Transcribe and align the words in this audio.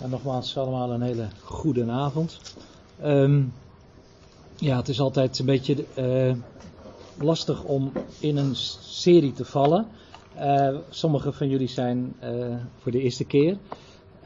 En 0.00 0.10
nogmaals 0.10 0.56
allemaal 0.56 0.92
een 0.92 1.02
hele 1.02 1.28
goede 1.42 1.90
avond. 1.90 2.40
Ehm, 3.00 3.42
ja, 4.56 4.76
het 4.76 4.88
is 4.88 5.00
altijd 5.00 5.38
een 5.38 5.46
beetje 5.46 5.84
uh, 5.98 6.34
lastig 7.20 7.64
om 7.64 7.92
in 8.20 8.36
een 8.36 8.56
serie 8.80 9.32
te 9.32 9.44
vallen. 9.44 9.86
Uh, 10.36 10.76
sommige 10.90 11.32
van 11.32 11.48
jullie 11.48 11.68
zijn 11.68 12.14
uh, 12.24 12.56
voor 12.78 12.92
de 12.92 13.00
eerste 13.00 13.24
keer. 13.24 13.58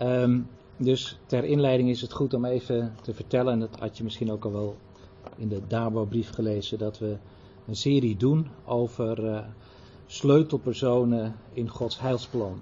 Um, 0.03 0.49
dus 0.77 1.19
ter 1.27 1.45
inleiding 1.45 1.89
is 1.89 2.01
het 2.01 2.13
goed 2.13 2.35
om 2.35 2.45
even 2.45 2.95
te 3.03 3.15
vertellen, 3.15 3.53
en 3.53 3.61
dat 3.61 3.77
had 3.79 3.97
je 3.97 4.05
misschien 4.05 4.33
ook 4.33 4.45
al 4.45 4.53
wel 4.53 4.77
in 5.37 5.49
de 5.49 5.61
Dabo-brief 5.69 6.31
gelezen, 6.31 6.79
dat 6.79 6.99
we 6.99 7.17
een 7.67 7.77
serie 7.77 8.17
doen 8.17 8.49
over 8.65 9.45
sleutelpersonen 10.07 11.35
in 11.53 11.69
Gods 11.69 12.01
heilsplan. 12.01 12.61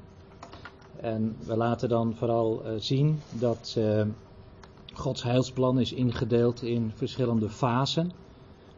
En 1.00 1.36
we 1.46 1.56
laten 1.56 1.88
dan 1.88 2.14
vooral 2.14 2.62
uh, 2.64 2.72
zien 2.78 3.20
dat 3.38 3.74
uh, 3.78 4.02
Gods 4.92 5.22
heilsplan 5.22 5.80
is 5.80 5.92
ingedeeld 5.92 6.62
in 6.62 6.92
verschillende 6.94 7.48
fasen. 7.48 8.12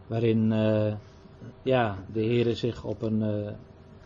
Waarin 0.07 0.51
uh, 0.51 0.95
ja, 1.63 1.99
de 2.13 2.21
Heer 2.21 2.57
zich 2.57 2.85
op 2.85 3.03
een 3.03 3.55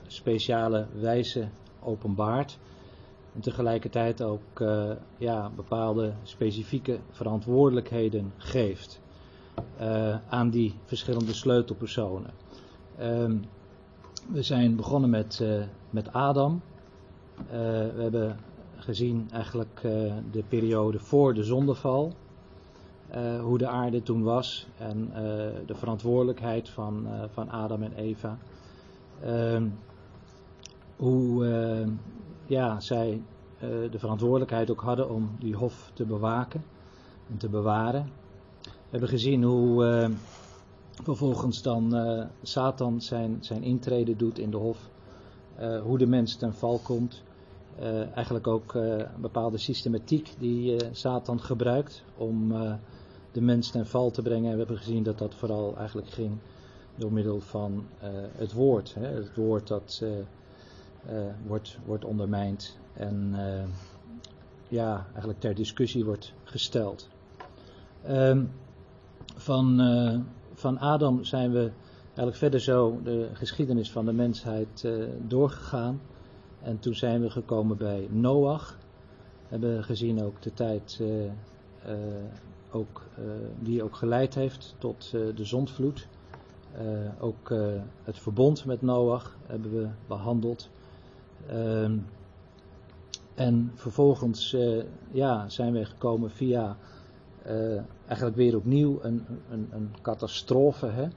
speciale 0.07 0.87
wijze 1.01 1.49
openbaart. 1.83 2.59
En 3.35 3.41
tegelijkertijd 3.41 4.23
ook 4.23 4.65
ja, 5.19 5.51
bepaalde 5.57 6.13
specifieke 6.23 6.99
verantwoordelijkheden 7.11 8.33
geeft 8.37 9.01
aan 10.29 10.51
die 10.51 10.75
verschillende 10.85 11.33
sleutelpersonen. 11.33 12.31
Ehm, 12.99 13.37
we 14.33 14.43
zijn 14.43 14.77
begonnen 14.77 15.11
met, 15.11 15.45
met 15.91 16.13
Adam. 16.13 16.63
Uh, 17.39 17.51
we 17.95 18.03
hebben 18.03 18.37
gezien 18.77 19.29
eigenlijk 19.33 19.81
uh, 19.85 20.13
de 20.31 20.43
periode 20.49 20.99
voor 20.99 21.35
de 21.35 21.45
zondeval. 21.45 22.13
Uh, 23.15 23.41
hoe 23.41 23.59
de 23.59 23.67
aarde 23.67 24.03
toen 24.03 24.23
was 24.23 24.67
en 24.79 25.11
de 25.67 25.75
verantwoordelijkheid 25.75 26.69
van, 26.69 27.07
van 27.33 27.51
Adam 27.51 27.83
en 27.83 27.93
Eva. 27.93 28.39
Ehm, 29.23 29.69
hoe 30.97 31.47
ja, 32.47 32.81
zij 32.81 33.23
de 33.91 33.99
verantwoordelijkheid 33.99 34.71
ook 34.71 34.81
hadden 34.81 35.11
om 35.11 35.31
die 35.39 35.55
hof 35.55 35.91
te 35.95 36.05
bewaken 36.05 36.65
en 37.31 37.37
te 37.37 37.49
bewaren. 37.49 38.11
We 38.63 38.71
hebben 38.91 39.09
gezien 39.09 39.43
hoe 39.43 40.11
vervolgens 41.03 41.63
dan 41.63 41.95
Satan 42.43 43.01
zijn, 43.01 43.37
zijn 43.41 43.63
intrede 43.63 44.17
doet 44.17 44.39
in 44.39 44.51
de 44.51 44.57
hof. 44.57 44.91
hoe 45.83 45.99
de 45.99 46.07
mens 46.07 46.37
ten 46.37 46.55
val 46.55 46.79
komt. 46.79 47.25
Uh, 47.81 48.17
eigenlijk 48.17 48.47
ook 48.47 48.75
uh, 48.75 48.99
een 48.99 49.21
bepaalde 49.21 49.59
systematiek 49.59 50.35
die 50.39 50.73
uh, 50.73 50.89
Satan 50.93 51.41
gebruikt 51.41 52.05
om 52.17 52.49
de 53.33 53.41
mens 53.41 53.71
ten 53.71 53.87
val 53.87 54.11
te 54.11 54.23
brengen. 54.23 54.45
En 54.45 54.53
we 54.53 54.59
hebben 54.59 54.77
gezien 54.77 55.03
dat 55.03 55.19
dat 55.19 55.35
vooral 55.35 55.77
eigenlijk 55.77 56.09
ging 56.09 56.39
door 56.95 57.13
middel 57.13 57.41
van 57.41 57.87
het 58.37 58.53
woord. 58.53 58.95
Hè? 58.95 59.07
Het 59.07 59.35
woord 59.35 59.69
dat 59.69 60.05
wordt, 61.47 61.79
wordt 61.85 62.05
ondermijnd 62.05 62.79
en 62.93 63.35
ja, 64.69 65.07
eigenlijk 65.11 65.41
ter 65.41 65.55
discussie 65.55 66.05
wordt 66.05 66.33
gesteld. 66.45 67.09
Um, 68.09 68.51
van, 69.37 69.81
van 70.55 70.79
Adam 70.79 71.25
zijn 71.25 71.53
we 71.53 71.71
eigenlijk 72.05 72.37
verder 72.37 72.61
zo 72.61 73.01
de 73.05 73.29
geschiedenis 73.33 73.91
van 73.91 74.05
de 74.05 74.13
mensheid 74.13 74.89
doorgegaan. 75.29 76.01
En 76.63 76.79
toen 76.79 76.95
zijn 76.95 77.21
we 77.21 77.31
gekomen 77.31 77.77
bij 77.77 78.09
Noach. 78.11 78.79
Hebben 79.49 79.85
gezien 79.85 80.23
ook 80.23 80.43
de 80.43 80.55
tijd 80.55 80.99
uh, 81.01 81.25
uh, 81.25 81.31
ook, 82.71 83.03
uh, 83.19 83.25
die 83.61 83.83
ook 83.83 83.97
geleid 83.97 84.35
heeft 84.35 84.75
tot 84.79 85.11
de 85.11 85.45
zondvloed. 85.45 86.09
ook 87.21 87.55
het 88.05 88.19
verbond 88.19 88.65
met 88.65 88.83
Noach 88.83 89.37
hebben 89.47 89.73
we 89.73 89.89
behandeld. 90.07 90.71
Ehm, 91.47 91.99
en 93.35 93.73
vervolgens 93.75 94.57
ja, 95.11 95.49
zijn 95.49 95.73
we 95.73 95.85
gekomen 95.85 96.31
via 96.31 96.77
eigenlijk 98.07 98.37
weer 98.37 98.57
opnieuw 98.57 98.99
een, 99.03 99.25
een, 99.51 99.69
een 99.73 99.95
catastrofe. 100.03 100.87
Hè? 100.87 101.09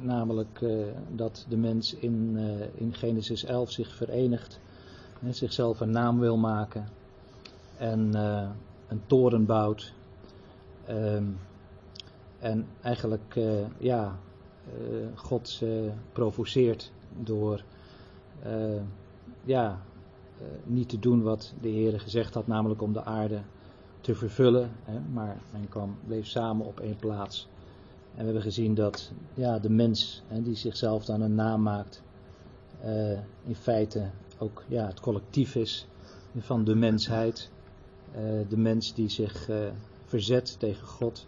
Namelijk 0.00 0.60
uh, 0.60 0.86
dat 1.08 1.46
de 1.48 1.56
mens 1.56 1.94
in, 1.94 2.32
uh, 2.36 2.66
in 2.74 2.94
Genesis 2.94 3.44
11 3.44 3.70
zich 3.70 3.94
verenigt, 3.94 4.60
en 5.22 5.34
zichzelf 5.34 5.80
een 5.80 5.90
naam 5.90 6.18
wil 6.18 6.36
maken 6.36 6.88
en 7.76 8.10
uh, 8.14 8.50
een 8.88 9.00
toren 9.06 9.46
bouwt. 9.46 9.92
Um, 10.90 11.38
en 12.38 12.66
eigenlijk, 12.80 13.40
ja, 13.78 14.18
God 15.14 15.62
provoceert 16.12 16.92
door, 17.18 17.64
ja, 19.44 19.80
niet 20.64 20.88
te 20.88 20.98
doen 20.98 21.22
wat 21.22 21.54
de 21.60 21.68
Heer 21.68 22.00
gezegd 22.00 22.34
had, 22.34 22.46
namelijk 22.46 22.82
om 22.82 22.92
de 22.92 23.04
aarde 23.04 23.40
te 24.00 24.14
vervullen. 24.14 24.70
Hè, 24.82 25.00
maar 25.12 25.36
men 25.50 25.68
kwam, 25.68 25.96
bleef 26.06 26.26
samen 26.26 26.66
op 26.66 26.80
één 26.80 26.96
plaats. 26.96 27.48
En 28.14 28.18
we 28.18 28.24
hebben 28.24 28.42
gezien 28.42 28.74
dat 28.74 29.12
ja, 29.34 29.58
de 29.58 29.70
mens 29.70 30.22
hè, 30.26 30.42
die 30.42 30.54
zichzelf 30.54 31.04
dan 31.04 31.20
een 31.20 31.34
naam 31.34 31.62
maakt, 31.62 32.02
uh, 32.84 33.18
in 33.44 33.54
feite 33.54 34.10
ook 34.38 34.64
ja, 34.68 34.86
het 34.86 35.00
collectief 35.00 35.54
is 35.54 35.86
van 36.38 36.64
de 36.64 36.74
mensheid. 36.74 37.50
Uh, 38.16 38.20
de 38.48 38.56
mens 38.56 38.94
die 38.94 39.08
zich 39.08 39.48
uh, 39.48 39.56
verzet 40.04 40.58
tegen 40.58 40.86
God. 40.86 41.26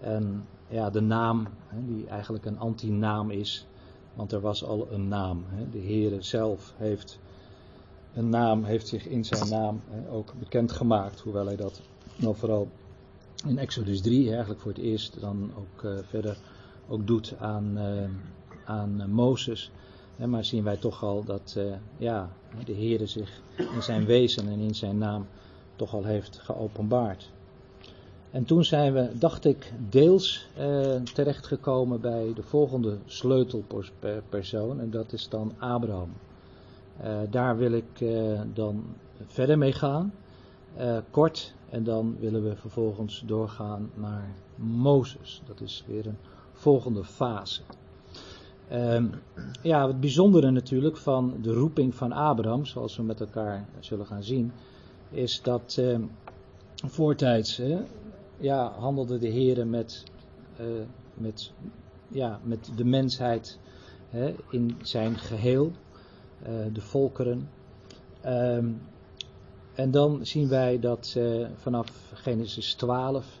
En 0.00 0.46
ja, 0.68 0.90
de 0.90 1.00
naam, 1.00 1.46
hè, 1.66 1.86
die 1.86 2.06
eigenlijk 2.06 2.44
een 2.44 2.58
antinaam 2.58 3.30
is, 3.30 3.66
want 4.14 4.32
er 4.32 4.40
was 4.40 4.64
al 4.64 4.92
een 4.92 5.08
naam. 5.08 5.44
Hè. 5.48 5.70
De 5.70 5.80
Heere 5.80 6.22
zelf 6.22 6.74
heeft 6.76 7.18
een 8.14 8.28
naam, 8.28 8.64
heeft 8.64 8.88
zich 8.88 9.06
in 9.06 9.24
zijn 9.24 9.48
naam 9.48 9.80
ook 10.10 10.34
bekendgemaakt, 10.38 11.20
hoewel 11.20 11.46
hij 11.46 11.56
dat 11.56 11.80
nou 12.16 12.36
vooral 12.36 12.68
in 13.48 13.58
Exodus 13.58 14.00
3 14.00 14.28
eigenlijk 14.28 14.60
voor 14.60 14.72
het 14.72 14.80
eerst 14.80 15.20
dan 15.20 15.52
ook 15.58 15.82
uh, 15.82 15.98
verder 16.08 16.38
ook 16.88 17.06
doet 17.06 17.34
aan, 17.38 17.78
uh, 17.78 18.04
aan 18.64 19.10
Mozes. 19.10 19.70
maar 20.26 20.44
zien 20.44 20.64
wij 20.64 20.76
toch 20.76 21.02
al 21.02 21.24
dat 21.24 21.58
ja, 21.96 22.30
de 22.64 22.72
Heer 22.72 23.08
zich 23.08 23.40
in 23.74 23.82
zijn 23.82 24.04
wezen 24.04 24.48
en 24.48 24.58
in 24.58 24.74
zijn 24.74 24.98
naam 24.98 25.26
toch 25.76 25.94
al 25.94 26.04
heeft 26.04 26.38
geopenbaard. 26.38 27.30
En 28.30 28.44
toen 28.44 28.64
zijn 28.64 28.92
we, 28.92 29.10
dacht 29.18 29.44
ik, 29.44 29.72
deels 29.88 30.48
terechtgekomen 31.14 32.00
bij 32.00 32.32
de 32.34 32.42
volgende 32.42 32.98
sleutelpersoon 33.04 34.80
en 34.80 34.90
dat 34.90 35.12
is 35.12 35.28
dan 35.28 35.52
Abraham. 35.58 36.12
daar 37.30 37.56
wil 37.56 37.72
ik 37.72 38.04
dan 38.54 38.84
verder 39.26 39.58
mee 39.58 39.72
gaan. 39.72 40.12
kort 41.10 41.54
en 41.70 41.84
dan 41.84 42.16
willen 42.20 42.42
we 42.42 42.56
vervolgens 42.56 43.22
doorgaan 43.26 43.90
naar 43.94 44.34
Mozes. 44.56 45.42
Dat 45.46 45.60
is 45.60 45.84
weer 45.86 46.06
een 46.06 46.18
volgende 46.52 47.04
fase. 47.04 47.60
Um, 48.72 49.10
ja, 49.62 49.86
het 49.86 50.00
bijzondere 50.00 50.50
natuurlijk 50.50 50.96
van 50.96 51.34
de 51.42 51.52
roeping 51.52 51.94
van 51.94 52.12
Abraham, 52.12 52.64
zoals 52.64 52.96
we 52.96 53.02
met 53.02 53.20
elkaar 53.20 53.68
zullen 53.80 54.06
gaan 54.06 54.22
zien, 54.22 54.52
is 55.10 55.42
dat 55.42 55.76
uh, 55.80 55.98
voortijds 56.84 57.60
uh, 57.60 57.78
ja, 58.38 58.72
handelde 58.78 59.18
de 59.18 59.28
Heer 59.28 59.66
met, 59.66 60.04
uh, 60.60 60.66
met, 61.14 61.52
ja, 62.08 62.40
met 62.42 62.70
de 62.76 62.84
mensheid 62.84 63.58
in 64.50 64.76
zijn 64.82 65.18
geheel, 65.18 65.72
eh, 66.42 66.52
de 66.72 66.80
volkeren. 66.80 67.48
Um, 68.26 68.80
en 69.76 69.90
dan 69.90 70.26
zien 70.26 70.48
wij 70.48 70.78
dat 70.78 71.18
vanaf 71.54 72.10
Genesis 72.14 72.74
12 72.74 73.40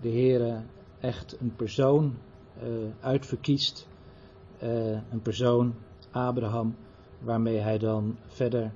de 0.00 0.08
Heer 0.08 0.62
echt 1.00 1.36
een 1.40 1.52
persoon 1.56 2.14
uh, 2.62 2.68
uitverkiest. 3.00 3.86
Uh, 4.62 4.68
een 5.10 5.22
persoon, 5.22 5.74
Abraham, 6.10 6.76
waarmee 7.18 7.58
hij 7.58 7.78
dan 7.78 8.16
verder 8.26 8.72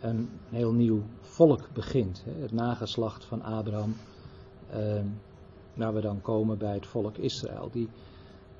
een 0.00 0.28
heel 0.50 0.72
nieuw 0.72 1.02
volk 1.20 1.68
begint. 1.72 2.24
Hè, 2.24 2.42
het 2.42 2.52
nageslacht 2.52 3.24
van 3.24 3.42
Abraham. 3.42 3.96
waar 5.74 5.94
we 5.94 6.00
dan 6.00 6.20
komen 6.20 6.58
bij 6.58 6.74
het 6.74 6.86
volk 6.86 7.16
Israël. 7.16 7.68
Die 7.72 7.88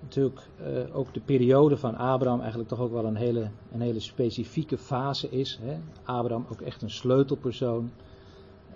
natuurlijk 0.04 0.40
uh, 0.60 0.96
ook 0.96 1.14
de 1.14 1.20
periode 1.20 1.76
van 1.76 1.96
Abraham 1.96 2.40
eigenlijk 2.40 2.68
toch 2.68 2.80
ook 2.80 2.92
wel 2.92 3.04
een 3.04 3.16
hele, 3.16 3.50
een 3.72 3.80
hele 3.80 4.00
specifieke 4.00 4.78
fase 4.78 5.28
is. 5.30 5.58
Hè. 5.62 5.78
Abraham 6.04 6.46
ook 6.52 6.60
echt 6.60 6.82
een 6.82 6.90
sleutelpersoon. 6.90 7.90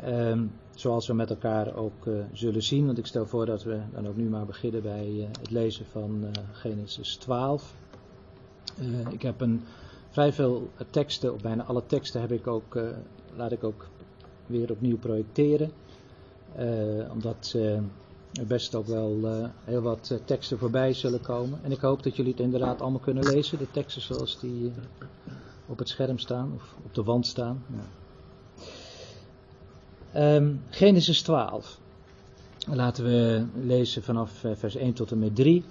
Um, 0.07 0.53
zoals 0.75 1.07
we 1.07 1.15
met 1.15 1.31
elkaar 1.31 1.75
ook 1.75 2.07
uh, 2.07 2.19
zullen 2.33 2.63
zien. 2.63 2.87
Want 2.87 2.99
ik 2.99 3.07
stel 3.07 3.27
voor 3.27 3.47
dat 3.47 3.63
we 3.63 3.81
dan 3.93 4.09
ook 4.09 4.17
nu 4.17 4.29
maar 4.29 4.47
beginnen 4.47 4.83
bij 4.83 5.09
uh, 5.09 5.27
het 5.41 5.51
lezen 5.51 5.87
van 5.87 6.25
Genesis 6.53 7.17
12. 7.17 7.75
ik 9.11 9.23
heb 9.23 9.41
een, 9.41 9.63
vrij 10.09 10.33
veel 10.33 10.69
teksten, 10.91 11.35
of 11.35 11.41
bijna 11.41 11.65
alle 11.65 11.83
teksten 11.87 12.21
heb 12.21 12.33
ik 12.33 12.47
ook, 12.47 12.79
laat 13.37 13.53
ik 13.53 13.65
ook 13.65 13.89
weer 14.47 14.71
opnieuw 14.71 14.99
projecteren. 14.99 15.71
omdat 17.13 17.57
best 18.47 18.75
ook 18.75 18.87
wel 18.87 19.51
heel 19.65 19.81
wat 19.81 20.21
teksten 20.25 20.59
voorbij 20.59 20.93
zullen 20.93 21.21
komen. 21.21 21.61
En 21.63 21.73
ik 21.73 21.81
hoop 21.81 22.03
dat 22.03 22.17
jullie 22.17 22.33
het 22.33 22.41
inderdaad 22.41 22.81
allemaal 22.81 23.01
kunnen 23.01 23.25
lezen, 23.25 23.59
de 23.59 23.71
teksten 23.71 24.03
zoals 24.03 24.41
die 24.41 24.73
op 25.67 25.79
het 25.79 25.89
scherm 25.89 26.19
staan 26.19 26.53
of 26.55 26.75
op 26.85 26.95
de 26.95 27.03
wand 27.03 27.27
staan. 27.27 27.65
Ja. 27.67 27.85
Ehm, 30.13 30.55
Genesis 30.69 31.23
12. 31.23 31.81
Laten 32.67 33.05
we 33.05 33.47
lezen 33.63 34.03
vanaf 34.03 34.45
eh, 34.45 34.51
vers 34.55 34.77
1 34.77 34.93
tot 34.93 35.11
en 35.11 35.19
met 35.19 35.35
3. 35.35 35.65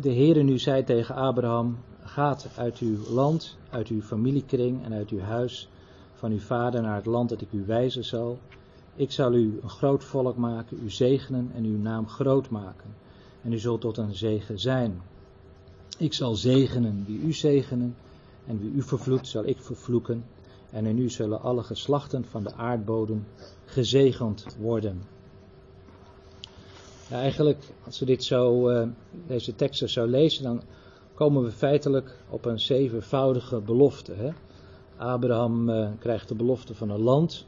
De 0.00 0.12
Heere 0.14 0.42
nu 0.42 0.58
zei 0.58 0.84
tegen 0.84 1.14
Abraham: 1.14 1.78
Gaat 2.02 2.48
uit 2.56 2.78
uw 2.78 2.96
land, 3.08 3.56
uit 3.70 3.88
uw 3.88 4.02
familiekring 4.02 4.84
en 4.84 4.92
uit 4.92 5.08
uw 5.08 5.20
huis 5.20 5.68
van 6.14 6.32
uw 6.32 6.40
vader 6.40 6.82
naar 6.82 6.96
het 6.96 7.06
land 7.06 7.28
dat 7.28 7.40
ik 7.40 7.52
u 7.52 7.64
wijzen 7.66 8.04
zal. 8.04 8.38
Ik 8.94 9.12
zal 9.12 9.32
u 9.32 9.58
een 9.62 9.70
groot 9.70 10.04
volk 10.04 10.36
maken, 10.36 10.78
u 10.84 10.90
zegenen 10.90 11.50
en 11.54 11.64
uw 11.64 11.78
naam 11.78 12.08
groot 12.08 12.50
maken. 12.50 12.94
En 13.42 13.52
u 13.52 13.58
zult 13.58 13.80
tot 13.80 13.96
een 13.96 14.14
zegen 14.14 14.58
zijn. 14.58 15.00
Ik 15.98 16.14
zal 16.14 16.34
zegenen 16.34 17.04
wie 17.06 17.20
u 17.20 17.32
zegenen, 17.32 17.96
en 18.46 18.60
wie 18.60 18.70
u 18.70 18.82
vervloekt 18.82 19.26
zal 19.26 19.46
ik 19.46 19.60
vervloeken. 19.60 20.24
En 20.70 20.86
in 20.86 20.98
u 20.98 21.10
zullen 21.10 21.40
alle 21.40 21.62
geslachten 21.62 22.24
van 22.24 22.42
de 22.42 22.54
aardbodem 22.54 23.26
gezegend 23.64 24.56
worden. 24.58 25.02
Ja, 27.08 27.18
eigenlijk, 27.18 27.64
als 27.84 27.98
we 27.98 28.04
dit 28.04 28.24
zo, 28.24 28.70
uh, 28.70 28.88
deze 29.26 29.54
teksten 29.54 29.88
zo 29.88 30.06
lezen, 30.06 30.42
dan 30.42 30.62
komen 31.14 31.42
we 31.42 31.50
feitelijk 31.50 32.18
op 32.28 32.44
een 32.44 32.60
zevenvoudige 32.60 33.60
belofte. 33.60 34.12
Hè? 34.12 34.30
Abraham 34.96 35.68
uh, 35.68 35.88
krijgt 35.98 36.28
de 36.28 36.34
belofte 36.34 36.74
van 36.74 36.90
een 36.90 37.00
land. 37.00 37.46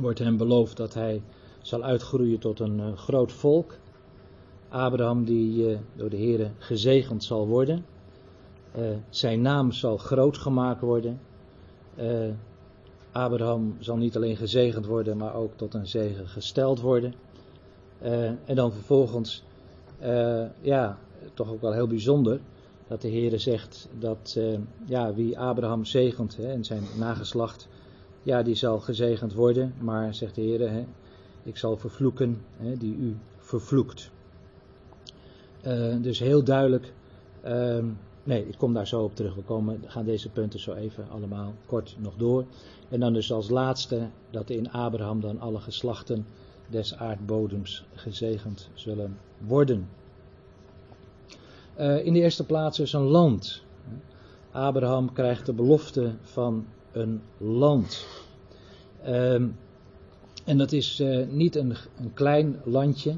Wordt 0.00 0.18
hem 0.18 0.36
beloofd 0.36 0.76
dat 0.76 0.94
hij 0.94 1.22
zal 1.62 1.82
uitgroeien 1.82 2.38
tot 2.38 2.60
een 2.60 2.78
uh, 2.78 2.96
groot 2.96 3.32
volk. 3.32 3.78
Abraham 4.68 5.24
die 5.24 5.78
door 5.94 6.10
de 6.10 6.16
Heer 6.16 6.50
gezegend 6.58 7.24
zal 7.24 7.46
worden. 7.46 7.84
zijn 9.08 9.40
naam 9.40 9.72
zal 9.72 9.96
groot 9.96 10.38
gemaakt 10.38 10.80
worden. 10.80 11.20
Abraham 13.12 13.76
zal 13.78 13.96
niet 13.96 14.16
alleen 14.16 14.36
gezegend 14.36 14.86
worden, 14.86 15.16
maar 15.16 15.34
ook 15.34 15.52
tot 15.56 15.74
een 15.74 15.86
zegen 15.86 16.28
gesteld 16.28 16.80
worden. 16.80 17.14
En 18.44 18.54
dan 18.54 18.72
vervolgens, 18.72 19.44
ja, 20.60 20.98
toch 21.34 21.50
ook 21.50 21.60
wel 21.60 21.72
heel 21.72 21.86
bijzonder, 21.86 22.40
dat 22.88 23.02
de 23.02 23.08
Heer 23.08 23.40
zegt 23.40 23.88
dat 23.98 24.38
ja, 24.86 25.14
wie 25.14 25.38
Abraham 25.38 25.84
zegent 25.84 26.36
hè, 26.36 26.52
en 26.52 26.64
zijn 26.64 26.82
nageslacht, 26.98 27.68
ja, 28.26 28.42
die 28.42 28.54
zal 28.54 28.80
gezegend 28.80 29.34
worden. 29.34 29.74
Maar, 29.80 30.14
zegt 30.14 30.34
de 30.34 30.40
Heer, 30.40 30.70
hè, 30.70 30.84
ik 31.42 31.56
zal 31.56 31.76
vervloeken 31.76 32.42
hè, 32.56 32.76
die 32.76 32.96
u 32.96 33.16
vervloekt. 33.38 34.10
dus 36.00 36.18
heel 36.18 36.44
duidelijk, 36.44 36.92
ehm, 37.42 37.84
nee, 38.24 38.48
ik 38.48 38.54
kom 38.58 38.72
daar 38.72 38.86
zo 38.86 39.02
op 39.02 39.14
terug. 39.14 39.34
We 39.34 39.42
komen, 39.42 39.80
gaan 39.86 40.04
deze 40.04 40.30
punten 40.30 40.60
zo 40.60 40.72
even 40.72 41.06
allemaal 41.10 41.54
kort 41.66 41.96
nog 41.98 42.14
door. 42.16 42.44
En 42.88 43.00
dan 43.00 43.12
dus 43.12 43.32
als 43.32 43.48
laatste 43.48 44.08
dat 44.30 44.50
in 44.50 44.70
Abraham 44.70 45.20
dan 45.20 45.40
alle 45.40 45.60
geslachten 45.60 46.26
des 46.68 46.96
aardbodems 46.96 47.84
gezegend 47.94 48.68
zullen 48.74 49.18
worden. 49.38 49.88
Uh, 51.78 52.04
in 52.06 52.12
de 52.12 52.20
eerste 52.20 52.44
plaats 52.44 52.78
is 52.78 52.92
een 52.92 53.02
land. 53.02 53.62
Abraham 54.50 55.12
krijgt 55.12 55.46
de 55.46 55.52
belofte 55.52 56.12
van 56.22 56.66
een 56.96 57.20
land. 57.38 58.06
Uh, 59.06 59.34
en 60.44 60.58
dat 60.58 60.72
is 60.72 61.00
uh, 61.00 61.26
niet 61.28 61.56
een, 61.56 61.76
een, 61.98 62.12
klein 62.14 62.60
landje, 62.64 63.16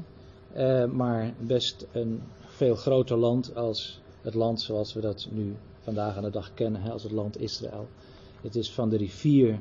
uh, 0.57 0.85
maar 0.85 1.33
best 1.39 1.87
een 1.91 2.21
veel 2.39 2.75
groter 2.75 3.17
land 3.17 3.55
als 3.55 4.01
het 4.21 4.33
land 4.33 4.61
zoals 4.61 4.93
we 4.93 5.01
dat 5.01 5.27
nu 5.31 5.55
vandaag 5.79 6.17
aan 6.17 6.23
de 6.23 6.29
dag 6.29 6.53
kennen, 6.53 6.81
hè, 6.81 6.91
als 6.91 7.03
het 7.03 7.11
land 7.11 7.41
Israël. 7.41 7.87
Het 8.41 8.55
is 8.55 8.71
van 8.71 8.89
de 8.89 8.97
rivier 8.97 9.59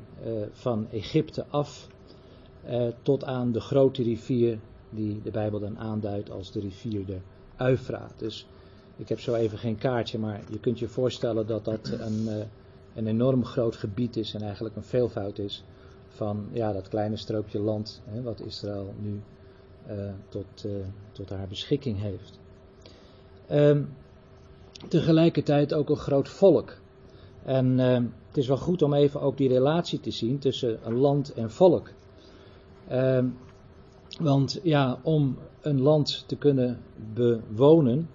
van 0.53 0.87
Egypte 0.91 1.45
af 1.49 1.89
eh, 2.69 2.87
tot 3.03 3.25
aan 3.25 3.53
de 3.53 3.61
grote 3.61 4.03
rivier 4.03 4.59
die 4.91 5.23
de 5.23 5.31
Bijbel 5.31 5.61
dan 5.61 5.79
aanduidt 5.79 6.31
als 6.31 6.53
de 6.53 6.61
rivier 6.61 7.07
de 7.07 7.19
Uifraat. 7.57 8.13
Dus 8.17 8.47
ik 8.97 9.09
heb 9.09 9.21
zo 9.21 9.35
even 9.35 9.59
geen 9.59 9.79
kaartje, 9.79 10.19
maar 10.19 10.41
je 10.51 10.61
kunt 10.61 10.79
je 10.79 10.89
voorstellen 10.89 11.47
dat 11.47 11.65
dat 11.65 11.89
een, 11.89 12.29
eh, 12.29 12.37
een 12.99 13.07
enorm 13.07 13.45
groot 13.45 13.77
gebied 13.77 14.17
is 14.17 14.35
en 14.35 14.43
eigenlijk 14.43 14.77
een 14.77 14.83
veelvoud 14.83 15.39
is 15.39 15.65
van 16.09 16.49
ja, 16.53 16.73
dat 16.73 16.89
kleine 16.89 17.17
strookje 17.17 17.61
land 17.61 18.03
hè, 18.05 18.23
wat 18.23 18.41
Israël 18.41 18.95
nu 19.01 19.21
uh, 19.91 20.11
tot, 20.29 20.65
uh, 20.67 20.73
tot 21.13 21.31
haar 21.31 21.49
beschikking 21.49 22.01
heeft. 22.01 22.39
Um, 23.51 23.89
tegelijkertijd 24.89 25.75
ook 25.75 25.89
een 25.91 25.97
groot 25.97 26.29
volk. 26.29 26.77
En 27.45 27.79
uh, 27.79 27.95
het 28.27 28.37
is 28.37 28.49
wel 28.49 28.57
goed 28.57 28.83
om 28.83 28.95
even 28.95 29.21
ook 29.21 29.37
die 29.37 29.49
relatie 29.49 30.01
te 30.01 30.11
zien 30.11 30.39
tussen 30.39 30.79
een 30.87 30.97
land 30.97 31.33
en 31.33 31.51
volk. 31.51 31.91
Uh, 32.91 33.25
want 34.21 34.61
ja, 34.63 34.99
om 35.03 35.39
een 35.61 35.81
land 35.81 36.25
te 36.27 36.37
kunnen 36.37 36.81
bewonen, 37.15 38.09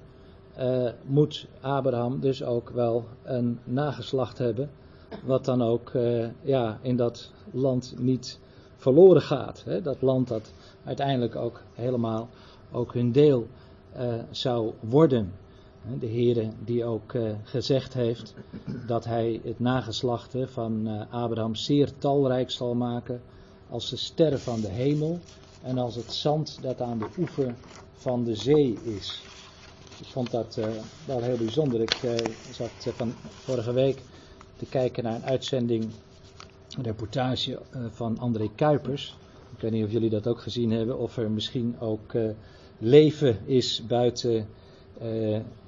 uh, 0.59 0.89
moet 1.05 1.47
Abraham 1.61 2.19
dus 2.19 2.43
ook 2.43 2.69
wel 2.69 3.05
een 3.23 3.59
nageslacht 3.63 4.37
hebben, 4.37 4.69
wat 5.23 5.45
dan 5.45 5.61
ook 5.61 5.93
uh, 5.93 6.25
ja, 6.41 6.79
in 6.81 6.95
dat 6.95 7.31
land 7.51 7.95
niet 7.97 8.39
verloren 8.75 9.21
gaat. 9.21 9.63
Hè? 9.65 9.81
Dat 9.81 10.01
land 10.01 10.27
dat 10.27 10.53
uiteindelijk 10.83 11.35
ook 11.35 11.61
helemaal 11.73 12.29
ook 12.71 12.93
hun 12.93 13.11
deel 13.11 13.47
uh, 13.97 14.13
zou 14.31 14.71
worden. 14.79 15.33
De 15.99 16.07
Heere 16.07 16.49
die 16.65 16.85
ook 16.85 17.15
gezegd 17.43 17.93
heeft 17.93 18.33
dat 18.87 19.05
hij 19.05 19.41
het 19.43 19.59
nageslacht 19.59 20.35
van 20.45 20.87
Abraham 21.09 21.55
zeer 21.55 21.97
talrijk 21.97 22.51
zal 22.51 22.73
maken 22.73 23.21
als 23.69 23.89
de 23.89 23.97
sterren 23.97 24.39
van 24.39 24.61
de 24.61 24.69
hemel 24.69 25.19
en 25.63 25.77
als 25.77 25.95
het 25.95 26.13
zand 26.13 26.59
dat 26.61 26.81
aan 26.81 26.99
de 26.99 27.07
oever 27.17 27.55
van 27.93 28.23
de 28.23 28.35
zee 28.35 28.77
is. 28.83 29.23
Ik 30.03 30.09
vond 30.09 30.31
dat 30.31 30.57
uh, 30.59 30.65
wel 31.05 31.21
heel 31.21 31.37
bijzonder. 31.37 31.81
Ik 31.81 32.03
uh, 32.03 32.11
zat 32.49 32.85
uh, 32.87 32.93
van 32.93 33.13
vorige 33.43 33.73
week 33.73 34.01
te 34.55 34.65
kijken 34.65 35.03
naar 35.03 35.15
een 35.15 35.25
uitzending, 35.25 35.89
een 36.77 36.83
reportage 36.83 37.59
van 37.91 38.19
André 38.19 38.49
Kuipers. 38.55 39.17
Ik 39.55 39.61
weet 39.61 39.71
niet 39.71 39.85
of 39.85 39.91
jullie 39.91 40.09
dat 40.09 40.27
ook 40.27 40.41
gezien 40.41 40.71
hebben, 40.71 40.97
of 40.99 41.17
er 41.17 41.31
misschien 41.31 41.79
ook 41.79 42.13
leven 42.77 43.37
is 43.45 43.85
buiten, 43.87 44.47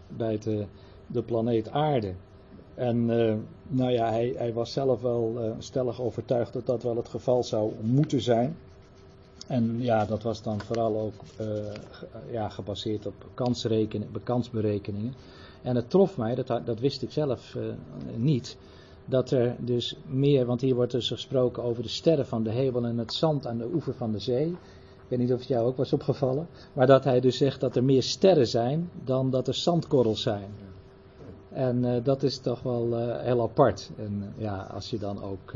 buiten 0.07 0.67
de 1.07 1.21
planeet 1.21 1.69
Aarde. 1.69 2.13
En 2.73 3.05
nou 3.67 3.91
ja, 3.91 4.09
hij, 4.09 4.33
hij, 4.37 4.53
was 4.53 4.73
zelf 4.73 5.01
wel 5.01 5.55
stellig 5.59 6.01
overtuigd 6.01 6.53
dat 6.53 6.65
dat 6.65 6.83
wel 6.83 6.95
het 6.95 7.09
geval 7.09 7.43
zou 7.43 7.73
moeten 7.81 8.21
zijn. 8.21 8.55
En 9.47 9.81
ja, 9.81 10.05
dat 10.05 10.23
was 10.23 10.41
dan 10.41 10.61
vooral 10.61 10.99
ook 10.99 11.13
uh, 11.41 11.47
ja, 12.31 12.49
gebaseerd 12.49 13.05
op 13.05 13.13
kansberekeningen. 14.23 15.13
En 15.61 15.75
het 15.75 15.89
trof 15.89 16.17
mij, 16.17 16.35
dat, 16.35 16.47
dat 16.65 16.79
wist 16.79 17.01
ik 17.01 17.11
zelf 17.11 17.57
niet, 18.15 18.57
dat 19.05 19.31
er 19.31 19.55
dus 19.59 19.95
meer, 20.07 20.45
want 20.45 20.61
hier 20.61 20.75
wordt 20.75 20.91
dus 20.91 21.07
gesproken 21.07 21.63
over 21.63 21.83
de 21.83 21.89
sterren 21.89 22.25
van 22.25 22.43
de 22.43 22.51
hemel 22.51 22.85
en 22.85 22.97
het 22.97 23.13
zand 23.13 23.47
aan 23.47 23.57
de 23.57 23.69
oever 23.73 23.93
van 23.93 24.11
de 24.11 24.19
zee. 24.19 24.47
Ik 24.47 25.11
weet 25.11 25.19
niet 25.19 25.33
of 25.33 25.39
het 25.39 25.47
jou 25.47 25.65
ook 25.67 25.77
was 25.77 25.93
opgevallen, 25.93 26.47
maar 26.73 26.87
dat 26.87 27.03
hij 27.03 27.19
dus 27.19 27.37
zegt 27.37 27.59
dat 27.59 27.75
er 27.75 27.83
meer 27.83 28.03
sterren 28.03 28.47
zijn 28.47 28.89
dan 29.03 29.29
dat 29.29 29.47
er 29.47 29.53
zandkorrels 29.53 30.21
zijn. 30.21 30.49
En 31.49 31.83
uh, 31.83 32.03
dat 32.03 32.23
is 32.23 32.37
toch 32.37 32.61
wel 32.61 33.09
heel 33.19 33.41
apart. 33.41 33.91
En 33.97 34.33
ja, 34.37 34.67
als 34.73 34.89
je 34.89 34.97
dan 34.97 35.23
ook, 35.23 35.53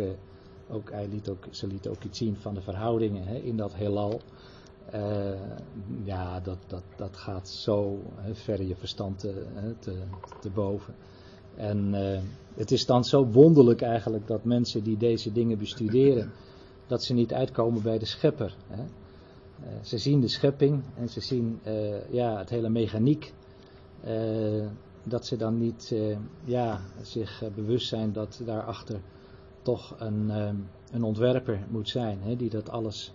ook, 0.70 0.92
hij 0.92 1.08
liet 1.08 1.30
ook, 1.30 1.48
ze 1.52 1.68
liet 1.68 1.88
ook 1.88 2.04
iets 2.04 2.18
zien 2.18 2.36
van 2.36 2.54
de 2.54 2.62
verhoudingen 2.62 3.28
hè, 3.28 3.36
in 3.36 3.58
dat 3.58 3.76
heelal. 3.76 4.22
ja, 6.04 6.40
dat, 6.40 6.58
dat, 6.68 6.84
dat 6.96 7.18
gaat 7.18 7.50
zo 7.50 8.00
hè, 8.16 8.36
ver 8.36 8.64
je 8.64 8.76
verstand 8.76 9.20
te, 9.20 9.46
te, 9.80 9.96
te 10.42 10.50
boven. 10.50 10.94
En 11.56 11.94
het 12.54 12.72
is 12.72 12.86
dan 12.86 13.04
zo 13.04 13.26
wonderlijk 13.26 13.82
eigenlijk 13.82 14.28
dat 14.28 14.44
mensen 14.44 14.84
die 14.84 14.98
deze 14.98 15.32
dingen 15.32 15.58
bestuderen, 15.58 16.32
dat 16.88 17.04
ze 17.04 17.14
niet 17.14 17.34
uitkomen 17.34 17.82
bij 17.82 17.98
de 17.98 18.06
schepper. 18.06 18.56
Hè. 18.68 18.84
ze 19.82 19.98
zien 19.98 20.20
de 20.20 20.28
schepping 20.28 20.84
en 20.96 21.10
ze 21.10 21.20
zien 21.20 21.60
ja, 22.10 22.38
het 22.38 22.50
hele 22.50 22.70
mechaniek 22.70 23.34
dat 25.04 25.26
ze 25.26 25.38
dan 25.38 25.58
niet 25.58 25.96
ja, 26.44 26.82
zich 27.02 27.44
bewust 27.56 27.88
zijn 27.88 28.14
dat 28.14 28.42
daarachter 28.46 29.00
een, 29.98 30.26
uh, 30.28 30.50
een 30.92 31.04
ontwerper 31.04 31.60
moet 31.70 31.90
zijn, 31.90 32.20
hè, 32.22 32.36
die 32.36 32.50
dat 32.50 32.70
alles 32.70 33.14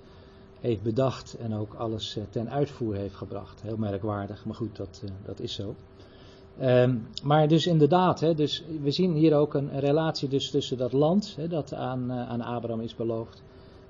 heeft 0.60 0.82
bedacht 0.82 1.36
en 1.36 1.54
ook 1.54 1.74
alles 1.74 2.18
ten 2.30 2.50
uitvoer 2.50 2.94
heeft 2.94 3.14
gebracht. 3.14 3.62
Heel 3.62 3.76
merkwaardig, 3.76 4.44
maar 4.44 4.54
goed, 4.54 4.76
dat, 4.76 5.02
dat 5.24 5.40
is 5.40 5.54
zo. 5.54 5.74
Um, 6.62 7.08
maar 7.22 7.48
dus 7.48 7.66
inderdaad, 7.66 8.20
hè, 8.20 8.34
dus 8.34 8.64
we 8.82 8.90
zien 8.90 9.14
hier 9.14 9.36
ook 9.36 9.54
een, 9.54 9.80
relatie 9.80 10.28
dus 10.28 10.50
tussen 10.50 10.78
dat 10.78 10.92
land, 10.92 11.34
hè, 11.36 11.48
dat 11.48 11.74
aan, 11.74 12.12
aan 12.12 12.40
Abraham 12.40 12.80
is 12.80 12.94
beloofd, 12.94 13.42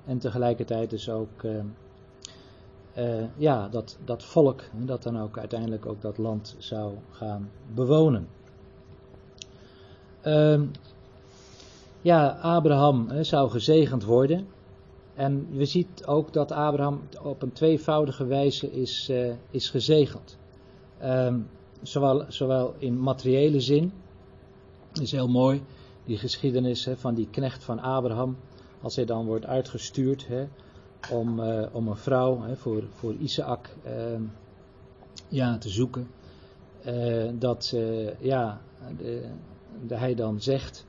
En 0.05 0.17
tegelijkertijd 0.17 0.89
dus 0.89 1.09
ook 1.09 1.43
ja, 3.37 3.67
dat, 3.69 3.97
dat 4.05 4.23
volk 4.23 4.61
dat 4.85 5.03
dan 5.03 5.19
ook 5.19 5.37
uiteindelijk 5.37 5.85
ook 5.85 6.01
dat 6.01 6.17
land 6.17 6.55
zou 6.57 6.93
gaan 7.11 7.49
bewonen. 7.73 8.27
Ehm, 10.25 10.65
ja, 12.05 12.27
Abraham 12.41 13.23
zou 13.23 13.49
gezegend 13.49 14.03
worden. 14.03 14.47
En 15.15 15.47
we 15.51 15.65
zien 15.65 15.87
ook 16.05 16.33
dat 16.33 16.51
Abraham 16.51 17.01
op 17.23 17.41
een 17.41 17.51
tweevoudige 17.51 18.25
wijze 18.25 18.71
is, 18.71 19.09
uh, 19.11 19.33
is 19.49 19.69
gezegend. 19.69 20.37
Um, 21.03 21.47
zowel, 21.81 22.25
zowel 22.27 22.75
in 22.77 22.99
materiële 22.99 23.59
zin, 23.59 23.91
is 25.01 25.11
heel 25.11 25.27
mooi, 25.27 25.63
die 26.05 26.17
geschiedenis 26.17 26.87
van 26.95 27.13
die 27.13 27.27
knecht 27.31 27.63
van 27.63 27.79
Abraham, 27.79 28.37
als 28.81 28.95
hij 28.95 29.05
dan 29.05 29.25
wordt 29.25 29.45
uitgestuurd 29.45 30.27
om, 31.11 31.39
uh, 31.39 31.65
om 31.71 31.87
een 31.87 31.97
vrouw 31.97 32.43
voor, 32.55 32.83
voor 32.89 33.13
Isaac 33.13 33.69
uh, 33.85 33.93
ja, 35.27 35.57
te 35.57 35.69
zoeken. 35.69 36.07
Uh, 36.87 37.31
dat 37.33 37.75
ja, 38.19 38.61
de, 38.97 39.29
de, 39.87 39.95
hij 39.95 40.15
dan 40.15 40.41
zegt, 40.41 40.85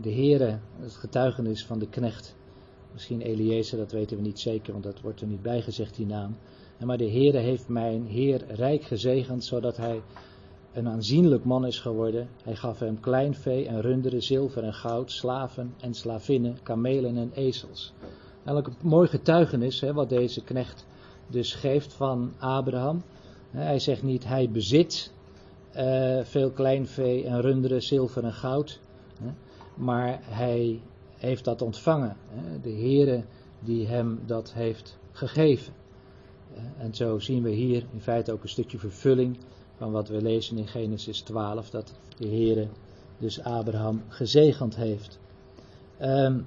de 0.00 0.12
Heere, 0.12 0.58
het 0.80 0.94
getuigenis 0.94 1.66
van 1.66 1.78
de 1.78 1.88
knecht, 1.88 2.36
Misschien 2.96 3.20
Eliezer, 3.20 3.78
dat 3.78 3.92
weten 3.92 4.16
we 4.16 4.22
niet 4.22 4.40
zeker, 4.40 4.72
want 4.72 4.84
dat 4.84 5.00
wordt 5.00 5.20
er 5.20 5.26
niet 5.26 5.42
bijgezegd, 5.42 5.96
die 5.96 6.06
naam. 6.06 6.36
Maar 6.84 6.98
de 6.98 7.10
Heere 7.10 7.38
heeft 7.38 7.68
mijn 7.68 8.06
Heer 8.06 8.44
rijk 8.48 8.82
gezegend, 8.82 9.44
zodat 9.44 9.76
hij 9.76 10.02
een 10.72 10.88
aanzienlijk 10.88 11.44
man 11.44 11.66
is 11.66 11.78
geworden. 11.78 12.28
Hij 12.42 12.54
gaf 12.54 12.78
hem 12.78 13.00
klein 13.00 13.34
vee 13.34 13.66
en 13.66 13.80
runderen, 13.80 14.22
zilver 14.22 14.62
en 14.62 14.74
goud, 14.74 15.10
slaven 15.10 15.74
en 15.80 15.94
slavinnen, 15.94 16.58
kamelen 16.62 17.16
en 17.16 17.30
ezels. 17.34 17.92
Eigenlijk 18.44 18.66
een 18.66 18.88
mooi 18.88 19.08
getuigenis 19.08 19.80
hè, 19.80 19.92
wat 19.92 20.08
deze 20.08 20.44
knecht 20.44 20.86
dus 21.26 21.54
geeft 21.54 21.92
van 21.92 22.32
Abraham. 22.38 23.02
Hij 23.50 23.78
zegt 23.78 24.02
niet 24.02 24.24
hij 24.24 24.50
bezit 24.50 25.12
uh, 25.76 26.24
veel 26.24 26.50
kleinvee 26.50 27.24
en 27.24 27.40
runderen, 27.40 27.82
zilver 27.82 28.24
en 28.24 28.32
goud. 28.32 28.80
Maar 29.76 30.18
hij 30.22 30.80
heeft 31.16 31.44
dat 31.44 31.62
ontvangen. 31.62 32.16
De 32.62 32.70
Heere 32.70 33.24
die 33.60 33.86
hem 33.86 34.20
dat 34.26 34.52
heeft 34.52 34.98
gegeven. 35.12 35.72
En 36.78 36.94
zo 36.94 37.18
zien 37.18 37.42
we 37.42 37.50
hier 37.50 37.86
in 37.92 38.00
feite 38.00 38.32
ook 38.32 38.42
een 38.42 38.48
stukje 38.48 38.78
vervulling 38.78 39.38
van 39.76 39.92
wat 39.92 40.08
we 40.08 40.22
lezen 40.22 40.58
in 40.58 40.66
Genesis 40.66 41.20
12, 41.20 41.70
dat 41.70 41.94
de 42.18 42.26
Heere 42.26 42.68
dus 43.18 43.42
Abraham 43.42 44.02
gezegend 44.08 44.76
heeft. 44.76 45.18
Um, 46.02 46.46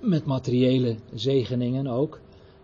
met 0.00 0.24
materiële 0.24 0.96
zegeningen 1.14 1.86
ook, 1.86 2.20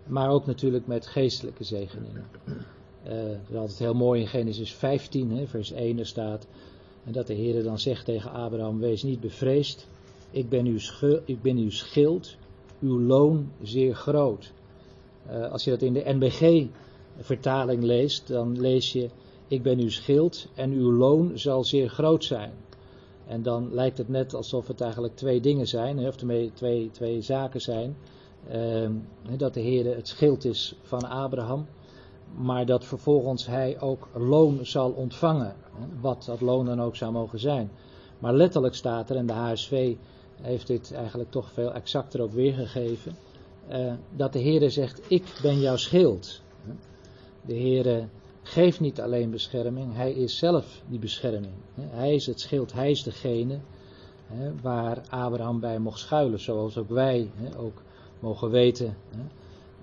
maar 0.07 0.31
ook 0.31 0.47
natuurlijk 0.47 0.87
met 0.87 1.07
geestelijke 1.07 1.65
zegeningen. 1.65 2.25
Uh, 2.47 3.13
dat 3.13 3.51
is 3.51 3.57
altijd 3.57 3.79
heel 3.79 3.95
mooi 3.95 4.21
in 4.21 4.27
Genesis 4.27 4.75
15, 4.75 5.31
hè, 5.31 5.47
vers 5.47 5.73
1 5.73 5.99
er 5.99 6.07
staat, 6.07 6.47
en 7.09 7.15
dat 7.15 7.27
de 7.27 7.35
Heere 7.35 7.63
dan 7.63 7.79
zegt 7.79 8.05
tegen 8.05 8.33
Abraham, 8.33 8.79
wees 8.81 9.03
niet 9.03 9.21
bevreesd, 9.21 9.89
ik 10.31 10.49
ben 10.49 10.67
uw, 10.67 10.79
ik 11.25 11.43
ben 11.43 11.57
uw 11.57 11.71
schild, 11.71 12.37
uw 12.81 13.01
loon 13.01 13.51
zeer 13.63 13.95
groot. 13.95 14.53
Uh, 15.31 15.51
als 15.53 15.65
je 15.65 15.71
dat 15.71 15.83
in 15.83 15.93
de 15.93 16.03
NBG-vertaling 16.05 17.83
leest, 17.83 18.29
dan 18.29 18.61
lees 18.61 18.93
je: 18.93 19.09
Ik 19.49 19.63
ben 19.63 19.79
uw 19.79 19.91
schild 19.91 20.49
en 20.55 20.73
uw 20.73 20.93
loon 20.93 21.39
zal 21.39 21.65
zeer 21.65 21.89
groot 21.89 22.25
zijn. 22.25 22.53
En 23.27 23.43
dan 23.43 23.75
lijkt 23.75 23.99
het 23.99 24.09
net 24.09 24.35
alsof 24.35 24.67
het 24.67 24.81
eigenlijk 24.81 25.17
twee 25.17 25.41
dingen 25.41 25.67
zijn, 25.67 25.99
of 25.99 26.17
twee, 26.17 26.91
twee, 26.93 27.21
zaken 27.21 27.61
zijn. 27.61 27.97
Uh, 28.53 28.89
dat 29.37 29.55
de 29.55 29.61
Heer 29.61 29.95
het 29.97 30.09
schild 30.09 30.45
is 30.45 30.75
van 30.83 31.09
Abraham, 31.09 31.67
maar 32.37 32.67
dat 32.67 32.85
vervolgens 32.85 33.47
hij 33.47 33.81
ook 33.81 34.09
loon 34.15 34.67
zal 34.67 34.91
ontvangen. 34.91 35.55
Wat 36.01 36.25
dat 36.25 36.41
loon 36.41 36.67
dan 36.67 36.83
ook 36.83 36.97
zou 36.97 37.13
mogen 37.13 37.39
zijn. 37.39 37.71
Maar 38.19 38.35
letterlijk 38.35 38.75
staat 38.75 39.11
er, 39.11 39.17
en 39.17 39.27
de 39.27 39.33
HSV 39.33 39.95
heeft 40.41 40.67
dit 40.67 40.93
eigenlijk 40.93 41.31
toch 41.31 41.53
veel 41.53 41.73
exacter 41.73 42.21
ook 42.21 42.33
weergegeven. 42.33 43.17
Uh, 43.73 43.93
dat 44.17 44.33
de 44.33 44.41
Heere 44.43 44.71
zegt, 44.71 45.01
ik 45.11 45.39
ben 45.43 45.61
jouw 45.61 45.77
schild. 45.77 46.41
De 47.43 47.55
Heere 47.55 48.09
geeft 48.43 48.81
niet 48.81 49.01
alleen 49.01 49.31
bescherming, 49.31 49.95
hij 49.95 50.13
is 50.13 50.39
zelf 50.39 50.83
die 50.87 50.99
bescherming. 50.99 51.53
Hij 51.81 52.15
is 52.15 52.27
het 52.27 52.41
schild, 52.41 52.73
hij 52.73 52.91
is 52.91 53.03
degene 53.03 53.59
waar 54.63 55.01
Abraham 55.09 55.61
bij 55.61 55.79
mocht 55.79 55.99
schuilen, 55.99 56.41
zoals 56.41 56.77
ook 56.77 56.89
wij 56.89 57.31
ook 57.57 57.83
mogen 58.21 58.51
weten. 58.51 58.97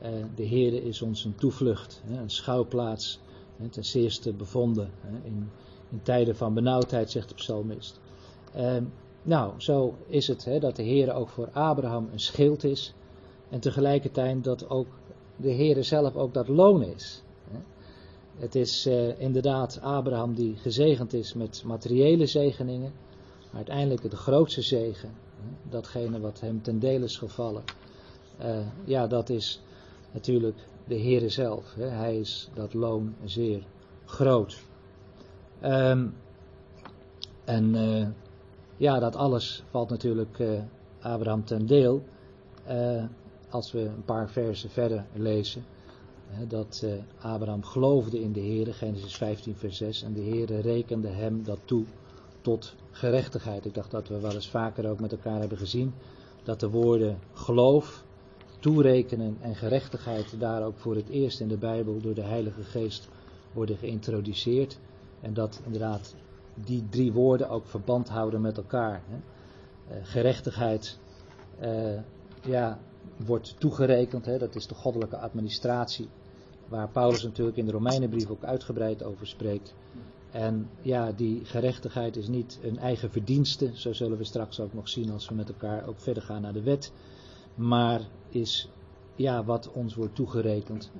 Uh, 0.01 0.09
de 0.35 0.47
Heere 0.47 0.83
is 0.83 1.01
ons 1.01 1.25
een 1.25 1.35
toevlucht, 1.35 2.03
een 2.09 2.29
schouwplaats, 2.29 3.19
ten 3.69 3.85
zeerste 3.85 4.33
bevonden 4.33 4.89
in, 5.23 5.49
in 5.91 6.01
tijden 6.03 6.35
van 6.35 6.53
benauwdheid, 6.53 7.11
zegt 7.11 7.29
de 7.29 7.35
psalmist. 7.35 7.99
Uh, 8.55 8.77
nou, 9.21 9.53
zo 9.57 9.95
is 10.07 10.27
het 10.27 10.47
dat 10.59 10.75
de 10.75 10.83
Heer 10.83 11.13
ook 11.13 11.29
voor 11.29 11.49
Abraham 11.51 12.09
een 12.11 12.19
schild 12.19 12.63
is. 12.63 12.93
En 13.49 13.59
tegelijkertijd 13.59 14.43
dat 14.43 14.69
ook 14.69 14.87
de 15.35 15.49
Heer 15.49 15.83
zelf 15.83 16.15
ook 16.15 16.33
dat 16.33 16.47
loon 16.47 16.83
is. 16.83 17.23
Het 18.37 18.55
is 18.55 18.87
uh, 18.87 19.19
inderdaad 19.19 19.79
Abraham 19.81 20.33
die 20.33 20.55
gezegend 20.55 21.13
is 21.13 21.33
met 21.33 21.63
materiële 21.65 22.25
zegeningen. 22.25 22.93
Maar 23.45 23.55
uiteindelijk 23.55 24.09
de 24.09 24.15
grootste 24.15 24.61
zegen, 24.61 25.09
datgene 25.69 26.19
wat 26.19 26.39
hem 26.39 26.61
ten 26.61 26.79
deel 26.79 27.03
is 27.03 27.17
gevallen. 27.17 27.63
Uh, 28.41 28.57
ja, 28.85 29.07
dat 29.07 29.29
is 29.29 29.61
natuurlijk 30.15 30.57
de 30.87 30.95
Heer 30.95 31.29
zelf. 31.29 31.73
Hè. 31.73 31.85
Hij 31.85 32.19
is 32.19 32.49
dat 32.53 32.73
loon 32.73 33.15
zeer 33.23 33.63
groot. 34.05 34.63
Um, 35.63 36.13
en 37.43 37.75
uh, 37.75 38.07
ja, 38.77 38.99
dat 38.99 39.15
alles 39.15 39.63
valt 39.69 39.89
natuurlijk 39.89 40.39
uh, 40.39 40.59
Abraham 40.99 41.45
ten 41.45 41.65
deel. 41.65 42.03
Uh, 42.69 43.03
als 43.49 43.71
we 43.71 43.79
een 43.79 44.05
paar 44.05 44.29
versen 44.29 44.69
verder 44.69 45.05
lezen. 45.13 45.63
Dat 46.47 46.85
Abraham 47.19 47.63
geloofde 47.63 48.19
in 48.19 48.31
de 48.31 48.39
Heer, 48.39 48.73
Genesis 48.73 49.15
15, 49.15 49.55
vers 49.55 49.77
6. 49.77 50.03
En 50.03 50.13
de 50.13 50.21
Heer 50.21 50.61
rekende 50.61 51.07
hem 51.07 51.43
dat 51.43 51.59
toe 51.65 51.85
tot 52.41 52.75
gerechtigheid. 52.91 53.65
Ik 53.65 53.73
dacht 53.73 53.91
dat 53.91 54.07
we 54.07 54.19
wel 54.19 54.33
eens 54.33 54.49
vaker 54.49 54.89
ook 54.89 54.99
met 54.99 55.11
elkaar 55.11 55.39
hebben 55.39 55.57
gezien. 55.57 55.93
Dat 56.43 56.59
de 56.59 56.69
woorden 56.69 57.19
geloof, 57.33 58.04
toerekenen 58.65 59.37
en 59.41 59.55
gerechtigheid 59.55 60.39
daar 60.39 60.63
ook 60.63 60.77
voor 60.77 60.95
het 60.95 61.09
eerst 61.09 61.39
in 61.39 61.47
de 61.47 61.57
Bijbel 61.57 62.01
door 62.01 62.13
de 62.13 62.23
Heilige 62.23 62.63
Geest 62.63 63.07
worden 63.53 63.77
geïntroduceerd. 63.77 64.79
En 65.21 65.33
dat 65.33 65.61
inderdaad 65.65 66.15
die 66.53 66.83
drie 66.89 67.13
woorden 67.13 67.49
ook 67.49 67.67
verband 67.67 68.09
houden 68.09 68.41
met 68.41 68.57
elkaar. 68.57 69.01
Hè. 69.07 69.15
Uh, 69.15 70.05
gerechtigheid 70.05 70.99
uh, 71.61 71.99
ja, 72.41 72.79
wordt 73.25 73.55
toegerekend, 73.59 74.25
hè, 74.25 74.37
dat 74.37 74.55
is 74.55 74.67
de 74.67 74.75
goddelijke 74.75 75.17
administratie, 75.17 76.09
waar 76.67 76.89
Paulus 76.89 77.23
natuurlijk 77.23 77.57
in 77.57 77.65
de 77.65 77.71
Romeinenbrief 77.71 78.29
ook 78.29 78.43
uitgebreid 78.43 79.03
over 79.03 79.27
spreekt. 79.27 79.75
En 80.31 80.69
ja, 80.81 81.11
die 81.11 81.45
gerechtigheid 81.45 82.15
is 82.15 82.27
niet 82.27 82.59
een 82.63 82.77
eigen 82.77 83.11
verdienste, 83.11 83.71
zo 83.73 83.93
zullen 83.93 84.17
we 84.17 84.23
straks 84.23 84.59
ook 84.59 84.73
nog 84.73 84.89
zien 84.89 85.11
als 85.11 85.29
we 85.29 85.35
met 85.35 85.49
elkaar 85.49 85.87
ook 85.87 85.99
verder 85.99 86.23
gaan 86.23 86.41
naar 86.41 86.53
de 86.53 86.63
wet, 86.63 86.91
maar 87.55 88.01
is 88.29 88.69
ja, 89.15 89.43
wat 89.43 89.71
ons 89.71 89.95
wordt 89.95 90.15
toegerekend 90.15 90.91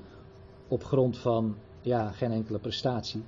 op 0.68 0.84
grond 0.84 1.18
van 1.18 1.56
ja, 1.82 2.12
geen 2.12 2.32
enkele 2.32 2.60
prestatie, 2.60 3.24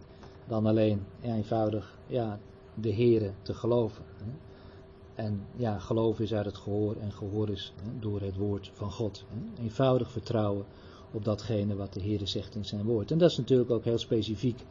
dan 0.48 0.66
alleen 0.66 1.06
eenvoudig 1.22 1.98
ja, 2.08 2.40
de 2.74 2.94
Here 2.94 3.32
te 3.42 3.54
geloven. 3.54 4.04
Hè. 4.18 4.32
En 5.24 5.46
ja, 5.56 5.80
geloof 5.80 6.20
is 6.20 6.34
uit 6.34 6.46
het 6.46 6.58
gehoor 6.58 6.96
en 6.96 7.12
gehoor 7.12 7.50
is 7.50 7.74
hè, 7.84 8.00
door 8.00 8.22
het 8.22 8.36
woord 8.36 8.72
van 8.74 8.92
God. 8.92 9.26
Hè. 9.30 9.64
Eenvoudig 9.64 10.12
vertrouwen 10.12 10.66
op 11.12 11.26
datgene 11.26 11.76
wat 11.76 11.94
de 11.94 12.00
Heer 12.00 12.28
zegt 12.28 12.56
in 12.56 12.66
zijn 12.66 12.84
woord. 12.84 13.12
En 13.12 13.18
dat 13.18 13.32
is 13.32 13.38
natuurlijk 13.38 13.72
ook 13.72 13.84
heel 13.84 13.98
specifiek 13.98 14.66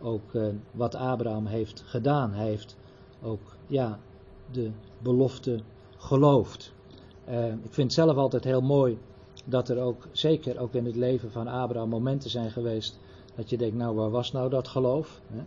ook 0.00 0.32
uh, 0.32 0.46
wat 0.70 0.94
Abraham 0.94 1.46
heeft 1.46 1.82
gedaan. 1.86 2.32
Hij 2.32 2.46
heeft 2.46 2.76
ook 3.22 3.56
ja, 3.66 3.98
de 4.50 4.70
belofte 5.02 5.60
geloofd. 5.96 6.72
Uh, 7.28 7.46
ik 7.46 7.72
vind 7.72 7.92
zelf 7.92 8.16
altijd 8.16 8.44
heel 8.44 8.60
mooi 8.60 8.98
dat 9.44 9.68
er 9.68 9.78
ook, 9.78 10.08
zeker 10.12 10.58
ook 10.58 10.74
in 10.74 10.84
het 10.84 10.96
leven 10.96 11.30
van 11.30 11.46
Abraham, 11.46 11.88
momenten 11.88 12.30
zijn 12.30 12.50
geweest 12.50 12.98
dat 13.34 13.50
je 13.50 13.56
denkt, 13.56 13.76
nou 13.76 13.96
waar 13.96 14.10
was 14.10 14.32
nou 14.32 14.50
dat 14.50 14.68
geloof? 14.68 15.20
Hè? 15.32 15.42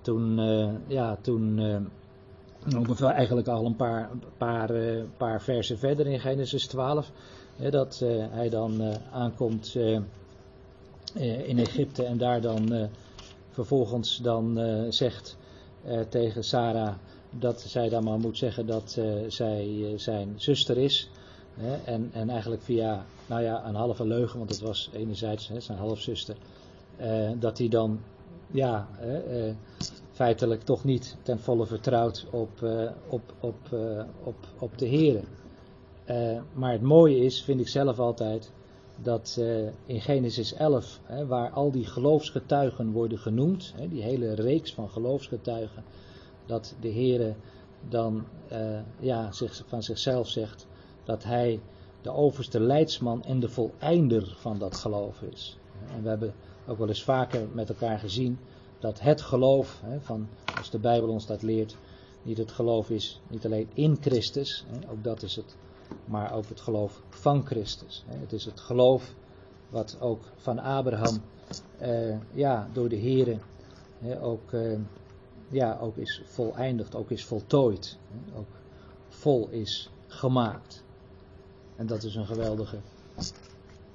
Toen, 0.00 0.38
uh, 0.38 0.70
ja, 0.86 1.16
toen 1.20 1.58
uh, 1.58 3.02
eigenlijk 3.02 3.48
al 3.48 3.66
een 3.66 3.76
paar, 3.76 4.10
paar, 4.36 4.70
uh, 4.70 5.02
paar 5.16 5.42
versen 5.42 5.78
verder 5.78 6.06
in 6.06 6.20
Genesis 6.20 6.66
12, 6.66 7.10
hè, 7.56 7.70
dat 7.70 7.98
hij 8.30 8.48
dan 8.48 8.82
aankomt 9.12 9.74
in 11.14 11.58
Egypte 11.58 12.04
en 12.04 12.18
daar 12.18 12.40
dan 12.40 12.88
vervolgens 13.50 14.16
dan 14.16 14.58
zegt 14.88 15.36
tegen 16.08 16.44
Sarah 16.44 16.94
dat 17.30 17.60
zij 17.60 17.88
dan 17.88 18.04
maar 18.04 18.18
moet 18.18 18.38
zeggen 18.38 18.66
dat 18.66 19.00
zij 19.28 19.92
zijn 19.96 20.34
zuster 20.36 20.78
is. 20.78 21.10
Hè, 21.54 21.76
en, 21.84 22.10
en 22.12 22.30
eigenlijk 22.30 22.62
via, 22.62 23.04
nou 23.26 23.42
ja, 23.42 23.66
een 23.66 23.74
halve 23.74 24.06
leugen, 24.06 24.38
want 24.38 24.50
het 24.50 24.60
was 24.60 24.90
enerzijds 24.92 25.48
hè, 25.48 25.60
zijn 25.60 25.78
halfzuster, 25.78 26.36
uh, 27.00 27.30
dat 27.38 27.58
hij 27.58 27.68
dan, 27.68 28.00
ja, 28.50 28.88
feitelijk 30.12 30.62
toch 30.62 30.84
niet 30.84 31.16
ten 31.22 31.38
volle 31.38 31.66
vertrouwt 31.66 32.26
op, 32.30 32.50
op, 33.08 33.34
op, 33.40 33.56
op, 34.24 34.36
op 34.58 34.78
de 34.78 34.86
Heer. 34.86 35.24
maar 36.52 36.72
het 36.72 36.82
mooie 36.82 37.16
is, 37.16 37.42
vind 37.42 37.60
ik 37.60 37.68
zelf 37.68 37.98
altijd, 37.98 38.52
dat 39.02 39.40
in 39.86 40.00
Genesis 40.00 40.54
11, 40.54 41.00
hè, 41.02 41.26
waar 41.26 41.50
al 41.50 41.70
die 41.70 41.86
geloofsgetuigen 41.86 42.92
worden 42.92 43.18
genoemd, 43.18 43.74
die 43.90 44.02
hele 44.02 44.34
reeks 44.34 44.74
van 44.74 44.90
geloofsgetuigen, 44.90 45.84
dat 46.50 46.74
de 46.80 46.88
Heer 46.88 47.36
dan 47.88 48.24
ja, 48.98 49.32
zich, 49.32 49.62
van 49.66 49.82
zichzelf 49.82 50.28
zegt, 50.28 50.66
dat 51.04 51.24
hij 51.24 51.60
de 52.02 52.10
overste 52.10 52.60
leidsman 52.60 53.24
en 53.24 53.40
de 53.40 53.48
voleinder 53.48 54.34
van 54.36 54.58
dat 54.58 54.76
geloof 54.76 55.22
is. 55.22 55.58
En 55.94 56.02
we 56.02 56.08
hebben 56.08 56.34
ook 56.66 56.78
wel 56.78 56.88
eens 56.88 57.04
vaker 57.04 57.48
met 57.52 57.68
elkaar 57.68 57.98
gezien 57.98 58.38
dat 58.78 59.00
het 59.00 59.20
geloof, 59.20 59.82
van, 59.98 60.28
als 60.56 60.70
de 60.70 60.78
Bijbel 60.78 61.08
ons 61.08 61.26
dat 61.26 61.42
leert, 61.42 61.76
niet 62.22 62.38
het 62.38 62.52
geloof 62.52 62.90
is, 62.90 63.20
niet 63.28 63.44
alleen 63.44 63.68
in 63.74 63.96
Christus, 64.00 64.64
ook 64.90 65.04
dat 65.04 65.22
is 65.22 65.36
het, 65.36 65.56
maar 66.04 66.32
ook 66.34 66.48
het 66.48 66.60
geloof 66.60 67.02
van 67.08 67.46
Christus. 67.46 68.04
Het 68.06 68.32
is 68.32 68.44
het 68.44 68.60
geloof 68.60 69.14
wat 69.68 69.96
ook 70.00 70.20
van 70.36 70.58
Abraham, 70.58 71.22
eh, 71.78 72.16
ja, 72.32 72.68
door 72.72 72.88
de 72.88 73.00
Here 73.00 73.38
ook, 74.20 74.52
eh, 74.52 74.78
ja, 75.50 75.78
ook 75.80 75.96
is 75.96 76.22
voleindigd, 76.24 76.94
ook 76.94 77.10
is 77.10 77.24
voltooid, 77.24 77.98
ook 78.36 78.48
vol 79.08 79.48
is 79.48 79.90
gemaakt. 80.06 80.84
En 81.76 81.86
dat 81.86 82.02
is 82.02 82.14
een 82.14 82.26
geweldige 82.26 82.78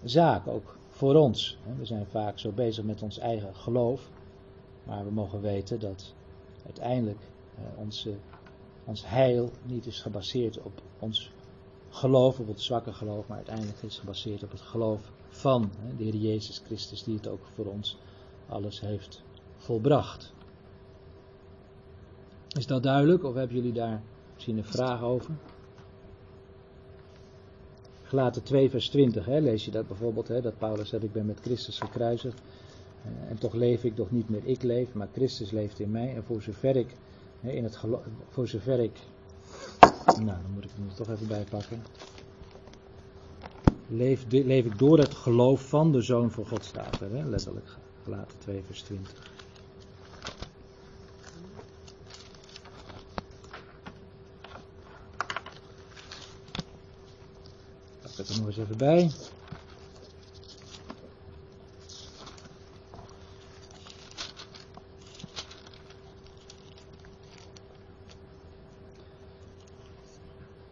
zaak, 0.04 0.48
ook 0.48 0.78
voor 0.90 1.16
ons. 1.16 1.58
We 1.78 1.86
zijn 1.86 2.06
vaak 2.06 2.40
zo 2.40 2.52
bezig 2.52 2.84
met 2.84 3.02
ons 3.02 3.18
eigen 3.18 3.56
geloof, 3.56 4.10
maar 4.84 5.06
we 5.06 5.12
mogen 5.12 5.42
weten 5.42 5.80
dat 5.80 6.14
uiteindelijk 6.66 7.20
onze, 7.76 8.16
ons 8.86 9.10
heil 9.10 9.52
niet 9.64 9.86
is 9.86 10.02
gebaseerd 10.02 10.62
op 10.62 10.82
ons 11.00 11.32
geloof, 11.90 12.40
op 12.40 12.48
het 12.48 12.62
zwakke 12.62 12.94
geloof, 12.94 13.28
maar 13.28 13.38
uiteindelijk 13.38 13.82
is 13.82 14.00
gebaseerd 14.00 14.44
op 14.44 14.52
het 14.52 14.62
geloof 14.62 15.12
van 15.28 15.72
de 15.98 16.04
Heer 16.04 16.16
Jezus 16.16 16.62
Christus, 16.66 17.04
die 17.04 17.16
het 17.16 17.28
ook 17.28 17.46
voor 17.54 17.66
ons 17.66 17.98
alles 18.48 18.80
heeft 18.80 19.24
volbracht. 19.58 20.34
Is 22.58 22.68
dat 22.68 22.84
duidelijk 22.84 23.24
of 23.24 23.34
hebben 23.34 23.56
jullie 23.56 23.74
daar 23.74 24.02
misschien 24.34 24.58
een 24.58 24.66
vraag 24.66 25.02
over? 25.02 25.34
Gelaten 28.04 28.44
2 28.44 28.70
vers 28.70 28.90
20, 28.90 29.26
hè, 29.26 29.40
lees 29.40 29.66
je 29.66 29.72
dat 29.72 29.88
bijvoorbeeld, 29.88 30.28
hè, 30.28 30.42
dat 30.42 30.58
Paulus 30.58 30.90
zegt, 30.90 31.04
ik 31.04 31.12
ben 31.12 31.26
met 31.26 31.40
Christus 31.40 31.80
gekruisigd. 31.80 32.42
Eh, 33.04 33.30
en 33.30 33.38
toch 33.38 33.54
leef 33.54 33.84
ik, 33.84 33.96
toch 33.96 34.12
niet 34.12 34.30
meer 34.30 34.42
ik 34.44 34.64
leef, 34.64 34.94
maar 34.94 35.08
Christus 35.14 35.52
leeft 35.52 35.80
in 35.80 35.92
mij. 35.92 36.16
En 36.16 36.24
voor 36.24 36.42
zover 36.42 36.76
ik, 36.76 36.96
in 37.42 37.64
het 37.64 37.80
voor 38.30 38.48
zover 38.48 38.80
ik, 38.80 39.00
nou 40.06 40.26
dan 40.26 40.52
moet 40.54 40.64
ik 40.64 40.72
hem 40.76 40.88
er 40.90 40.96
toch 40.96 41.10
even 41.10 41.28
bij 41.28 41.46
pakken. 41.50 41.84
Leef, 43.88 44.26
leef 44.30 44.66
ik 44.66 44.80
door 44.80 44.98
het 44.98 45.14
geloof 45.14 45.70
van 45.70 45.92
de 45.92 46.02
Zoon 46.02 46.32
van 46.32 46.48
God 46.48 46.64
staat 46.64 47.00
hè, 47.00 47.24
letterlijk. 47.24 47.78
Gelaten 48.04 48.38
2 48.40 48.64
vers 48.64 48.82
20. 48.82 49.35
Zet 58.16 58.30
er 58.30 58.38
nog 58.38 58.48
eens 58.48 58.58
even 58.58 58.78
bij. 58.78 59.10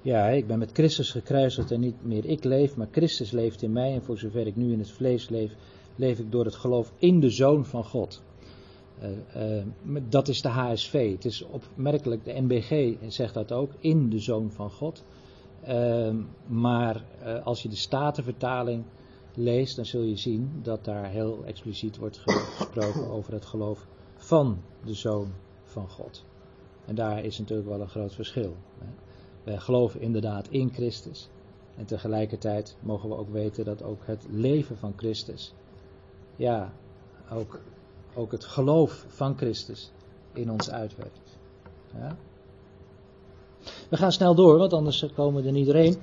Ja, 0.02 0.28
ik 0.28 0.48
ben 0.48 0.60
met 0.60 0.72
Christus 0.74 1.12
gekruisigd 1.12 1.72
en 1.72 1.80
niet 1.80 2.06
meer 2.06 2.26
ik 2.26 2.44
leef, 2.44 2.76
maar 2.76 2.88
Christus 2.92 3.32
leeft 3.32 3.62
in 3.62 3.72
mij. 3.72 3.94
En 3.94 4.04
voor 4.04 4.18
zover 4.18 4.48
ik 4.48 4.56
nu 4.56 4.72
in 4.72 4.80
het 4.80 4.92
vlees 4.92 5.30
leef, 5.30 5.56
leef 5.96 6.20
ik 6.20 6.32
door 6.32 6.46
het 6.46 6.56
geloof 6.56 6.92
in 6.98 7.20
de 7.20 7.30
Zoon 7.30 7.66
van 7.66 7.84
God. 7.84 8.22
Uh, 9.36 9.58
uh, 9.86 10.02
dat 10.10 10.28
is 10.28 10.42
de 10.42 10.50
HSV. 10.50 11.12
Het 11.12 11.26
is 11.26 11.42
opmerkelijk, 11.42 12.24
de 12.26 12.42
NBG 12.42 12.96
zegt 13.08 13.34
dat 13.34 13.52
ook, 13.52 13.72
in 13.80 14.10
de 14.10 14.20
Zoon 14.20 14.52
van 14.52 14.70
God. 14.70 15.04
Ehm, 15.66 16.22
maar 16.48 17.04
uh, 17.24 17.46
als 17.46 17.62
je 17.62 17.70
de 17.70 17.76
Statenvertaling 17.76 18.84
leest, 19.34 19.76
dan 19.76 19.86
zul 19.86 20.02
je 20.02 20.16
zien 20.16 20.60
dat 20.62 20.86
daar 20.86 21.06
heel 21.06 21.44
expliciet 21.46 21.98
wordt 21.98 22.18
gesproken 22.58 23.10
over 23.10 23.34
het 23.34 23.46
geloof 23.46 23.88
van 24.16 24.62
de 24.86 24.94
Zoon 24.94 25.34
van 25.64 25.90
God. 25.90 26.26
En 26.86 26.96
daar 26.96 27.24
is 27.24 27.40
natuurlijk 27.40 27.68
wel 27.68 27.82
een 27.82 27.90
groot 27.90 28.14
verschil. 28.14 28.56
Wij 29.44 29.58
geloven 29.58 30.02
inderdaad 30.02 30.48
in 30.48 30.74
Christus. 30.74 31.30
En 31.78 31.86
tegelijkertijd 31.86 32.78
mogen 32.80 33.10
we 33.10 33.16
ook 33.16 33.30
weten 33.30 33.66
dat 33.66 33.84
ook 33.84 34.06
het 34.06 34.26
leven 34.30 34.78
van 34.78 34.94
Christus, 34.96 35.54
ja, 36.36 36.74
ook, 37.32 37.60
ook 38.14 38.32
het 38.32 38.44
geloof 38.46 39.06
van 39.08 39.38
Christus 39.38 39.92
in 40.34 40.52
ons 40.52 40.72
uitwerkt. 40.72 41.38
Ja? 41.94 42.18
We 43.94 44.00
gaan 44.00 44.12
snel 44.12 44.36
door, 44.36 44.58
want 44.58 44.74
anders 44.74 45.06
komen 45.16 45.42
we 45.42 45.48
er 45.48 45.54
niet 45.54 45.66
doorheen. 45.66 45.98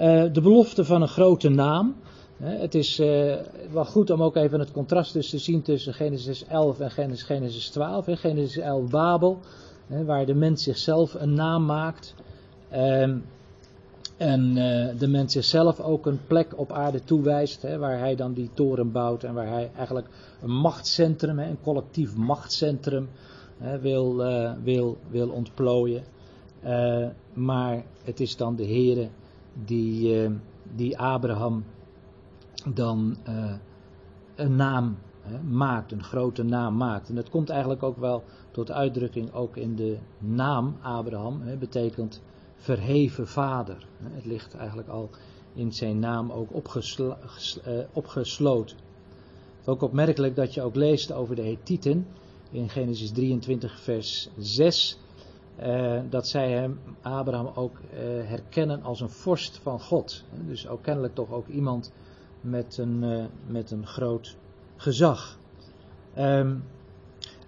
Uh, 0.00 0.24
de 0.32 0.40
belofte 0.40 0.84
van 0.84 1.02
een 1.02 1.08
grote 1.08 1.48
naam. 1.48 1.94
het 2.36 2.74
is 2.74 3.00
uh, 3.00 3.34
wel 3.72 3.84
goed 3.84 4.10
om 4.10 4.22
ook 4.22 4.36
even 4.36 4.60
het 4.60 4.72
contrast 4.72 5.12
dus 5.12 5.30
te 5.30 5.38
zien 5.38 5.62
tussen 5.62 5.94
Genesis 5.94 6.44
11 6.44 6.80
en 6.80 6.90
Genesis, 6.90 7.22
Genesis 7.22 7.68
12. 7.68 8.04
Genesis 8.08 8.56
11 8.56 8.90
Babel, 8.90 9.38
waar 9.86 10.26
de 10.26 10.34
mens 10.34 10.62
zichzelf 10.62 11.14
een 11.14 11.34
naam 11.34 11.64
maakt. 11.64 12.14
Ehm, 12.70 13.16
en 14.16 14.56
uh, 14.56 14.88
de 14.98 15.08
mens 15.08 15.32
zichzelf 15.32 15.80
ook 15.80 16.06
een 16.06 16.20
plek 16.26 16.58
op 16.58 16.72
aarde 16.72 17.04
toewijst, 17.04 17.76
waar 17.78 17.98
hij 17.98 18.14
dan 18.16 18.32
die 18.32 18.50
toren 18.54 18.92
bouwt 18.92 19.24
en 19.24 19.34
waar 19.34 19.48
hij 19.48 19.70
eigenlijk 19.76 20.08
een 20.42 20.52
machtscentrum, 20.52 21.38
een 21.38 21.60
collectief 21.62 22.16
machtscentrum, 22.16 23.08
wil, 23.80 24.16
wil, 24.62 24.96
wil 25.10 25.28
ontplooien. 25.28 26.02
Maar 27.36 27.84
het 28.04 28.20
is 28.20 28.36
dan 28.36 28.56
de 28.56 28.66
Heere 28.66 29.08
die, 29.64 30.22
uh, 30.22 30.30
die 30.74 30.98
Abraham 30.98 31.64
dan 32.74 33.16
uh, 33.28 33.52
een 34.34 34.56
naam 34.56 34.96
maakt, 35.48 35.92
een 35.92 36.02
grote 36.02 36.42
naam 36.42 36.76
maakt. 36.76 37.08
En 37.08 37.14
dat 37.14 37.30
komt 37.30 37.50
eigenlijk 37.50 37.82
ook 37.82 37.96
wel 37.96 38.24
tot 38.50 38.70
uitdrukking 38.70 39.32
ook 39.32 39.56
in 39.56 39.76
de 39.76 39.98
naam 40.18 40.76
Abraham, 40.82 41.40
hè, 41.40 41.56
betekent 41.56 42.22
verheven 42.56 43.28
vader. 43.28 43.86
Het 44.02 44.26
ligt 44.26 44.54
eigenlijk 44.54 44.88
al 44.88 45.10
in 45.54 45.72
zijn 45.72 45.98
naam 45.98 46.32
ook 46.32 46.54
opgeslo 46.54 47.16
opgesloten. 47.92 48.76
Ook 49.64 49.82
opmerkelijk 49.82 50.36
dat 50.36 50.54
je 50.54 50.62
ook 50.62 50.74
leest 50.74 51.12
over 51.12 51.36
de 51.36 51.42
Hethieten 51.42 52.06
in 52.50 52.68
Genesis 52.68 53.10
23 53.10 53.80
vers 53.80 54.28
6 54.38 54.98
uh, 55.62 56.00
dat 56.10 56.28
zij 56.28 56.50
hem, 56.50 56.80
Abraham 57.00 57.50
ook 57.54 57.76
uh, 57.78 57.98
herkennen 58.28 58.82
als 58.82 59.00
een 59.00 59.10
vorst 59.10 59.58
van 59.58 59.80
God. 59.80 60.24
Dus 60.46 60.68
ook 60.68 60.82
kennelijk 60.82 61.14
toch 61.14 61.30
ook 61.30 61.46
iemand 61.46 61.92
met 62.40 62.78
een, 62.78 63.02
uh, 63.02 63.24
met 63.46 63.70
een 63.70 63.86
groot 63.86 64.36
gezag. 64.76 65.38
Um, 66.18 66.64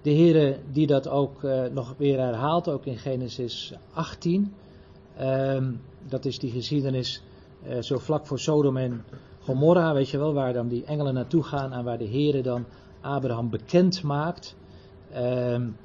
de 0.03 0.11
Heere 0.11 0.59
die 0.73 0.87
dat 0.87 1.09
ook 1.09 1.42
nog 1.73 1.94
weer 1.97 2.18
herhaalt, 2.18 2.68
ook 2.68 2.87
in 2.87 2.99
Genesis 2.99 3.75
18. 3.92 4.35
Um, 4.40 4.53
ehm, 5.16 5.73
dat 6.09 6.25
is 6.25 6.38
die 6.38 6.51
geschiedenis 6.51 7.23
zo 7.81 7.99
vlak 7.99 8.27
voor 8.27 8.38
Sodom 8.38 8.77
en 8.77 9.05
Gomorra, 9.40 9.94
weet 9.94 10.09
je 10.09 10.18
wel, 10.18 10.33
waar 10.33 10.53
dan 10.53 10.68
die 10.68 10.85
engelen 10.85 11.14
naartoe 11.14 11.42
gaan 11.42 11.73
en 11.73 11.85
waar 11.85 11.99
de 11.99 12.09
Heere 12.09 12.42
dan 12.42 12.64
Abraham 13.01 13.51
bekend 13.51 14.03
maakt. 14.03 14.57
Um, 15.16 15.77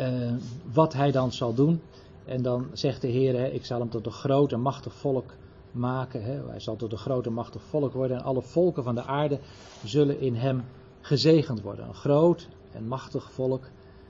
uh, 0.00 0.32
wat 0.72 0.92
hij 0.92 1.10
dan 1.10 1.32
zal 1.32 1.54
doen. 1.54 1.80
En 2.24 2.42
dan 2.42 2.66
zegt 2.72 3.00
de 3.00 3.08
Heer, 3.08 3.38
hè, 3.38 3.46
ik 3.46 3.64
zal 3.64 3.80
hem 3.80 3.90
tot 3.90 4.06
een 4.06 4.12
groot 4.12 4.52
en 4.52 4.60
machtig 4.60 4.94
volk 4.94 5.34
maken. 5.70 6.22
Hè. 6.22 6.48
Hij 6.48 6.60
zal 6.60 6.76
tot 6.76 6.92
een 6.92 6.98
groot 6.98 7.26
en 7.26 7.32
machtig 7.32 7.62
volk 7.62 7.92
worden. 7.92 8.16
En 8.16 8.22
alle 8.22 8.42
volken 8.42 8.82
van 8.82 8.94
de 8.94 9.02
aarde 9.02 9.38
zullen 9.84 10.20
in 10.20 10.34
hem 10.34 10.64
gezegend 11.00 11.60
worden. 11.60 11.88
Een 11.88 11.94
groot 11.94 12.48
en 12.72 12.86
machtig 12.86 13.32
volk. 13.32 13.68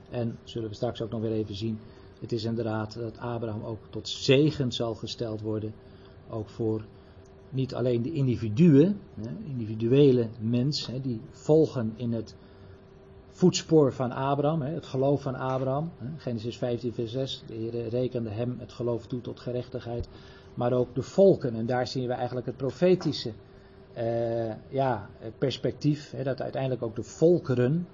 En 0.09 0.37
zullen 0.43 0.69
we 0.69 0.75
straks 0.75 1.01
ook 1.01 1.11
nog 1.11 1.21
weer 1.21 1.31
even 1.31 1.55
zien. 1.55 1.79
Het 2.19 2.31
is 2.31 2.43
inderdaad 2.43 2.93
dat 2.93 3.17
Abraham 3.17 3.63
ook 3.63 3.79
tot 3.89 4.09
zegen 4.09 4.71
zal 4.71 4.95
gesteld 4.95 5.41
worden. 5.41 5.73
Ook 6.29 6.49
voor 6.49 6.85
niet 7.49 7.75
alleen 7.75 8.01
de 8.01 8.11
individuen, 8.11 8.99
hè, 9.13 9.29
individuele 9.45 10.29
mensen, 10.39 11.01
die 11.01 11.21
volgen 11.29 11.93
in 11.95 12.13
het 12.13 12.35
voetspoor 13.31 13.93
van 13.93 14.11
Abraham, 14.11 14.61
het 14.61 14.85
geloof 14.85 15.21
van 15.21 15.35
Abraham. 15.35 15.91
Genesis 16.17 16.57
15, 16.57 16.93
vers 16.93 17.11
6. 17.11 17.43
De 17.47 17.53
Heer 17.53 17.89
rekende 17.89 18.29
hem 18.29 18.55
het 18.59 18.71
geloof 18.71 19.07
toe 19.07 19.21
tot 19.21 19.39
gerechtigheid. 19.39 20.07
maar 20.53 20.73
ook 20.73 20.95
de 20.95 21.01
volken. 21.01 21.55
En 21.55 21.65
daar 21.65 21.87
zien 21.87 22.07
we 22.07 22.13
eigenlijk 22.13 22.45
het 22.45 22.57
profetische 22.57 23.31
uh, 23.97 24.53
ja, 24.69 25.09
perspectief, 25.37 26.15
dat 26.23 26.41
uiteindelijk 26.41 26.83
ook 26.83 26.95
de 26.95 27.03
volkeren 27.03 27.87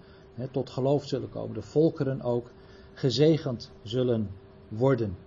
tot 0.52 0.70
geloof 0.70 1.06
zullen 1.06 1.30
komen. 1.30 1.54
De 1.54 1.62
volkeren 1.62 2.22
ook 2.22 2.52
gezegend 2.94 3.72
zullen 3.84 4.30
worden. 4.68 5.18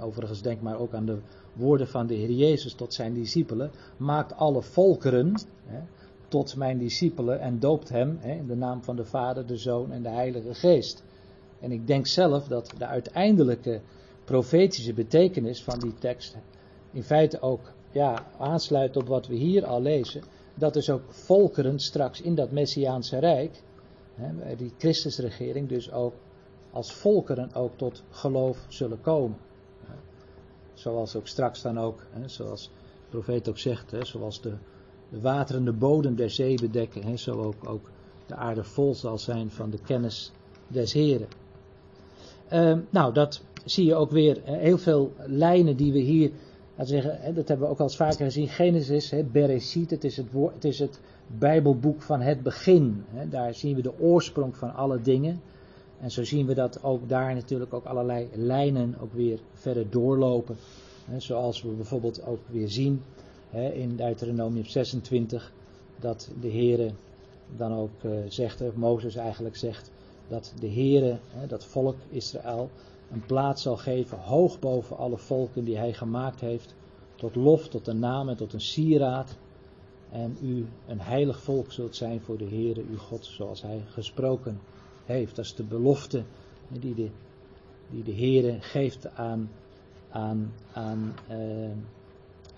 Overigens 0.00 0.42
denk 0.42 0.60
maar 0.60 0.78
ook 0.78 0.94
aan 0.94 1.06
de 1.06 1.18
woorden 1.52 1.88
van 1.88 2.06
de 2.06 2.14
Heer 2.14 2.30
Jezus 2.30 2.74
tot 2.74 2.94
zijn 2.94 3.14
discipelen. 3.14 3.70
Maakt 3.96 4.36
alle 4.36 4.62
volkeren 4.62 5.34
tot 6.28 6.56
mijn 6.56 6.78
discipelen 6.78 7.40
en 7.40 7.58
doopt 7.58 7.88
hem 7.88 8.18
in 8.22 8.46
de 8.46 8.56
naam 8.56 8.82
van 8.82 8.96
de 8.96 9.04
Vader, 9.04 9.46
de 9.46 9.56
Zoon 9.56 9.92
en 9.92 10.02
de 10.02 10.08
Heilige 10.08 10.54
Geest. 10.54 11.04
En 11.60 11.72
ik 11.72 11.86
denk 11.86 12.06
zelf 12.06 12.46
dat 12.46 12.72
de 12.78 12.86
uiteindelijke 12.86 13.80
profetische 14.24 14.92
betekenis 14.92 15.62
van 15.62 15.78
die 15.78 15.94
tekst 15.94 16.36
in 16.92 17.02
feite 17.02 17.40
ook 17.40 17.72
ja, 17.92 18.26
aansluit 18.38 18.96
op 18.96 19.06
wat 19.06 19.26
we 19.26 19.34
hier 19.34 19.66
al 19.66 19.82
lezen. 19.82 20.22
Dat 20.54 20.72
dus 20.72 20.90
ook 20.90 21.12
volkeren 21.12 21.78
straks 21.78 22.20
in 22.20 22.34
dat 22.34 22.50
Messiaanse 22.50 23.18
Rijk, 23.18 23.62
hè, 24.14 24.56
die 24.56 24.72
Christusregering, 24.78 25.68
dus 25.68 25.92
ook 25.92 26.14
als 26.70 26.92
volkeren 26.92 27.54
ook 27.54 27.76
tot 27.76 28.02
geloof 28.10 28.64
zullen 28.68 29.00
komen. 29.00 29.38
Zoals 30.74 31.16
ook 31.16 31.26
straks 31.26 31.62
dan 31.62 31.78
ook, 31.78 32.06
hè, 32.10 32.28
zoals 32.28 32.64
de 32.64 33.08
profeet 33.08 33.48
ook 33.48 33.58
zegt, 33.58 33.90
hè, 33.90 34.04
zoals 34.04 34.40
de, 34.40 34.54
de 35.08 35.20
waterende 35.20 35.72
bodem 35.72 36.14
der 36.14 36.30
zee 36.30 36.60
bedekken, 36.60 37.02
hè, 37.02 37.16
zo 37.16 37.32
ook, 37.32 37.68
ook 37.68 37.90
de 38.26 38.34
aarde 38.34 38.64
vol 38.64 38.94
zal 38.94 39.18
zijn 39.18 39.50
van 39.50 39.70
de 39.70 39.78
kennis 39.86 40.32
des 40.68 40.92
Heren. 40.92 41.28
Uh, 42.52 42.76
nou, 42.90 43.12
dat 43.12 43.42
zie 43.64 43.84
je 43.84 43.94
ook 43.94 44.10
weer, 44.10 44.40
heel 44.44 44.78
veel 44.78 45.12
lijnen 45.26 45.76
die 45.76 45.92
we 45.92 45.98
hier, 45.98 46.30
laten 46.76 47.02
zeggen, 47.02 47.34
dat 47.34 47.48
hebben 47.48 47.66
we 47.66 47.72
ook 47.72 47.78
al 47.78 47.84
eens 47.84 47.96
vaker 47.96 48.24
gezien, 48.24 48.48
Genesis, 48.48 49.10
hè, 49.10 49.24
Bereshit, 49.24 49.90
het 49.90 50.04
is 50.04 50.16
het, 50.16 50.32
woord, 50.32 50.54
het 50.54 50.64
is 50.64 50.78
het 50.78 51.00
Bijbelboek 51.26 52.02
van 52.02 52.20
het 52.20 52.42
begin. 52.42 53.04
Hè, 53.10 53.28
daar 53.28 53.54
zien 53.54 53.74
we 53.74 53.82
de 53.82 54.00
oorsprong 54.00 54.56
van 54.56 54.74
alle 54.74 55.02
dingen. 55.02 55.40
En 56.00 56.10
zo 56.10 56.24
zien 56.24 56.46
we 56.46 56.54
dat 56.54 56.82
ook 56.82 57.08
daar 57.08 57.34
natuurlijk 57.34 57.74
ook 57.74 57.84
allerlei 57.84 58.28
lijnen 58.34 58.94
ook 59.00 59.12
weer 59.12 59.38
verder 59.54 59.90
doorlopen. 59.90 60.56
Hè, 61.04 61.20
zoals 61.20 61.62
we 61.62 61.68
bijvoorbeeld 61.68 62.26
ook 62.26 62.40
weer 62.50 62.68
zien 62.68 63.02
hè, 63.50 63.68
in 63.72 63.96
Deuteronomium 63.96 64.64
26, 64.64 65.52
dat 66.00 66.30
de 66.40 66.50
Heere 66.50 66.90
dan 67.56 67.72
ook 67.72 68.02
uh, 68.02 68.12
zegt, 68.28 68.76
Mozes 68.76 69.16
eigenlijk 69.16 69.56
zegt, 69.56 69.90
dat 70.28 70.52
de 70.60 70.70
Heere, 70.70 71.18
hè, 71.28 71.46
dat 71.46 71.64
volk 71.64 71.96
Israël, 72.10 72.70
een 73.10 73.26
plaats 73.26 73.62
zal 73.62 73.76
geven 73.76 74.18
hoog 74.18 74.58
boven 74.58 74.96
alle 74.96 75.18
volken 75.18 75.64
die 75.64 75.76
hij 75.76 75.92
gemaakt 75.92 76.40
heeft, 76.40 76.74
tot 77.14 77.34
lof, 77.34 77.68
tot 77.68 77.86
een 77.86 77.98
naam 77.98 78.28
en 78.28 78.36
tot 78.36 78.52
een 78.52 78.60
sieraad. 78.60 79.36
En 80.10 80.36
u 80.42 80.66
een 80.86 81.00
heilig 81.00 81.40
volk 81.40 81.72
zult 81.72 81.96
zijn 81.96 82.20
voor 82.20 82.38
de 82.38 82.48
Heere, 82.48 82.84
uw 82.90 82.98
God, 82.98 83.26
zoals 83.26 83.62
hij 83.62 83.82
gesproken 83.88 84.60
heeft. 85.04 85.36
Dat 85.36 85.44
is 85.44 85.54
de 85.54 85.64
belofte 85.64 86.22
die 86.68 86.94
de, 86.94 87.10
die 87.90 88.02
de 88.02 88.14
Heere 88.14 88.56
geeft 88.60 89.14
aan, 89.14 89.50
aan, 90.10 90.52
aan, 90.72 91.14
uh, 91.30 91.70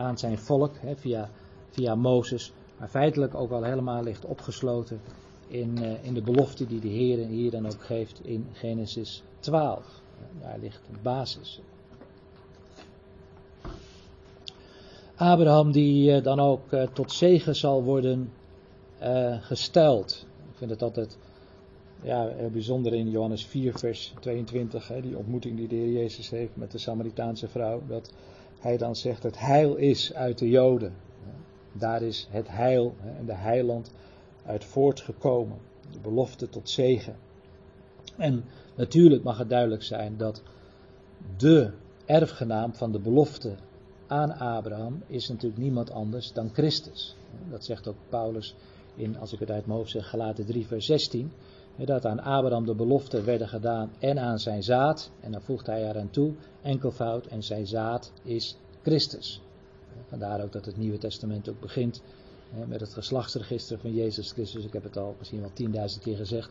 aan 0.01 0.19
zijn 0.19 0.39
volk 0.39 0.73
hè, 0.79 0.97
via, 0.97 1.31
via 1.71 1.95
Mozes. 1.95 2.53
Maar 2.79 2.89
feitelijk 2.89 3.35
ook 3.35 3.51
al 3.51 3.63
helemaal 3.63 4.03
ligt 4.03 4.25
opgesloten 4.25 5.01
in, 5.47 5.79
uh, 5.83 6.05
in 6.05 6.15
de 6.15 6.23
belofte 6.23 6.67
die 6.67 6.81
de 6.81 6.89
Heere 6.89 7.27
hier 7.27 7.51
dan 7.51 7.67
ook 7.67 7.85
geeft 7.85 8.21
in 8.25 8.47
Genesis 8.53 9.23
12. 9.39 10.01
Daar 10.41 10.59
ligt 10.59 10.81
de 10.91 10.99
basis. 11.03 11.61
Abraham 15.15 15.73
die 15.73 16.17
uh, 16.17 16.23
dan 16.23 16.41
ook 16.41 16.63
tot 16.93 17.13
zegen 17.13 17.57
zal 17.57 17.83
worden 17.83 18.33
gesteld. 19.41 20.27
Ik 20.51 20.57
vind 20.57 20.71
het 20.71 20.83
altijd 20.83 21.19
ja, 22.03 22.31
bijzonder 22.53 22.95
in 22.95 23.11
Johannes 23.11 23.47
4, 23.47 23.79
vers 23.79 24.15
22, 24.21 24.89
hè, 24.89 25.01
die 25.01 25.17
ontmoeting 25.17 25.57
die 25.57 25.69
de 25.69 25.75
Heer 25.75 25.93
Jezus 25.93 26.31
heeft 26.31 26.57
met 26.57 26.71
de 26.71 26.79
Samaritaanse 26.79 27.49
vrouw, 27.49 27.83
dat 27.89 28.13
hij 28.61 28.77
dan 28.77 28.96
zegt: 28.96 29.23
Het 29.23 29.38
heil 29.38 29.77
is 29.77 30.14
uit 30.14 30.38
de 30.38 30.49
Joden. 30.49 30.94
Daar 31.73 32.03
is 32.03 32.29
het 32.31 32.49
heil 32.49 32.94
en 33.18 33.27
de 33.27 33.35
heiland 33.35 33.92
uit 34.46 34.64
voortgekomen. 34.64 35.59
De 35.92 35.99
belofte 35.99 36.49
tot 36.49 36.70
zegen. 36.70 37.16
En 38.16 38.44
natuurlijk 38.75 39.23
mag 39.23 39.38
het 39.38 39.49
duidelijk 39.49 39.83
zijn 39.83 40.16
dat 40.16 40.42
de 41.37 41.73
erfgenaam 42.05 42.75
van 42.75 42.92
de 42.92 42.99
belofte 42.99 43.55
aan 44.07 44.38
Abraham 44.38 45.03
is 45.07 45.29
natuurlijk 45.29 45.62
niemand 45.62 45.90
anders 45.90 46.33
dan 46.33 46.51
Christus. 46.53 47.16
Dat 47.51 47.64
zegt 47.64 47.88
ook 47.88 47.96
Paulus 48.09 48.55
in, 48.94 49.18
als 49.18 49.33
ik 49.33 49.38
het 49.38 49.51
uit 49.51 49.66
mijn 49.66 49.79
hoofd 49.79 49.90
zeg, 49.90 50.09
Galaten 50.09 50.46
3, 50.46 50.66
vers 50.66 50.87
16 50.87 51.33
dat 51.87 52.07
aan 52.07 52.21
Abraham 52.21 52.66
de 52.66 52.75
belofte 52.75 53.23
werden 53.23 53.49
gedaan 53.49 53.90
en 53.99 54.19
aan 54.19 54.38
zijn 54.38 54.62
zaad. 54.62 55.11
En 55.21 55.33
dan 55.33 55.43
voegt 55.43 55.66
hij 55.66 55.88
eraan 55.88 56.11
toe, 56.11 56.35
enkelvoud, 56.62 57.27
en 57.27 57.43
zijn 57.43 57.66
zaad 57.66 58.12
is 58.23 58.57
Christus. 58.83 59.43
Vandaar 60.09 60.43
ook 60.45 60.53
dat 60.53 60.64
het 60.64 60.77
Nieuwe 60.77 60.99
Testament 60.99 61.49
ook 61.49 61.61
begint 61.61 62.03
met 62.69 62.81
het 62.81 62.93
geslachtsregister 62.93 63.79
van 63.79 63.95
Jezus 63.95 64.33
Christus. 64.33 64.64
Ik 64.64 64.73
heb 64.73 64.83
het 64.83 64.97
al 64.97 65.14
misschien 65.19 65.40
wel 65.40 65.51
tienduizend 65.53 66.03
keer 66.03 66.16
gezegd. 66.16 66.51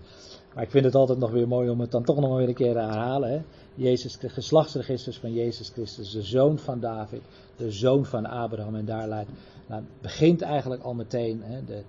Maar 0.53 0.63
ik 0.63 0.69
vind 0.69 0.85
het 0.85 0.95
altijd 0.95 1.19
nog 1.19 1.31
weer 1.31 1.47
mooi 1.47 1.69
om 1.69 1.79
het 1.79 1.91
dan 1.91 2.03
toch 2.03 2.19
nog 2.19 2.37
weer 2.37 2.47
een 2.47 2.53
keer 2.53 2.73
te 2.73 2.79
herhalen. 2.79 3.45
Jezus, 3.75 4.17
de 4.17 4.29
geslachtsregisters 4.29 5.19
van 5.19 5.33
Jezus 5.33 5.69
Christus, 5.69 6.11
de 6.11 6.21
zoon 6.21 6.59
van 6.59 6.79
David, 6.79 7.21
de 7.55 7.71
zoon 7.71 8.05
van 8.05 8.25
Abraham. 8.25 8.75
En 8.75 8.85
daar 8.85 9.07
laat, 9.07 9.27
nou, 9.67 9.83
begint 10.01 10.41
eigenlijk 10.41 10.83
al 10.83 10.93
meteen 10.93 11.43
hè, 11.43 11.63
de, 11.65 11.83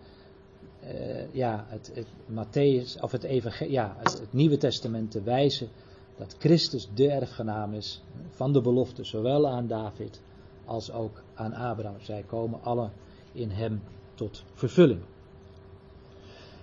uh, 0.85 1.35
ja, 1.35 1.67
het, 1.69 1.91
het 1.95 2.07
of 3.01 3.13
het, 3.13 3.27
ja, 3.69 3.97
het, 3.99 4.23
Nieuwe 4.31 4.57
Testament 4.57 5.11
te 5.11 5.23
wijzen 5.23 5.69
dat 6.17 6.37
Christus 6.39 6.89
de 6.95 7.11
erfgenaam 7.11 7.75
is 7.75 8.03
van 8.31 8.53
de 8.53 8.61
belofte, 8.61 9.05
zowel 9.05 9.49
aan 9.49 9.67
David 9.67 10.21
als 10.65 10.93
ook 10.93 11.23
aan 11.35 11.53
Abraham. 11.53 12.01
Zij 12.01 12.23
komen 12.27 12.63
alle 12.63 12.91
in 13.33 13.51
hem 13.51 13.83
tot 14.15 14.43
vervulling. 14.55 15.01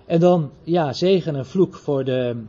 En 0.06 0.20
dan, 0.20 0.52
ja, 0.64 0.94
zegen 0.94 1.36
en 1.36 1.46
vloek 1.46 1.76
voor 1.76 2.04
de 2.04 2.44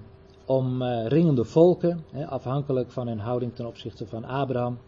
omringende 0.44 1.44
volken, 1.44 2.04
afhankelijk 2.28 2.90
van 2.90 3.06
hun 3.06 3.18
houding 3.18 3.54
ten 3.54 3.66
opzichte 3.66 4.06
van 4.06 4.24
Abraham. 4.24 4.78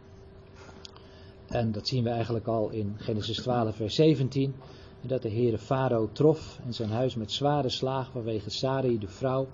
En 1.48 1.72
dat 1.72 1.88
zien 1.88 2.04
we 2.04 2.10
eigenlijk 2.10 2.46
al 2.46 2.70
in 2.70 2.94
Genesis 2.96 3.36
12, 3.36 3.76
vers 3.76 3.94
17 3.94 4.54
dat 5.00 5.22
de 5.22 5.30
Heere 5.30 5.58
Farao 5.58 6.08
trof 6.12 6.60
en 6.66 6.74
zijn 6.74 6.90
huis 6.90 7.14
met 7.14 7.32
zware 7.32 7.68
slagen 7.68 8.12
vanwege 8.12 8.50
Sarai, 8.50 8.98
de 8.98 9.08
vrouw 9.08 9.46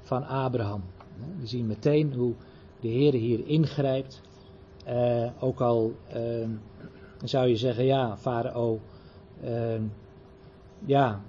van 0.00 0.26
Abraham. 0.26 0.82
We 1.40 1.46
zien 1.46 1.66
meteen 1.66 2.14
hoe 2.14 2.34
de 2.80 2.88
Heere 2.88 3.16
hier 3.16 3.46
ingrijpt. 3.46 4.20
Uh, 4.88 5.30
ook 5.40 5.60
al 5.60 5.92
uh, 6.16 6.48
zou 7.24 7.48
je 7.48 7.56
zeggen, 7.56 7.84
ja, 7.84 8.16
Farao 8.16 8.80
uh, 9.44 9.80
ja, 10.84 11.22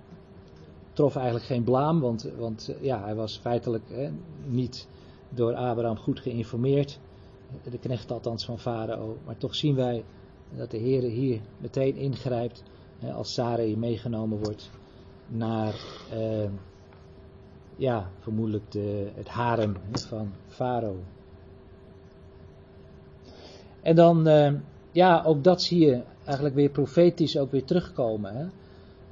trof 0.94 1.16
eigenlijk 1.16 1.46
geen 1.46 1.64
blaam, 1.64 2.00
want, 2.00 2.30
want 2.38 2.76
ja, 2.82 3.04
hij 3.04 3.16
was 3.16 3.38
feitelijk 3.38 4.12
niet 4.46 4.88
door 5.30 5.56
Abraham 5.56 5.98
goed 5.98 6.20
geïnformeerd. 6.20 7.00
De 7.70 7.78
knecht 7.78 8.12
althans 8.12 8.46
van 8.46 8.60
Farao. 8.60 9.18
Maar 9.26 9.38
toch 9.38 9.56
zien 9.56 9.76
wij 9.76 10.04
dat 10.58 10.72
de 10.72 10.80
Heere 10.80 11.08
hier 11.08 11.42
meteen 11.58 11.96
ingrijpt 11.96 12.64
als 13.14 13.34
Sarai 13.34 13.78
meegenomen 13.78 14.38
wordt 14.38 14.70
naar, 15.28 15.76
uh, 16.14 16.50
ja, 17.76 18.10
vermoedelijk 18.20 18.72
de, 18.72 19.12
het 19.16 19.28
harem 19.28 19.78
van 19.92 20.32
Farao. 20.48 20.96
En 23.82 23.96
dan, 23.96 24.28
uh, 24.28 24.54
ja, 24.92 25.24
ook 25.24 25.44
dat 25.44 25.62
zie 25.62 25.86
je 25.86 26.04
eigenlijk 26.24 26.56
weer 26.56 26.70
profetisch 26.70 27.38
ook 27.38 27.52
weer 27.52 27.66
terugkomen. 27.66 28.36
Hè? 28.36 28.46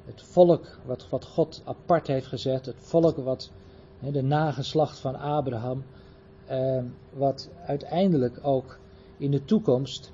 Het 0.05 0.21
volk 0.21 0.79
wat, 0.85 1.09
wat 1.09 1.25
God 1.25 1.61
apart 1.65 2.07
heeft 2.07 2.27
gezet, 2.27 2.65
het 2.65 2.75
volk 2.79 3.17
wat 3.17 3.51
hè, 3.99 4.11
de 4.11 4.23
nageslacht 4.23 4.99
van 4.99 5.15
Abraham, 5.15 5.83
uh, 6.51 6.83
wat 7.13 7.49
uiteindelijk 7.65 8.39
ook 8.41 8.79
in 9.17 9.31
de 9.31 9.45
toekomst 9.45 10.11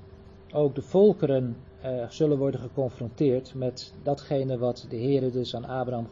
ook 0.52 0.74
de 0.74 0.82
volkeren 0.82 1.56
uh, 1.84 2.08
zullen 2.08 2.38
worden 2.38 2.60
geconfronteerd 2.60 3.54
met 3.54 3.92
datgene 4.02 4.58
wat 4.58 4.86
de 4.88 4.96
Heer 4.96 5.32
dus 5.32 5.56
aan 5.56 5.64
Abraham 5.64 6.08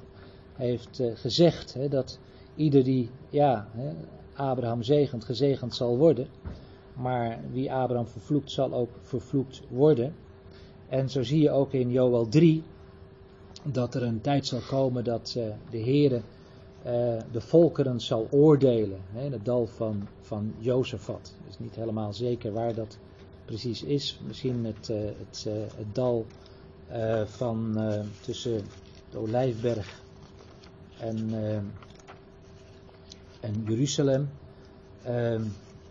heeft 0.55 1.01
uh, 1.01 1.17
gezegd. 1.17 1.75
Hè, 1.75 1.89
dat 1.89 2.19
ieder 2.57 2.85
die 2.85 3.11
ja, 3.29 3.69
hè, 3.73 3.93
Abraham 4.35 4.83
zegent, 4.83 5.25
gezegend 5.25 5.75
zal 5.75 5.97
worden. 5.97 6.27
Maar 6.95 7.41
wie 7.53 7.73
Abraham 7.73 8.07
vervloekt, 8.07 8.51
zal 8.51 8.73
ook 8.73 8.91
vervloekt 9.01 9.63
worden. 9.69 10.15
En 10.89 11.11
zo 11.11 11.23
zie 11.23 11.41
je 11.41 11.51
ook 11.51 11.73
in 11.73 11.91
Joel 11.91 12.29
3 12.29 12.63
dat 13.63 13.95
er 13.95 14.03
een 14.03 14.21
tijd 14.21 14.47
zal 14.47 14.61
komen 14.69 15.05
dat 15.05 15.35
uh, 15.39 15.45
de 15.71 15.79
Heer 15.79 16.23
de 17.33 17.41
volkeren 17.41 18.01
zal 18.01 18.27
oordelen. 18.31 18.99
Hè, 19.13 19.25
in 19.25 19.33
het 19.33 19.45
dal 19.45 19.67
van, 19.67 20.09
van 20.21 20.55
Jozefat. 20.59 21.35
Het 21.39 21.51
is 21.51 21.59
niet 21.59 21.75
helemaal 21.75 22.13
zeker 22.13 22.53
waar 22.53 22.75
dat 22.75 22.99
precies 23.51 23.83
is. 23.83 24.19
Misschien 24.27 24.65
het, 24.65 24.87
het, 25.19 25.47
het 25.77 25.95
dal 25.95 26.27
van 27.25 27.79
tussen 28.21 28.65
de 29.11 29.19
Olijfberg 29.19 30.03
en, 30.99 31.35
en 33.41 33.65
Jeruzalem. 33.67 34.31
Ehm, 35.03 35.43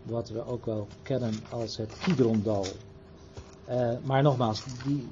wat 0.02 0.28
we 0.28 0.46
ook 0.46 0.66
wel 0.66 0.86
kennen 1.02 1.34
als 1.50 1.76
het 1.76 1.98
Kidrondal. 1.98 2.66
Maar 4.04 4.22
nogmaals, 4.22 4.64
die 4.86 5.08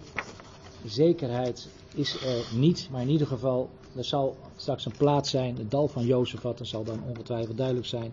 zekerheid 0.85 1.69
is 1.95 2.23
er 2.25 2.59
niet. 2.59 2.89
Maar 2.91 3.03
in 3.03 3.09
ieder 3.09 3.27
geval, 3.27 3.69
er 3.97 4.05
zal 4.05 4.37
straks 4.57 4.85
een 4.85 4.97
plaats 4.97 5.31
zijn, 5.31 5.57
het 5.57 5.71
dal 5.71 5.89
van 5.89 6.05
Jozefat, 6.05 6.59
dat 6.59 6.67
zal 6.67 6.85
dan 6.85 7.03
ongetwijfeld 7.09 7.57
duidelijk 7.57 7.87
zijn. 7.87 8.13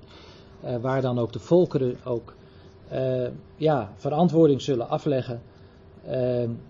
Waar 0.82 1.02
dan 1.02 1.20
ook 1.20 1.34
de 1.34 1.40
volkeren 1.40 1.98
ook 2.04 2.34
uh, 2.94 3.28
ja, 3.56 3.94
verantwoording 3.96 4.62
zullen 4.62 4.90
afleggen. 4.90 5.42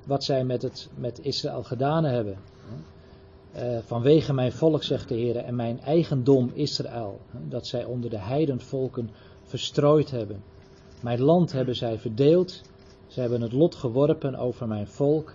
wat 0.06 0.24
zij 0.24 0.44
met, 0.44 0.62
het, 0.62 0.90
met 0.98 1.20
Israël 1.22 1.64
gedaan 1.64 2.04
hebben. 2.04 2.38
vanwege 3.86 4.34
mijn 4.34 4.52
volk, 4.52 4.84
zegt 4.84 5.10
de 5.10 5.16
Heer, 5.16 5.36
en 5.36 5.56
mijn 5.56 5.80
eigendom 5.80 6.52
Israël. 6.54 7.20
dat 7.50 7.68
zij 7.68 7.84
onder 7.84 8.10
de 8.10 8.20
heidenvolken 8.20 9.10
verstrooid 9.44 10.12
hebben. 10.12 10.44
Mijn 11.02 11.22
land 11.22 11.52
hebben 11.52 11.76
zij 11.76 12.00
verdeeld. 12.00 12.62
Ze 13.08 13.20
hebben 13.20 13.42
het 13.42 13.52
lot 13.52 13.76
geworpen 13.76 14.36
over 14.36 14.68
mijn 14.68 14.88
volk. 14.88 15.32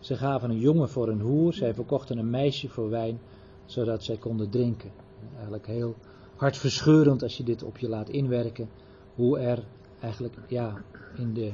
Ze 0.00 0.16
gaven 0.16 0.50
een 0.50 0.58
jongen 0.58 0.88
voor 0.88 1.08
een 1.08 1.20
hoer. 1.20 1.52
Zij 1.52 1.74
verkochten 1.74 2.18
een 2.18 2.30
meisje 2.30 2.68
voor 2.68 2.90
wijn, 2.90 3.20
zodat 3.66 4.04
zij 4.04 4.16
konden 4.16 4.50
drinken. 4.50 4.90
Eigenlijk 5.34 5.66
heel 5.66 5.94
hartverscheurend 6.36 7.22
als 7.22 7.36
je 7.36 7.42
dit 7.42 7.62
op 7.62 7.78
je 7.78 7.88
laat 7.88 8.08
inwerken. 8.08 8.68
Hoe 9.14 9.38
er 9.38 9.64
eigenlijk 10.02 10.34
ja, 10.46 10.82
in 11.16 11.34
de 11.34 11.52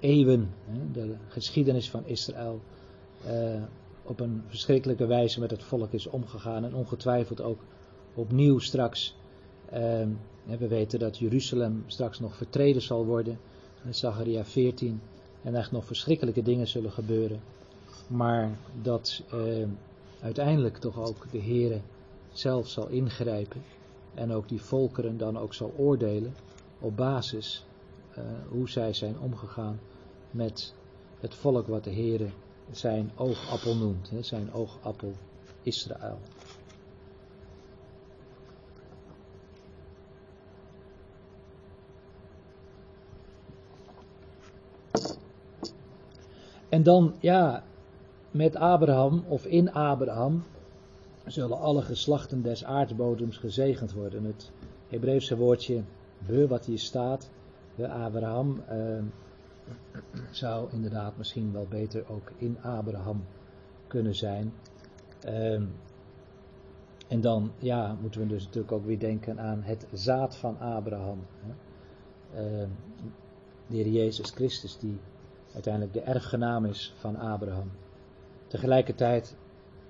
eeuwen, 0.00 0.50
de 0.92 1.14
geschiedenis 1.28 1.90
van 1.90 2.06
Israël, 2.06 2.60
eh, 3.24 3.62
op 4.02 4.20
een 4.20 4.42
verschrikkelijke 4.46 5.06
wijze 5.06 5.40
met 5.40 5.50
het 5.50 5.62
volk 5.62 5.92
is 5.92 6.06
omgegaan. 6.06 6.64
En 6.64 6.74
ongetwijfeld 6.74 7.40
ook 7.40 7.60
opnieuw 8.14 8.58
straks 8.58 9.16
eh, 9.70 10.06
we 10.56 10.68
weten 10.68 10.98
dat 10.98 11.18
Jeruzalem 11.18 11.84
straks 11.86 12.20
nog 12.20 12.36
vertreden 12.36 12.82
zal 12.82 13.04
worden. 13.04 13.38
In 13.84 13.94
Zacharia 13.94 14.44
14. 14.44 15.00
En 15.42 15.54
echt 15.54 15.72
nog 15.72 15.84
verschrikkelijke 15.84 16.42
dingen 16.42 16.68
zullen 16.68 16.90
gebeuren. 16.92 17.40
Maar 18.06 18.58
dat 18.82 19.22
eh, 19.30 19.66
uiteindelijk 20.20 20.76
toch 20.76 20.98
ook 20.98 21.30
de 21.30 21.40
Heere 21.40 21.80
zelf 22.32 22.68
zal 22.68 22.88
ingrijpen. 22.88 23.62
En 24.14 24.32
ook 24.32 24.48
die 24.48 24.62
volkeren 24.62 25.18
dan 25.18 25.38
ook 25.38 25.54
zal 25.54 25.74
oordelen 25.76 26.34
op 26.80 26.96
basis 26.96 27.64
hoe 28.48 28.68
zij 28.68 28.92
zijn 28.92 29.20
omgegaan 29.20 29.80
met 30.30 30.74
het 31.20 31.34
volk 31.34 31.66
wat 31.66 31.84
de 31.84 31.92
Heere 31.92 32.28
zijn 32.70 33.10
oogappel 33.16 33.76
noemt. 33.76 34.10
Hè, 34.10 34.22
zijn 34.22 34.52
oogappel 34.52 35.12
Israël. 35.62 36.18
En 46.68 46.82
dan, 46.82 47.14
ja, 47.20 47.64
met 48.30 48.56
Abraham 48.56 49.24
of 49.28 49.46
in 49.46 49.72
Abraham 49.72 50.42
zullen 51.26 51.58
alle 51.58 51.82
geslachten 51.82 52.42
des 52.42 52.64
aardbodems 52.64 53.36
gezegend 53.36 53.92
worden. 53.92 54.24
Het 54.24 54.50
Hebreeuwse 54.88 55.36
woordje 55.36 55.82
we, 56.26 56.46
wat 56.46 56.64
hier 56.64 56.78
staat, 56.78 57.30
Abraham, 57.86 58.62
eh, 58.66 59.02
zou 60.30 60.68
inderdaad 60.72 61.16
misschien 61.16 61.52
wel 61.52 61.66
beter 61.68 62.04
ook 62.08 62.32
in 62.36 62.62
Abraham 62.62 63.24
kunnen 63.86 64.14
zijn. 64.14 64.52
Uh, 65.26 65.62
en 67.08 67.20
dan, 67.20 67.52
ja, 67.58 67.96
moeten 68.00 68.20
we 68.20 68.26
dus 68.26 68.44
natuurlijk 68.44 68.72
ook 68.72 68.84
weer 68.84 68.98
denken 68.98 69.40
aan 69.40 69.62
het 69.62 69.86
zaad 69.92 70.36
van 70.36 70.58
Abraham. 70.58 71.26
Hè. 71.40 71.52
Uh, 72.62 72.68
de 73.66 73.76
Heer 73.76 73.88
Jezus 73.88 74.30
Christus 74.30 74.78
die 74.78 75.00
uiteindelijk 75.54 75.92
de 75.92 76.00
erfgenaam 76.00 76.64
is 76.64 76.94
van 76.96 77.16
Abraham. 77.16 77.70
Tegelijkertijd 78.46 79.36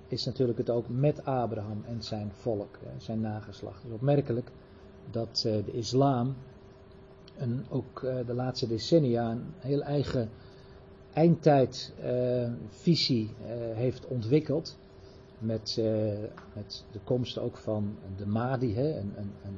is 0.07 0.25
natuurlijk 0.25 0.57
het 0.57 0.69
ook 0.69 0.89
met 0.89 1.25
Abraham 1.25 1.83
en 1.87 2.03
zijn 2.03 2.31
volk, 2.31 2.77
zijn 2.97 3.21
nageslacht. 3.21 3.81
Het 3.81 3.91
is 3.91 3.97
opmerkelijk 3.97 4.51
dat 5.11 5.43
eh, 5.45 5.65
de 5.65 5.71
islam 5.71 6.35
een, 7.39 7.65
ook 7.69 8.03
eh, 8.03 8.15
de 8.25 8.33
laatste 8.33 8.67
decennia 8.67 9.31
een 9.31 9.45
heel 9.59 9.81
eigen 9.81 10.29
eindtijdvisie 11.13 13.23
uh, 13.23 13.29
heeft 13.75 14.07
ontwikkeld. 14.07 14.77
Met, 15.39 15.81
met, 16.53 16.85
de 16.91 16.99
komst 17.03 17.37
ook 17.37 17.57
van 17.57 17.95
de 18.17 18.27
Mahdi, 18.27 18.75
hè, 18.75 18.91
en, 18.91 19.13
en, 19.15 19.31
en, 19.43 19.55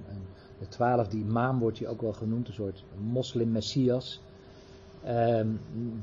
de 0.59 0.67
twaalfde 0.67 1.17
imam 1.17 1.59
wordt 1.59 1.79
hij 1.79 1.87
ook 1.87 2.01
wel 2.01 2.13
genoemd, 2.13 2.47
een 2.47 2.53
soort 2.53 2.83
moslim-messias. 2.97 4.21
Ehm, 5.03 5.47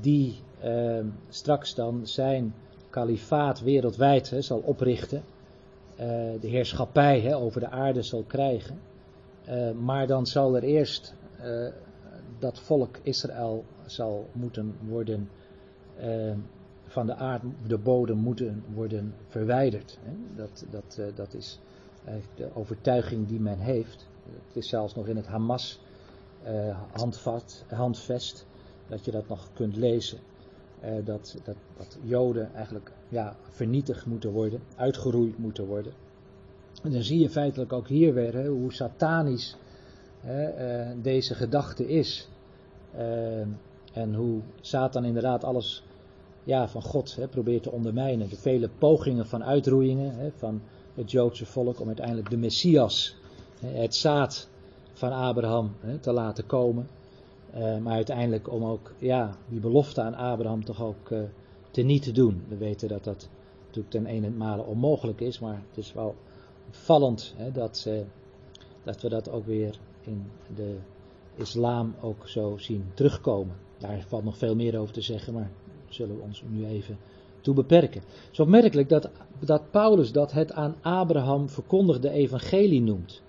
die 0.01 0.41
ehm, 0.61 1.07
straks 1.29 1.75
dan 1.75 2.07
zijn 2.07 2.55
kalifaat 2.91 3.61
wereldwijd 3.61 4.37
zal 4.39 4.59
oprichten. 4.59 5.23
De 6.41 6.41
heerschappij 6.41 7.35
over 7.35 7.61
de 7.61 7.69
aarde 7.69 8.03
zal 8.03 8.25
krijgen. 8.27 8.79
Maar 9.81 10.07
dan 10.07 10.27
zal 10.27 10.57
er 10.57 10.63
eerst 10.63 11.15
uh, 11.45 11.69
dat 12.39 12.61
volk 12.61 12.99
Israël 13.03 13.65
zal 13.87 14.29
moeten 14.33 14.75
worden 14.89 15.29
ehm, 15.99 16.39
van 16.87 17.07
de 17.07 17.15
aarde, 17.15 17.47
de 17.67 17.79
bodem 17.79 18.17
moeten 18.17 18.65
worden 18.75 19.15
verwijderd. 19.29 19.99
Hè. 20.03 20.13
Dat, 20.37 20.65
dat, 20.71 21.01
dat 21.15 21.35
is 21.35 21.61
de 22.35 22.49
overtuiging 22.55 23.29
die 23.29 23.41
men 23.41 23.59
heeft. 23.59 24.09
Het 24.47 24.57
is 24.57 24.69
zelfs 24.69 24.95
nog 24.95 25.07
in 25.07 25.17
het 25.17 25.27
Hamas 25.27 25.81
handvat, 26.93 27.65
handvest 27.69 28.47
dat 28.89 29.05
je 29.05 29.11
dat 29.11 29.29
nog 29.29 29.49
kunt 29.53 29.77
lezen. 29.77 30.19
Dat, 31.05 31.37
dat, 31.45 31.57
dat 31.77 31.99
Joden 32.03 32.55
eigenlijk 32.55 32.93
ja, 33.09 33.37
vernietigd 33.49 34.07
moeten 34.07 34.31
worden, 34.31 34.61
uitgeroeid 34.77 35.39
moeten 35.39 35.67
worden. 35.67 35.93
En 36.83 36.93
dan 36.93 37.03
zie 37.03 37.19
je 37.19 37.31
feitelijk 37.31 37.73
ook 37.73 37.89
hier 37.89 38.15
weer 38.15 38.35
hè, 38.35 38.49
hoe 38.49 38.73
satanisch 38.73 39.57
deze 41.03 41.35
gedachte 41.35 41.89
is. 41.89 42.29
Uh, 42.95 43.41
en 43.93 44.15
hoe 44.15 44.41
Satan 44.61 45.05
inderdaad 45.05 45.45
alles 45.45 45.83
ja, 46.45 46.69
van 46.69 46.83
God 46.83 47.17
hè, 47.17 47.29
probeert 47.29 47.63
te 47.63 47.71
ondermijnen. 47.71 48.29
De 48.29 48.37
vele 48.37 48.69
pogingen 48.79 49.27
van 49.27 49.45
uitroeiingen 49.45 50.15
hè, 50.15 50.31
van 50.37 50.63
het 50.95 51.11
Joodse 51.11 51.47
volk 51.47 51.81
om 51.81 51.87
uiteindelijk 51.87 52.31
de 52.31 52.37
Messias, 52.37 53.17
het 53.61 53.95
zaad 53.95 54.49
van 54.93 55.13
Abraham, 55.13 55.75
te 56.01 56.13
laten 56.13 56.47
komen. 56.47 56.89
Uh, 57.55 57.79
maar 57.79 57.95
uiteindelijk 57.95 58.53
om 58.53 58.65
ook 58.65 58.93
ja, 58.99 59.37
die 59.49 59.61
belofte 59.61 60.01
aan 60.03 60.15
Abraham 60.15 60.65
toch 60.65 60.83
ook 60.83 61.11
uh, 61.11 61.21
te 61.71 61.83
niet 61.83 62.03
te 62.03 62.13
doen. 62.13 62.45
We 62.49 62.57
weten 62.57 62.89
dat 62.89 63.05
dat 63.05 63.29
natuurlijk 63.67 63.91
ten 63.91 64.07
ene 64.07 64.31
male 64.31 64.63
onmogelijk 64.63 65.21
is, 65.21 65.39
maar 65.39 65.63
het 65.69 65.79
is 65.79 65.93
wel 65.93 66.15
opvallend 66.69 67.35
hè, 67.37 67.53
dat, 67.53 67.89
dat 68.83 69.01
we 69.01 69.09
dat 69.09 69.31
ook 69.31 69.47
weer 69.47 69.79
in 70.09 70.23
de 70.55 70.77
islam 71.37 71.95
ook 72.01 72.29
zo 72.29 72.57
zien 72.57 72.85
terugkomen. 72.95 73.57
Daar 73.79 74.05
valt 74.09 74.25
nog 74.25 74.37
veel 74.37 74.55
meer 74.55 74.79
over 74.79 74.95
te 74.95 75.01
zeggen, 75.01 75.33
maar 75.33 75.51
zullen 75.89 76.17
we 76.17 76.23
ons 76.23 76.43
nu 76.49 76.67
even 76.67 76.99
toe 77.41 77.55
beperken. 77.55 78.01
Het 78.01 78.33
is 78.33 78.41
opmerkelijk 78.41 78.89
dat, 78.89 79.11
dat 79.39 79.71
Paulus 79.71 80.13
dat 80.13 80.33
het 80.33 80.53
aan 80.53 80.77
Abraham 80.81 81.49
verkondigde 81.49 82.11
evangelie 82.11 82.81
noemt. 82.81 83.23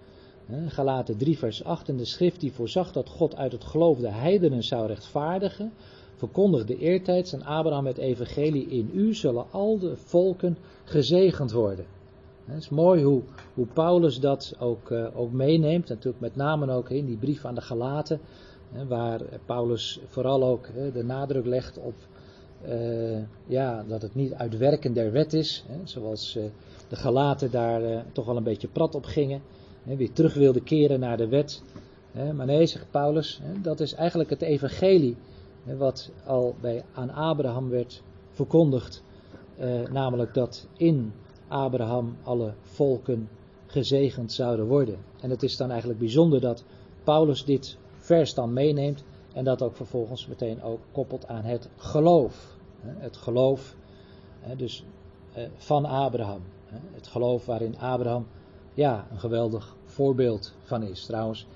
Galaten 0.68 1.18
3 1.18 1.38
vers 1.38 1.64
8 1.64 1.90
en 1.90 1.98
de 1.98 2.06
schrift 2.06 2.40
die 2.40 2.52
voorzag 2.52 2.92
dat 2.92 3.10
God 3.10 3.36
uit 3.36 3.52
het 3.52 3.64
geloof 3.64 4.00
de 4.00 4.12
heidenen 4.12 4.64
zou 4.64 4.88
rechtvaardigen, 4.88 5.72
verkondigde 6.16 6.78
eertijds 6.78 7.34
aan 7.34 7.44
Abraham 7.44 7.86
het 7.86 7.98
evangelie 7.98 8.68
in 8.68 8.90
u 8.94 9.14
zullen 9.14 9.52
al 9.52 9.80
de 9.80 9.96
volken 9.96 10.58
gezegend 10.84 11.52
worden. 11.52 11.86
Het 12.50 12.62
is 12.62 12.70
mooi 12.70 13.04
hoe, 13.04 13.22
hoe 13.54 13.66
Paulus 13.66 14.20
dat 14.20 14.56
ook, 14.60 14.90
uh, 14.90 15.08
ook 15.20 15.32
meeneemt, 15.32 15.90
natuurlijk 15.90 16.20
met 16.20 16.36
name 16.36 16.72
ook 16.72 16.90
in 16.90 17.06
die 17.06 17.18
brief 17.18 17.46
aan 17.46 17.56
de 17.56 17.62
Galaten, 17.62 18.20
waar 18.88 19.22
Paulus 19.46 20.00
vooral 20.06 20.44
ook 20.44 20.70
de 20.94 21.04
nadruk 21.04 21.46
legt 21.46 21.78
op 21.78 21.94
uh, 22.68 23.18
ja, 23.46 23.84
dat 23.88 24.02
het 24.02 24.16
niet 24.16 24.34
uitwerken 24.34 24.94
der 24.94 25.12
wet 25.12 25.34
is, 25.34 25.66
zoals 25.84 26.36
uh, 26.36 26.44
de 26.88 26.96
Galaten 26.96 27.52
daar 27.52 28.06
toch 28.12 28.26
wel 28.26 28.38
een 28.38 28.44
beetje 28.44 28.68
prat 28.68 28.96
op 28.96 29.06
gingen 29.06 29.42
weer 29.84 30.12
terug 30.12 30.34
wilde 30.34 30.62
keren 30.62 31.00
naar 31.00 31.18
de 31.18 31.28
wet. 31.28 31.64
Maar 32.36 32.46
nee, 32.46 32.66
zegt 32.66 32.92
Paulus, 32.92 33.42
dat 33.62 33.80
is 33.80 33.94
eigenlijk 33.94 34.30
het 34.30 34.42
evangelie 34.42 35.18
wat 35.64 36.12
al 36.26 36.56
bij, 36.62 36.84
aan 36.94 37.10
Abraham 37.10 37.70
werd 37.70 38.04
verkondigd. 38.32 39.04
Eh, 39.58 39.88
namelijk 39.92 40.34
dat 40.34 40.68
in 40.78 41.14
Abraham 41.50 42.18
alle 42.24 42.54
volken 42.62 43.30
gezegend 43.66 44.34
zouden 44.34 44.66
worden. 44.66 44.98
En 45.22 45.30
het 45.30 45.44
is 45.44 45.58
dan 45.58 45.70
eigenlijk 45.70 46.00
bijzonder 46.00 46.42
dat 46.42 46.64
Paulus 47.04 47.46
dit 47.46 47.78
vers 47.98 48.34
dan 48.34 48.54
meeneemt 48.54 49.04
En 49.34 49.44
dat 49.44 49.62
ook 49.62 49.76
vervolgens 49.76 50.28
meteen 50.28 50.62
ook 50.64 50.80
koppelt 50.92 51.28
aan 51.28 51.44
het 51.44 51.70
geloof. 51.78 52.56
Het 52.82 53.18
geloof 53.18 53.76
dus 54.58 54.84
van 55.56 55.86
Abraham. 55.86 56.42
Het 56.92 57.08
geloof 57.08 57.46
waarin 57.46 57.80
Abraham 57.80 58.28
ja, 58.74 59.08
een 59.12 59.20
geweldig 59.20 59.76
voorbeeld 59.86 60.54
van 60.64 60.84
is. 60.84 61.06
Trouwens, 61.06 61.48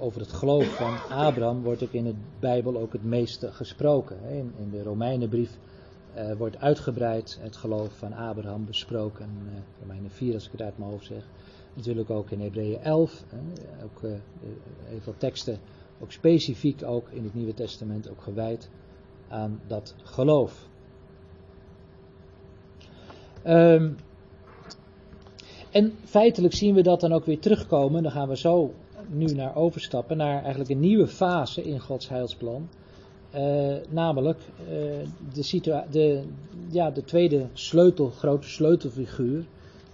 over 0.00 0.20
het 0.20 0.32
geloof 0.32 0.66
van 0.66 1.16
Abraham 1.16 1.62
wordt 1.62 1.82
ook 1.82 1.92
in 1.92 2.04
de 2.04 2.14
Bijbel 2.40 2.76
ook 2.76 2.92
het 2.92 3.04
meeste 3.04 3.52
gesproken. 3.52 4.16
In, 4.28 4.52
in 4.58 4.70
de 4.70 4.82
Romeinenbrief 4.82 5.58
uh, 6.16 6.32
wordt 6.32 6.58
uitgebreid 6.58 7.38
het 7.40 7.56
geloof 7.56 7.98
van 7.98 8.12
Abraham 8.12 8.66
besproken. 8.66 9.28
Uh, 9.46 9.52
Romeinen 9.80 10.10
4 10.10 10.34
als 10.34 10.46
ik 10.46 10.52
het 10.52 10.62
uit 10.62 10.78
mijn 10.78 10.90
hoofd 10.90 11.06
zeg. 11.06 11.24
Natuurlijk 11.74 12.10
ook 12.10 12.30
in 12.30 12.40
Hebreeën 12.40 12.82
11. 12.82 13.24
Uh, 13.32 13.84
ook 13.84 14.00
heel 14.84 15.00
veel 15.00 15.14
teksten, 15.16 15.58
ook 16.00 16.12
specifiek 16.12 16.82
ook 16.84 17.08
in 17.10 17.24
het 17.24 17.34
Nieuwe 17.34 17.54
Testament, 17.54 18.10
ook 18.10 18.22
gewijd 18.22 18.70
aan 19.28 19.60
dat 19.66 19.94
geloof. 20.02 20.68
Um, 23.46 23.96
en 25.70 25.92
feitelijk 26.04 26.54
zien 26.54 26.74
we 26.74 26.82
dat 26.82 27.00
dan 27.00 27.12
ook 27.12 27.24
weer 27.24 27.38
terugkomen. 27.38 28.02
Dan 28.02 28.12
gaan 28.12 28.28
we 28.28 28.36
zo 28.36 28.74
nu 29.08 29.24
naar 29.24 29.56
overstappen, 29.56 30.16
naar 30.16 30.40
eigenlijk 30.40 30.70
een 30.70 30.80
nieuwe 30.80 31.06
fase 31.06 31.62
in 31.62 31.80
Gods 31.80 32.08
heilsplan. 32.08 32.68
Uh, 33.36 33.74
namelijk 33.88 34.38
uh, 34.60 34.68
de, 35.32 35.82
de, 35.90 36.22
ja, 36.70 36.90
de 36.90 37.04
tweede 37.04 37.46
sleutel, 37.52 38.10
grote 38.10 38.48
sleutelfiguur. 38.48 39.44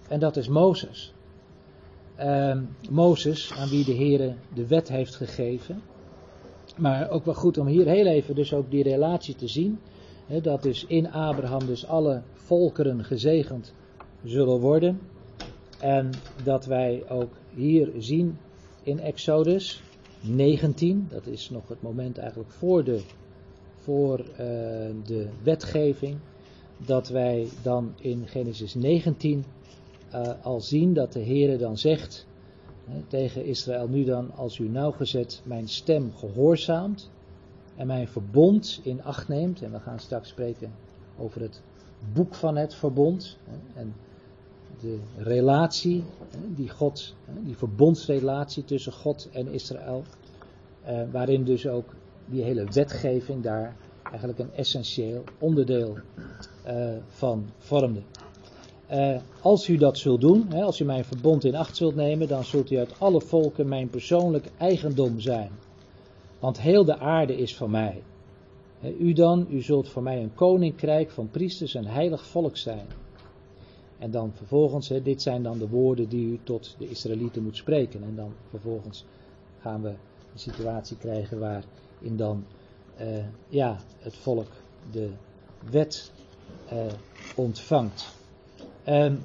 En 0.07 0.19
dat 0.19 0.37
is 0.37 0.47
Mozes. 0.47 1.13
Uh, 2.19 2.57
Mozes, 2.89 3.53
aan 3.53 3.69
wie 3.69 3.85
de 3.85 3.91
Heer 3.91 4.35
de 4.53 4.67
wet 4.67 4.87
heeft 4.87 5.15
gegeven. 5.15 5.81
Maar 6.77 7.09
ook 7.09 7.25
wel 7.25 7.33
goed 7.33 7.57
om 7.57 7.67
hier 7.67 7.87
heel 7.87 8.05
even 8.05 8.35
dus 8.35 8.53
ook 8.53 8.71
die 8.71 8.83
relatie 8.83 9.35
te 9.35 9.47
zien. 9.47 9.79
Dat 10.41 10.63
dus 10.63 10.85
in 10.85 11.11
Abraham 11.11 11.65
dus 11.65 11.87
alle 11.87 12.21
volkeren 12.33 13.03
gezegend 13.03 13.73
zullen 14.23 14.59
worden. 14.59 14.99
En 15.79 16.09
dat 16.43 16.65
wij 16.65 17.03
ook 17.09 17.33
hier 17.53 17.91
zien 17.97 18.37
in 18.83 18.99
Exodus 18.99 19.81
19, 20.21 21.07
dat 21.09 21.27
is 21.27 21.49
nog 21.49 21.67
het 21.67 21.81
moment 21.81 22.17
eigenlijk 22.17 22.51
voor 22.51 22.83
de, 22.83 23.01
voor, 23.89 24.19
uh, 24.19 24.37
de 25.05 25.27
wetgeving, 25.43 26.17
dat 26.77 27.07
wij 27.07 27.47
dan 27.61 27.93
in 27.99 28.27
Genesis 28.27 28.73
19 28.73 29.45
uh, 30.13 30.29
eh, 30.29 30.45
al 30.45 30.61
zien 30.61 30.93
dat 30.93 31.13
de 31.13 31.23
Heere 31.23 31.57
dan 31.57 31.77
zegt 31.77 32.25
tegen 33.07 33.45
Israël, 33.45 33.87
nu 33.87 34.03
dan 34.03 34.31
als 34.35 34.57
u 34.57 34.69
nauwgezet 34.69 35.41
mijn 35.43 35.67
stem 35.67 36.11
gehoorzaamt 36.15 37.09
en 37.75 37.87
mijn 37.87 38.07
verbond 38.07 38.79
in 38.83 39.03
acht 39.03 39.27
neemt, 39.27 39.61
en 39.61 39.71
we 39.71 39.79
gaan 39.79 39.99
straks 39.99 40.29
spreken 40.29 40.71
over 41.17 41.41
het 41.41 41.61
boek 42.13 42.35
van 42.35 42.57
het 42.57 42.75
verbond, 42.75 43.37
en 43.73 43.93
de 44.81 44.99
relatie, 45.17 46.03
die 46.55 46.69
God, 46.69 47.15
die 47.43 47.57
verbondsrelatie 47.57 48.63
tussen 48.63 48.93
God 48.93 49.29
en 49.31 49.47
Israël, 49.47 50.03
eh, 50.83 51.01
waarin 51.11 51.43
dus 51.43 51.67
ook 51.67 51.97
die 52.29 52.43
hele 52.43 52.65
wetgeving 52.71 53.43
daar 53.43 53.75
eigenlijk 54.03 54.39
een 54.39 54.53
essentieel 54.53 55.23
onderdeel 55.39 55.97
uh, 56.67 56.95
van 57.07 57.45
vormde. 57.57 58.01
Uh, 58.91 59.17
als 59.41 59.67
u 59.67 59.77
dat 59.77 59.97
zult 59.97 60.21
doen, 60.21 60.45
hè, 60.49 60.63
als 60.63 60.79
u 60.79 60.85
mijn 60.85 61.05
verbond 61.05 61.43
in 61.43 61.55
acht 61.55 61.75
zult 61.75 61.95
nemen, 61.95 62.27
dan 62.27 62.43
zult 62.43 62.71
u 62.71 62.77
uit 62.77 62.99
alle 62.99 63.21
volken 63.21 63.67
mijn 63.67 63.89
persoonlijk 63.89 64.49
eigendom 64.57 65.19
zijn. 65.19 65.51
Want 66.39 66.61
heel 66.61 66.85
de 66.85 66.97
aarde 66.97 67.37
is 67.37 67.55
van 67.55 67.69
mij. 67.69 68.03
u 68.99 69.13
dan, 69.13 69.47
u 69.49 69.61
zult 69.61 69.89
voor 69.89 70.03
mij 70.03 70.21
een 70.21 70.33
koninkrijk 70.33 71.11
van 71.11 71.29
priesters 71.29 71.75
en 71.75 71.85
heilig 71.85 72.25
volk 72.25 72.57
zijn. 72.57 72.85
En 73.99 74.11
dan 74.11 74.31
vervolgens, 74.33 74.87
dit 74.87 75.21
zijn 75.21 75.43
dan 75.43 75.57
de 75.57 75.67
woorden 75.67 76.09
die 76.09 76.25
u 76.25 76.39
tot 76.43 76.75
de 76.77 76.89
Israëlieten 76.89 77.43
moet 77.43 77.57
spreken. 77.57 78.03
En 78.03 78.15
dan 78.15 78.33
vervolgens 78.49 79.05
gaan 79.59 79.81
we 79.81 79.89
een 80.33 80.39
situatie 80.39 80.97
krijgen 80.97 81.39
waarin 81.99 82.17
dan 82.17 82.45
uh, 83.01 83.25
ja, 83.49 83.79
het 83.99 84.15
volk 84.15 84.47
de 84.91 85.09
wet 85.69 86.11
uh, 86.73 86.79
ontvangt. 87.35 88.07
Um, 88.87 89.23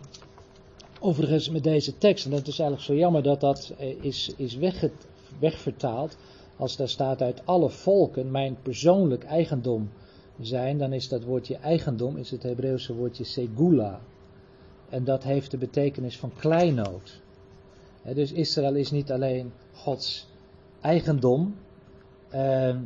overigens 1.01 1.51
met 1.51 1.63
deze 1.63 1.99
tekst, 1.99 2.27
en 2.27 2.33
het 2.33 2.47
is 2.47 2.59
eigenlijk 2.59 2.89
zo 2.89 2.95
jammer 2.95 3.23
dat 3.23 3.41
dat 3.41 3.73
uh, 3.81 4.05
is, 4.05 4.35
is 4.37 4.57
wegge, 4.57 4.91
wegvertaald. 5.39 6.17
Als 6.57 6.77
daar 6.77 6.89
staat 6.89 7.23
uit 7.23 7.47
alle 7.47 7.71
volken 7.71 8.31
mijn 8.31 8.57
persoonlijk 8.63 9.25
eigendom 9.25 9.91
zijn, 10.41 10.79
dan 10.79 10.93
is 10.93 11.09
dat 11.09 11.25
woordje 11.25 11.57
eigendom, 11.57 12.17
is 12.17 12.31
het 12.31 12.43
Hebreeuwse 12.43 12.95
woordje 12.95 13.25
segula. 13.25 14.01
En 14.89 15.05
dat 15.05 15.23
heeft 15.23 15.51
de 15.51 15.59
betekenis 15.59 16.19
van 16.19 16.33
kleinood. 16.37 17.21
dus 18.15 18.33
Israël 18.33 18.75
is 18.75 18.91
niet 18.91 19.13
alleen 19.13 19.53
Gods 19.73 20.27
eigendom, 20.81 21.55
uh, 22.35 22.77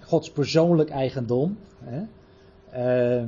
Gods 0.00 0.30
persoonlijk 0.30 0.90
eigendom, 0.90 1.58
uh, 2.74 3.22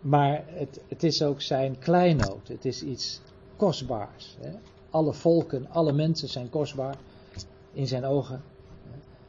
maar 0.00 0.44
het, 0.46 0.80
het, 0.88 1.02
is 1.02 1.22
ook 1.22 1.40
zijn 1.40 1.78
kleinood. 1.78 2.48
Het 2.48 2.64
is 2.64 2.82
iets 2.82 3.20
kostbaars. 3.56 4.36
Alle 4.90 5.12
volken, 5.12 5.70
alle 5.70 5.92
mensen 5.92 6.28
zijn 6.28 6.50
kostbaar 6.50 6.96
in 7.72 7.86
zijn 7.86 8.04
ogen. 8.04 8.42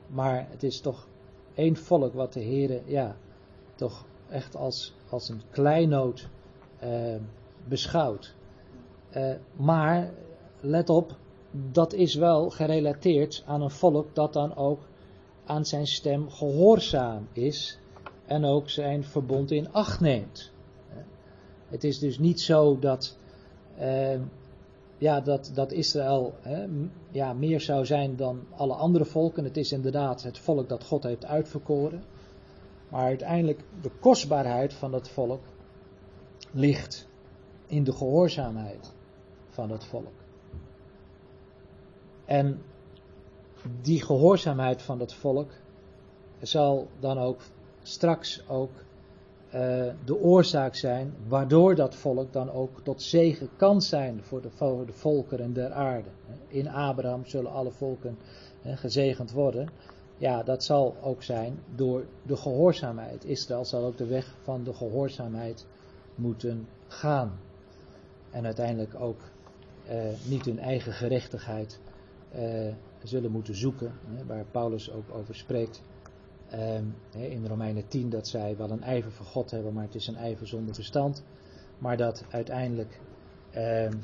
Maar 0.07 0.47
het 0.49 0.63
is 0.63 0.79
toch 0.79 1.07
één 1.53 1.75
volk 1.75 2.13
wat 2.13 2.33
de 2.33 2.39
Heer, 2.39 2.81
ja, 2.85 3.15
toch 3.75 4.05
echt 4.29 4.55
als, 4.55 4.93
als 5.09 5.29
een 5.29 5.41
kleinood 5.49 6.27
uh, 6.83 7.15
beschouwd. 7.67 8.35
Uh, 9.15 9.33
maar 9.55 10.11
let 10.59 10.89
op, 10.89 11.15
dat 11.71 11.93
is 11.93 12.15
wel 12.15 12.49
gerelateerd 12.49 13.43
aan 13.45 13.61
een 13.61 13.71
volk 13.71 14.15
dat 14.15 14.33
dan 14.33 14.55
ook 14.55 14.79
aan 15.47 15.65
zijn 15.65 15.87
stem 15.87 16.29
gehoorzaam 16.29 17.27
is 17.31 17.79
en 18.25 18.45
ook 18.45 18.69
zijn 18.69 19.03
verbond 19.03 19.51
in 19.51 19.71
acht 19.71 19.99
neemt. 19.99 20.51
Het 21.67 21.83
is 21.83 21.99
dus 21.99 22.19
niet 22.19 22.41
zo 22.41 22.79
dat, 22.79 23.17
uh, 23.79 24.19
ja, 24.97 25.21
dat, 25.21 25.51
dat 25.53 25.71
Israël 25.71 26.33
ja, 27.11 27.33
meer 27.33 27.61
zou 27.61 27.85
zijn 27.85 28.15
dan 28.15 28.39
alle 28.55 28.73
andere 28.73 29.05
volken. 29.05 29.43
Het 29.43 29.57
is 29.57 29.71
inderdaad 29.71 30.23
het 30.23 30.39
volk 30.39 30.69
dat 30.69 30.83
God 30.83 31.03
heeft 31.03 31.25
uitverkoren. 31.25 32.03
Maar 32.89 33.05
uiteindelijk 33.05 33.63
de 33.81 33.91
kostbaarheid 33.99 34.73
van 34.73 34.91
dat 34.91 35.09
volk 35.09 35.41
ligt 36.51 37.07
in 37.65 37.83
de 37.83 37.91
gehoorzaamheid 37.91 38.93
van 39.49 39.71
het 39.71 39.85
volk. 39.85 40.13
En 42.25 42.61
die 43.81 44.01
gehoorzaamheid 44.01 44.81
van 44.81 44.99
het 44.99 45.13
volk 45.13 45.51
zal 46.41 46.87
dan 46.99 47.17
ook 47.17 47.41
straks 47.81 48.49
ook 48.49 48.71
uh, 49.47 49.53
de 50.05 50.19
oorzaak 50.19 50.75
zijn 50.75 51.13
waardoor 51.27 51.75
dat 51.75 51.95
volk 51.95 52.33
dan 52.33 52.51
ook 52.51 52.81
tot 52.83 53.01
zegen 53.01 53.49
kan 53.55 53.81
zijn 53.81 54.23
voor 54.23 54.41
de, 54.41 54.49
volkeren 54.91 55.53
der 55.53 55.71
aarde. 55.71 56.09
In 56.47 56.69
Abraham 56.69 57.25
zullen 57.25 57.51
alle 57.51 57.71
volken 57.71 58.17
gezegend 58.63 59.31
worden. 59.31 59.69
Ja, 60.17 60.43
dat 60.43 60.63
zal 60.63 60.95
ook 61.01 61.23
zijn 61.23 61.59
door 61.75 62.05
de 62.23 62.35
gehoorzaamheid. 62.35 63.25
Israël 63.25 63.65
zal 63.65 63.85
ook 63.85 63.97
de 63.97 64.05
weg 64.05 64.35
van 64.41 64.63
de 64.63 64.73
gehoorzaamheid 64.73 65.65
moeten 66.15 66.67
gaan 66.87 67.39
en 68.31 68.45
uiteindelijk 68.45 68.99
ook 68.99 69.19
uh, 69.89 69.95
niet 70.29 70.45
hun 70.45 70.59
eigen 70.59 70.93
gerechtigheid 70.93 71.79
uh, 72.35 72.73
zullen 73.07 73.31
moeten 73.31 73.55
zoeken, 73.55 73.93
waar 74.27 74.45
Paulus 74.51 74.91
ook 74.91 75.13
over 75.13 75.35
spreekt. 75.35 75.81
Um, 76.53 76.95
in 77.11 77.45
Romeinen 77.45 77.87
10 77.87 78.09
dat 78.09 78.27
zij 78.27 78.57
wel 78.57 78.69
een 78.69 78.83
ijver 78.83 79.11
voor 79.11 79.25
God 79.25 79.51
hebben, 79.51 79.73
maar 79.73 79.83
het 79.83 79.95
is 79.95 80.07
een 80.07 80.15
ijver 80.15 80.47
zonder 80.47 80.75
verstand. 80.75 81.23
Maar 81.77 81.97
dat 81.97 82.25
uiteindelijk 82.29 82.99
um, 83.55 83.99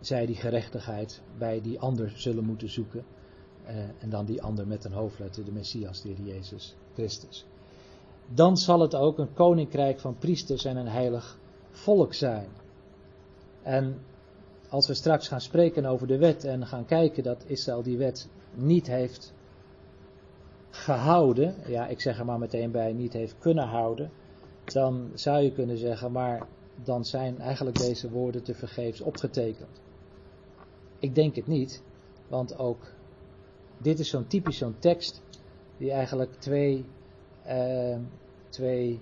zij 0.00 0.26
die 0.26 0.36
gerechtigheid 0.36 1.22
bij 1.38 1.60
die 1.60 1.80
ander 1.80 2.12
zullen 2.14 2.44
moeten 2.44 2.70
zoeken. 2.70 3.04
Uh, 3.64 3.76
en 3.98 4.10
dan 4.10 4.24
die 4.24 4.42
ander 4.42 4.66
met 4.66 4.84
een 4.84 4.92
hoofdletter, 4.92 5.44
de 5.44 5.52
Messias, 5.52 6.02
de 6.02 6.08
Heer 6.08 6.34
Jezus 6.34 6.76
Christus. 6.94 7.46
Dan 8.34 8.56
zal 8.56 8.80
het 8.80 8.94
ook 8.94 9.18
een 9.18 9.32
koninkrijk 9.32 10.00
van 10.00 10.18
priesters 10.18 10.64
en 10.64 10.76
een 10.76 10.88
heilig 10.88 11.38
volk 11.70 12.14
zijn. 12.14 12.48
En 13.62 13.98
als 14.68 14.86
we 14.86 14.94
straks 14.94 15.28
gaan 15.28 15.40
spreken 15.40 15.86
over 15.86 16.06
de 16.06 16.18
wet 16.18 16.44
en 16.44 16.66
gaan 16.66 16.84
kijken 16.84 17.22
dat 17.22 17.44
Israël 17.46 17.82
die 17.82 17.98
wet 17.98 18.28
niet 18.56 18.86
heeft 18.86 19.34
gehouden, 20.70 21.54
ja, 21.66 21.86
ik 21.86 22.00
zeg 22.00 22.18
er 22.18 22.24
maar 22.24 22.38
meteen 22.38 22.70
bij, 22.70 22.92
niet 22.92 23.12
heeft 23.12 23.38
kunnen 23.38 23.66
houden, 23.66 24.10
dan 24.64 25.10
zou 25.14 25.42
je 25.42 25.52
kunnen 25.52 25.78
zeggen, 25.78 26.12
maar 26.12 26.46
dan 26.84 27.04
zijn 27.04 27.38
eigenlijk 27.38 27.78
deze 27.78 28.10
woorden 28.10 28.42
te 28.42 28.54
vergeefs 28.54 29.00
opgetekend. 29.00 29.80
Ik 30.98 31.14
denk 31.14 31.36
het 31.36 31.46
niet, 31.46 31.82
want 32.28 32.58
ook 32.58 32.92
dit 33.78 33.98
is 33.98 34.08
zo'n 34.08 34.26
typisch 34.26 34.58
zo'n 34.58 34.78
tekst 34.78 35.22
die 35.76 35.90
eigenlijk 35.90 36.34
twee, 36.34 36.84
ehm, 37.44 38.00
twee 38.48 39.00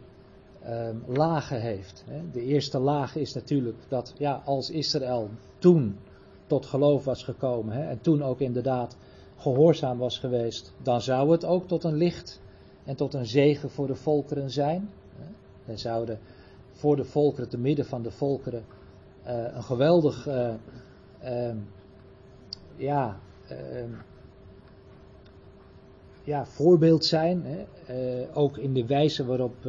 ehm, 0.63 0.97
lagen 1.07 1.61
heeft. 1.61 2.05
De 2.33 2.43
eerste 2.43 2.79
laag 2.79 3.17
is 3.17 3.35
natuurlijk 3.35 3.79
dat 3.89 4.15
ja, 4.19 4.43
als 4.45 4.71
Israël 4.71 5.31
toen 5.59 5.99
tot 6.47 6.67
geloof 6.67 7.05
was 7.05 7.23
gekomen 7.23 7.75
hè, 7.75 7.83
en 7.83 8.01
toen 8.01 8.23
ook 8.23 8.41
inderdaad 8.41 8.97
gehoorzaam 9.45 9.99
was 9.99 10.19
geweest, 10.19 10.75
dan 10.83 11.01
zou 11.01 11.31
het 11.31 11.45
ook 11.45 11.69
tot 11.69 11.85
een 11.85 11.97
licht 11.97 12.41
en 12.85 12.97
tot 12.97 13.15
een 13.15 13.27
zegen 13.27 13.71
voor 13.71 13.87
de 13.87 13.95
volkeren 13.95 14.51
zijn. 14.51 14.91
Dan 15.67 15.79
zouden 15.79 16.19
voor 16.73 16.97
de 16.97 17.05
volkeren, 17.05 17.49
te 17.49 17.59
midden 17.59 17.85
van 17.85 18.03
de 18.03 18.11
volkeren, 18.11 18.65
uh, 19.27 19.55
een 19.55 19.63
geweldig 19.63 20.27
uh, 20.27 20.55
uh, 21.25 21.55
ja, 22.77 23.21
ehm, 23.49 23.91
ja, 26.23 26.47
voorbeeld 26.47 27.05
zijn. 27.05 27.45
Eh, 27.87 27.97
ook 28.33 28.59
in 28.59 28.75
de 28.75 28.87
wijze 28.87 29.25
waarop 29.25 29.63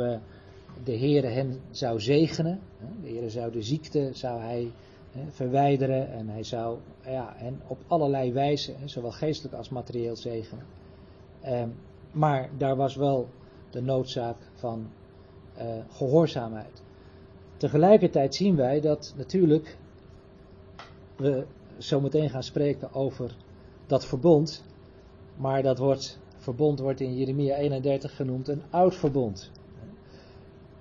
de 0.83 0.91
Heer 0.91 1.31
hen 1.31 1.59
zou 1.71 1.99
zegenen. 1.99 2.59
De 3.01 3.07
Heer 3.07 3.29
zou 3.29 3.51
de 3.51 3.61
ziekte 3.61 4.09
zou 4.13 4.39
hij, 4.39 4.71
verwijderen 5.29 6.11
en 6.11 6.29
hij 6.29 6.43
zou 6.43 6.77
ja, 7.05 7.33
hen 7.35 7.61
op 7.67 7.77
allerlei 7.87 8.33
wijzen, 8.33 8.89
zowel 8.89 9.11
geestelijk 9.11 9.55
als 9.55 9.69
materieel 9.69 10.15
zegenen. 10.15 10.65
Ehm, 11.41 11.69
maar 12.11 12.49
daar 12.57 12.75
was 12.75 12.95
wel 12.95 13.27
de 13.69 13.81
noodzaak 13.81 14.37
van 14.53 14.87
uh, 15.57 15.63
gehoorzaamheid. 15.89 16.83
Tegelijkertijd 17.57 18.35
zien 18.35 18.55
wij 18.55 18.81
dat 18.81 19.13
natuurlijk 19.17 19.77
we 21.15 21.45
zometeen 21.77 22.29
gaan 22.29 22.43
spreken 22.43 22.93
over 22.93 23.35
dat 23.87 24.05
verbond, 24.05 24.63
maar 25.35 25.63
dat 25.63 25.77
wordt, 25.77 26.19
verbond 26.37 26.79
wordt 26.79 26.99
in 26.99 27.17
Jeremia 27.17 27.55
31 27.55 28.15
genoemd 28.15 28.47
een 28.47 28.63
oud 28.69 28.95
verbond. 28.95 29.51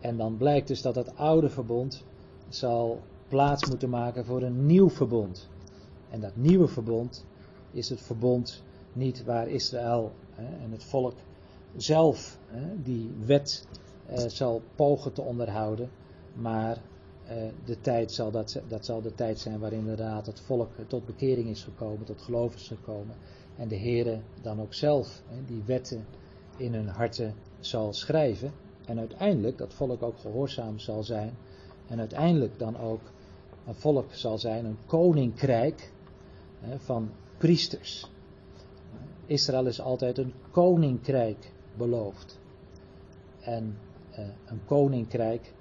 En 0.01 0.16
dan 0.16 0.37
blijkt 0.37 0.68
dus 0.68 0.82
dat 0.82 0.95
het 0.95 1.16
oude 1.16 1.49
verbond 1.49 2.05
zal 2.49 3.01
plaats 3.35 3.68
moeten 3.68 3.91
maken 3.91 4.24
voor 4.24 4.43
een 4.43 4.66
nieuw 4.66 4.91
verbond. 4.91 5.49
En 6.11 6.20
dat 6.20 6.37
nieuwe 6.37 6.68
verbond 6.68 7.24
is 7.70 7.89
het 7.89 8.01
verbond 8.01 8.62
niet 8.93 9.24
waar 9.24 9.49
Israël 9.49 10.12
en 10.37 10.70
het 10.70 10.85
volk 10.85 11.14
zelf 11.76 12.39
die 12.82 13.11
wet 13.26 13.66
eh, 14.07 14.24
zal 14.26 14.62
pogen 14.74 15.12
te 15.12 15.22
onderhouden, 15.22 15.91
maar 16.35 16.78
eh, 17.26 17.37
de 17.64 17.80
tijd 17.80 18.12
zal 18.12 18.30
dat, 18.30 18.61
dat 18.68 18.85
zal 18.85 19.01
de 19.01 19.14
tijd 19.14 19.39
zijn 19.39 19.59
waarin 19.59 19.78
inderdaad 19.78 20.26
het 20.26 20.41
volk 20.41 20.70
tot 20.87 21.07
bekering 21.07 21.49
is 21.49 21.62
gekomen, 21.62 22.07
tot 22.07 22.22
geloof 22.22 22.55
is 22.55 22.68
gekomen. 22.68 23.16
En 23.57 23.68
de 23.68 23.78
Heere 23.78 24.20
dan 24.43 24.61
ook 24.61 24.74
zelf 24.74 25.22
die 25.47 25.62
wetten 25.66 26.07
in 26.57 26.74
hun 26.74 26.89
harten 26.89 27.35
zal 27.61 27.93
schrijven. 27.93 28.53
En 28.87 28.99
uiteindelijk 28.99 29.59
dat 29.59 29.74
volk 29.74 30.03
ook 30.03 30.18
gehoorzaam 30.18 30.78
zal 30.78 31.03
zijn. 31.03 31.37
En 31.87 31.99
uiteindelijk 31.99 32.59
dan 32.59 32.78
ook 32.78 33.01
een 33.66 33.74
volk 33.74 34.14
zal 34.14 34.38
zijn, 34.38 34.64
een 34.64 34.78
koninkrijk 34.86 35.92
van 36.76 37.10
priesters. 37.38 38.10
Israël 39.26 39.66
is 39.66 39.80
altijd 39.80 40.18
een 40.18 40.32
koninkrijk 40.50 41.52
beloofd. 41.76 42.38
En 43.40 43.78
uh, 44.18 44.18
een 44.46 44.60
koninkrijk 44.64 45.52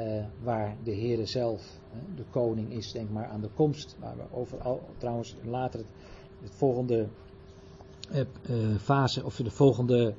uh, 0.00 0.24
waar 0.42 0.76
de 0.84 0.94
Heere 0.94 1.26
zelf 1.26 1.80
de 2.16 2.24
koning 2.30 2.72
is, 2.72 2.92
denk 2.92 3.10
maar 3.10 3.26
aan 3.26 3.40
de 3.40 3.50
komst. 3.54 3.96
Waar 4.00 4.16
we 4.16 4.36
overal, 4.36 4.80
trouwens 4.98 5.36
later 5.44 5.78
het, 5.78 5.88
het 6.42 6.54
volgende 6.54 7.08
fase, 8.78 9.24
of 9.24 9.36
de 9.36 9.50
volgende 9.50 10.14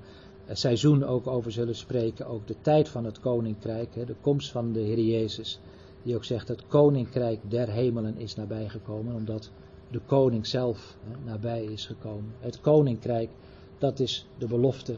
seizoen 0.51 1.03
ook 1.03 1.28
over 1.28 1.51
zullen 1.51 1.75
spreken. 1.75 2.28
Ook 2.28 2.47
de 2.47 2.55
tijd 2.61 2.89
van 2.89 3.05
het 3.05 3.19
koninkrijk, 3.19 3.93
de 3.93 4.15
komst 4.21 4.51
van 4.51 4.71
de 4.71 4.80
Heer 4.80 4.99
Jezus. 4.99 5.59
Die 6.08 6.16
ook 6.16 6.26
zegt, 6.26 6.47
het 6.47 6.68
koninkrijk 6.68 7.39
der 7.49 7.70
hemelen 7.70 8.18
is 8.18 8.36
nabijgekomen, 8.36 9.16
omdat 9.16 9.51
de 9.91 9.99
koning 9.99 10.47
zelf 10.47 10.97
hè, 11.03 11.26
nabij 11.26 11.64
is 11.64 11.86
gekomen. 11.86 12.34
Het 12.39 12.62
koninkrijk, 12.62 13.30
dat 13.78 13.99
is 13.99 14.28
de 14.38 14.47
belofte 14.47 14.97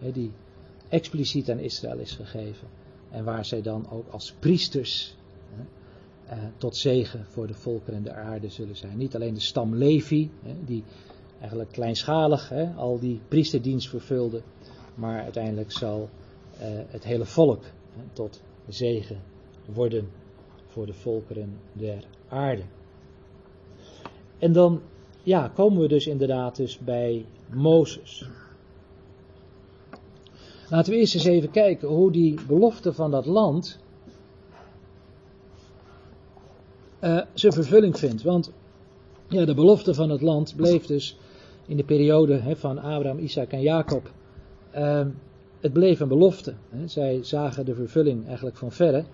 hè, 0.00 0.12
die 0.12 0.32
expliciet 0.88 1.50
aan 1.50 1.58
Israël 1.58 1.98
is 1.98 2.12
gegeven. 2.12 2.68
En 3.10 3.24
waar 3.24 3.44
zij 3.44 3.62
dan 3.62 3.90
ook 3.90 4.08
als 4.08 4.32
priesters 4.32 5.16
hè, 5.54 5.62
eh, 6.34 6.42
tot 6.56 6.76
zegen 6.76 7.24
voor 7.28 7.46
de 7.46 7.54
volken 7.54 7.94
en 7.94 8.02
de 8.02 8.12
aarde 8.12 8.48
zullen 8.48 8.76
zijn. 8.76 8.98
Niet 8.98 9.14
alleen 9.14 9.34
de 9.34 9.40
stam 9.40 9.74
Levi, 9.74 10.30
die 10.64 10.84
eigenlijk 11.40 11.72
kleinschalig 11.72 12.52
al 12.76 12.98
die 12.98 13.20
priesterdienst 13.28 13.88
vervulde, 13.88 14.42
maar 14.94 15.22
uiteindelijk 15.22 15.72
zal 15.72 16.08
eh, 16.58 16.68
het 16.88 17.04
hele 17.04 17.26
volk 17.26 17.64
tot 18.12 18.40
zegen 18.68 19.20
worden 19.64 20.08
voor 20.68 20.86
de 20.86 20.94
volkeren 20.94 21.58
der 21.72 22.04
aarde. 22.28 22.62
En 24.38 24.52
dan 24.52 24.80
ja, 25.22 25.48
komen 25.54 25.80
we 25.80 25.88
dus 25.88 26.06
inderdaad 26.06 26.56
dus 26.56 26.78
bij 26.78 27.24
Mozes. 27.52 28.28
Laten 30.68 30.92
we 30.92 30.98
eerst 30.98 31.14
eens 31.14 31.24
even 31.24 31.50
kijken 31.50 31.88
hoe 31.88 32.12
die 32.12 32.38
belofte 32.46 32.92
van 32.92 33.10
dat 33.10 33.26
land 33.26 33.78
uh, 37.00 37.20
zijn 37.34 37.52
vervulling 37.52 37.98
vindt. 37.98 38.22
Want 38.22 38.52
ja, 39.28 39.44
de 39.44 39.54
belofte 39.54 39.94
van 39.94 40.10
het 40.10 40.20
land 40.20 40.56
bleef 40.56 40.86
dus 40.86 41.18
in 41.66 41.76
de 41.76 41.84
periode 41.84 42.56
van 42.56 42.78
Abraham, 42.78 43.18
Isaac 43.18 43.50
en 43.52 43.60
Jacob. 43.60 44.10
Uh, 44.76 45.06
het 45.60 45.72
bleef 45.72 46.00
een 46.00 46.08
belofte. 46.08 46.54
Zij 46.84 47.18
zagen 47.22 47.64
de 47.64 47.74
vervulling 47.74 48.26
eigenlijk 48.26 48.56
van 48.56 48.72
verre. 48.72 49.04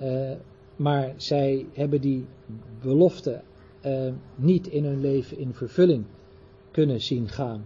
Uh, 0.00 0.30
maar 0.76 1.12
zij 1.16 1.66
hebben 1.72 2.00
die 2.00 2.26
belofte 2.80 3.42
niet 4.34 4.66
in 4.66 4.84
hun 4.84 5.00
leven 5.00 5.38
in 5.38 5.54
vervulling 5.54 6.04
kunnen 6.70 7.00
zien 7.00 7.28
gaan 7.28 7.64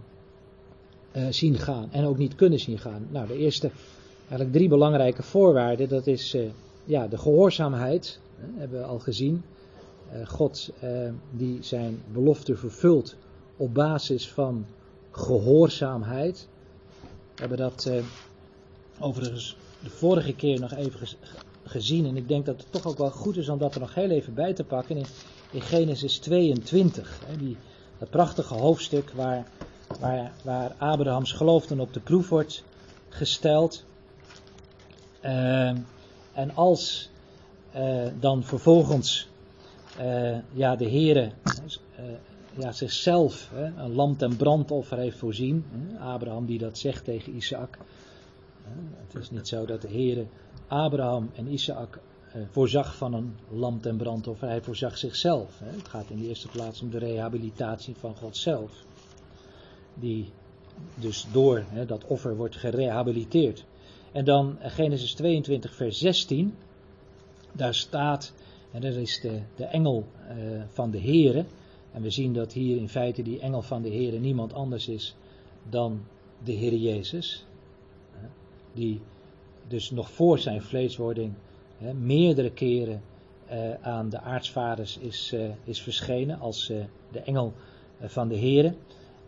uh, 1.15 1.27
zien 1.29 1.57
gaan 1.57 1.91
en 1.91 2.05
ook 2.05 2.17
niet 2.17 2.35
kunnen 2.35 2.59
zien 2.59 2.79
gaan. 2.79 3.07
Nou, 3.09 3.27
de 3.27 3.37
eerste, 3.37 3.71
eigenlijk 4.19 4.51
drie 4.51 4.69
belangrijke 4.69 5.23
voorwaarden, 5.23 5.89
dat 5.89 6.07
is 6.07 6.35
uh, 6.35 6.49
ja, 6.85 7.07
de 7.07 7.17
gehoorzaamheid, 7.17 8.19
hebben 8.55 8.79
we 8.79 8.85
al 8.85 8.99
gezien. 8.99 9.43
God 10.25 10.73
die 11.31 11.57
zijn 11.61 12.01
belofte 12.13 12.55
vervult 12.55 13.15
op 13.57 13.73
basis 13.73 14.29
van 14.29 14.65
gehoorzaamheid. 15.11 16.47
We 17.35 17.41
hebben 17.41 17.57
dat 17.57 17.91
overigens 18.99 19.57
de 19.83 19.89
vorige 19.89 20.35
keer 20.35 20.59
nog 20.59 20.73
even 20.73 21.07
gezien 21.69 22.05
en 22.05 22.17
ik 22.17 22.27
denk 22.27 22.45
dat 22.45 22.57
het 22.57 22.71
toch 22.71 22.85
ook 22.85 22.97
wel 22.97 23.11
goed 23.11 23.37
is 23.37 23.49
om 23.49 23.57
dat 23.57 23.73
er 23.73 23.79
nog 23.79 23.93
heel 23.93 24.09
even 24.09 24.33
bij 24.33 24.53
te 24.53 24.63
pakken 24.63 24.97
in, 24.97 25.05
Genesis 25.61 26.17
22. 26.17 27.19
Hè, 27.25 27.37
die, 27.37 27.57
dat 27.97 28.09
prachtige 28.09 28.53
hoofdstuk 28.53 29.11
waar 29.11 29.45
waar, 29.99 30.31
waar 30.43 30.75
Abrahams 30.77 31.31
geloof 31.31 31.67
dan 31.67 31.79
op 31.79 31.93
de 31.93 31.99
proef 31.99 32.29
wordt 32.29 32.63
gesteld. 33.09 33.85
Uh, 35.25 35.67
en 36.33 36.55
als 36.55 37.09
uh, 37.75 38.07
dan 38.19 38.43
vervolgens 38.43 39.27
uh, 40.01 40.37
ja, 40.53 40.75
de 40.75 40.89
Heere 40.89 41.31
eh, 41.95 42.03
ja, 42.53 42.71
zichzelf 42.71 43.51
een 43.77 43.93
lam 43.93 44.17
ten 44.17 44.35
brandoffer 44.35 44.97
heeft 44.97 45.17
voorzien, 45.17 45.65
Abraham 45.99 46.45
die 46.45 46.59
dat 46.59 46.77
zegt 46.77 47.03
tegen 47.03 47.35
Isaac. 47.35 47.77
Het 49.07 49.21
is 49.21 49.31
niet 49.31 49.47
zo 49.47 49.65
dat 49.65 49.81
de 49.81 49.87
Heere 49.87 50.25
Abraham 50.67 51.29
en 51.35 51.47
Isaac 51.47 51.99
voorzag 52.51 52.95
van 52.95 53.13
een 53.13 53.35
lam 53.49 53.81
ten 53.81 53.97
brandoffer, 53.97 54.47
hij 54.47 54.61
voorzag 54.61 54.97
zichzelf. 54.97 55.59
Het 55.63 55.87
gaat 55.87 56.09
in 56.09 56.17
de 56.17 56.27
eerste 56.27 56.47
plaats 56.47 56.81
om 56.81 56.89
de 56.89 56.97
rehabilitatie 56.97 57.95
van 57.95 58.15
God 58.15 58.37
zelf 58.37 58.85
die 59.93 60.29
dus 60.95 61.27
door 61.31 61.65
dat 61.87 62.05
offer 62.05 62.35
wordt 62.35 62.55
gerehabiliteerd. 62.55 63.65
En 64.11 64.25
dan 64.25 64.57
Genesis 64.61 65.13
22, 65.13 65.75
vers 65.75 65.97
16. 65.97 66.55
Daar 67.51 67.73
staat, 67.73 68.33
en 68.71 68.81
dat 68.81 68.95
is 68.95 69.19
de, 69.21 69.41
de 69.55 69.65
engel 69.65 70.05
uh, 70.37 70.61
van 70.67 70.91
de 70.91 70.99
Here. 70.99 71.45
En 71.91 72.01
we 72.01 72.09
zien 72.09 72.33
dat 72.33 72.53
hier 72.53 72.77
in 72.77 72.89
feite 72.89 73.21
die 73.21 73.39
engel 73.39 73.61
van 73.61 73.81
de 73.81 73.89
Here 73.89 74.19
niemand 74.19 74.53
anders 74.53 74.87
is 74.87 75.15
dan 75.69 76.01
de 76.43 76.51
Heer 76.51 76.75
Jezus. 76.75 77.45
Die 78.73 79.01
dus 79.67 79.91
nog 79.91 80.11
voor 80.11 80.39
zijn 80.39 80.61
vleeswording 80.61 81.33
hè, 81.77 81.93
meerdere 81.93 82.51
keren 82.51 83.01
uh, 83.51 83.73
aan 83.81 84.09
de 84.09 84.19
aartsvaders 84.19 84.97
is, 84.97 85.31
uh, 85.33 85.49
is 85.63 85.81
verschenen 85.81 86.39
als 86.39 86.67
de 87.11 87.19
engel 87.19 87.53
van 88.01 88.27
de 88.27 88.37
Here. 88.37 88.73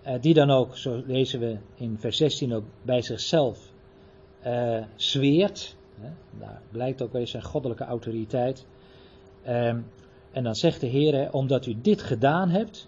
Uh, 0.08 0.14
die 0.22 0.34
dan 0.34 0.50
ook, 0.50 0.78
zo 0.78 1.04
lezen 1.06 1.39
we 1.39 1.58
in 1.76 1.98
vers 2.00 2.18
16 2.18 2.54
ook, 2.54 2.64
bij 2.82 3.02
zichzelf 3.02 3.70
zweert. 4.96 5.76
Hè, 6.00 6.10
daar 6.39 6.62
blijkt 6.72 7.02
ook 7.02 7.14
weer 7.14 7.28
zijn 7.28 7.44
goddelijke 7.44 7.84
autoriteit. 7.84 8.66
Um, 9.48 9.86
en 10.32 10.44
dan 10.44 10.56
zegt 10.56 10.82
de 10.82 10.88
Heer, 10.88 11.34
omdat 11.34 11.66
u 11.66 11.76
dit 11.82 12.02
gedaan 12.02 12.50
hebt 12.50 12.88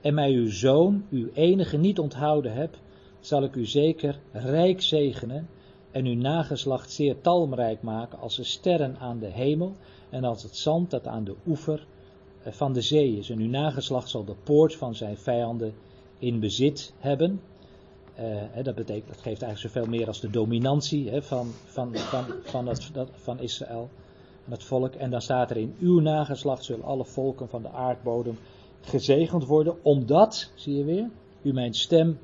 en 0.00 0.14
mij 0.14 0.32
uw 0.32 0.50
zoon, 0.50 1.06
uw 1.10 1.28
enige 1.34 1.76
niet 1.76 1.98
onthouden 1.98 2.52
hebt, 2.52 2.80
zal 3.20 3.42
ik 3.42 3.54
u 3.54 3.66
zeker 3.66 4.18
rijk 4.32 4.82
zegenen 4.82 5.48
en 5.90 6.04
uw 6.04 6.16
nageslacht 6.16 6.92
zeer 6.92 7.20
talmrijk 7.20 7.82
maken 7.82 8.18
als 8.18 8.36
de 8.36 8.44
sterren 8.44 8.96
aan 8.98 9.18
de 9.18 9.26
hemel 9.26 9.72
en 10.10 10.24
als 10.24 10.42
het 10.42 10.56
zand 10.56 10.90
dat 10.90 11.06
aan 11.06 11.24
de 11.24 11.34
oever 11.46 11.86
eh, 12.42 12.52
van 12.52 12.72
de 12.72 12.80
zee 12.80 13.18
is. 13.18 13.30
En 13.30 13.38
uw 13.38 13.48
nageslacht 13.48 14.08
zal 14.08 14.24
de 14.24 14.36
poort 14.44 14.76
van 14.76 14.94
zijn 14.94 15.16
vijanden 15.16 15.74
in 16.18 16.40
bezit 16.40 16.92
hebben. 16.98 17.40
Uh, 18.18 18.64
dat, 18.64 18.74
betekent, 18.74 19.06
dat 19.06 19.20
geeft 19.20 19.42
eigenlijk 19.42 19.74
zoveel 19.74 19.90
meer 19.90 20.06
als 20.06 20.20
de 20.20 20.30
dominantie 20.30 21.22
van, 21.22 21.52
van, 21.64 21.96
van, 21.96 22.24
van, 22.42 22.66
het, 22.66 22.90
van 23.12 23.40
Israël, 23.40 23.88
het 24.48 24.64
volk. 24.64 24.94
En 24.94 25.10
dan 25.10 25.20
staat 25.20 25.50
er 25.50 25.56
in 25.56 25.74
uw 25.78 26.00
nageslacht 26.00 26.64
zullen 26.64 26.84
alle 26.84 27.04
volken 27.04 27.48
van 27.48 27.62
de 27.62 27.70
aardbodem 27.70 28.38
gezegend 28.80 29.46
worden, 29.46 29.84
omdat, 29.84 30.50
zie 30.54 30.76
je 30.76 30.84
weer, 30.84 31.10
u 31.42 31.52
mijn 31.52 31.74
stem 31.74 32.18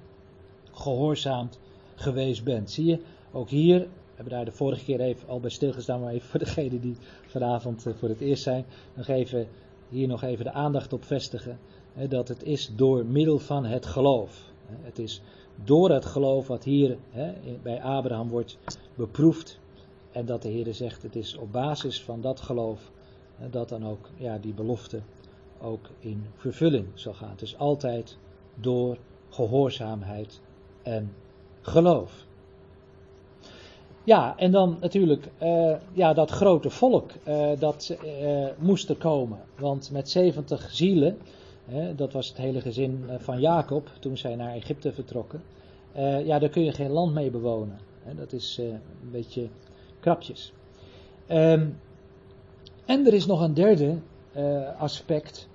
gehoorzaamd 0.73 1.59
geweest 1.95 2.45
bent. 2.45 2.71
Zie 2.71 2.85
je, 2.85 3.01
ook 3.37 3.49
hier, 3.49 3.79
we 3.81 3.89
hebben 4.15 4.35
daar 4.35 4.45
de 4.45 4.53
vorige 4.53 4.85
keer 4.85 5.01
even 5.01 5.29
al 5.29 5.41
bij 5.41 5.51
stilgestaan, 5.51 6.01
maar 6.01 6.13
even 6.13 6.29
voor 6.29 6.39
degenen 6.39 6.81
die 6.81 6.97
vanavond 7.27 7.87
eh, 7.87 7.95
voor 7.95 8.09
het 8.09 8.21
eerst 8.21 8.43
zijn, 8.43 8.65
nog 8.95 9.09
even, 9.09 9.49
hier 9.89 10.09
nog 10.09 10.23
even 10.23 10.45
de 10.45 10.53
aandacht 10.53 10.93
op 10.93 11.05
vestigen. 11.05 11.59
Dat 12.09 12.29
het 12.29 12.43
is 12.43 12.71
door 12.77 13.05
middel 13.05 13.39
van 13.39 13.65
het 13.65 13.87
geloof. 13.87 14.53
Het 14.67 14.99
is 14.99 15.23
door 15.65 15.91
het 15.91 16.05
geloof 16.05 16.47
wat 16.47 16.65
hier 16.65 16.97
bij 17.63 17.83
Abraham 17.83 18.29
wordt 18.29 18.59
beproefd. 18.95 19.59
En 20.13 20.27
dat 20.27 20.43
de 20.43 20.49
Heer 20.49 20.75
zegt, 20.75 21.03
het 21.03 21.17
is 21.17 21.37
op 21.37 21.53
basis 21.53 22.03
van 22.03 22.21
dat 22.21 22.41
geloof 22.41 22.91
dat 23.51 23.69
dan 23.69 23.87
ook 23.87 24.09
ja, 24.17 24.39
die 24.39 24.55
belofte 24.55 25.01
ook 25.61 25.91
in 25.99 26.27
vervulling 26.35 26.87
zal 26.95 27.15
gaan. 27.15 27.31
Het 27.31 27.43
is 27.43 27.59
altijd 27.59 28.17
door 28.55 28.99
gehoorzaamheid 29.29 30.41
en 30.83 31.13
geloof. 31.61 32.26
Ja, 34.07 34.35
en 34.37 34.51
dan 34.51 34.77
natuurlijk 34.81 35.29
uh, 35.43 35.75
ja, 35.93 36.13
dat 36.13 36.31
grote 36.31 36.71
volk, 36.71 37.11
uh, 37.29 37.51
dat 37.59 37.97
uh, 38.05 38.47
moest 38.59 38.89
er 38.89 38.97
komen. 38.97 39.39
Want 39.59 39.91
met 39.91 40.11
70 40.11 40.71
zielen, 40.71 41.19
dat 41.97 42.13
was 42.13 42.29
het 42.29 42.37
hele 42.37 42.61
gezin 42.61 43.05
van 43.19 43.41
Jacob 43.41 43.91
toen 44.01 44.17
zij 44.17 44.35
naar 44.37 44.55
Egypte 44.55 44.93
vertrokken. 44.93 45.43
ja, 46.25 46.39
daar 46.39 46.49
kun 46.49 46.65
je 46.65 46.73
geen 46.73 46.91
land 46.91 47.15
mee 47.15 47.31
bewonen. 47.31 47.79
dat 48.17 48.33
is 48.33 48.59
een 48.59 49.11
beetje 49.11 49.49
krapjes. 50.01 50.53
Um, 51.31 51.79
en 52.85 53.07
er 53.07 53.15
is 53.15 53.27
nog 53.27 53.41
een 53.41 53.55
derde 53.55 53.99
aspect. 54.79 55.49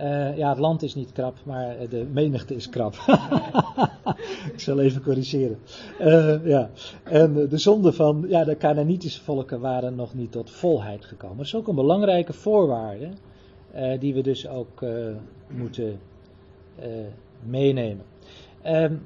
Uh, 0.00 0.36
ja, 0.36 0.48
het 0.48 0.58
land 0.58 0.82
is 0.82 0.94
niet 0.94 1.12
krap, 1.12 1.36
maar 1.44 1.76
de 1.88 2.06
menigte 2.12 2.54
is 2.54 2.68
krap. 2.68 2.94
ik 4.52 4.60
zal 4.60 4.80
even 4.80 5.02
corrigeren. 5.02 5.58
Uh, 6.00 6.46
ja. 6.46 6.70
En 7.02 7.48
de 7.48 7.58
zonde 7.58 7.92
van 7.92 8.24
ja, 8.28 8.44
de 8.44 8.56
Canaanitische 8.56 9.22
volken 9.22 9.60
waren 9.60 9.94
nog 9.94 10.14
niet 10.14 10.32
tot 10.32 10.50
volheid 10.50 11.04
gekomen. 11.04 11.36
Dat 11.36 11.46
is 11.46 11.54
ook 11.54 11.68
een 11.68 11.74
belangrijke 11.74 12.32
voorwaarde, 12.32 13.08
uh, 13.74 14.00
die 14.00 14.14
we 14.14 14.22
dus 14.22 14.48
ook 14.48 14.84
moeten 15.48 16.00
meenemen. 17.42 18.04
Um, 18.66 19.02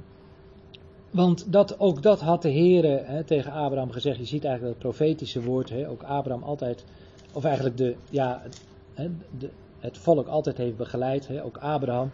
want 1.10 1.52
dat, 1.52 1.80
ook 1.80 2.02
dat 2.02 2.20
had 2.20 2.42
de 2.42 2.48
Heer 2.48 3.04
tegen 3.26 3.52
Abraham 3.52 3.90
gezegd. 3.90 4.18
Je 4.18 4.24
ziet 4.24 4.44
eigenlijk 4.44 4.74
het 4.74 4.82
profetische 4.82 5.42
woord, 5.42 5.70
hè, 5.70 5.88
ook 5.88 6.02
Abraham 6.02 6.42
altijd, 6.42 6.84
of 7.32 7.44
eigenlijk 7.44 7.76
de, 7.76 7.94
ja, 8.10 8.42
de, 9.38 9.50
het 9.84 9.98
volk 9.98 10.26
altijd 10.26 10.56
heeft 10.56 10.76
begeleid, 10.76 11.28
hè, 11.28 11.44
ook 11.44 11.56
Abraham. 11.56 12.10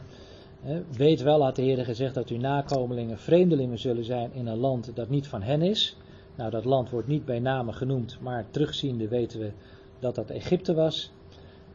Hè, 0.60 0.82
weet 0.96 1.22
wel, 1.22 1.42
had 1.42 1.56
de 1.56 1.62
Heer 1.62 1.84
gezegd, 1.84 2.14
dat 2.14 2.28
uw 2.28 2.38
nakomelingen 2.38 3.18
vreemdelingen 3.18 3.78
zullen 3.78 4.04
zijn 4.04 4.32
in 4.32 4.46
een 4.46 4.58
land 4.58 4.96
dat 4.96 5.08
niet 5.08 5.28
van 5.28 5.42
hen 5.42 5.62
is. 5.62 5.96
Nou, 6.34 6.50
dat 6.50 6.64
land 6.64 6.90
wordt 6.90 7.08
niet 7.08 7.24
bij 7.24 7.38
name 7.38 7.72
genoemd, 7.72 8.18
maar 8.20 8.46
terugziende 8.50 9.08
weten 9.08 9.40
we 9.40 9.50
dat 9.98 10.14
dat 10.14 10.30
Egypte 10.30 10.74
was. 10.74 11.10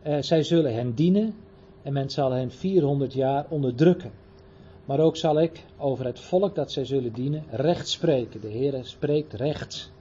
Eh, 0.02 0.18
zij 0.22 0.44
zullen 0.44 0.74
hen 0.74 0.94
dienen 0.94 1.36
en 1.82 1.94
men 1.94 2.10
zal 2.10 2.32
hen 2.32 2.52
400 2.52 3.14
jaar 3.14 3.46
onderdrukken. 3.50 4.12
Maar 4.86 5.00
ook 5.00 5.18
zal 5.18 5.42
ik 5.42 5.66
over 5.78 6.06
het 6.06 6.20
volk 6.20 6.56
dat 6.56 6.72
zij 6.72 6.86
zullen 6.86 7.14
dienen 7.14 7.44
recht 7.50 7.90
spreken. 7.90 8.42
De 8.42 8.48
Heer 8.48 8.80
spreekt 8.82 9.34
recht. 9.34 9.92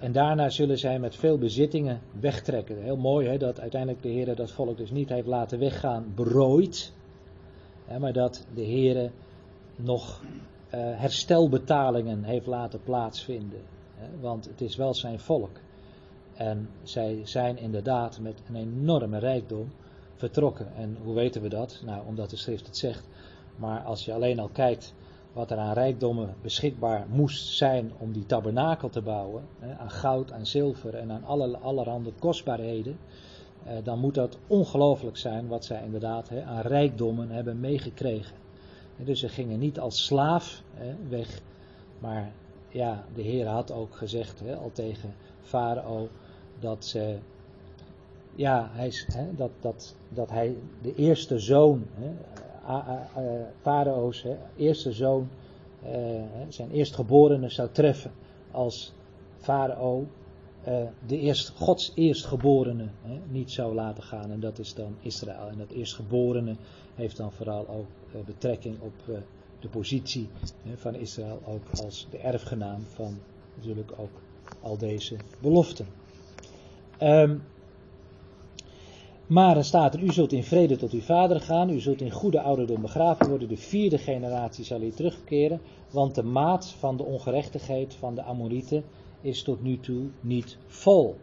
En 0.00 0.12
daarna 0.12 0.48
zullen 0.48 0.78
zij 0.78 0.98
met 0.98 1.16
veel 1.16 1.38
bezittingen 1.38 2.00
wegtrekken. 2.20 2.82
Heel 2.82 2.96
mooi 2.96 3.28
hè, 3.28 3.38
dat 3.38 3.60
uiteindelijk 3.60 4.02
de 4.02 4.08
Heer 4.08 4.34
dat 4.34 4.50
volk 4.50 4.76
dus 4.76 4.90
niet 4.90 5.08
heeft 5.08 5.26
laten 5.26 5.58
weggaan 5.58 6.12
berooid. 6.14 6.92
Hè, 7.84 7.98
maar 7.98 8.12
dat 8.12 8.46
de 8.54 8.62
Heer 8.62 9.10
nog 9.76 10.22
uh, 10.22 10.80
herstelbetalingen 10.80 12.24
heeft 12.24 12.46
laten 12.46 12.82
plaatsvinden. 12.82 13.60
Hè, 13.94 14.20
want 14.20 14.44
het 14.44 14.60
is 14.60 14.76
wel 14.76 14.94
zijn 14.94 15.20
volk. 15.20 15.60
En 16.34 16.68
zij 16.82 17.20
zijn 17.24 17.58
inderdaad 17.58 18.20
met 18.20 18.42
een 18.48 18.56
enorme 18.56 19.18
rijkdom 19.18 19.72
vertrokken. 20.14 20.74
En 20.76 20.96
hoe 21.02 21.14
weten 21.14 21.42
we 21.42 21.48
dat? 21.48 21.82
Nou, 21.84 22.06
omdat 22.06 22.30
de 22.30 22.36
schrift 22.36 22.66
het 22.66 22.76
zegt. 22.76 23.08
Maar 23.56 23.80
als 23.80 24.04
je 24.04 24.12
alleen 24.12 24.38
al 24.38 24.48
kijkt 24.48 24.94
wat 25.32 25.50
er 25.50 25.58
aan 25.58 25.72
rijkdommen 25.72 26.34
beschikbaar 26.42 27.06
moest 27.08 27.56
zijn 27.56 27.92
om 27.98 28.12
die 28.12 28.26
tabernakel 28.26 28.88
te 28.88 29.02
bouwen, 29.02 29.44
hè, 29.58 29.76
aan 29.76 29.90
goud, 29.90 30.32
aan 30.32 30.46
zilver 30.46 30.94
en 30.94 31.10
aan 31.10 31.24
alle, 31.24 31.58
allerhande 31.58 32.12
kostbaarheden, 32.18 32.98
eh, 33.64 33.76
dan 33.82 33.98
moet 33.98 34.14
dat 34.14 34.38
ongelooflijk 34.46 35.16
zijn 35.16 35.48
wat 35.48 35.64
zij 35.64 35.82
inderdaad 35.84 36.28
hè, 36.28 36.42
aan 36.42 36.60
rijkdommen 36.60 37.30
hebben 37.30 37.60
meegekregen. 37.60 38.36
En 38.98 39.04
dus 39.04 39.20
ze 39.20 39.28
gingen 39.28 39.58
niet 39.58 39.80
als 39.80 40.04
slaaf 40.04 40.62
hè, 40.74 40.94
weg, 41.08 41.40
maar 41.98 42.32
ja, 42.68 43.04
de 43.14 43.22
Heer 43.22 43.46
had 43.46 43.72
ook 43.72 43.96
gezegd 43.96 44.42
al 44.58 44.70
tegen 44.72 45.14
Farao 45.40 46.08
dat 46.60 46.84
ze 46.84 47.18
ja, 48.34 48.70
hij, 48.72 48.92
hè, 49.06 49.34
dat, 49.34 49.50
dat, 49.60 49.94
dat 50.08 50.30
hij 50.30 50.56
de 50.82 50.94
eerste 50.94 51.38
zoon, 51.38 51.86
hè, 51.94 52.10
Farao's 53.60 54.24
eerste 54.56 54.92
zoon, 54.92 55.28
eh, 55.82 56.22
zijn 56.48 56.70
eerstgeborene 56.70 57.48
zou 57.48 57.68
treffen 57.72 58.10
als 58.50 58.92
Farao 59.36 60.06
uh, 60.68 60.82
de 61.06 61.18
eerst, 61.18 61.48
Gods 61.48 61.92
eerstgeborene 61.94 62.88
niet 63.30 63.50
zou 63.50 63.74
laten 63.74 64.02
gaan. 64.02 64.30
En 64.30 64.40
dat 64.40 64.58
is 64.58 64.74
dan 64.74 64.96
Israël. 65.00 65.48
En 65.48 65.58
dat 65.58 65.70
eerstgeborene 65.70 66.56
heeft 66.94 67.16
dan 67.16 67.32
vooral 67.32 67.68
ook 67.68 67.86
uh, 68.14 68.20
betrekking 68.24 68.80
op 68.80 69.22
de 69.60 69.68
positie 69.68 70.28
van 70.74 70.94
Israël, 70.94 71.40
ook 71.46 71.82
als 71.84 72.06
de 72.10 72.18
erfgenaam 72.18 72.80
van 72.80 73.18
natuurlijk 73.56 73.92
ook 73.96 74.20
al 74.60 74.78
deze 74.78 75.16
beloften. 75.40 75.86
Um, 77.02 77.42
maar 79.28 79.56
er 79.56 79.64
staat 79.64 79.94
er, 79.94 80.02
u 80.02 80.12
zult 80.12 80.32
in 80.32 80.44
vrede 80.44 80.76
tot 80.76 80.92
uw 80.92 81.00
vader 81.00 81.40
gaan, 81.40 81.70
u 81.70 81.80
zult 81.80 82.00
in 82.00 82.10
goede 82.10 82.40
ouderdom 82.40 82.80
begraven 82.80 83.28
worden, 83.28 83.48
de 83.48 83.56
vierde 83.56 83.98
generatie 83.98 84.64
zal 84.64 84.80
hier 84.80 84.94
terugkeren, 84.94 85.60
want 85.90 86.14
de 86.14 86.22
maat 86.22 86.66
van 86.66 86.96
de 86.96 87.02
ongerechtigheid 87.02 87.94
van 87.94 88.14
de 88.14 88.22
Amorieten 88.22 88.84
is 89.20 89.42
tot 89.42 89.62
nu 89.62 89.80
toe 89.80 90.06
niet 90.20 90.58
vol. 90.66 91.16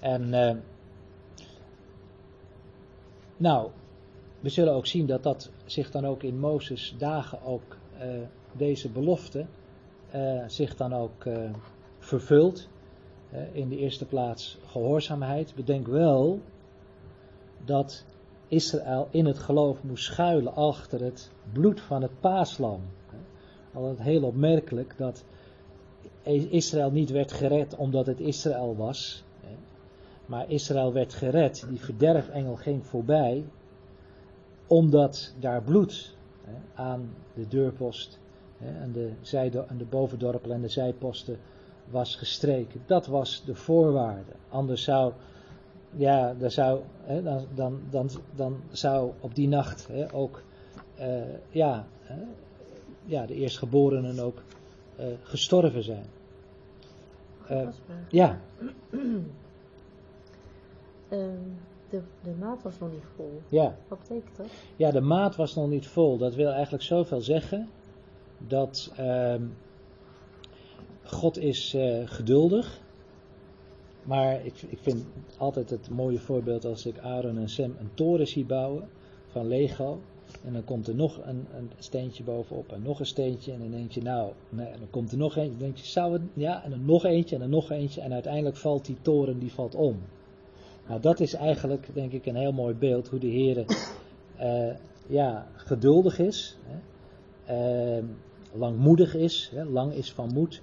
En 0.00 0.22
uh, 0.22 0.52
nou, 3.36 3.70
we 4.40 4.48
zullen 4.48 4.74
ook 4.74 4.86
zien 4.86 5.06
dat 5.06 5.22
dat 5.22 5.50
zich 5.64 5.90
dan 5.90 6.06
ook 6.06 6.22
in 6.22 6.38
Mozes 6.38 6.94
dagen 6.98 7.42
ook 7.42 7.76
uh, 8.02 8.06
deze 8.52 8.88
belofte 8.88 9.46
uh, 10.14 10.44
zich 10.46 10.76
dan 10.76 10.94
ook 10.94 11.26
vervult. 11.98 12.68
in 13.52 13.68
de 13.68 13.76
eerste 13.76 14.06
plaats 14.06 14.58
gehoorzaamheid. 14.66 15.54
Bedenk 15.54 15.86
wel 15.86 16.40
dat 17.64 18.04
Israël 18.48 19.08
in 19.10 19.26
het 19.26 19.38
geloof 19.38 19.82
moest 19.82 20.04
schuilen 20.04 20.54
achter 20.54 21.00
het 21.00 21.30
bloed 21.52 21.80
van 21.80 22.02
het 22.02 22.20
paaslam. 22.20 22.80
Altijd 23.72 24.00
heel 24.00 24.22
opmerkelijk 24.22 24.94
dat 24.96 25.24
Israël 26.50 26.90
niet 26.90 27.10
werd 27.10 27.32
gered 27.32 27.76
omdat 27.76 28.06
het 28.06 28.20
Israël 28.20 28.76
was. 28.76 29.24
Maar 30.26 30.50
Israël 30.50 30.92
werd 30.92 31.14
gered, 31.14 31.66
die 31.68 31.80
verderfengel 31.80 32.56
ging 32.56 32.86
voorbij, 32.86 33.44
omdat 34.66 35.34
daar 35.38 35.62
bloed 35.62 36.16
aan 36.74 37.14
de 37.34 37.48
deurpost, 37.48 38.18
aan 38.82 38.92
de, 38.92 39.12
zijde, 39.20 39.64
de 39.78 39.84
bovendorpel 39.84 40.50
en 40.50 40.60
de 40.60 40.68
zijposten 40.68 41.38
was 41.90 42.16
gestreken. 42.16 42.82
Dat 42.86 43.06
was 43.06 43.42
de 43.44 43.54
voorwaarde. 43.54 44.32
Anders 44.48 44.82
zou 44.82 45.12
ja, 45.90 46.34
dan 46.34 46.50
zou, 46.50 46.80
hè, 47.02 47.22
dan, 47.22 47.46
dan, 47.54 47.80
dan, 47.90 48.10
dan 48.34 48.60
zou 48.70 49.12
op 49.20 49.34
die 49.34 49.48
nacht 49.48 49.86
hè, 49.86 50.14
ook 50.14 50.42
uh, 51.00 51.22
ja, 51.48 51.86
hè, 52.02 52.22
ja, 53.04 53.26
de 53.26 53.34
eerstgeborenen 53.34 54.18
ook 54.18 54.42
uh, 55.00 55.06
gestorven 55.22 55.82
zijn. 55.82 56.06
Uh, 57.50 57.68
ja. 58.08 58.40
de, 61.88 62.02
de 62.22 62.34
maat 62.38 62.62
was 62.62 62.78
nog 62.78 62.90
niet 62.92 63.04
vol. 63.16 63.40
Ja. 63.48 63.76
Wat 63.88 63.98
betekent 63.98 64.36
dat? 64.36 64.46
Ja, 64.76 64.90
de 64.90 65.00
maat 65.00 65.36
was 65.36 65.54
nog 65.54 65.68
niet 65.68 65.86
vol. 65.86 66.18
Dat 66.18 66.34
wil 66.34 66.50
eigenlijk 66.50 66.82
zoveel 66.82 67.20
zeggen 67.20 67.68
dat 68.38 68.92
ehm, 68.96 69.42
God 71.04 71.38
is 71.38 71.76
geduldig. 72.04 72.79
Maar 74.04 74.44
ik, 74.44 74.62
ik 74.68 74.78
vind 74.78 75.04
altijd 75.38 75.70
het 75.70 75.90
mooie 75.90 76.18
voorbeeld 76.18 76.64
als 76.64 76.86
ik 76.86 76.98
Aaron 76.98 77.38
en 77.38 77.48
Sam 77.48 77.74
een 77.78 77.90
toren 77.94 78.26
zie 78.26 78.44
bouwen 78.44 78.88
van 79.26 79.46
Lego. 79.46 80.00
En 80.44 80.52
dan 80.52 80.64
komt 80.64 80.88
er 80.88 80.94
nog 80.94 81.20
een, 81.24 81.46
een, 81.56 81.70
steentje 81.78 82.24
bovenop 82.24 82.72
en 82.72 82.82
nog 82.82 83.00
een 83.00 83.06
steentje 83.06 83.52
en 83.52 83.58
dan 83.58 83.70
denk 83.70 83.92
je 83.92 84.02
nou, 84.02 84.32
nee, 84.48 84.66
en 84.66 84.78
dan 84.78 84.90
komt 84.90 85.12
er 85.12 85.18
nog 85.18 85.36
eentje, 85.36 85.50
dan 85.50 85.58
denk 85.58 85.76
je 85.76 85.86
zou 85.86 86.12
het, 86.12 86.22
ja, 86.34 86.64
en 86.64 86.70
dan 86.70 86.84
nog 86.84 87.04
eentje 87.04 87.34
en 87.34 87.40
dan 87.40 87.50
nog 87.50 87.70
eentje 87.70 88.00
en 88.00 88.12
uiteindelijk 88.12 88.56
valt 88.56 88.86
die 88.86 88.96
toren, 89.02 89.38
die 89.38 89.52
valt 89.52 89.74
om. 89.74 89.98
Nou 90.88 91.00
dat 91.00 91.20
is 91.20 91.34
eigenlijk 91.34 91.88
denk 91.94 92.12
ik 92.12 92.26
een 92.26 92.36
heel 92.36 92.52
mooi 92.52 92.74
beeld 92.74 93.08
hoe 93.08 93.18
de 93.18 93.26
Heer 93.26 93.64
uh, 94.40 94.74
ja, 95.06 95.46
geduldig 95.54 96.18
is, 96.18 96.56
hè, 96.64 97.98
uh, 97.98 98.04
langmoedig 98.52 99.14
is, 99.14 99.50
hè, 99.54 99.64
lang 99.64 99.92
is 99.92 100.12
van 100.12 100.32
moed, 100.32 100.62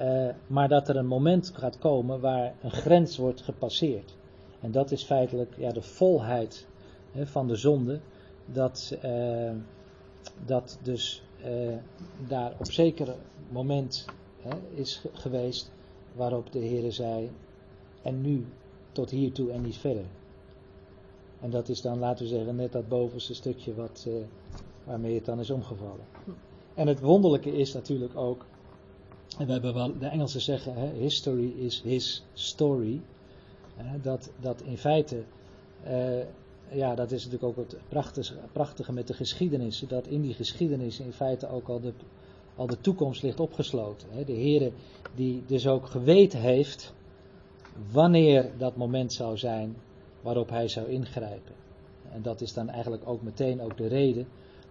uh, 0.00 0.28
maar 0.46 0.68
dat 0.68 0.88
er 0.88 0.96
een 0.96 1.06
moment 1.06 1.52
gaat 1.54 1.78
komen 1.78 2.20
waar 2.20 2.54
een 2.62 2.70
grens 2.70 3.16
wordt 3.16 3.42
gepasseerd. 3.42 4.14
En 4.60 4.70
dat 4.70 4.90
is 4.90 5.04
feitelijk 5.04 5.54
ja, 5.56 5.72
de 5.72 5.82
volheid 5.82 6.66
hè, 7.12 7.26
van 7.26 7.46
de 7.48 7.56
zonde 7.56 8.00
dat, 8.46 8.98
uh, 9.04 9.50
dat 10.46 10.78
dus 10.82 11.22
uh, 11.44 11.76
daar 12.28 12.52
op 12.58 12.72
zeker 12.72 13.14
moment 13.48 14.06
hè, 14.40 14.56
is 14.74 15.04
geweest 15.12 15.70
waarop 16.12 16.52
de 16.52 16.58
Heer 16.58 16.92
zei, 16.92 17.30
en 18.02 18.20
nu 18.20 18.46
tot 18.92 19.10
hiertoe 19.10 19.50
en 19.50 19.62
niet 19.62 19.76
verder. 19.76 20.04
En 21.40 21.50
dat 21.50 21.68
is 21.68 21.80
dan, 21.80 21.98
laten 21.98 22.24
we 22.24 22.30
zeggen, 22.30 22.56
net 22.56 22.72
dat 22.72 22.88
bovenste 22.88 23.34
stukje 23.34 23.74
wat, 23.74 24.08
waarmee 24.84 25.14
het 25.14 25.24
dan 25.24 25.40
is 25.40 25.50
omgevallen. 25.50 26.04
En 26.74 26.86
het 26.86 27.00
wonderlijke 27.00 27.56
is 27.56 27.72
natuurlijk 27.72 28.16
ook, 28.16 28.44
en 29.40 29.46
we 29.46 29.52
hebben 29.52 29.74
wel, 29.74 29.98
de 29.98 30.06
Engelsen 30.06 30.40
zeggen, 30.40 30.74
hè, 30.74 30.92
history 30.92 31.52
is 31.56 31.82
his 31.82 32.24
story, 32.32 33.00
hè, 33.76 34.00
dat, 34.00 34.30
dat 34.40 34.62
in 34.62 34.78
feite 34.78 35.24
ja, 36.72 36.94
dat 36.94 37.12
is 37.12 37.24
natuurlijk 37.24 37.58
ook 37.58 37.66
het 37.66 37.80
prachtige, 37.88 38.34
prachtige 38.52 38.92
met 38.92 39.06
de 39.06 39.14
geschiedenis. 39.14 39.84
Dat 39.88 40.06
in 40.06 40.20
die 40.20 40.34
geschiedenis 40.34 41.00
in 41.00 41.12
feite 41.12 41.48
ook 41.48 41.68
al 41.68 41.80
de, 41.80 41.92
al 42.56 42.66
de 42.66 42.80
toekomst 42.80 43.22
ligt 43.22 43.40
opgesloten. 43.40 44.08
Hè. 44.10 44.24
De 44.24 44.32
Heer 44.32 44.72
die 45.14 45.42
dus 45.46 45.66
ook 45.66 45.86
geweten 45.86 46.40
heeft 46.40 46.94
wanneer 47.92 48.50
dat 48.58 48.76
moment 48.76 49.12
zou 49.12 49.36
zijn 49.36 49.76
waarop 50.20 50.50
hij 50.50 50.68
zou 50.68 50.88
ingrijpen. 50.88 51.54
En 52.12 52.22
dat 52.22 52.40
is 52.40 52.52
dan 52.52 52.68
eigenlijk 52.68 53.08
ook 53.08 53.22
meteen 53.22 53.60
ook 53.60 53.76
de 53.76 53.86
reden 53.86 54.26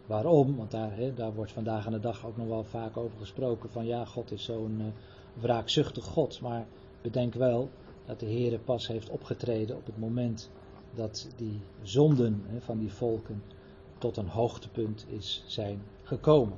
waarom, 0.09 0.55
want 0.55 0.71
daar, 0.71 0.91
daar 1.15 1.33
wordt 1.33 1.51
vandaag 1.51 1.85
aan 1.85 1.91
de 1.91 1.99
dag 1.99 2.25
ook 2.25 2.37
nog 2.37 2.47
wel 2.47 2.63
vaak 2.63 2.97
over 2.97 3.17
gesproken 3.17 3.69
van 3.69 3.85
ja, 3.85 4.05
God 4.05 4.31
is 4.31 4.43
zo'n 4.43 4.77
uh, 4.79 4.85
wraakzuchtig 5.33 6.03
God. 6.03 6.41
Maar 6.41 6.65
bedenk 7.01 7.33
wel 7.33 7.69
dat 8.05 8.19
de 8.19 8.25
Heer 8.25 8.59
pas 8.59 8.87
heeft 8.87 9.09
opgetreden 9.09 9.75
op 9.75 9.85
het 9.85 9.97
moment 9.97 10.49
dat 10.95 11.29
die 11.35 11.59
zonden 11.81 12.43
van 12.59 12.79
die 12.79 12.93
volken 12.93 13.43
tot 13.97 14.17
een 14.17 14.27
hoogtepunt 14.27 15.05
is 15.09 15.43
zijn 15.47 15.81
gekomen. 16.03 16.57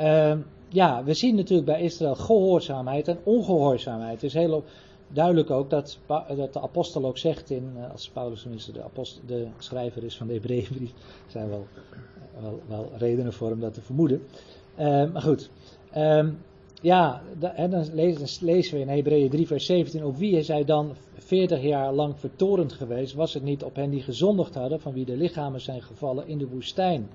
Uh, 0.00 0.38
ja, 0.68 1.04
we 1.04 1.14
zien 1.14 1.34
natuurlijk 1.34 1.66
bij 1.66 1.82
Israël 1.82 2.14
gehoorzaamheid 2.14 3.08
en 3.08 3.18
ongehoorzaamheid. 3.22 4.12
Het 4.12 4.22
is 4.22 4.34
heel 4.34 4.64
duidelijk 5.12 5.50
ook 5.50 5.70
dat, 5.70 5.98
dat 6.36 6.52
de 6.52 6.60
apostel 6.60 7.06
ook 7.06 7.18
zegt, 7.18 7.50
in, 7.50 7.72
eh, 7.76 7.90
als 7.90 8.08
Paulus 8.08 8.42
tenminste 8.42 8.72
de, 8.72 8.82
apostel, 8.82 9.22
de 9.26 9.46
schrijver 9.58 10.04
is 10.04 10.16
van 10.16 10.26
de 10.26 10.32
Hebreeënbrief, 10.32 10.92
zijn 11.26 11.48
wel, 11.48 11.66
wel, 12.40 12.60
wel 12.68 12.90
redenen 12.96 13.32
voor 13.32 13.48
hem 13.48 13.60
dat 13.60 13.74
te 13.74 13.80
vermoeden. 13.80 14.22
Uh, 14.78 15.12
maar 15.12 15.22
goed, 15.22 15.50
um, 15.96 16.38
ja, 16.82 17.22
dan 17.38 17.86
lezen 18.40 18.74
we 18.74 18.80
in 18.80 18.88
Hebreeën 18.88 19.30
3 19.30 19.46
vers 19.46 19.66
17, 19.66 20.04
op 20.04 20.16
wie 20.16 20.36
is 20.36 20.48
hij 20.48 20.64
dan 20.64 20.94
40 21.14 21.62
jaar 21.62 21.92
lang 21.92 22.18
vertorend 22.18 22.72
geweest, 22.72 23.14
was 23.14 23.34
het 23.34 23.42
niet 23.42 23.62
op 23.62 23.76
hen 23.76 23.90
die 23.90 24.02
gezondigd 24.02 24.54
hadden, 24.54 24.80
van 24.80 24.92
wie 24.92 25.04
de 25.04 25.16
lichamen 25.16 25.60
zijn 25.60 25.82
gevallen 25.82 26.28
in 26.28 26.38
de 26.38 26.48
woestijn. 26.48 27.08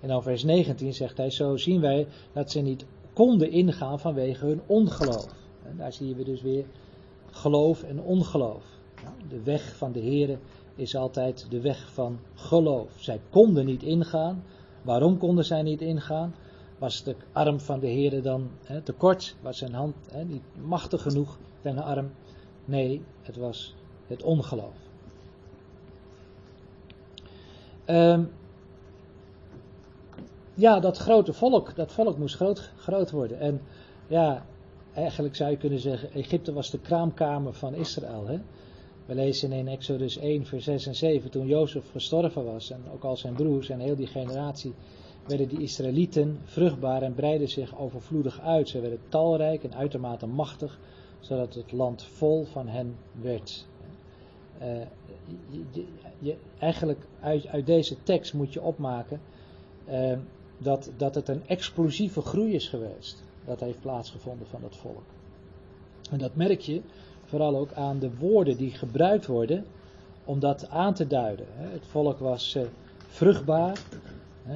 En 0.00 0.08
dan 0.08 0.22
vers 0.22 0.44
19 0.44 0.94
zegt 0.94 1.16
hij, 1.16 1.30
zo 1.30 1.56
zien 1.56 1.80
wij 1.80 2.06
dat 2.32 2.50
ze 2.50 2.60
niet 2.60 2.84
konden 3.12 3.50
ingaan 3.50 4.00
vanwege 4.00 4.46
hun 4.46 4.60
ongeloof. 4.66 5.26
En 5.62 5.76
daar 5.76 5.92
zien 5.92 6.16
we 6.16 6.24
dus 6.24 6.42
weer 6.42 6.64
geloof 7.30 7.82
en 7.82 8.00
ongeloof. 8.00 8.64
De 9.28 9.42
weg 9.42 9.76
van 9.76 9.92
de 9.92 10.00
Here 10.00 10.38
is 10.74 10.96
altijd 10.96 11.46
de 11.50 11.60
weg 11.60 11.92
van 11.92 12.18
geloof. 12.34 12.90
Zij 12.96 13.20
konden 13.30 13.66
niet 13.66 13.82
ingaan. 13.82 14.44
Waarom 14.82 15.18
konden 15.18 15.44
zij 15.44 15.62
niet 15.62 15.80
ingaan? 15.80 16.34
Was 16.78 17.02
de 17.02 17.16
arm 17.32 17.60
van 17.60 17.80
de 17.80 17.86
Heer 17.86 18.22
dan 18.22 18.50
te 18.84 18.92
kort? 18.92 19.36
Was 19.42 19.58
zijn 19.58 19.74
hand 19.74 19.94
niet 20.26 20.42
machtig 20.62 21.02
genoeg, 21.02 21.38
zijn 21.62 21.78
arm? 21.78 22.10
Nee, 22.64 23.02
het 23.22 23.36
was 23.36 23.74
het 24.06 24.22
ongeloof. 24.22 24.88
Um, 27.86 28.30
ja, 30.54 30.80
dat 30.80 30.96
grote 30.96 31.32
volk, 31.32 31.76
dat 31.76 31.92
volk 31.92 32.18
moest 32.18 32.34
groot, 32.34 32.72
groot 32.76 33.10
worden. 33.10 33.40
En 33.40 33.60
ja, 34.06 34.46
eigenlijk 34.94 35.36
zou 35.36 35.50
je 35.50 35.56
kunnen 35.56 35.80
zeggen, 35.80 36.12
Egypte 36.12 36.52
was 36.52 36.70
de 36.70 36.78
kraamkamer 36.78 37.52
van 37.52 37.74
Israël. 37.74 38.26
Hè? 38.26 38.38
We 39.06 39.14
lezen 39.14 39.52
in 39.52 39.68
Exodus 39.68 40.16
1, 40.16 40.46
vers 40.46 40.64
6 40.64 40.86
en 40.86 40.94
7, 40.94 41.30
toen 41.30 41.46
Jozef 41.46 41.90
gestorven 41.90 42.44
was 42.44 42.70
en 42.70 42.82
ook 42.92 43.04
al 43.04 43.16
zijn 43.16 43.34
broers 43.34 43.68
en 43.68 43.80
heel 43.80 43.96
die 43.96 44.06
generatie 44.06 44.74
werden 45.26 45.48
die 45.48 45.62
Israëlieten 45.62 46.38
vruchtbaar 46.44 47.02
en 47.02 47.14
breidden 47.14 47.48
zich 47.48 47.78
overvloedig 47.78 48.40
uit. 48.40 48.68
Ze 48.68 48.80
werden 48.80 49.00
talrijk 49.08 49.64
en 49.64 49.74
uitermate 49.74 50.26
machtig, 50.26 50.78
zodat 51.20 51.54
het 51.54 51.72
land 51.72 52.02
vol 52.02 52.44
van 52.44 52.68
hen 52.68 52.96
werd. 53.20 53.66
Uh, 54.62 54.82
je, 56.18 56.36
eigenlijk 56.58 57.06
uit, 57.20 57.46
uit, 57.46 57.66
deze 57.66 58.02
tekst 58.02 58.34
moet 58.34 58.52
je 58.52 58.62
opmaken 58.62 59.20
uh, 59.88 60.18
dat, 60.58 60.90
dat 60.96 61.14
het 61.14 61.28
een 61.28 61.46
explosieve 61.46 62.20
groei 62.20 62.54
is 62.54 62.68
geweest. 62.68 63.22
Dat 63.50 63.60
heeft 63.60 63.80
plaatsgevonden 63.80 64.46
van 64.46 64.60
dat 64.60 64.76
volk. 64.76 65.02
En 66.10 66.18
dat 66.18 66.34
merk 66.34 66.60
je 66.60 66.82
vooral 67.24 67.56
ook 67.56 67.72
aan 67.72 67.98
de 67.98 68.16
woorden 68.16 68.56
die 68.56 68.70
gebruikt 68.70 69.26
worden 69.26 69.64
om 70.24 70.38
dat 70.38 70.68
aan 70.68 70.94
te 70.94 71.06
duiden. 71.06 71.46
Het 71.48 71.86
volk 71.86 72.18
was 72.18 72.54
uh, 72.54 72.62
vruchtbaar, 73.06 73.78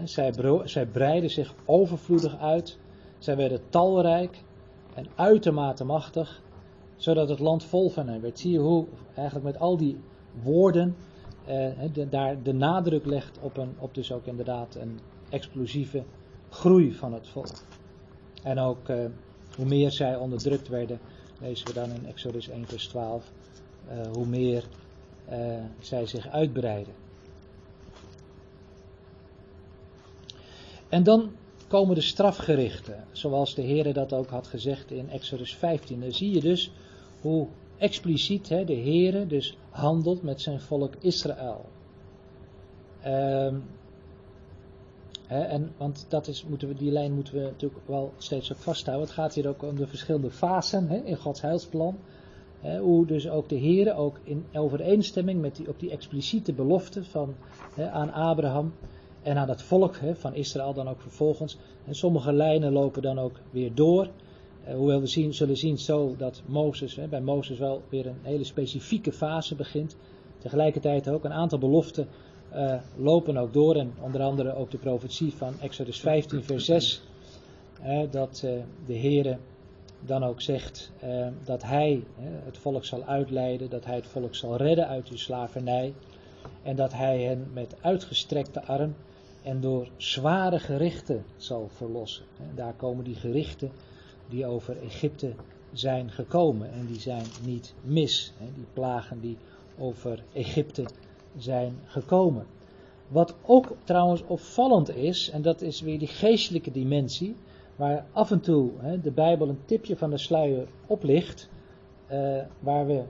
zij, 0.04 0.32
zij 0.64 0.86
breidden 0.86 1.30
zich 1.30 1.54
overvloedig 1.64 2.38
uit. 2.38 2.78
Zij 3.18 3.36
werden 3.36 3.60
talrijk 3.68 4.42
en 4.94 5.06
uitermate 5.14 5.84
machtig, 5.84 6.42
zodat 6.96 7.28
het 7.28 7.38
land 7.38 7.64
vol 7.64 7.88
van 7.88 8.08
hen 8.08 8.20
werd. 8.20 8.38
Zie 8.38 8.52
je 8.52 8.58
hoe 8.58 8.86
eigenlijk 9.14 9.46
met 9.46 9.58
al 9.58 9.76
die 9.76 10.00
woorden 10.42 10.96
eh, 11.44 11.68
daar 12.10 12.42
de 12.42 12.52
nadruk 12.52 13.06
legt 13.06 13.38
op, 13.40 13.56
een, 13.56 13.74
op 13.78 13.94
dus 13.94 14.12
ook 14.12 14.26
inderdaad 14.26 14.74
een 14.74 14.98
explosieve 15.28 16.02
groei 16.48 16.92
van 16.92 17.12
het 17.12 17.28
volk. 17.28 17.62
En 18.44 18.58
ook 18.58 18.88
eh, 18.88 19.04
hoe 19.56 19.66
meer 19.66 19.90
zij 19.90 20.16
onderdrukt 20.16 20.68
werden, 20.68 20.98
lezen 21.40 21.66
we 21.66 21.72
dan 21.72 21.90
in 21.90 22.06
Exodus 22.06 22.48
1 22.48 22.66
vers 22.66 22.86
12, 22.86 23.32
eh, 23.88 24.06
hoe 24.12 24.26
meer 24.26 24.64
eh, 25.24 25.64
zij 25.80 26.06
zich 26.06 26.28
uitbreiden. 26.28 26.94
En 30.88 31.02
dan 31.02 31.30
komen 31.68 31.94
de 31.94 32.00
strafgerichten, 32.00 33.04
zoals 33.12 33.54
de 33.54 33.62
Heer 33.62 33.92
dat 33.92 34.12
ook 34.12 34.28
had 34.28 34.46
gezegd 34.46 34.90
in 34.90 35.10
Exodus 35.10 35.54
15. 35.54 36.00
Dan 36.00 36.12
zie 36.12 36.34
je 36.34 36.40
dus 36.40 36.70
hoe 37.20 37.48
expliciet 37.78 38.48
hè, 38.48 38.64
de 38.64 38.72
Heer 38.74 39.28
dus 39.28 39.56
handelt 39.70 40.22
met 40.22 40.40
zijn 40.40 40.60
volk 40.60 40.94
Israël. 41.00 41.64
Um, 43.06 43.64
en, 45.26 45.72
want 45.76 46.06
dat 46.08 46.28
is, 46.28 46.44
moeten 46.44 46.68
we, 46.68 46.74
die 46.74 46.90
lijn 46.90 47.12
moeten 47.12 47.34
we 47.34 47.40
natuurlijk 47.40 47.86
wel 47.86 48.12
steeds 48.18 48.52
ook 48.52 48.58
vasthouden. 48.58 49.06
Het 49.06 49.14
gaat 49.14 49.34
hier 49.34 49.48
ook 49.48 49.62
om 49.62 49.76
de 49.76 49.86
verschillende 49.86 50.30
fasen 50.30 51.04
in 51.04 51.16
Gods 51.16 51.40
heilsplan. 51.40 51.96
Hoe 52.80 53.06
dus 53.06 53.28
ook 53.28 53.48
de 53.48 53.56
Heer 53.56 53.96
ook 53.96 54.20
in 54.22 54.44
overeenstemming 54.52 55.40
met 55.40 55.56
die, 55.56 55.68
op 55.68 55.80
die 55.80 55.90
expliciete 55.90 56.52
belofte 56.52 57.04
van, 57.04 57.34
aan 57.92 58.12
Abraham 58.12 58.72
en 59.22 59.36
aan 59.36 59.48
het 59.48 59.62
volk 59.62 60.00
van 60.12 60.34
Israël 60.34 60.74
dan 60.74 60.88
ook 60.88 61.00
vervolgens. 61.00 61.56
En 61.86 61.94
sommige 61.94 62.32
lijnen 62.32 62.72
lopen 62.72 63.02
dan 63.02 63.18
ook 63.18 63.40
weer 63.50 63.74
door. 63.74 64.08
Eh, 64.64 64.74
hoewel 64.74 65.00
we 65.00 65.06
zien, 65.06 65.34
zullen 65.34 65.56
zien 65.56 65.78
zo 65.78 66.14
dat 66.16 66.42
Mozes, 66.46 66.98
bij 67.08 67.20
Mozes 67.20 67.58
wel 67.58 67.82
weer 67.88 68.06
een 68.06 68.18
hele 68.22 68.44
specifieke 68.44 69.12
fase 69.12 69.54
begint. 69.54 69.96
Tegelijkertijd 70.38 71.08
ook 71.08 71.24
een 71.24 71.32
aantal 71.32 71.58
beloften 71.58 72.08
uh, 72.56 72.74
lopen 72.96 73.36
ook 73.36 73.52
door. 73.52 73.76
En 73.76 73.92
onder 74.00 74.22
andere 74.22 74.54
ook 74.54 74.70
de 74.70 74.78
profetie 74.78 75.32
van 75.32 75.54
Exodus 75.60 76.00
15 76.00 76.44
vers 76.44 76.64
6. 76.64 77.02
dat 78.10 78.42
uh, 78.44 78.50
de 78.86 78.98
Heere 78.98 79.38
dan 80.00 80.24
ook 80.24 80.40
zegt 80.40 80.92
uh, 81.04 81.26
dat 81.44 81.62
hij 81.62 82.02
het 82.44 82.58
volk 82.58 82.84
zal 82.84 83.04
uitleiden, 83.04 83.70
dat 83.70 83.84
hij 83.84 83.94
het 83.94 84.06
volk 84.06 84.34
zal 84.34 84.56
redden 84.56 84.88
uit 84.88 85.06
de 85.06 85.16
slavernij 85.16 85.94
en 86.62 86.76
dat 86.76 86.92
hij 86.92 87.22
hen 87.22 87.50
met 87.52 87.76
uitgestrekte 87.80 88.62
arm 88.62 88.94
en 89.42 89.60
door 89.60 89.88
zware 89.96 90.58
gerichten 90.58 91.24
zal 91.36 91.68
verlossen. 91.68 92.24
Daar 92.54 92.74
komen 92.74 93.04
die 93.04 93.14
gerichten 93.14 93.70
die 94.28 94.46
over 94.46 94.76
Egypte 94.82 95.32
zijn 95.72 96.10
gekomen 96.10 96.72
en 96.72 96.86
die 96.86 97.00
zijn 97.00 97.24
niet 97.44 97.74
mis. 97.82 98.32
Die 98.54 98.66
plagen 98.72 99.20
die 99.20 99.36
over 99.78 100.22
Egypte 100.32 100.84
zijn 101.36 101.78
gekomen. 101.84 102.46
Wat 103.08 103.34
ook 103.42 103.76
trouwens 103.84 104.22
opvallend 104.26 104.96
is, 104.96 105.30
en 105.30 105.42
dat 105.42 105.60
is 105.60 105.80
weer 105.80 105.98
die 105.98 106.08
geestelijke 106.08 106.70
dimensie, 106.70 107.36
waar 107.76 108.06
af 108.12 108.30
en 108.30 108.40
toe 108.40 108.70
hè, 108.78 109.00
de 109.00 109.10
Bijbel 109.10 109.48
een 109.48 109.64
tipje 109.64 109.96
van 109.96 110.10
de 110.10 110.18
sluier 110.18 110.66
oplicht, 110.86 111.48
uh, 112.12 112.42
waar, 112.60 112.86
we, 112.86 113.02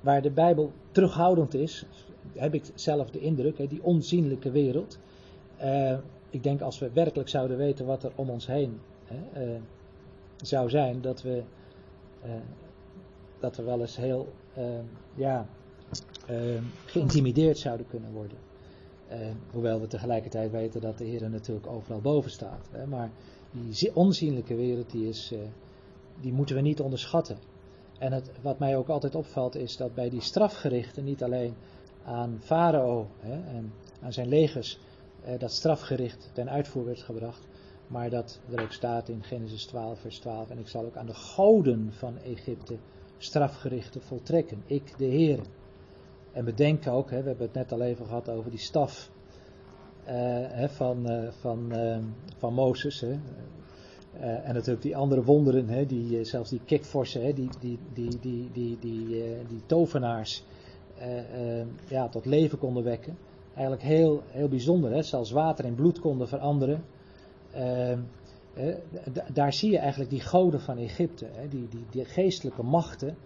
waar 0.00 0.22
de 0.22 0.30
Bijbel 0.30 0.72
terughoudend 0.90 1.54
is, 1.54 1.84
heb 2.32 2.54
ik 2.54 2.64
zelf 2.74 3.10
de 3.10 3.20
indruk, 3.20 3.58
hè, 3.58 3.66
die 3.66 3.82
onzienlijke 3.82 4.50
wereld. 4.50 4.98
Uh, 5.62 5.98
ik 6.30 6.42
denk 6.42 6.60
als 6.60 6.78
we 6.78 6.90
werkelijk 6.92 7.28
zouden 7.28 7.56
weten 7.56 7.86
wat 7.86 8.02
er 8.02 8.12
om 8.14 8.30
ons 8.30 8.46
heen 8.46 8.80
hè, 9.04 9.46
uh, 9.46 9.60
zou 10.36 10.68
zijn, 10.68 11.00
dat 11.00 11.22
we, 11.22 11.42
dat 13.38 13.56
we 13.56 13.62
wel 13.62 13.80
eens 13.80 13.96
heel 13.96 14.32
ja, 15.14 15.46
geïntimideerd 16.84 17.58
zouden 17.58 17.86
kunnen 17.86 18.12
worden. 18.12 18.38
hoewel 19.52 19.80
we 19.80 19.86
tegelijkertijd 19.86 20.50
weten 20.50 20.80
dat 20.80 20.98
de 20.98 21.04
Heer 21.04 21.30
natuurlijk 21.30 21.66
overal 21.66 22.00
boven 22.00 22.30
staat. 22.30 22.68
Hè, 22.70 22.86
maar 22.86 23.10
die 23.50 23.96
onzienlijke 23.96 24.54
wereld, 24.54 24.90
die, 24.90 25.08
is, 25.08 25.34
die 26.20 26.32
moeten 26.32 26.56
we 26.56 26.62
niet 26.62 26.80
onderschatten. 26.80 27.38
En 27.98 28.12
het, 28.12 28.30
wat 28.42 28.58
mij 28.58 28.76
ook 28.76 28.88
altijd 28.88 29.14
opvalt 29.14 29.54
is 29.54 29.76
dat 29.76 29.94
bij 29.94 30.10
die 30.10 30.20
strafgerichten 30.20 31.04
niet 31.04 31.22
alleen 31.22 31.54
aan 32.04 32.38
Farao 32.40 33.06
en 33.20 33.72
aan 34.02 34.12
zijn 34.12 34.28
legers 34.28 34.78
eh, 35.24 35.38
dat 35.38 35.52
strafgericht 35.52 36.30
ten 36.32 36.50
uitvoer 36.50 36.84
werd 36.84 37.02
gebracht, 37.02 37.46
maar 37.86 38.10
dat 38.10 38.40
er 38.50 38.62
ook 38.62 38.72
staat 38.72 39.08
in 39.08 39.22
Genesis 39.22 39.64
12, 39.64 40.00
vers 40.00 40.18
12, 40.18 40.50
en 40.50 40.58
ik 40.58 40.68
zal 40.68 40.84
ook 40.84 40.96
aan 40.96 41.06
de 41.06 41.14
goden 41.14 41.92
van 41.92 42.18
Egypte 42.18 42.76
strafgerichten 43.18 44.02
voltrekken, 44.02 44.62
ik 44.66 44.98
de 44.98 45.04
Heer. 45.04 45.40
En 46.36 46.44
bedenk 46.44 46.86
ook, 46.86 47.10
hè, 47.10 47.22
we 47.22 47.28
hebben 47.28 47.46
het 47.46 47.54
net 47.54 47.72
al 47.72 47.82
even 47.82 48.06
gehad 48.06 48.28
over 48.28 48.50
die 48.50 48.58
staf 48.58 49.10
uh, 50.04 50.12
hè, 50.48 50.68
van, 50.68 51.10
uh, 51.10 51.30
van, 51.30 51.72
uh, 51.72 51.98
van 52.36 52.54
Mozes. 52.54 53.00
Hè. 53.00 53.18
en 54.20 54.54
natuurlijk 54.54 54.82
die 54.82 54.96
andere 54.96 55.22
wonderen, 55.22 55.68
hè, 55.68 55.86
die, 55.86 56.24
zelfs 56.24 56.50
die 56.50 56.60
kikvorsen, 56.64 57.24
hè, 57.24 57.32
die, 57.32 57.48
die, 57.60 57.78
die, 57.94 58.18
die, 58.20 58.50
die, 58.52 58.78
die, 58.78 59.06
die 59.48 59.60
tovenaars, 59.66 60.44
ja, 61.88 62.08
tot 62.08 62.26
leven 62.26 62.58
konden 62.58 62.84
wekken. 62.84 63.16
Eigenlijk 63.54 63.82
heel, 63.82 64.22
heel 64.26 64.48
bijzonder, 64.48 64.92
hè, 64.92 65.02
zelfs 65.02 65.30
water 65.30 65.64
in 65.64 65.74
bloed 65.74 65.98
konden 65.98 66.28
veranderen. 66.28 66.84
daar 69.32 69.52
zie 69.52 69.70
je 69.70 69.78
eigenlijk 69.78 70.10
die 70.10 70.20
goden 70.20 70.60
van 70.60 70.78
Egypte, 70.78 71.26
hè, 71.32 71.48
die, 71.48 71.68
die, 71.68 71.84
die 71.90 72.04
geestelijke 72.04 72.62
machten, 72.62 73.16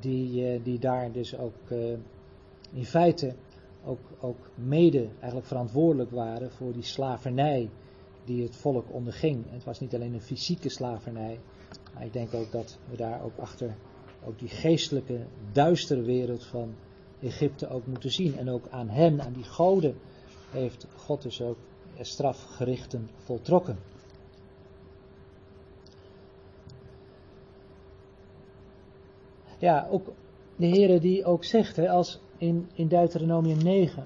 die, 0.00 0.62
die 0.62 0.78
daar 0.78 1.12
dus 1.12 1.38
ook 1.38 1.70
in 2.72 2.84
feite 2.84 3.34
ook, 3.84 4.00
ook 4.20 4.50
mede 4.54 5.08
eigenlijk 5.18 5.46
verantwoordelijk 5.46 6.10
waren 6.10 6.50
voor 6.50 6.72
die 6.72 6.82
slavernij 6.82 7.70
die 8.24 8.42
het 8.42 8.56
volk 8.56 8.92
onderging. 8.92 9.44
Het 9.50 9.64
was 9.64 9.80
niet 9.80 9.94
alleen 9.94 10.14
een 10.14 10.20
fysieke 10.20 10.68
slavernij, 10.68 11.38
maar 11.94 12.04
ik 12.04 12.12
denk 12.12 12.34
ook 12.34 12.52
dat 12.52 12.78
we 12.90 12.96
daar 12.96 13.24
ook 13.24 13.36
achter 13.38 13.74
ook 14.24 14.38
die 14.38 14.48
geestelijke, 14.48 15.26
duistere 15.52 16.02
wereld 16.02 16.44
van 16.44 16.74
Egypte 17.20 17.68
ook 17.68 17.86
moeten 17.86 18.10
zien. 18.10 18.38
En 18.38 18.50
ook 18.50 18.68
aan 18.68 18.88
hen, 18.88 19.22
aan 19.22 19.32
die 19.32 19.44
goden, 19.44 19.94
heeft 20.50 20.86
God 20.96 21.22
dus 21.22 21.42
ook 21.42 21.56
strafgerichten 22.00 23.10
voltrokken. 23.16 23.78
Ja, 29.58 29.86
ook 29.90 30.12
de 30.56 30.66
Heere 30.66 31.00
die 31.00 31.24
ook 31.24 31.44
zegt, 31.44 31.76
hè, 31.76 31.90
als 31.90 32.20
in, 32.42 32.68
in 32.74 32.88
Deuteronomium 32.88 33.62
9. 33.62 34.04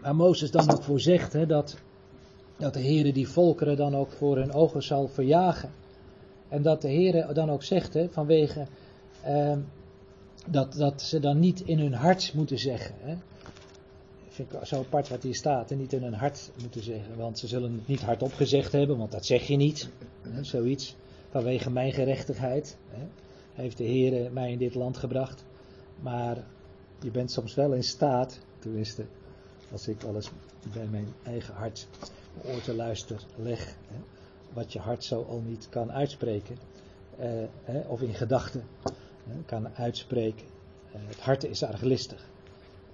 Waar 0.00 0.16
Mozes 0.16 0.50
dan 0.50 0.70
ook 0.70 0.82
voor 0.82 1.00
zegt 1.00 1.32
hè, 1.32 1.46
dat, 1.46 1.76
dat 2.56 2.74
de 2.74 2.80
Heere 2.80 3.12
die 3.12 3.28
volkeren 3.28 3.76
dan 3.76 3.94
ook 3.94 4.10
voor 4.10 4.36
hun 4.36 4.52
ogen 4.52 4.82
zal 4.82 5.08
verjagen. 5.08 5.70
En 6.48 6.62
dat 6.62 6.82
de 6.82 6.88
Heere 6.88 7.32
dan 7.32 7.50
ook 7.50 7.62
zegt 7.62 7.94
hè, 7.94 8.08
vanwege 8.08 8.66
eh, 9.22 9.56
dat, 10.48 10.72
dat 10.72 11.02
ze 11.02 11.20
dan 11.20 11.38
niet 11.38 11.60
in 11.60 11.78
hun 11.78 11.94
hart 11.94 12.32
moeten 12.34 12.58
zeggen. 12.58 12.94
Hè. 13.00 13.16
Vind 14.28 14.52
ik 14.52 14.64
zo 14.66 14.78
apart 14.78 15.08
wat 15.08 15.22
hier 15.22 15.34
staat. 15.34 15.70
En 15.70 15.78
niet 15.78 15.92
in 15.92 16.02
hun 16.02 16.14
hart 16.14 16.50
moeten 16.60 16.82
zeggen. 16.82 17.16
Want 17.16 17.38
ze 17.38 17.46
zullen 17.46 17.72
het 17.72 17.88
niet 17.88 18.02
hardop 18.02 18.32
gezegd 18.32 18.72
hebben, 18.72 18.98
want 18.98 19.12
dat 19.12 19.26
zeg 19.26 19.46
je 19.46 19.56
niet. 19.56 19.88
Hè, 20.22 20.44
zoiets. 20.44 20.96
Vanwege 21.30 21.70
mijn 21.70 21.92
gerechtigheid. 21.92 22.76
Hè, 22.90 23.02
heeft 23.62 23.76
de 23.76 23.84
Heer 23.84 24.32
mij 24.32 24.52
in 24.52 24.58
dit 24.58 24.74
land 24.74 24.96
gebracht. 24.96 25.44
Maar 26.00 26.36
je 27.00 27.10
bent 27.10 27.30
soms 27.30 27.54
wel 27.54 27.72
in 27.72 27.84
staat, 27.84 28.38
tenminste, 28.58 29.04
als 29.72 29.88
ik 29.88 30.04
alles 30.04 30.30
bij 30.72 30.86
mijn 30.86 31.14
eigen 31.22 31.54
hart 31.54 31.88
oor 32.44 32.60
te 32.60 32.74
luisteren 32.74 33.22
leg, 33.36 33.64
hè, 33.66 33.96
wat 34.52 34.72
je 34.72 34.78
hart 34.78 35.04
zo 35.04 35.26
al 35.28 35.42
niet 35.46 35.68
kan 35.68 35.92
uitspreken, 35.92 36.56
eh, 37.18 37.30
hè, 37.62 37.80
of 37.80 38.00
in 38.00 38.14
gedachten 38.14 38.62
kan 39.46 39.68
uitspreken. 39.74 40.46
Eh, 40.92 41.00
het 41.06 41.20
hart 41.20 41.44
is 41.44 41.62
arglistig. 41.62 42.28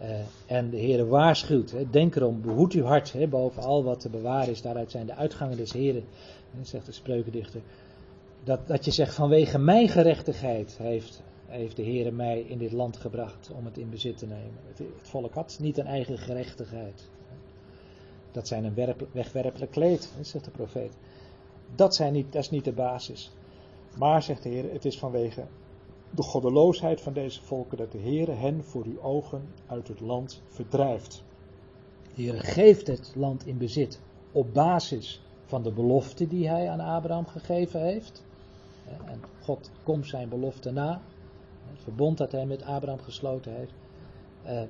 Uh, 0.02 0.20
en 0.46 0.70
de 0.70 0.76
Heer 0.76 1.08
waarschuwt, 1.08 1.70
hè, 1.70 1.90
denk 1.90 2.16
erom, 2.16 2.40
behoed 2.40 2.72
uw 2.72 2.84
hart 2.84 3.12
hè, 3.12 3.26
boven 3.26 3.62
al 3.62 3.84
wat 3.84 4.00
te 4.00 4.10
bewaren 4.10 4.50
is. 4.50 4.62
Daaruit 4.62 4.90
zijn 4.90 5.06
de 5.06 5.14
uitgangen 5.14 5.56
des 5.56 5.72
Heren, 5.72 6.04
zegt 6.62 6.86
de 6.86 6.92
spreukendichter. 6.92 7.60
Dat, 8.44 8.66
dat 8.66 8.84
je 8.84 8.90
zegt, 8.90 9.14
vanwege 9.14 9.58
mijn 9.58 9.88
gerechtigheid 9.88 10.76
heeft 10.78 11.22
heeft 11.48 11.76
de 11.76 11.82
Heer 11.82 12.14
mij 12.14 12.40
in 12.40 12.58
dit 12.58 12.72
land 12.72 12.96
gebracht 12.96 13.50
om 13.56 13.64
het 13.64 13.78
in 13.78 13.90
bezit 13.90 14.18
te 14.18 14.26
nemen. 14.26 14.58
Het, 14.64 14.82
volk 14.96 15.34
had 15.34 15.58
niet 15.60 15.78
een 15.78 15.86
eigen 15.86 16.18
gerechtigheid. 16.18 17.08
Dat 18.30 18.48
zijn 18.48 18.64
een 18.64 18.74
werp, 18.74 19.06
wegwerpelijk 19.12 19.72
kleed, 19.72 20.12
zegt 20.20 20.44
de 20.44 20.50
profeet. 20.50 20.92
Dat, 21.74 21.94
zijn 21.94 22.12
niet, 22.12 22.32
dat 22.32 22.42
is 22.42 22.50
niet 22.50 22.64
de 22.64 22.72
basis. 22.72 23.32
Maar, 23.98 24.22
zegt 24.22 24.42
de 24.42 24.48
Heer, 24.48 24.72
het 24.72 24.84
is 24.84 24.98
vanwege 24.98 25.44
de 26.10 26.22
goddeloosheid 26.22 27.00
van 27.00 27.12
deze 27.12 27.42
volken 27.42 27.76
dat 27.76 27.92
de 27.92 27.98
Heer 27.98 28.38
hen 28.38 28.64
voor 28.64 28.84
uw 28.84 29.02
ogen 29.02 29.48
uit 29.66 29.88
het 29.88 30.00
land 30.00 30.42
verdrijft. 30.48 31.24
De 32.14 32.22
Heer 32.22 32.40
geeft 32.40 32.86
het 32.86 33.12
land 33.14 33.46
in 33.46 33.58
bezit 33.58 34.00
op 34.32 34.54
basis 34.54 35.20
van 35.44 35.62
de 35.62 35.72
belofte 35.72 36.28
die 36.28 36.48
hij 36.48 36.70
aan 36.70 36.80
Abraham 36.80 37.26
gegeven 37.26 37.80
heeft. 37.80 38.24
En 39.04 39.22
God 39.42 39.70
komt 39.82 40.06
zijn 40.06 40.28
belofte 40.28 40.70
na. 40.70 41.00
Het 41.76 41.84
verbond 41.84 42.18
dat 42.18 42.32
hij 42.32 42.46
met 42.46 42.62
Abraham 42.62 43.00
gesloten 43.00 43.52
heeft. 43.52 43.72
Uh, 44.46 44.62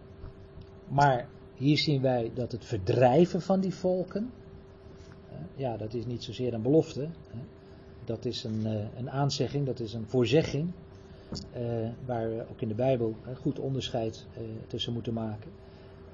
maar 0.89 1.29
hier 1.55 1.79
zien 1.79 2.03
wij 2.03 2.31
dat 2.35 2.53
het 2.53 2.65
verdrijven 2.65 3.43
van 3.43 3.61
die 3.61 3.75
volken, 3.75 4.31
uh, 5.33 5.39
ja, 5.55 5.77
dat 5.77 5.95
is 5.95 6.07
niet 6.07 6.25
zozeer 6.25 6.55
een 6.55 6.63
belofte. 6.63 7.09
Dat 8.05 8.25
is 8.25 8.45
een, 8.45 8.61
uh, 8.65 8.85
een 8.97 9.11
aanzegging, 9.11 9.67
dat 9.67 9.81
is 9.81 9.93
een 9.95 10.07
voorzegging. 10.07 10.71
waar 12.05 12.29
we 12.31 12.45
ook 12.51 12.61
in 12.61 12.69
de 12.69 12.75
Bijbel 12.75 13.15
goed 13.41 13.59
onderscheid 13.59 14.27
tussen 14.67 14.93
moeten 14.93 15.13
maken. 15.13 15.51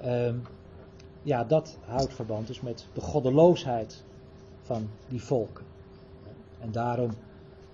Ehm, 0.01 0.35
ja, 1.23 1.43
dat 1.43 1.77
houdt 1.85 2.13
verband 2.13 2.47
dus 2.47 2.61
met 2.61 2.87
de 2.93 3.01
goddeloosheid 3.01 4.03
van 4.61 4.89
die 5.07 5.21
volken. 5.21 5.65
En 6.59 6.71
daarom 6.71 7.11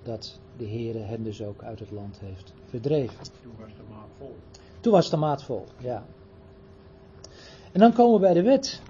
dat 0.03 0.39
de 0.57 0.67
Heere 0.67 0.97
hen 0.97 1.23
dus 1.23 1.41
ook 1.41 1.63
uit 1.63 1.79
het 1.79 1.91
land 1.91 2.19
heeft 2.19 2.53
verdreven. 2.69 3.17
Toen 3.41 3.55
was 3.57 3.75
de 3.75 3.83
maat 3.89 4.09
vol. 4.17 4.35
Toen 4.79 4.91
was 4.91 5.09
de 5.09 5.17
maat 5.17 5.43
vol, 5.43 5.65
ja. 5.77 6.03
En 7.71 7.79
dan 7.79 7.93
komen 7.93 8.13
we 8.13 8.19
bij 8.19 8.33
de 8.33 8.41
wet. 8.41 8.81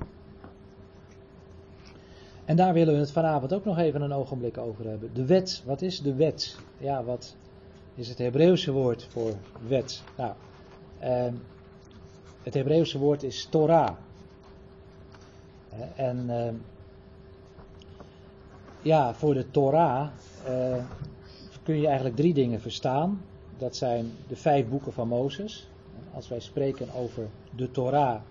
En 2.45 2.55
daar 2.55 2.73
willen 2.73 2.93
we 2.93 2.99
het 2.99 3.11
vanavond 3.11 3.53
ook 3.53 3.65
nog 3.65 3.77
even 3.77 4.01
een 4.01 4.13
ogenblik 4.13 4.57
over 4.57 4.85
hebben. 4.85 5.13
De 5.13 5.25
wet, 5.25 5.63
wat 5.65 5.81
is 5.81 6.01
de 6.01 6.13
wet? 6.13 6.57
Ja, 6.77 7.03
wat 7.03 7.35
is 7.95 8.09
het 8.09 8.17
Hebreeuwse 8.17 8.71
woord 8.71 9.07
voor 9.09 9.33
wet? 9.67 10.03
Nou, 10.17 10.33
eh, 10.99 11.33
het 12.43 12.53
Hebreeuwse 12.53 12.97
woord 12.97 13.23
is 13.23 13.45
Torah. 13.45 13.95
En 15.95 16.29
eh, 16.29 16.53
ja, 18.81 19.13
voor 19.13 19.33
de 19.33 19.51
Torah 19.51 20.09
uh, 20.49 20.83
kun 21.63 21.79
je 21.79 21.85
eigenlijk 21.85 22.15
drie 22.15 22.33
dingen 22.33 22.61
verstaan. 22.61 23.21
Dat 23.59 23.75
zijn 23.75 24.11
de 24.27 24.35
vijf 24.35 24.69
boeken 24.69 24.93
van 24.93 25.07
Mozes. 25.07 25.67
Als 26.13 26.27
wij 26.27 26.39
spreken 26.39 26.93
over 26.93 27.27
de 27.55 27.71
Torah, 27.71 28.21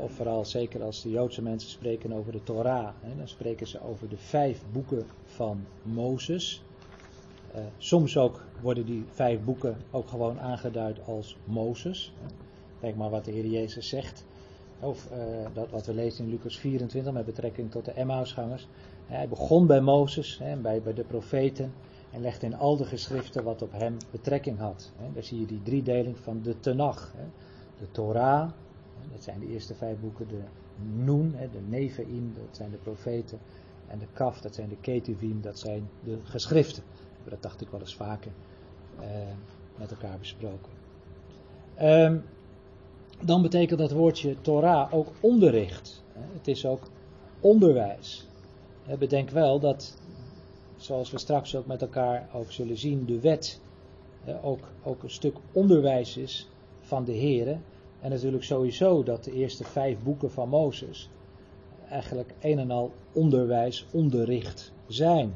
of 0.00 0.12
vooral 0.12 0.44
zeker 0.44 0.82
als 0.82 1.02
de 1.02 1.10
Joodse 1.10 1.42
mensen 1.42 1.70
spreken 1.70 2.12
over 2.12 2.32
de 2.32 2.42
Torah, 2.42 2.88
dan 3.16 3.28
spreken 3.28 3.66
ze 3.66 3.80
over 3.82 4.08
de 4.08 4.16
vijf 4.16 4.62
boeken 4.72 5.06
van 5.24 5.66
Mozes. 5.82 6.62
Uh, 7.54 7.60
soms 7.78 8.16
ook 8.16 8.44
worden 8.60 8.86
die 8.86 9.04
vijf 9.10 9.44
boeken 9.44 9.76
ook 9.90 10.08
gewoon 10.08 10.40
aangeduid 10.40 10.98
als 11.06 11.36
Mozes. 11.44 12.12
Denk 12.80 12.96
maar 12.96 13.10
wat 13.10 13.24
de 13.24 13.30
Heer 13.30 13.46
Jezus 13.46 13.88
zegt. 13.88 14.24
of 14.80 15.10
eh, 15.10 15.18
dat 15.52 15.70
wat 15.70 15.86
we 15.86 15.94
lezen 15.94 16.24
in 16.24 16.30
Lucas 16.30 16.58
24 16.58 17.12
met 17.12 17.24
betrekking 17.24 17.70
tot 17.70 17.84
de 17.84 17.92
Emmausgangers. 17.92 18.66
Hij 19.06 19.28
begon 19.28 19.66
bij 19.66 19.80
Mozes 19.80 20.40
bij 20.62 20.82
de 20.94 21.04
profeten 21.04 21.72
en 22.14 22.20
legde 22.20 22.46
in 22.46 22.56
al 22.56 22.76
de 22.76 22.84
geschriften 22.84 23.44
wat 23.44 23.62
op 23.62 23.72
hem 23.72 23.96
betrekking 24.10 24.58
had. 24.58 24.92
Daar 25.14 25.22
zie 25.22 25.40
je 25.40 25.46
die 25.46 25.62
driedeling 25.62 26.18
van 26.18 26.42
de 26.42 26.60
Tenach. 26.60 27.12
De 27.78 27.90
Torah, 27.90 28.50
dat 29.12 29.22
zijn 29.22 29.40
de 29.40 29.46
eerste 29.46 29.74
vijf 29.74 30.00
boeken, 30.00 30.28
de 30.28 30.40
Noen, 31.04 31.34
de 31.52 31.60
Neveim, 31.68 32.32
dat 32.34 32.56
zijn 32.56 32.70
de 32.70 32.76
profeten. 32.76 33.38
En 33.86 33.98
de 33.98 34.06
Kaf, 34.12 34.40
dat 34.40 34.54
zijn 34.54 34.68
de 34.68 34.76
Ketuvim, 34.80 35.40
dat 35.40 35.58
zijn 35.58 35.88
de 36.04 36.18
geschriften. 36.22 36.82
Dat 37.28 37.42
dacht 37.42 37.60
ik 37.60 37.68
wel 37.68 37.80
eens 37.80 37.96
vaker 37.96 38.32
eh, 39.00 39.06
met 39.76 39.90
elkaar 39.90 40.18
besproken. 40.18 40.72
Ehm, 41.74 42.18
dan 43.24 43.42
betekent 43.42 43.78
dat 43.78 43.92
woordje 43.92 44.40
Torah 44.40 44.94
ook 44.94 45.08
onderricht. 45.20 46.02
Het 46.12 46.48
is 46.48 46.66
ook 46.66 46.82
onderwijs. 47.40 48.28
Bedenk 48.98 49.30
wel 49.30 49.60
dat, 49.60 49.96
zoals 50.84 51.10
we 51.10 51.18
straks 51.18 51.56
ook 51.56 51.66
met 51.66 51.82
elkaar 51.82 52.28
ook 52.32 52.52
zullen 52.52 52.78
zien, 52.78 53.04
de 53.06 53.20
wet 53.20 53.60
ook, 54.42 54.68
ook 54.82 55.02
een 55.02 55.10
stuk 55.10 55.36
onderwijs 55.52 56.16
is 56.16 56.48
van 56.80 57.04
de 57.04 57.12
Heer. 57.12 57.58
En 58.00 58.10
natuurlijk 58.10 58.44
sowieso 58.44 59.02
dat 59.02 59.24
de 59.24 59.32
eerste 59.32 59.64
vijf 59.64 59.98
boeken 60.02 60.30
van 60.30 60.48
Mozes 60.48 61.10
eigenlijk 61.88 62.34
een 62.40 62.58
en 62.58 62.70
al 62.70 62.92
onderwijs, 63.12 63.86
onderricht 63.90 64.72
zijn. 64.86 65.32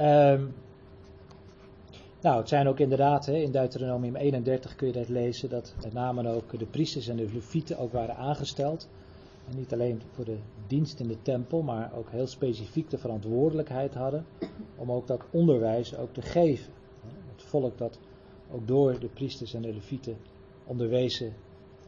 Um, 0.00 0.54
nou, 2.20 2.38
het 2.38 2.48
zijn 2.48 2.68
ook 2.68 2.78
inderdaad, 2.78 3.26
in 3.26 3.50
Deuteronomium 3.50 4.16
31 4.16 4.76
kun 4.76 4.86
je 4.86 4.92
dat 4.92 5.08
lezen, 5.08 5.48
dat 5.48 5.74
met 5.82 5.92
name 5.92 6.28
ook 6.28 6.58
de 6.58 6.66
priesters 6.66 7.08
en 7.08 7.16
de 7.16 7.32
levieten 7.32 7.78
ook 7.78 7.92
waren 7.92 8.16
aangesteld. 8.16 8.88
Niet 9.56 9.72
alleen 9.72 10.02
voor 10.12 10.24
de 10.24 10.38
dienst 10.66 11.00
in 11.00 11.08
de 11.08 11.22
tempel, 11.22 11.62
maar 11.62 11.92
ook 11.94 12.10
heel 12.10 12.26
specifiek 12.26 12.90
de 12.90 12.98
verantwoordelijkheid 12.98 13.94
hadden 13.94 14.26
om 14.76 14.92
ook 14.92 15.06
dat 15.06 15.24
onderwijs 15.30 15.96
ook 15.96 16.12
te 16.12 16.22
geven. 16.22 16.72
Het 17.32 17.42
volk 17.42 17.78
dat 17.78 17.98
ook 18.52 18.66
door 18.66 18.98
de 18.98 19.08
priesters 19.08 19.54
en 19.54 19.62
de 19.62 19.72
levieten 19.72 20.16
onderwezen 20.64 21.34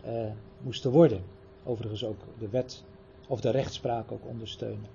eh, 0.03 0.31
moesten 0.63 0.91
worden. 0.91 1.23
Overigens 1.65 2.05
ook 2.05 2.21
de 2.39 2.49
wet 2.49 2.85
of 3.29 3.41
de 3.41 3.51
rechtspraak 3.51 4.13
ook 4.13 4.27
ondersteunen. 4.27 4.87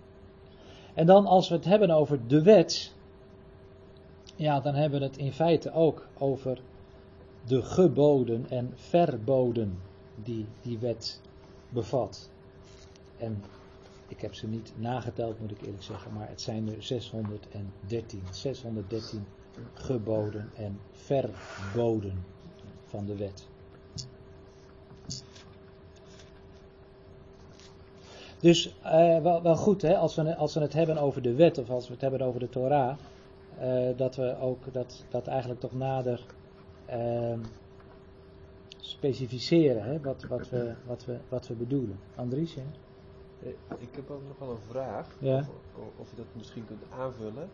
En 0.93 1.05
dan 1.05 1.25
als 1.25 1.49
we 1.49 1.55
het 1.55 1.65
hebben 1.65 1.89
over 1.89 2.27
de 2.27 2.41
wet, 2.41 2.93
ja, 4.35 4.59
dan 4.59 4.75
hebben 4.75 4.99
we 4.99 5.05
het 5.05 5.17
in 5.17 5.31
feite 5.31 5.73
ook 5.73 6.07
over 6.17 6.61
de 7.45 7.61
geboden 7.61 8.45
en 8.49 8.71
verboden 8.73 9.79
die 10.23 10.45
die 10.61 10.79
wet 10.79 11.21
bevat. 11.69 12.30
En 13.21 13.43
ik 14.07 14.21
heb 14.21 14.35
ze 14.35 14.47
niet 14.47 14.73
nageteld, 14.75 15.39
moet 15.39 15.51
ik 15.51 15.61
eerlijk 15.61 15.83
zeggen, 15.83 16.13
maar 16.13 16.29
het 16.29 16.41
zijn 16.41 16.67
er 16.67 16.83
613. 16.83 18.23
613 18.31 19.25
geboden 19.73 20.49
en 20.55 20.79
verboden 20.91 22.23
van 22.85 23.05
de 23.05 23.15
wet. 23.15 23.47
Dus 28.39 28.75
uh, 28.85 29.21
wel, 29.21 29.41
wel, 29.41 29.55
goed, 29.55 29.81
hè, 29.81 29.97
als, 29.97 30.15
we, 30.15 30.35
als 30.35 30.53
we 30.53 30.59
het 30.59 30.73
hebben 30.73 30.97
over 30.97 31.21
de 31.21 31.33
wet 31.33 31.57
of 31.57 31.69
als 31.69 31.87
we 31.87 31.93
het 31.93 32.01
hebben 32.01 32.21
over 32.21 32.39
de 32.39 32.49
Torah, 32.49 32.97
uh, 33.61 33.97
dat 33.97 34.15
we 34.15 34.37
ook 34.39 34.73
dat, 34.73 35.05
dat 35.09 35.27
eigenlijk 35.27 35.59
toch 35.59 35.73
nader 35.73 36.25
uh, 36.89 37.33
specificeren, 38.77 39.83
hè, 39.83 39.99
wat, 39.99 40.23
wat, 40.23 40.49
we, 40.49 40.73
wat, 40.85 41.05
we, 41.05 41.17
wat 41.29 41.47
we 41.47 41.53
bedoelen. 41.53 41.99
Andries, 42.15 42.55
hè? 42.55 42.63
Ik 43.77 43.95
heb 43.95 44.09
ook 44.09 44.21
nog 44.27 44.37
wel 44.39 44.49
een 44.49 44.63
vraag, 44.69 45.07
ja. 45.19 45.37
of, 45.37 45.47
of 45.97 46.09
je 46.09 46.15
dat 46.15 46.25
misschien 46.33 46.65
kunt 46.67 46.81
aanvullen 46.99 47.49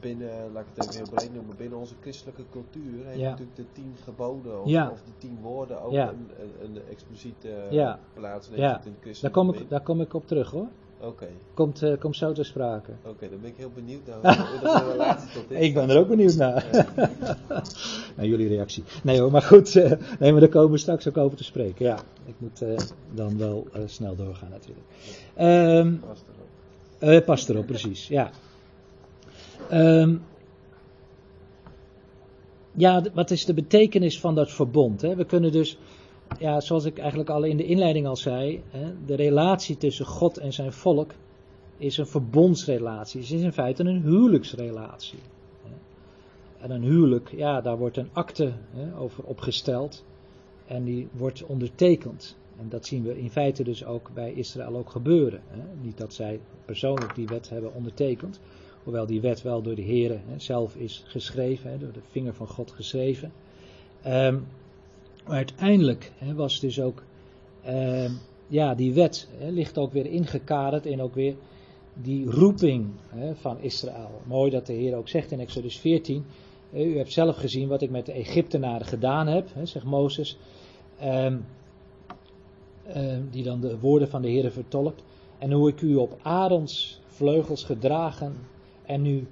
binnen, 0.00 0.52
laat 0.52 0.62
ik 0.62 0.68
het 0.74 0.84
even 0.84 0.96
heel 1.04 1.14
breed 1.14 1.34
noemen, 1.34 1.56
binnen 1.56 1.78
onze 1.78 1.94
christelijke 2.00 2.42
cultuur 2.50 3.04
heeft 3.06 3.18
Ja. 3.20 3.30
natuurlijk 3.30 3.56
de 3.56 3.72
tien 3.72 3.94
geboden 4.04 4.62
of, 4.62 4.68
Ja. 4.68 4.90
of 4.90 5.02
de 5.02 5.18
tien 5.18 5.38
woorden 5.42 5.82
ook 5.82 5.92
een, 5.92 6.30
een, 6.40 6.52
een 6.64 6.82
expliciete 6.90 7.68
plaats 8.14 8.48
Ja. 8.54 8.80
Daar 9.20 9.30
kom, 9.30 9.52
ik, 9.54 9.68
daar 9.68 9.82
kom 9.82 10.00
ik 10.00 10.14
op 10.14 10.26
terug 10.26 10.50
hoor. 10.50 10.66
Oké, 11.06 11.28
Komt, 11.54 11.82
eh, 11.82 11.98
komt 11.98 12.16
zo 12.16 12.32
ter 12.32 12.44
sprake. 12.44 12.90
oké, 13.04 13.28
dan 13.30 13.40
ben 13.40 13.50
ik 13.50 13.56
heel 13.56 13.70
benieuwd 13.74 14.00
naar 14.06 14.38
hoe 14.60 14.90
relatie 14.92 15.28
tot 15.32 15.48
dit 15.48 15.60
Ik 15.62 15.74
ben 15.74 15.90
er 15.90 15.98
ook 15.98 16.08
benieuwd 16.08 16.34
naar. 16.36 16.66
naar 18.16 18.26
jullie 18.26 18.48
reactie. 18.48 18.84
Nee 19.02 19.20
hoor, 19.20 19.30
maar 19.30 19.42
goed. 19.42 19.76
eh, 19.76 19.92
nee, 20.18 20.30
maar 20.32 20.40
daar 20.40 20.48
komen 20.50 20.70
we 20.70 20.78
straks 20.78 21.08
ook 21.08 21.16
over 21.16 21.36
te 21.36 21.44
spreken. 21.44 21.84
Ja, 21.86 21.98
ik 22.26 22.34
moet 22.38 22.62
eh, 22.62 22.78
dan 23.14 23.38
wel 23.38 23.66
snel 23.86 24.16
doorgaan 24.16 24.50
natuurlijk. 24.50 24.86
Ehm 25.34 25.94
Past 26.06 26.24
erop. 27.00 27.24
Past 27.24 27.48
erop, 27.48 27.66
precies, 27.66 28.08
ja. 28.08 28.30
Ehm, 29.70 30.16
ja, 32.72 33.02
wat 33.14 33.30
is 33.30 33.44
de 33.44 33.54
betekenis 33.54 34.20
van 34.20 34.34
dat 34.34 34.50
verbond? 34.52 35.00
Hè? 35.02 35.16
We 35.16 35.24
kunnen 35.24 35.52
dus, 35.52 35.78
ja, 36.38 36.60
zoals 36.60 36.84
ik 36.84 36.98
eigenlijk 36.98 37.30
al 37.30 37.42
in 37.42 37.56
de 37.56 37.64
inleiding 37.64 38.06
al 38.06 38.16
zei, 38.16 38.62
hè, 38.70 38.92
de 39.06 39.14
relatie 39.14 39.76
tussen 39.76 40.06
God 40.06 40.38
en 40.38 40.52
zijn 40.52 40.72
volk 40.72 41.14
is 41.76 41.96
een 41.96 42.06
verbondsrelatie. 42.06 43.20
Het 43.20 43.30
is 43.30 43.40
in 43.42 43.52
feite 43.52 43.84
een 43.84 44.02
huwelijksrelatie. 44.02 45.18
En 46.60 46.70
een 46.70 46.82
huwelijk, 46.82 47.30
ja, 47.36 47.60
daar 47.60 47.78
wordt 47.78 47.96
een 47.96 48.08
akte 48.12 48.52
hè, 48.70 48.98
over 48.98 49.24
opgesteld 49.24 50.04
en 50.66 50.84
die 50.84 51.08
wordt 51.12 51.44
ondertekend. 51.46 52.36
En 52.58 52.68
dat 52.68 52.86
zien 52.86 53.02
we 53.02 53.18
in 53.18 53.30
feite 53.30 53.64
dus 53.64 53.84
ook 53.84 54.10
bij 54.14 54.32
Israël 54.32 54.76
ook 54.76 54.90
gebeuren. 54.90 55.42
Hè. 55.48 55.60
Niet 55.82 55.98
dat 55.98 56.14
zij 56.14 56.40
persoonlijk 56.64 57.14
die 57.14 57.26
wet 57.26 57.48
hebben 57.48 57.74
ondertekend, 57.74 58.40
hoewel 58.82 59.06
die 59.06 59.20
wet 59.20 59.42
wel 59.42 59.62
door 59.62 59.74
de 59.74 59.82
Heer 59.82 60.20
zelf 60.36 60.76
is 60.76 61.04
geschreven, 61.06 61.80
door 61.80 61.92
de 61.92 62.00
vinger 62.10 62.34
van 62.34 62.48
God 62.48 62.70
geschreven. 62.70 63.32
Ehm, 64.02 64.38
maar 65.26 65.36
uiteindelijk 65.36 66.12
hè, 66.18 66.34
was 66.34 66.60
dus 66.60 66.80
ook, 66.80 67.02
ehm, 67.62 68.12
ja, 68.46 68.74
die 68.74 68.92
wet 68.92 69.28
hè, 69.38 69.50
ligt 69.50 69.78
ook 69.78 69.92
weer 69.92 70.06
ingekaderd 70.06 70.86
in 70.86 71.00
ook 71.02 71.14
weer 71.14 71.34
die 71.94 72.30
roeping 72.30 72.90
hè, 73.08 73.34
van 73.34 73.60
Israël. 73.60 74.20
Mooi 74.26 74.50
dat 74.50 74.66
de 74.66 74.72
Heer 74.72 74.96
ook 74.96 75.08
zegt 75.08 75.30
in 75.30 75.40
Exodus 75.40 75.78
14, 75.78 76.24
hè, 76.70 76.82
u 76.82 76.96
hebt 76.96 77.12
zelf 77.12 77.36
gezien 77.36 77.68
wat 77.68 77.82
ik 77.82 77.90
met 77.90 78.06
de 78.06 78.12
Egyptenaren 78.12 78.86
gedaan 78.86 79.26
heb, 79.26 79.48
zegt 79.62 79.84
Mozes. 79.84 80.38
Ehm, 80.98 81.36
eh, 82.82 83.16
die 83.30 83.42
dan 83.42 83.60
de 83.60 83.78
woorden 83.78 84.08
van 84.08 84.22
de 84.22 84.28
Heer 84.28 84.50
vertolkt. 84.50 85.02
En 85.38 85.52
hoe 85.52 85.68
ik 85.68 85.80
u 85.80 85.94
op 85.94 86.18
Aarons 86.22 87.00
vleugels 87.06 87.64
gedragen 87.64 88.36
en 88.86 89.06
u 89.06 89.26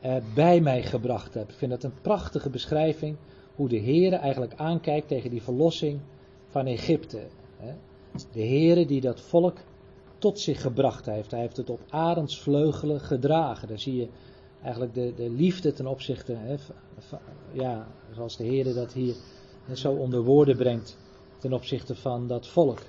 eh, 0.00 0.16
bij 0.34 0.60
mij 0.60 0.82
gebracht 0.82 1.34
heb. 1.34 1.48
Ik 1.48 1.56
vind 1.56 1.70
dat 1.70 1.82
een 1.82 2.00
prachtige 2.02 2.50
beschrijving 2.50 3.16
hoe 3.60 3.68
de 3.68 3.76
Heer 3.76 4.12
eigenlijk 4.12 4.54
aankijkt 4.56 5.08
tegen 5.08 5.30
die 5.30 5.42
verlossing 5.42 6.00
van 6.48 6.66
Egypte. 6.66 7.26
De 8.32 8.40
Heer 8.40 8.86
die 8.86 9.00
dat 9.00 9.20
volk 9.20 9.58
tot 10.18 10.40
zich 10.40 10.60
gebracht 10.60 11.06
heeft. 11.06 11.30
Hij 11.30 11.40
heeft 11.40 11.56
het 11.56 11.70
op 11.70 11.80
Aarons 11.88 12.40
vleugelen 12.40 13.00
gedragen. 13.00 13.68
Daar 13.68 13.78
zie 13.78 13.96
je 13.96 14.08
eigenlijk 14.62 14.94
de, 14.94 15.12
de 15.16 15.30
liefde 15.30 15.72
ten 15.72 15.86
opzichte, 15.86 16.32
hè, 16.32 16.56
ja, 17.52 17.86
zoals 18.14 18.36
de 18.36 18.44
Heer 18.44 18.74
dat 18.74 18.92
hier 18.92 19.14
zo 19.72 19.92
onder 19.92 20.22
woorden 20.22 20.56
brengt 20.56 20.98
ten 21.38 21.52
opzichte 21.52 21.94
van 21.94 22.26
dat 22.26 22.46
volk. 22.46 22.80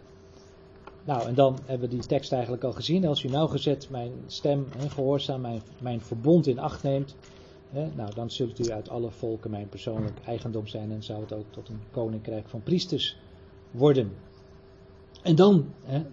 Nou, 1.05 1.27
en 1.27 1.35
dan 1.35 1.57
hebben 1.65 1.89
we 1.89 1.95
die 1.95 2.05
tekst 2.05 2.31
eigenlijk 2.31 2.63
al 2.63 2.73
gezien. 2.73 3.05
Als 3.05 3.23
u 3.23 3.29
nauwgezet 3.29 3.89
mijn 3.89 4.11
stem 4.27 4.67
en 4.79 4.89
gehoorzaam 4.89 5.41
mijn, 5.41 5.61
mijn 5.81 6.01
verbond 6.01 6.47
in 6.47 6.59
acht 6.59 6.83
neemt, 6.83 7.15
nou, 7.71 8.13
dan 8.15 8.29
zult 8.29 8.67
u 8.67 8.71
uit 8.71 8.89
alle 8.89 9.11
volken 9.11 9.51
mijn 9.51 9.69
persoonlijk 9.69 10.19
eigendom 10.25 10.67
zijn 10.67 10.91
en 10.91 11.03
zou 11.03 11.21
het 11.21 11.33
ook 11.33 11.45
tot 11.49 11.69
een 11.69 11.81
koninkrijk 11.91 12.49
van 12.49 12.63
priesters 12.63 13.17
worden. 13.71 14.11
En 15.21 15.35
dan, 15.35 15.65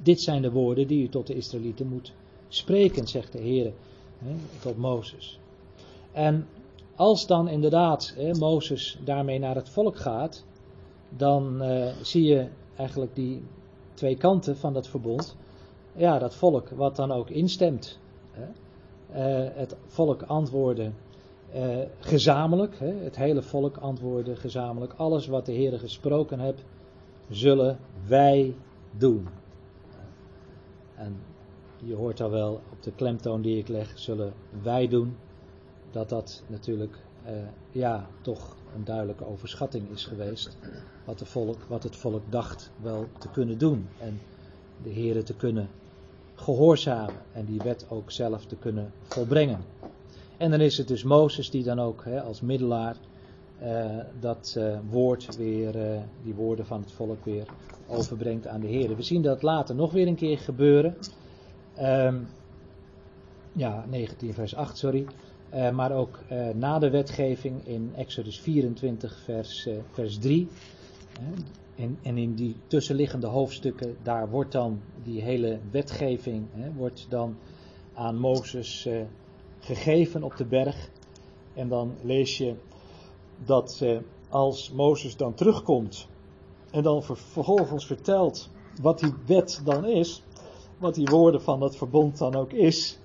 dit 0.03 0.21
zijn 0.21 0.43
de 0.43 0.51
woorden 0.51 0.87
die 0.87 1.03
u 1.03 1.09
tot 1.09 1.27
de 1.27 1.35
Israëlieten 1.35 1.89
moet 1.89 2.13
spreken, 2.49 3.07
zegt 3.07 3.33
de 3.33 3.41
Heer 3.41 3.73
tot 4.61 4.77
Mozes. 4.77 5.39
En 6.13 6.47
als 6.95 7.27
dan 7.27 7.49
inderdaad 7.49 8.15
Mozes 8.39 8.99
daarmee 9.05 9.39
naar 9.39 9.55
het 9.55 9.69
volk 9.69 9.97
gaat, 9.97 10.45
dan 11.09 11.63
eh, 11.63 11.93
zie 12.03 12.25
je 12.25 12.49
eigenlijk 12.77 13.15
die 13.15 13.43
twee 13.95 14.17
kanten 14.17 14.57
van 14.57 14.73
dat 14.73 14.89
verbond. 14.89 15.37
Ja, 15.97 16.19
dat 16.19 16.35
volk 16.35 16.69
wat 16.69 16.97
dan 16.97 17.13
ook 17.13 17.31
instemt. 17.31 17.99
Eh, 19.11 19.47
het 19.55 19.77
volk 19.87 20.23
antwoordde 20.23 20.91
eh, 21.53 21.79
gezamenlijk, 22.01 22.79
hè, 22.79 22.95
het 22.95 23.17
hele 23.17 23.43
volk 23.43 23.77
antwoordde 23.77 24.37
gezamenlijk. 24.37 24.93
Alles 24.93 25.27
wat 25.27 25.47
de 25.47 25.53
Heer 25.53 25.79
gesproken 25.79 26.41
heeft, 26.41 26.65
zullen 27.29 27.79
wij 28.07 28.55
doen. 28.91 29.29
En 30.95 31.17
je 31.85 31.95
hoort 31.95 32.21
al 32.21 32.31
wel 32.31 32.61
op 32.73 32.83
de 32.83 32.93
klemtoon 32.93 33.43
die 33.43 33.59
ik 33.59 33.69
leg, 33.69 33.99
zullen 33.99 34.33
wij 34.63 34.89
doen. 34.89 35.17
dat 35.91 36.09
dat 36.09 36.43
natuurlijk 36.47 36.99
eh, 37.25 37.33
ja, 37.73 38.07
toch 38.21 38.57
een 38.75 38.85
duidelijke 38.85 39.27
overschatting 39.27 39.91
is 39.91 40.05
geweest. 40.05 40.57
Wat, 41.05 41.23
volk, 41.25 41.63
wat 41.69 41.83
het 41.83 41.97
volk 41.97 42.23
dacht 42.29 42.71
wel 42.83 43.07
te 43.19 43.29
kunnen 43.29 43.59
doen. 43.59 43.89
En 43.99 44.21
de 44.83 44.91
heren 44.91 45.25
te 45.25 45.35
kunnen 45.35 45.69
gehoorzamen. 46.35 47.15
En 47.33 47.45
die 47.45 47.61
wet 47.63 47.87
ook 47.89 48.11
zelf 48.11 48.45
te 48.47 48.57
kunnen 48.57 48.93
volbrengen. 49.03 49.65
En 50.39 50.51
dan 50.51 50.61
is 50.61 50.79
het 50.79 50.89
dus 50.89 51.03
Mozes 51.03 51.51
die 51.51 51.63
dan 51.63 51.81
ook 51.81 52.05
hè, 52.05 52.23
als 52.23 52.41
middelaar 52.41 52.97
eh, 53.59 53.99
dat 54.21 54.55
eh, 54.59 54.79
woord 54.91 55.37
weer, 55.37 55.93
eh, 55.93 56.01
die 56.23 56.35
woorden 56.35 56.67
van 56.67 56.81
het 56.81 56.93
volk 56.93 57.25
weer 57.25 57.47
overbrengt 57.87 58.47
aan 58.47 58.61
de 58.61 58.67
heren. 58.67 58.97
We 58.97 59.03
zien 59.03 59.23
dat 59.23 59.43
later 59.43 59.75
nog 59.75 59.93
weer 59.93 60.07
een 60.07 60.15
keer 60.15 60.39
gebeuren. 60.39 60.97
Ehm, 61.75 62.17
ja, 63.53 63.85
19 63.89 64.35
vers 64.35 64.55
8, 64.55 64.79
sorry. 64.79 65.07
Maar 65.73 65.93
ook 65.93 66.19
na 66.55 66.79
de 66.79 66.91
wetgeving 66.91 67.67
in 67.67 67.93
Exodus 67.97 68.41
24 68.41 69.19
vers, 69.25 69.69
vers 69.93 70.19
3. 70.19 70.49
En, 71.77 71.99
en, 72.03 72.19
in 72.19 72.35
die 72.35 72.57
tussenliggende 72.67 73.27
hoofdstukken, 73.27 73.97
daar 74.03 74.31
wordt 74.31 74.53
dan 74.53 74.81
die 75.03 75.23
hele 75.23 75.59
wetgeving 75.71 76.47
hè, 76.53 76.73
wordt 76.73 77.07
dan 77.09 77.37
aan 77.95 78.17
Mozes 78.17 78.89
gegeven 79.75 80.23
op 80.23 80.37
de 80.37 80.45
berg. 80.45 80.91
En 81.55 81.69
dan 81.69 81.95
lees 82.03 82.39
je 82.39 82.55
dat 83.45 83.85
als 84.29 84.73
Mozes 84.73 85.17
dan 85.17 85.35
terugkomt 85.35 86.09
en 86.71 86.83
dan 86.83 87.03
vervolgens 87.03 87.87
vertelt 87.87 88.51
wat 88.83 88.99
die 88.99 89.13
wet 89.27 89.61
dan 89.65 89.87
is, 89.87 90.23
wat 90.79 90.95
die 90.95 91.07
woorden 91.07 91.43
van 91.43 91.61
dat 91.61 91.77
verbond 91.77 92.19
dan 92.19 92.35
ook 92.35 92.53
is, 92.53 92.99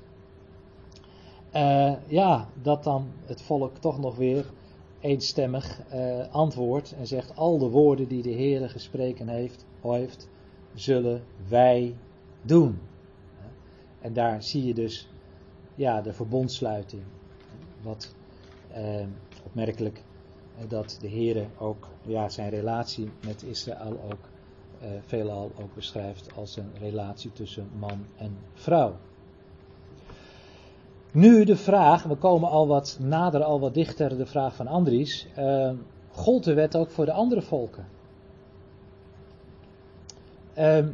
uh, 1.55 1.93
ja, 2.07 2.49
dat 2.61 2.84
dan 2.84 3.07
het 3.26 3.41
volk 3.41 3.78
toch 3.78 3.99
nog 3.99 4.16
weer 4.16 4.51
eenstemmig 4.99 5.82
uh, 5.93 6.34
antwoordt 6.34 6.95
en 6.97 7.07
zegt: 7.07 7.36
Al 7.36 7.57
de 7.57 7.70
woorden 7.70 8.07
die 8.07 8.22
de 8.22 8.30
Heer 8.30 8.70
gesproken 8.70 9.28
heeft, 9.28 9.66
heeft, 9.82 10.30
zullen 10.74 11.24
wij 11.47 11.95
doen. 12.41 12.80
En 14.01 14.14
daar 14.14 14.43
zie 14.43 14.66
je 14.66 14.74
dus 14.74 15.09
ja, 15.76 16.01
de 16.01 16.13
verbondsluiting. 16.13 17.03
Wat 17.82 18.15
uh, 18.78 19.05
opmerkelijk 19.43 20.03
dat 20.67 20.97
de 21.01 21.07
Heer 21.07 21.47
ook 21.57 21.88
ja, 22.01 22.30
zijn 22.30 22.49
relatie 22.49 23.11
met 23.26 23.43
Israël 23.43 23.99
ook 24.11 24.32
veelal 25.05 25.51
ook 25.61 25.76
beschrijft 25.76 26.36
als 26.36 26.57
een 26.57 26.71
relatie 26.80 27.32
tussen 27.32 27.69
man 27.80 28.05
en 28.17 28.38
vrouw. 28.53 28.95
Nu 31.13 31.43
de 31.43 31.55
vraag, 31.55 32.03
we 32.03 32.15
komen 32.15 32.49
al 32.49 32.67
wat 32.67 32.97
nader, 33.01 33.43
al 33.43 33.59
wat 33.59 33.74
dichter, 33.74 34.17
de 34.17 34.26
vraag 34.26 34.55
van 34.55 34.67
Andries. 34.67 35.28
Uh, 35.38 35.71
gold 36.11 36.43
de 36.43 36.53
wet 36.53 36.76
ook 36.76 36.89
voor 36.89 37.05
de 37.05 37.11
andere 37.11 37.41
volken? 37.41 37.86
Uh, 40.57 40.86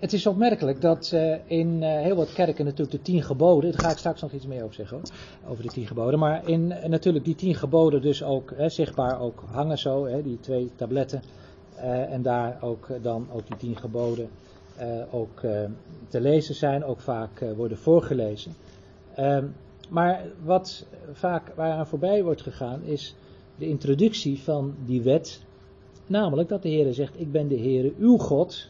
het 0.00 0.12
is 0.12 0.26
opmerkelijk 0.26 0.80
dat 0.80 1.10
uh, 1.14 1.34
in 1.46 1.82
uh, 1.82 1.88
heel 1.88 2.16
wat 2.16 2.32
kerken 2.32 2.64
natuurlijk 2.64 2.90
de 2.90 3.02
tien 3.02 3.22
geboden, 3.22 3.70
daar 3.70 3.80
ga 3.80 3.90
ik 3.90 3.96
straks 3.96 4.20
nog 4.20 4.32
iets 4.32 4.46
meer 4.46 4.62
over 4.62 4.74
zeggen 4.74 4.96
hoor, 4.96 5.06
over 5.50 5.62
de 5.62 5.68
tien 5.68 5.86
geboden. 5.86 6.18
Maar 6.18 6.48
in 6.48 6.74
natuurlijk 6.86 7.24
die 7.24 7.34
tien 7.34 7.54
geboden 7.54 8.02
dus 8.02 8.22
ook 8.22 8.54
zichtbaar 8.66 9.20
ook 9.20 9.44
hangen 9.50 9.78
zo, 9.78 10.22
die 10.22 10.40
twee 10.40 10.70
tabletten. 10.76 11.22
en 12.10 12.22
daar 12.22 12.58
ook 12.60 12.88
dan 13.02 13.26
ook 13.32 13.46
die 13.46 13.56
tien 13.56 13.76
geboden 13.76 14.28
ook 15.10 15.40
te 16.08 16.20
lezen 16.20 16.54
zijn, 16.54 16.84
ook 16.84 17.00
vaak 17.00 17.44
worden 17.56 17.78
voorgelezen. 17.78 18.52
Um, 19.18 19.54
maar 19.90 20.24
wat 20.44 20.86
vaak 21.12 21.52
waaraan 21.54 21.86
voorbij 21.86 22.22
wordt 22.22 22.42
gegaan 22.42 22.82
is 22.82 23.14
de 23.56 23.68
introductie 23.68 24.42
van 24.42 24.74
die 24.84 25.02
wet. 25.02 25.42
Namelijk 26.06 26.48
dat 26.48 26.62
de 26.62 26.68
Heer 26.68 26.94
zegt: 26.94 27.20
Ik 27.20 27.32
ben 27.32 27.48
de 27.48 27.54
Heer 27.54 27.92
uw 27.98 28.16
God. 28.16 28.69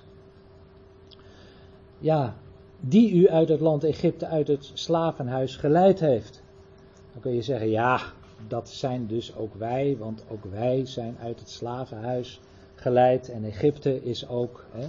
Ja, 2.01 2.35
die 2.81 3.13
u 3.13 3.29
uit 3.29 3.49
het 3.49 3.61
land 3.61 3.85
Egypte, 3.85 4.27
uit 4.27 4.49
het 4.49 4.71
slavenhuis 4.75 5.57
geleid 5.57 6.01
heeft. 6.01 6.43
Dan 7.13 7.21
kun 7.21 7.35
je 7.35 7.43
zeggen: 7.43 7.71
Ja, 7.71 8.01
dat 8.49 8.69
zijn 8.69 9.07
dus 9.07 9.37
ook 9.37 9.55
wij, 9.55 9.97
want 9.99 10.25
ook 10.29 10.45
wij 10.45 10.87
zijn 10.87 11.17
uit 11.23 11.39
het 11.39 11.51
slavenhuis 11.51 12.41
geleid. 12.75 13.29
En 13.29 13.45
Egypte 13.45 14.05
is 14.05 14.29
ook. 14.29 14.65
Hè, 14.71 14.89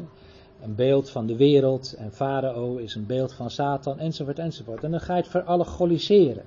een 0.61 0.75
beeld 0.75 1.09
van 1.09 1.25
de 1.25 1.35
wereld 1.35 1.93
en 1.93 2.11
Farao 2.11 2.77
is 2.77 2.95
een 2.95 3.05
beeld 3.05 3.33
van 3.33 3.49
Satan 3.49 3.99
enzovoort 3.99 4.39
enzovoort. 4.39 4.83
En 4.83 4.91
dan 4.91 4.99
ga 4.99 5.15
je 5.15 5.21
het 5.21 5.31
verallegoriseren. 5.31 6.43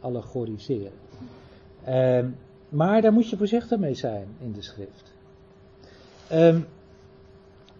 Allegoriseren. 0.00 0.92
Um, 1.88 2.36
maar 2.68 3.02
daar 3.02 3.12
moet 3.12 3.28
je 3.28 3.36
voorzichtig 3.36 3.78
mee 3.78 3.94
zijn 3.94 4.26
in 4.40 4.52
de 4.52 4.62
schrift. 4.62 5.12
Um, 6.32 6.66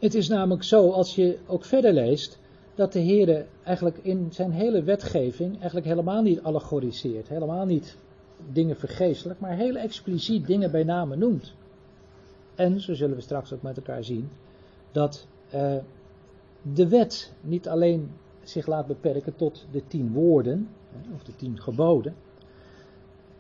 het 0.03 0.15
is 0.15 0.29
namelijk 0.29 0.63
zo, 0.63 0.91
als 0.91 1.15
je 1.15 1.39
ook 1.47 1.65
verder 1.65 1.93
leest, 1.93 2.39
dat 2.75 2.93
de 2.93 2.99
Heer 2.99 3.47
eigenlijk 3.63 3.99
in 3.99 4.29
zijn 4.31 4.51
hele 4.51 4.83
wetgeving 4.83 5.53
eigenlijk 5.57 5.87
helemaal 5.87 6.23
niet 6.23 6.43
allegoriseert. 6.43 7.29
Helemaal 7.29 7.67
niet 7.67 7.97
dingen 8.53 8.77
vergeestelijk, 8.77 9.41
maar 9.41 9.57
heel 9.57 9.77
expliciet 9.77 10.47
dingen 10.47 10.71
bij 10.71 10.85
name 10.85 11.17
noemt. 11.17 11.55
En, 12.55 12.81
zo 12.81 12.95
zullen 12.95 13.17
we 13.17 13.23
straks 13.23 13.53
ook 13.53 13.63
met 13.63 13.77
elkaar 13.77 14.05
zien, 14.05 14.31
dat 14.93 15.27
uh, 15.55 15.77
de 16.63 16.89
wet 16.89 17.33
niet 17.41 17.69
alleen 17.69 18.11
zich 18.43 18.67
laat 18.67 18.87
beperken 18.87 19.37
tot 19.37 19.67
de 19.71 19.83
tien 19.87 20.13
woorden, 20.13 20.69
of 21.15 21.23
de 21.23 21.37
tien 21.37 21.61
geboden. 21.61 22.15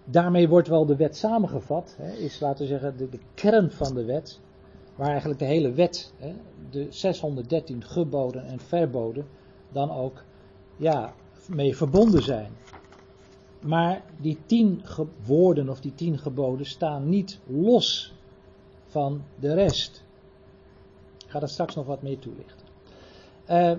Daarmee 0.04 0.48
wordt 0.48 0.68
wel 0.68 0.86
de 0.86 0.96
wet 0.96 1.16
samengevat, 1.16 1.96
is 2.18 2.40
laten 2.40 2.60
we 2.60 2.66
zeggen 2.66 2.96
de, 2.96 3.18
kern 3.34 3.70
van 3.70 3.94
de 3.94 4.04
wet, 4.04 4.40
waar 4.96 5.08
eigenlijk 5.08 5.38
de 5.38 5.44
hele 5.44 5.72
wet, 5.72 6.12
hè, 6.16 6.32
de 6.70 6.86
613 6.90 7.84
geboden 7.84 8.44
en 8.46 8.60
verboden, 8.60 9.26
dan 9.72 9.90
ook 9.90 10.24
ja, 10.76 11.14
mee 11.48 11.76
verbonden 11.76 12.22
zijn. 12.22 12.50
Maar 13.60 14.02
die 14.20 14.38
tien 14.46 14.82
woorden 15.26 15.68
of 15.68 15.80
die 15.80 15.94
tien 15.94 16.18
geboden 16.18 16.66
staan 16.66 17.08
niet 17.08 17.40
los 17.46 18.14
van 18.86 19.22
de 19.40 19.54
rest 19.54 20.04
ga 21.32 21.38
daar 21.38 21.48
straks 21.48 21.74
nog 21.74 21.86
wat 21.86 22.02
meer 22.02 22.18
toelichten. 22.18 22.66
Uh, 23.50 23.72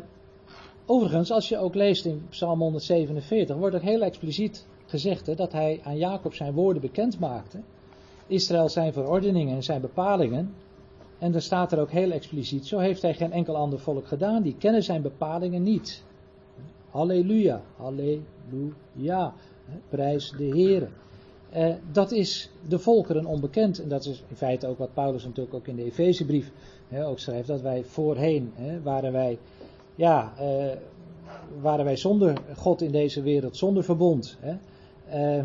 overigens, 0.85 1.31
als 1.31 1.49
je 1.49 1.57
ook 1.57 1.75
leest 1.75 2.05
in 2.05 2.25
Psalm 2.29 2.59
147, 2.59 3.55
wordt 3.55 3.75
ook 3.75 3.81
heel 3.81 4.01
expliciet 4.01 4.67
gezegd 4.85 5.25
hè, 5.25 5.35
dat 5.35 5.51
hij 5.51 5.79
aan 5.83 5.97
Jacob 5.97 6.33
zijn 6.33 6.53
woorden 6.53 6.81
bekend 6.81 7.19
maakte. 7.19 7.59
Israël 8.27 8.69
zijn 8.69 8.93
verordeningen 8.93 9.55
en 9.55 9.63
zijn 9.63 9.81
bepalingen. 9.81 10.53
En 11.23 11.31
dan 11.31 11.41
staat 11.41 11.71
er 11.71 11.79
ook 11.79 11.91
heel 11.91 12.11
expliciet, 12.11 12.65
zo 12.65 12.77
heeft 12.77 13.01
hij 13.01 13.13
geen 13.13 13.31
enkel 13.31 13.55
ander 13.55 13.79
volk 13.79 14.07
gedaan, 14.07 14.41
die 14.41 14.55
kennen 14.57 14.83
zijn 14.83 15.01
bepalingen 15.01 15.63
niet. 15.63 16.03
Halleluja, 16.89 17.61
halleluja, 17.75 19.33
prijs 19.89 20.33
de 20.37 20.43
Heer. 20.43 20.89
Uh, 21.55 21.75
dat 21.91 22.11
is 22.11 22.49
de 22.67 22.79
volkeren 22.79 23.25
onbekend. 23.25 23.81
En 23.81 23.89
dat 23.89 24.05
is 24.05 24.23
in 24.29 24.35
feite 24.35 24.67
ook 24.67 24.77
wat 24.77 24.93
Paulus 24.93 25.23
natuurlijk 25.23 25.55
ook 25.55 25.67
in 25.67 25.75
de 25.75 25.83
Efezebrief 25.83 26.51
ook 26.91 27.19
schrijft. 27.19 27.47
Dat 27.47 27.61
wij 27.61 27.83
voorheen 27.83 28.53
waren 28.83 29.11
wij, 29.11 29.37
ja, 29.95 30.33
uh, 30.39 30.71
waren 31.61 31.85
wij 31.85 31.97
zonder 31.97 32.37
God 32.55 32.81
in 32.81 32.91
deze 32.91 33.21
wereld, 33.21 33.57
zonder 33.57 33.83
verbond. 33.83 34.37
Uh, 35.13 35.43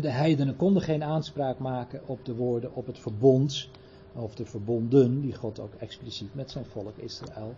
de 0.00 0.10
heidenen 0.10 0.56
konden 0.56 0.82
geen 0.82 1.02
aanspraak 1.02 1.58
maken 1.58 2.00
op 2.06 2.24
de 2.24 2.34
woorden, 2.34 2.74
op 2.74 2.86
het 2.86 2.98
verbond. 2.98 3.68
Of 4.16 4.34
de 4.34 4.44
verbonden 4.44 5.20
die 5.20 5.34
God 5.34 5.60
ook 5.60 5.74
expliciet 5.78 6.34
met 6.34 6.50
zijn 6.50 6.64
volk 6.64 6.96
Israël 6.96 7.54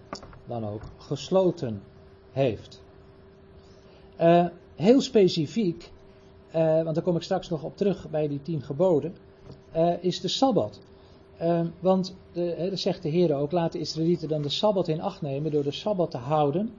dan 0.46 0.66
ook 0.66 0.82
gesloten 0.96 1.82
heeft. 2.32 2.82
Uh, 4.20 4.46
heel 4.74 5.00
specifiek 5.00 5.90
uh, 6.54 6.82
want 6.82 6.94
daar 6.94 7.04
kom 7.04 7.16
ik 7.16 7.22
straks 7.22 7.48
nog 7.48 7.62
op 7.62 7.76
terug 7.76 8.10
bij 8.10 8.28
die 8.28 8.42
tien 8.42 8.62
geboden, 8.62 9.14
uh, 9.76 9.92
is 10.00 10.20
de 10.20 10.28
Sabbat. 10.28 10.80
Want 11.80 12.16
de, 12.32 12.70
zegt 12.74 13.02
de 13.02 13.08
Heer 13.08 13.34
ook, 13.34 13.52
laat 13.52 13.72
de 13.72 13.78
Israëlieten 13.78 14.28
dan 14.28 14.42
de 14.42 14.48
Sabbat 14.48 14.88
in 14.88 15.00
acht 15.00 15.22
nemen 15.22 15.50
door 15.50 15.62
de 15.62 15.70
Sabbat 15.70 16.10
te 16.10 16.16
houden, 16.16 16.70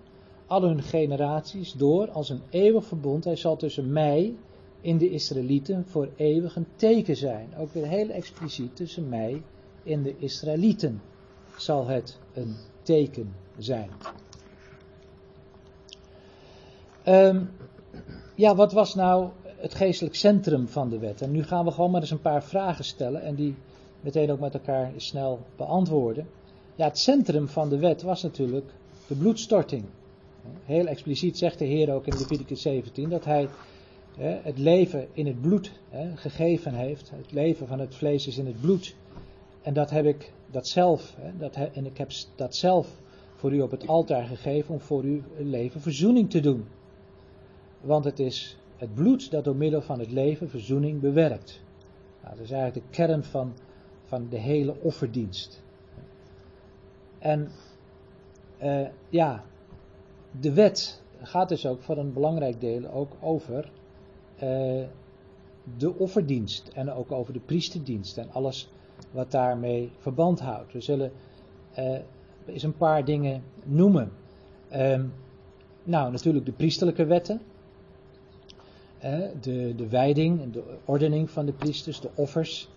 al 0.47 0.61
hun 0.61 0.81
generaties 0.81 1.73
door, 1.73 2.11
als 2.11 2.29
een 2.29 2.41
eeuwig 2.49 2.85
verbond. 2.85 3.23
Hij 3.23 3.35
zal 3.35 3.55
tussen 3.55 3.91
mij 3.91 4.35
in 4.81 4.97
de 4.97 5.09
Israëlieten 5.09 5.85
voor 5.85 6.09
eeuwig 6.15 6.55
een 6.55 6.67
teken 6.75 7.15
zijn. 7.15 7.49
Ook 7.57 7.73
weer 7.73 7.87
heel 7.87 8.09
expliciet, 8.09 8.75
tussen 8.75 9.09
mij 9.09 9.41
en 9.83 10.03
de 10.03 10.15
Israëlieten 10.17 11.01
zal 11.57 11.87
het 11.87 12.17
een 12.33 12.55
teken 12.81 13.35
zijn. 13.57 13.89
Um, 17.05 17.49
ja, 18.35 18.55
wat 18.55 18.73
was 18.73 18.95
nou 18.95 19.29
het 19.43 19.73
geestelijk 19.73 20.15
centrum 20.15 20.67
van 20.67 20.89
de 20.89 20.99
wet. 20.99 21.21
En 21.21 21.31
nu 21.31 21.43
gaan 21.43 21.65
we 21.65 21.71
gewoon 21.71 21.91
maar 21.91 22.01
eens 22.01 22.11
een 22.11 22.21
paar 22.21 22.43
vragen 22.43 22.83
stellen 22.83 23.21
en 23.21 23.35
die 23.35 23.55
meteen 24.01 24.31
ook 24.31 24.39
met 24.39 24.53
elkaar 24.53 24.91
snel 24.97 25.39
beantwoorden. 25.55 26.27
Ja, 26.75 26.85
het 26.85 26.99
centrum 26.99 27.47
van 27.47 27.69
de 27.69 27.77
wet 27.77 28.01
was 28.01 28.23
natuurlijk 28.23 28.71
de 29.07 29.15
bloedstorting. 29.15 29.85
Heel 30.65 30.87
expliciet 30.87 31.37
zegt 31.37 31.59
de 31.59 31.65
Heer 31.65 31.93
ook 31.93 32.05
in 32.05 32.17
Leviticus 32.17 32.61
17 32.61 33.09
dat 33.09 33.25
hij 33.25 33.49
het 34.19 34.57
leven 34.57 35.07
in 35.13 35.27
het 35.27 35.41
bloed 35.41 35.71
gegeven 36.15 36.73
heeft. 36.73 37.09
Het 37.09 37.31
leven 37.31 37.67
van 37.67 37.79
het 37.79 37.95
vlees 37.95 38.27
is 38.27 38.37
in 38.37 38.45
het 38.45 38.61
bloed. 38.61 38.95
En 39.61 39.73
dat 39.73 39.89
heb 39.89 40.05
ik 40.05 40.33
dat 40.51 40.67
zelf, 40.67 41.15
hè, 41.19 41.37
dat 41.37 41.55
en 41.55 41.85
ik 41.85 41.97
heb 41.97 42.11
dat 42.35 42.55
zelf 42.55 43.01
voor 43.35 43.53
u 43.53 43.61
op 43.61 43.71
het 43.71 43.87
altaar 43.87 44.25
gegeven 44.25 44.73
om 44.73 44.79
voor 44.79 45.03
uw 45.03 45.21
leven 45.37 45.81
verzoening 45.81 46.29
te 46.29 46.39
doen. 46.39 46.65
Want 47.81 48.05
het 48.05 48.19
is 48.19 48.57
het 48.77 48.93
bloed 48.93 49.31
dat 49.31 49.43
door 49.43 49.55
middel 49.55 49.81
van 49.81 49.99
het 49.99 50.11
leven 50.11 50.49
verzoening 50.49 50.99
bewerkt. 50.99 51.61
Nou, 52.21 52.35
dat 52.35 52.43
is 52.43 52.51
eigenlijk 52.51 52.85
de 52.85 52.95
kern 52.95 53.23
van, 53.23 53.53
van 54.03 54.29
de 54.29 54.37
hele 54.37 54.75
offerdienst. 54.81 55.63
En 57.19 57.51
eh, 58.57 58.87
ja, 59.09 59.43
de 60.39 60.53
wet 60.53 61.03
gaat 61.21 61.49
dus 61.49 61.65
ook 61.65 61.81
voor 61.81 61.97
een 61.97 62.13
belangrijk 62.13 62.61
deel 62.61 62.91
ook 62.91 63.11
over 63.21 63.71
eh, 64.35 64.83
de 65.77 65.93
offerdienst 65.97 66.67
en 66.67 66.91
ook 66.91 67.11
over 67.11 67.33
de 67.33 67.39
priesterdienst 67.39 68.17
en 68.17 68.31
alles 68.31 68.69
wat 69.11 69.31
daarmee 69.31 69.91
verband 69.97 70.39
houdt. 70.39 70.73
We 70.73 70.81
zullen 70.81 71.11
eh, 71.73 71.97
eens 72.45 72.63
een 72.63 72.77
paar 72.77 73.05
dingen 73.05 73.43
noemen. 73.63 74.11
Ehm, 74.69 75.05
nou, 75.83 76.11
natuurlijk 76.11 76.45
de 76.45 76.51
priesterlijke 76.51 77.05
wetten. 77.05 77.41
Eh, 78.99 79.19
de, 79.41 79.75
de 79.75 79.87
wijding, 79.87 80.51
de 80.51 80.63
ordening 80.85 81.29
van 81.29 81.45
de 81.45 81.53
priesters, 81.53 81.99
de 81.99 82.09
offers, 82.15 82.69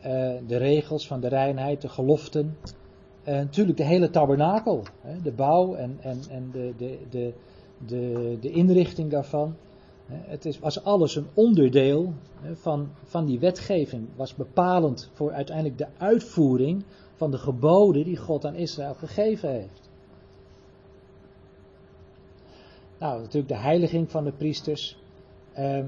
eh, 0.00 0.32
de 0.46 0.56
regels 0.56 1.06
van 1.06 1.20
de 1.20 1.28
reinheid, 1.28 1.80
de 1.80 1.88
geloften. 1.88 2.56
Natuurlijk 3.24 3.76
de 3.76 3.84
hele 3.84 4.10
tabernakel, 4.10 4.82
de 5.22 5.32
bouw 5.32 5.74
en, 5.74 5.98
en, 6.00 6.20
en 6.30 6.50
de, 6.52 6.74
de, 6.76 6.98
de, 7.10 7.32
de, 7.86 8.36
de 8.40 8.50
inrichting 8.50 9.10
daarvan. 9.10 9.56
Het 10.12 10.44
is, 10.44 10.58
was 10.58 10.84
alles 10.84 11.16
een 11.16 11.26
onderdeel 11.34 12.12
van, 12.52 12.88
van 13.04 13.26
die 13.26 13.38
wetgeving, 13.38 14.08
was 14.16 14.34
bepalend 14.34 15.10
voor 15.12 15.32
uiteindelijk 15.32 15.78
de 15.78 15.86
uitvoering 15.98 16.84
van 17.14 17.30
de 17.30 17.38
geboden 17.38 18.04
die 18.04 18.16
God 18.16 18.44
aan 18.44 18.54
Israël 18.54 18.94
gegeven 18.94 19.50
heeft. 19.50 19.90
Nou, 22.98 23.20
natuurlijk 23.20 23.48
de 23.48 23.58
heiliging 23.58 24.10
van 24.10 24.24
de 24.24 24.32
priesters. 24.32 24.96
Ehm, 25.52 25.86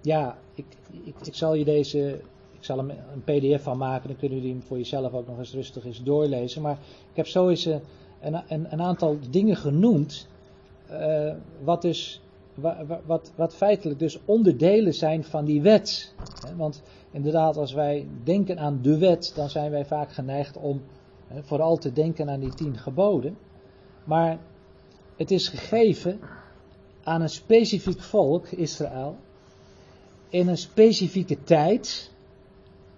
ja, 0.00 0.38
ik, 0.54 0.66
ik, 1.04 1.14
ik 1.22 1.34
zal 1.34 1.54
je 1.54 1.64
deze, 1.64 2.20
ik 2.52 2.64
zal 2.64 2.78
er 2.78 2.96
een 3.12 3.22
pdf 3.24 3.62
van 3.62 3.78
maken, 3.78 4.08
dan 4.08 4.16
kunnen 4.16 4.38
jullie 4.38 4.52
hem 4.52 4.62
voor 4.62 4.76
jezelf 4.76 5.12
ook 5.12 5.26
nog 5.26 5.38
eens 5.38 5.52
rustig 5.52 5.84
eens 5.84 6.02
doorlezen. 6.02 6.62
Maar 6.62 6.78
ik 7.10 7.16
heb 7.16 7.26
zo 7.26 7.48
eens 7.48 7.64
een, 7.64 7.82
een, 8.20 8.72
een 8.72 8.82
aantal 8.82 9.18
dingen 9.30 9.56
genoemd, 9.56 10.28
eh, 10.86 11.34
wat 11.64 11.82
dus, 11.82 12.20
wat, 13.06 13.32
wat 13.36 13.54
feitelijk 13.54 13.98
dus 13.98 14.18
onderdelen 14.24 14.94
zijn 14.94 15.24
van 15.24 15.44
die 15.44 15.62
wet. 15.62 16.14
Want 16.56 16.82
inderdaad, 17.10 17.56
als 17.56 17.72
wij 17.72 18.08
denken 18.24 18.58
aan 18.58 18.78
de 18.82 18.98
wet, 18.98 19.32
dan 19.34 19.50
zijn 19.50 19.70
wij 19.70 19.84
vaak 19.84 20.12
geneigd 20.12 20.56
om 20.56 20.82
vooral 21.42 21.76
te 21.76 21.92
denken 21.92 22.30
aan 22.30 22.40
die 22.40 22.54
tien 22.54 22.78
geboden. 22.78 23.36
Maar 24.04 24.38
het 25.16 25.30
is 25.30 25.48
gegeven 25.48 26.20
aan 27.02 27.20
een 27.20 27.28
specifiek 27.28 28.00
volk, 28.00 28.46
Israël, 28.46 29.16
in 30.28 30.48
een 30.48 30.58
specifieke 30.58 31.42
tijd, 31.42 32.10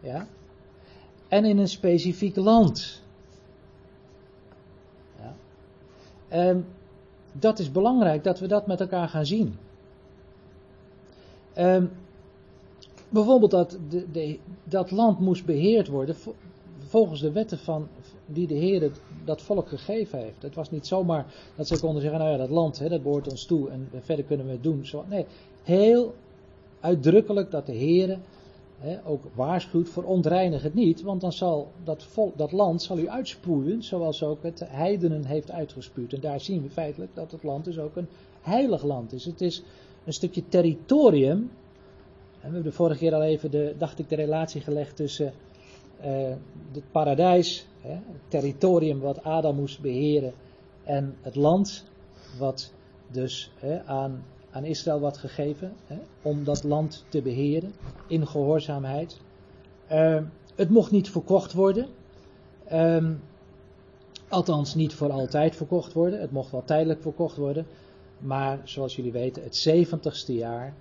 ja, 0.00 0.26
en 1.28 1.44
in 1.44 1.58
een 1.58 1.68
specifiek 1.68 2.36
land. 2.36 3.02
Ja. 5.18 5.34
En 6.28 6.66
dat 7.32 7.58
is 7.58 7.70
belangrijk 7.72 8.24
dat 8.24 8.38
we 8.38 8.46
dat 8.46 8.66
met 8.66 8.80
elkaar 8.80 9.08
gaan 9.08 9.26
zien. 9.26 9.56
Ehm, 11.52 11.86
bijvoorbeeld 13.08 13.50
dat 13.50 13.78
de, 13.88 14.10
de, 14.10 14.38
dat 14.64 14.90
land 14.90 15.20
moest 15.20 15.44
beheerd 15.44 15.88
worden 15.88 16.16
vo- 16.16 16.34
volgens 16.78 17.20
de 17.20 17.32
wetten 17.32 17.58
van, 17.58 17.88
die 18.26 18.46
de 18.46 18.54
Heer 18.54 18.80
het- 18.82 19.00
dat 19.24 19.42
volk 19.42 19.68
gegeven 19.68 20.18
heeft. 20.18 20.42
Het 20.42 20.54
was 20.54 20.70
niet 20.70 20.86
zomaar 20.86 21.26
dat 21.56 21.66
ze 21.68 21.80
konden 21.80 22.02
zeggen, 22.02 22.20
nou 22.20 22.30
ja, 22.32 22.36
dat 22.38 22.50
land, 22.50 22.78
hè, 22.78 22.88
dat 22.88 23.02
behoort 23.02 23.30
ons 23.30 23.44
toe 23.44 23.70
en 23.70 23.88
verder 24.00 24.24
kunnen 24.24 24.46
we 24.46 24.52
het 24.52 24.62
doen. 24.62 24.84
Nee, 25.08 25.26
heel 25.62 26.14
uitdrukkelijk 26.80 27.50
dat 27.50 27.66
de 27.66 27.72
Heer 27.72 28.18
ook 29.04 29.22
waarschuwt 29.34 29.88
voor 29.88 30.04
ontreinig 30.04 30.62
het 30.62 30.74
niet, 30.74 31.02
want 31.02 31.20
dan 31.20 31.32
zal 31.32 31.70
dat, 31.84 32.06
dat 32.36 32.52
land 32.52 32.82
zal 32.82 32.98
u 32.98 33.08
uitspoelen, 33.08 33.82
zoals 33.82 34.22
ook 34.22 34.42
het 34.42 34.62
heidenen 34.66 35.24
heeft 35.24 35.50
uitgespuwd. 35.50 36.12
En 36.12 36.20
daar 36.20 36.40
zien 36.40 36.62
we 36.62 36.70
feitelijk 36.70 37.14
dat 37.14 37.32
het 37.32 37.42
land 37.42 37.64
dus 37.64 37.78
ook 37.78 37.96
een 37.96 38.08
heilig 38.40 38.82
land 38.82 39.12
is. 39.12 39.24
Het 39.24 39.40
is 39.40 39.62
een 40.04 40.12
stukje 40.12 40.48
territorium. 40.48 41.38
En 41.38 42.48
we 42.48 42.54
hebben 42.54 42.62
de 42.62 42.72
vorige 42.72 42.98
keer 42.98 43.14
al 43.14 43.22
even, 43.22 43.50
de, 43.50 43.74
dacht 43.78 43.98
ik, 43.98 44.08
de 44.08 44.16
relatie 44.16 44.60
gelegd 44.60 44.96
tussen 44.96 45.32
eh, 46.00 46.10
het 46.72 46.90
paradijs, 46.92 47.66
hè, 47.80 47.92
het 47.92 48.20
territorium 48.28 49.00
wat 49.00 49.22
Adam 49.22 49.56
moest 49.56 49.80
beheren, 49.80 50.32
en 50.84 51.16
het 51.20 51.34
land 51.34 51.84
wat 52.38 52.72
dus 53.10 53.50
hè, 53.58 53.84
aan, 53.84 54.24
aan 54.50 54.64
Israël 54.64 55.00
wordt 55.00 55.16
gegeven, 55.18 55.72
hè, 55.86 55.98
om 56.22 56.44
dat 56.44 56.64
land 56.64 57.04
te 57.08 57.22
beheren 57.22 57.72
in 58.06 58.26
gehoorzaamheid. 58.26 59.20
Eh, 59.86 60.22
het 60.54 60.70
mocht 60.70 60.90
niet 60.90 61.10
verkocht 61.10 61.52
worden. 61.52 61.86
Ehm, 62.64 63.12
althans, 64.28 64.74
niet 64.74 64.94
voor 64.94 65.10
altijd 65.10 65.56
verkocht 65.56 65.92
worden. 65.92 66.20
Het 66.20 66.30
mocht 66.32 66.50
wel 66.50 66.64
tijdelijk 66.64 67.02
verkocht 67.02 67.36
worden. 67.36 67.66
Maar 68.18 68.60
zoals 68.64 68.96
jullie 68.96 69.12
weten, 69.12 69.42
het 69.42 69.56
70ste 69.56 70.32
jaar 70.34 70.74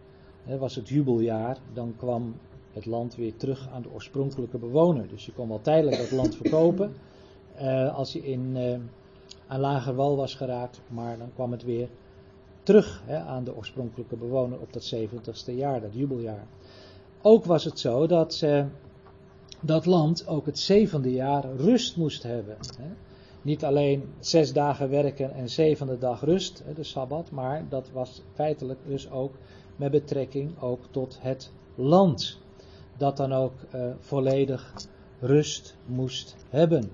hè, 0.44 0.58
was 0.58 0.76
het 0.76 0.90
jubeljaar. 0.90 1.58
Dan 1.74 1.94
kwam 1.98 2.36
het 2.74 2.86
land 2.86 3.16
weer 3.16 3.36
terug 3.38 3.70
aan 3.74 3.82
de 3.82 3.92
oorspronkelijke 3.94 4.58
bewoner. 4.58 5.08
Dus 5.08 5.26
je 5.26 5.32
kon 5.34 5.48
wel 5.48 5.62
tijdelijk 5.62 5.98
dat 5.98 6.12
land 6.12 6.36
verkopen. 6.36 6.94
eh, 7.56 7.96
als 7.96 8.14
je 8.14 8.20
in, 8.26 8.52
eh, 8.56 8.80
aan 9.48 9.60
lager 9.60 9.96
wal 9.96 10.16
was 10.16 10.36
geraakt. 10.36 10.82
Maar 10.88 11.18
dan 11.18 11.32
kwam 11.34 11.52
het 11.52 11.64
weer 11.64 11.90
terug 12.70 13.02
hè, 13.06 13.18
aan 13.18 13.44
de 13.44 13.56
oorspronkelijke 13.56 14.16
bewoner 14.16 14.60
op 14.60 14.74
dat 14.74 14.94
70ste 14.96 15.54
jaar, 15.56 15.82
dat 15.82 15.94
jubeljaar. 15.94 16.48
Ook 17.22 17.46
was 17.46 17.64
het 17.64 17.80
zo 17.80 18.08
dat 18.08 18.42
eh, 18.42 18.66
dat 19.60 19.86
land 19.86 20.28
ook 20.28 20.46
het 20.46 20.60
zevende 20.60 21.12
jaar 21.12 21.46
rust 21.56 21.98
moest 21.98 22.24
hebben. 22.24 22.58
Hè. 22.78 22.90
Niet 23.42 23.64
alleen 23.64 24.04
zes 24.20 24.54
dagen 24.54 24.90
werken 24.90 25.34
en 25.34 25.50
zevende 25.50 25.98
dag 25.98 26.22
rust, 26.22 26.64
hè, 26.66 26.74
de 26.74 26.84
Sabbat, 26.84 27.32
maar 27.32 27.66
dat 27.70 27.90
was 27.92 28.22
feitelijk 28.34 28.80
dus 28.88 29.12
ook 29.12 29.34
met 29.76 29.92
betrekking 29.92 30.62
ook 30.62 30.82
tot 30.92 31.18
het 31.22 31.52
land. 31.76 32.38
Dat 32.98 33.18
dan 33.18 33.34
ook 33.34 33.54
eh, 33.72 33.82
volledig 34.00 34.74
rust 35.20 35.76
moest 35.86 36.36
hebben. 36.50 36.92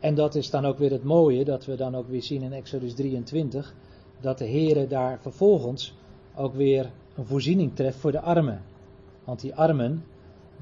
En 0.00 0.14
dat 0.14 0.34
is 0.34 0.50
dan 0.50 0.64
ook 0.66 0.78
weer 0.78 0.90
het 0.90 1.04
mooie, 1.04 1.44
dat 1.44 1.64
we 1.64 1.76
dan 1.76 1.96
ook 1.96 2.08
weer 2.08 2.22
zien 2.22 2.42
in 2.42 2.52
Exodus 2.52 2.94
23, 2.94 3.74
dat 4.20 4.38
de 4.38 4.48
Heere 4.48 4.86
daar 4.86 5.20
vervolgens 5.20 5.94
ook 6.34 6.54
weer 6.54 6.92
een 7.14 7.26
voorziening 7.26 7.74
treft 7.74 7.98
voor 7.98 8.12
de 8.12 8.20
armen. 8.20 8.62
Want 9.24 9.40
die 9.40 9.54
armen, 9.54 10.04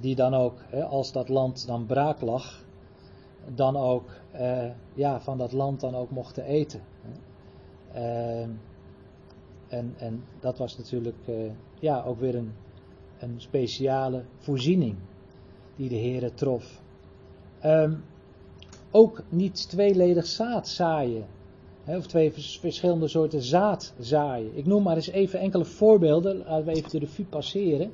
die 0.01 0.15
dan 0.15 0.35
ook, 0.35 0.59
als 0.89 1.13
dat 1.13 1.29
land 1.29 1.67
dan 1.67 1.87
braak 1.87 2.21
lag, 2.21 2.65
dan 3.55 3.77
ook 3.77 4.11
eh, 4.31 4.71
ja, 4.95 5.21
van 5.21 5.39
dat 5.39 5.53
land 5.53 5.81
dan 5.81 5.95
ook 5.95 6.11
mochten 6.11 6.45
eten. 6.45 6.81
Ehm, 7.93 8.51
en, 9.69 9.95
en 9.97 10.25
dat 10.41 10.59
was 10.59 10.79
natuurlijk 10.79 11.17
eh, 11.27 11.35
ja, 11.81 12.03
ook 12.03 12.21
weer 12.21 12.35
een, 12.35 12.53
een 13.19 13.35
speciale 13.37 14.25
voorziening 14.39 14.97
die 15.77 15.89
de 15.89 15.99
Heere 15.99 16.35
trof. 16.35 16.83
Ehm, 17.61 17.95
ook 18.91 19.23
niet 19.29 19.69
tweeledig 19.69 20.27
zaad 20.27 20.69
zaaien. 20.69 21.27
Of 21.87 22.07
twee 22.07 22.33
vers- 22.33 22.59
verschillende 22.59 23.09
soorten 23.09 23.43
zaad 23.43 23.95
zaaien. 23.99 24.51
Ik 24.57 24.67
noem 24.67 24.83
maar 24.83 24.97
eens 24.97 25.11
even 25.11 25.39
enkele 25.41 25.65
voorbeelden, 25.65 26.37
laten 26.37 26.65
we 26.65 26.73
even 26.73 26.91
de 26.91 26.99
revue 26.99 27.25
passeren. 27.25 27.93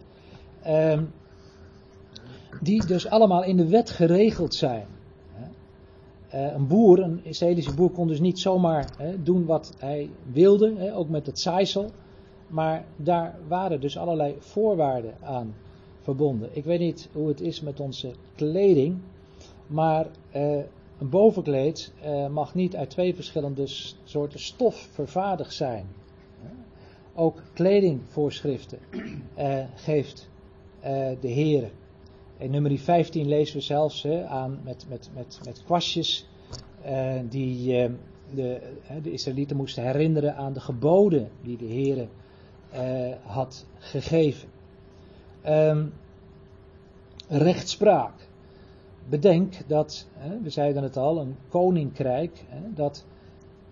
Ehm, 0.63 1.03
die 2.61 2.87
dus 2.87 3.09
allemaal 3.09 3.45
in 3.45 3.57
de 3.57 3.69
wet 3.69 3.91
geregeld 3.91 4.55
zijn. 4.55 4.87
Eh, 6.29 6.53
een 6.53 6.67
boer, 6.67 6.99
een 6.99 7.21
Israëlische 7.23 7.75
boer, 7.75 7.91
kon 7.91 8.09
dus 8.09 8.21
niet 8.21 8.39
zomaar 8.39 8.89
hè, 8.97 9.23
doen 9.23 9.45
wat 9.45 9.75
hij 9.79 10.11
wilde, 10.33 10.75
hè, 10.77 10.97
ook 10.97 11.09
met 11.09 11.27
het 11.27 11.39
zaaisel. 11.39 11.91
Maar 12.47 12.85
daar 12.97 13.39
waren 13.49 13.81
dus 13.81 13.99
allerlei 13.99 14.35
voorwaarden 14.39 15.15
aan 15.21 15.55
verbonden. 16.01 16.49
Ik 16.53 16.65
weet 16.65 16.81
niet 16.81 17.09
hoe 17.13 17.29
het 17.29 17.41
is 17.41 17.61
met 17.61 17.81
onze 17.81 18.13
kleding, 18.35 18.99
maar 19.67 20.07
eh, 20.31 20.59
een 21.03 21.09
bovenkleed 21.09 21.93
eh, 22.03 22.29
mag 22.29 22.55
niet 22.55 22.77
uit 22.77 22.91
twee 22.91 23.15
verschillende 23.15 23.67
soorten 24.05 24.41
stof 24.41 24.89
vervaardigd 24.93 25.55
zijn. 25.55 25.87
Ook 27.15 27.43
kledingvoorschriften 27.53 28.79
eh, 29.35 29.65
geeft 29.75 30.29
eh, 30.81 31.09
de 31.21 31.29
Heer. 31.29 31.71
In 32.39 32.51
nummer 32.51 32.79
15 32.79 33.29
lezen 33.29 33.57
we 33.57 33.63
zelfs 33.63 34.07
aan 34.07 34.61
met, 34.65 34.87
met, 34.89 35.11
met, 35.15 35.41
met 35.45 35.63
kwastjes 35.65 36.29
die 37.29 37.67
de, 38.35 38.61
de 39.03 39.13
Israëlieten 39.13 39.57
moesten 39.57 39.85
herinneren 39.85 40.37
aan 40.37 40.53
de 40.53 40.61
geboden 40.61 41.31
die 41.43 41.57
de 41.57 41.65
Heer 41.65 42.09
had 43.23 43.67
gegeven. 43.79 44.49
Ehm, 45.43 45.87
rechtspraak. 47.29 48.31
Bedenk 49.09 49.55
dat, 49.69 50.07
hè, 50.13 50.41
we 50.41 50.51
zeiden 50.51 50.83
het 50.83 50.97
al, 50.97 51.21
een 51.21 51.37
koninkrijk, 51.49 52.45
hè, 52.49 52.73
dat 52.75 53.05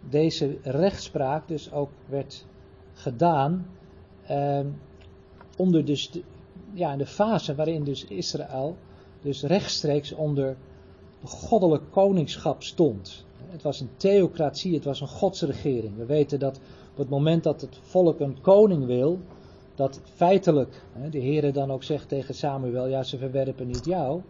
deze 0.09 0.59
rechtspraak 0.63 1.49
dus 1.49 1.73
ook 1.73 1.91
werd 2.07 2.47
gedaan 2.93 3.67
ehm, 4.27 4.67
onder 5.57 5.85
dus 5.85 6.11
de, 6.11 6.23
ja, 6.73 6.97
de 6.97 7.07
fase 7.07 7.55
waarin 7.55 7.85
dus 7.85 8.05
Israël 8.05 8.77
dus 9.21 9.43
rechtstreeks 9.43 10.13
onder 10.13 10.57
de 11.21 11.27
goddelijk 11.27 11.83
koningschap 11.91 12.63
stond. 12.63 13.25
Het 13.49 13.63
was 13.63 13.81
een 13.81 13.91
theocratie, 13.97 14.75
het 14.75 14.85
was 14.85 15.01
een 15.01 15.09
godsregering. 15.09 15.97
We 15.97 16.07
weten 16.07 16.39
dat 16.39 16.61
op 16.93 16.97
het 16.97 17.09
moment 17.09 17.43
dat 17.43 17.61
het 17.61 17.79
volk 17.83 18.21
een 18.21 18.41
koning 18.41 18.87
wil, 18.87 19.19
dat 19.75 20.01
feitelijk 20.15 20.83
de 21.11 21.19
Heer 21.19 21.53
dan 21.53 21.71
ook 21.71 21.83
zegt 21.83 22.09
tegen 22.09 22.35
Samuel, 22.35 22.87
ja 22.87 23.03
ze 23.03 23.19
verwerpen 23.19 23.67
niet 23.67 23.85
jou, 23.85 24.21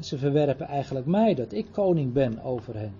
ze 0.00 0.18
verwerpen 0.18 0.66
eigenlijk 0.66 1.06
mij, 1.06 1.34
dat 1.34 1.52
ik 1.52 1.66
koning 1.72 2.12
ben 2.12 2.42
over 2.42 2.74
hen. 2.74 2.94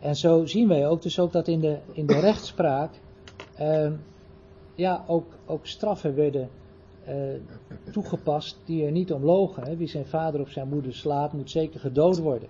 En 0.00 0.16
zo 0.16 0.46
zien 0.46 0.68
wij 0.68 0.88
ook 0.88 1.02
dus 1.02 1.18
ook 1.18 1.32
dat 1.32 1.48
in 1.48 1.60
de, 1.60 1.78
in 1.92 2.06
de 2.06 2.20
rechtspraak 2.20 2.90
eh, 3.54 3.90
ja, 4.74 5.04
ook, 5.06 5.26
ook 5.46 5.66
straffen 5.66 6.14
werden 6.14 6.48
eh, 7.04 7.14
toegepast 7.92 8.58
die 8.64 8.84
er 8.84 8.92
niet 8.92 9.12
om 9.12 9.24
logen. 9.24 9.62
Hè. 9.64 9.76
Wie 9.76 9.88
zijn 9.88 10.06
vader 10.06 10.40
of 10.40 10.50
zijn 10.50 10.68
moeder 10.68 10.94
slaat, 10.94 11.32
moet 11.32 11.50
zeker 11.50 11.80
gedood 11.80 12.18
worden. 12.18 12.48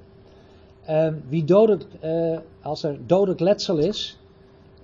Uh, 0.88 1.12
wie 1.28 1.44
dodelijk, 1.44 1.84
uh, 2.04 2.38
als 2.62 2.82
er 2.82 3.06
dodelijk 3.06 3.40
letsel 3.40 3.78
is, 3.78 4.18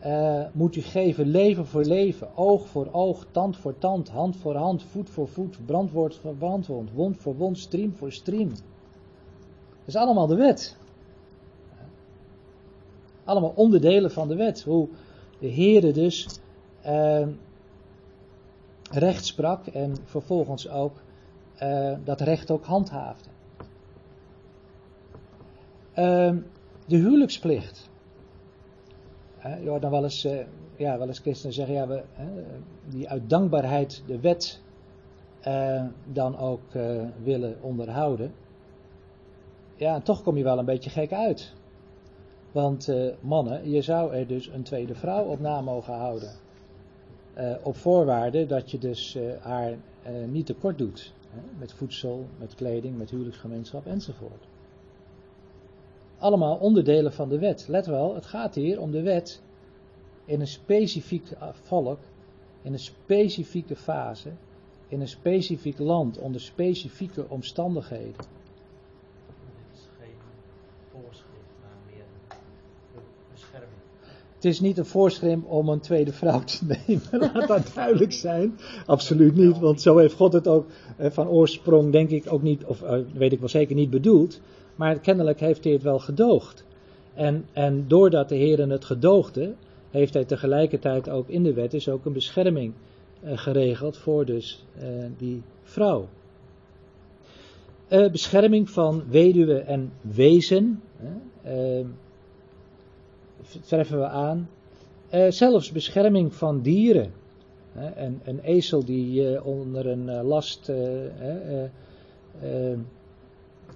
uh, 0.07 0.45
moet 0.53 0.77
u 0.77 0.81
geven 0.81 1.27
leven 1.27 1.67
voor 1.67 1.85
leven, 1.85 2.37
oog 2.37 2.67
voor 2.67 2.89
oog, 2.93 3.27
tand 3.31 3.57
voor 3.57 3.79
tand, 3.79 4.09
hand 4.09 4.37
voor 4.37 4.55
hand, 4.55 4.83
voet 4.83 5.11
voor 5.11 5.29
voet, 5.29 5.67
brandwoord 5.67 6.17
voor 6.17 6.35
brandwoord, 6.35 6.93
wond 6.93 7.17
voor 7.17 7.37
wond, 7.37 7.59
striem 7.59 7.95
voor 7.95 8.13
striem. 8.13 8.49
Dat 8.49 9.87
is 9.87 9.97
allemaal 9.97 10.27
de 10.27 10.37
wet. 10.37 10.77
Allemaal 13.25 13.53
onderdelen 13.55 14.11
van 14.11 14.29
de 14.29 14.37
wet. 14.37 14.63
Hoe 14.63 14.89
de 15.39 15.53
Heere 15.53 15.93
dus 15.93 16.29
uh, 16.87 17.27
recht 18.91 19.25
sprak 19.25 19.67
en 19.67 19.97
vervolgens 20.05 20.69
ook 20.69 20.93
uh, 21.63 21.93
dat 22.05 22.21
recht 22.21 22.51
ook 22.51 22.65
handhaafde. 22.65 23.29
De 26.87 26.97
huwelijksplicht. 26.97 27.91
Je 29.43 29.69
hoort 29.69 29.83
dan 29.83 29.91
wel 29.91 30.03
eens, 30.03 30.25
uh, 30.25 30.41
ja, 30.77 30.99
wel 30.99 31.07
eens 31.07 31.19
christenen 31.19 31.55
zeggen, 31.55 31.75
ja, 31.75 31.87
we, 31.87 32.03
die 32.89 33.09
uit 33.09 33.31
dankbaarheid 33.31 34.03
de 34.07 34.21
wet 34.21 34.61
uh, 35.47 35.85
dan 36.13 36.39
ook 36.39 36.75
uh, 36.75 37.03
willen 37.23 37.57
onderhouden. 37.61 38.33
Ja, 39.77 40.01
toch 40.01 40.23
kom 40.23 40.37
je 40.37 40.45
wel 40.45 40.59
een 40.59 40.65
beetje 40.65 40.91
gek 40.91 41.13
uit. 41.13 41.53
Want 42.53 42.89
mannen, 43.21 43.71
je 43.71 43.83
zou 43.83 44.15
er 44.15 44.27
dus 44.27 44.47
een 44.47 44.63
tweede 44.63 44.95
vrouw 44.95 45.25
op 45.25 45.41
na 45.41 45.61
mogen 45.61 45.95
houden. 45.95 46.31
op 47.63 47.77
voorwaarde 47.77 48.47
dat 48.47 48.71
je 48.71 48.79
dus 48.79 49.19
haar 49.41 49.77
niet 50.27 50.47
tekort 50.47 50.79
doet. 50.79 51.13
Hè, 51.31 51.41
met 51.59 51.73
voedsel, 51.73 52.27
met 52.39 52.55
kleding, 52.55 52.99
met 52.99 53.11
huwelijksgemeenschap 53.11 53.87
enzovoort. 53.87 54.47
Allemaal 56.23 56.57
onderdelen 56.57 57.13
van 57.13 57.29
de 57.29 57.39
wet. 57.39 57.69
Let 57.69 57.87
wel, 57.87 58.15
het 58.15 58.27
gaat 58.27 58.55
hier 58.55 58.81
om 58.81 58.91
de 58.91 59.03
wet 59.03 59.43
in 60.25 60.41
een 60.41 60.47
specifiek 60.47 61.27
volk, 61.53 61.99
in 62.63 62.73
een 62.73 62.79
specifieke 62.79 63.77
fase, 63.77 64.33
in 64.89 65.01
een 65.01 65.09
specifiek 65.09 65.79
land, 65.79 66.19
onder 66.19 66.41
specifieke 66.41 67.29
omstandigheden. 67.29 68.13
Dit 68.13 69.73
is 69.73 69.89
geen 69.99 70.15
voorschrift, 70.91 71.55
maar 71.61 71.77
meer 71.87 72.05
een 72.95 73.03
bescherming. 73.33 73.81
Het 74.43 74.53
is 74.53 74.61
niet 74.61 74.79
een 74.79 74.87
voorschrift 74.87 75.45
om 75.47 75.69
een 75.69 75.81
tweede 75.81 76.13
vrouw 76.13 76.41
te 76.45 76.59
nemen, 76.87 77.31
laat 77.33 77.49
dat 77.49 77.71
duidelijk 77.75 78.13
zijn. 78.13 78.59
Absoluut 78.87 79.37
niet, 79.37 79.59
want 79.59 79.81
zo 79.81 79.97
heeft 79.97 80.15
God 80.15 80.33
het 80.33 80.49
ook 80.49 80.67
van 80.99 81.29
oorsprong, 81.29 81.93
denk 81.93 82.11
ik, 82.11 82.33
ook 82.33 82.43
niet, 82.43 82.65
of 82.65 82.83
weet 83.15 83.33
ik 83.33 83.39
wel 83.39 83.49
zeker 83.49 83.75
niet 83.75 83.91
bedoeld. 83.91 84.41
Maar 84.77 84.99
kennelijk 84.99 85.41
heeft 85.41 85.65
hij 85.65 85.73
het 85.73 85.83
wel 85.83 85.99
gedoogd. 85.99 86.65
En, 87.15 87.45
en 87.53 87.85
doordat 87.89 88.29
de 88.29 88.35
Heer 88.35 88.69
het 88.69 88.85
gedoogde, 88.85 89.55
heeft 89.91 90.15
hij 90.15 90.25
tegelijkertijd 90.25 91.09
ook 91.09 91.29
in 91.29 91.43
de 91.43 91.53
wet 91.53 91.75
is 91.75 91.89
ook 91.89 92.05
een 92.05 92.13
bescherming 92.13 92.73
uh, 93.25 93.39
geregeld 93.39 93.97
voor 93.97 94.25
dus 94.25 94.65
die 95.19 95.43
vrouw. 95.63 96.09
Bescherming 97.89 98.71
van 98.71 99.03
weduwe 99.09 99.59
en 99.59 99.93
wezen, 100.01 100.83
treffen 103.67 103.99
we 103.99 104.07
aan. 104.07 104.49
zelfs 105.29 105.73
bescherming 105.73 106.35
van 106.35 106.61
dieren. 106.61 107.13
een, 107.95 108.21
een 108.25 108.41
ezel 108.41 108.85
die 108.85 109.45
onder 109.45 109.87
een 109.87 110.23
last 110.23 110.71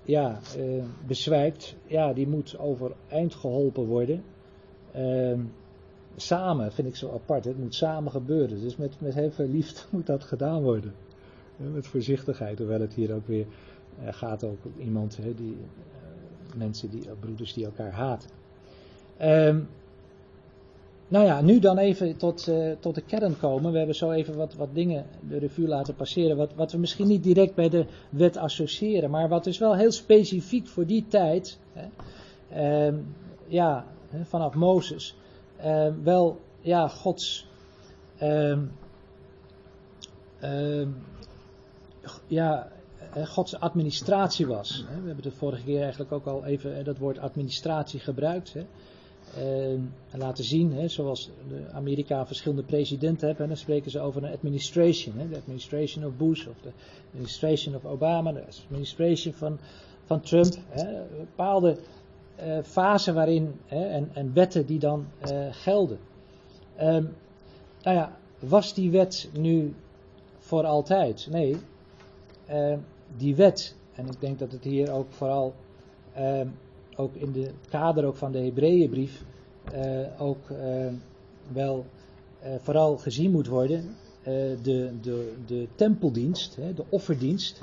ja, 0.07 0.41
uh, 0.59 0.85
bezwijkt, 1.07 1.77
ja, 1.87 2.13
die 2.13 2.29
moet 2.29 2.59
overeind 2.59 3.35
geholpen 3.35 3.87
worden. 3.87 4.23
Uh, 4.97 5.39
samen 6.17 6.73
vind 6.73 6.89
ik 6.89 6.97
zo 6.97 7.13
apart, 7.13 7.45
het 7.45 7.59
moet 7.59 7.75
samen 7.75 8.11
gebeuren. 8.11 8.61
Dus 8.61 8.77
met, 8.77 9.01
met 9.01 9.15
heel 9.15 9.31
veel 9.31 9.49
liefde 9.49 9.81
moet 9.91 10.07
dat 10.07 10.25
gedaan 10.25 10.63
worden. 10.63 10.95
met 11.57 11.87
voorzichtigheid, 11.87 12.59
hoewel 12.59 12.81
het 12.81 12.95
hier 12.95 13.15
ook 13.15 13.27
weer 13.27 13.47
uh, 14.03 14.09
gaat 14.13 14.45
ook 14.45 14.59
iemand, 14.79 15.19
die, 15.37 15.57
mensen, 16.57 16.91
die, 16.91 17.09
broeders 17.21 17.53
die 17.53 17.65
elkaar 17.65 17.93
haten. 17.93 18.31
Um, 19.23 19.69
nou 21.09 21.25
ja, 21.25 21.41
nu 21.41 21.59
dan 21.59 21.79
even 21.79 22.17
tot, 22.17 22.49
uh, 22.49 22.73
tot 22.81 22.95
de 22.95 23.01
kern 23.01 23.39
komen. 23.39 23.73
We 23.73 23.79
hebben 23.79 23.97
zo 23.97 24.11
even 24.11 24.37
wat, 24.37 24.55
wat 24.55 24.75
dingen 24.75 25.07
de 25.29 25.39
revue 25.39 25.69
laten 25.69 25.95
passeren. 25.95 26.37
Wat, 26.37 26.55
wat 26.55 26.73
we 26.73 26.79
misschien 26.79 27.07
niet 27.07 27.23
direct 27.23 27.55
bij 27.55 27.69
de 27.69 27.87
wet 28.11 28.37
associëren. 28.37 29.11
Maar 29.11 29.29
wat 29.29 29.45
dus 29.45 29.59
wel 29.59 29.77
heel 29.77 29.93
specifiek 29.93 30.67
voor 30.67 30.87
die 30.87 31.05
tijd. 31.09 31.59
Hè, 31.73 32.89
uh, 32.89 32.95
ja, 33.47 33.87
vanaf 34.23 34.55
Mozes. 34.55 35.17
Uh, 35.65 35.89
wel, 36.03 36.41
ja, 36.61 36.89
Gods. 36.89 37.47
Ehm, 38.19 38.61
ehm, 40.41 40.89
ja, 42.27 42.69
Gods 43.25 43.61
administratie 43.61 44.47
was. 44.47 44.85
We 44.89 45.07
hebben 45.07 45.25
het 45.25 45.35
vorige 45.35 45.65
keer 45.65 45.81
eigenlijk 45.81 46.13
ook 46.13 46.27
al 46.27 46.45
even 46.45 46.85
dat 46.85 46.99
woord 46.99 47.19
administratie 47.19 48.01
gebruikt. 48.01 48.55
Uh, 49.39 49.81
laten 50.19 50.45
zien, 50.45 50.73
hè, 50.73 50.89
zoals 50.89 51.31
Amerika 51.73 52.27
verschillende 52.27 52.63
presidenten 52.63 53.27
hebben, 53.27 53.45
en 53.45 53.51
dan 53.51 53.61
spreken 53.61 53.91
ze 53.91 54.01
over 54.01 54.25
een 54.25 54.33
administration, 54.33 55.19
hè, 55.19 55.29
de 55.29 55.37
administration 55.37 56.07
of 56.07 56.13
Bush 56.17 56.47
of 56.47 56.61
de 56.63 56.71
administration 57.11 57.75
of 57.75 57.85
Obama, 57.85 58.33
de 58.33 58.45
administration 58.67 59.35
van, 59.35 59.59
van 60.05 60.21
Trump, 60.21 60.55
hè, 60.69 61.03
bepaalde 61.19 61.77
uh, 62.43 62.59
fasen 62.63 63.15
waarin 63.15 63.55
hè, 63.67 63.87
en, 63.87 64.11
en, 64.13 64.33
wetten 64.35 64.67
die 64.67 64.79
dan 64.79 65.07
uh, 65.31 65.47
gelden. 65.51 65.99
Um, 66.81 67.15
nou 67.83 67.97
ja, 67.97 68.17
was 68.39 68.75
die 68.75 68.91
wet 68.91 69.29
nu 69.33 69.75
voor 70.39 70.65
altijd? 70.65 71.27
Nee, 71.31 71.57
uh, 72.51 72.77
die 73.17 73.37
wet, 73.37 73.77
en 73.95 74.07
ik 74.07 74.21
denk 74.21 74.39
dat 74.39 74.53
het 74.53 74.65
hier 74.65 74.93
ook 74.93 75.13
vooral 75.13 75.55
ehm, 76.15 76.49
ook 76.97 77.15
in 77.15 77.33
de 77.33 77.51
kader 77.69 78.05
ook 78.05 78.17
van 78.17 78.33
de 78.33 78.39
Hebreeënbrief 78.39 79.25
uh, 79.75 80.21
ook 80.21 80.51
uh, 80.51 80.87
wel 81.53 81.87
uh, 82.43 82.49
vooral 82.61 82.97
gezien 82.97 83.31
moet 83.31 83.47
worden. 83.47 83.95
de, 84.63 84.93
de, 85.03 85.35
de 85.47 85.69
tempeldienst, 85.75 86.57
hè, 86.57 86.75
de 86.75 86.85
offerdienst, 86.89 87.63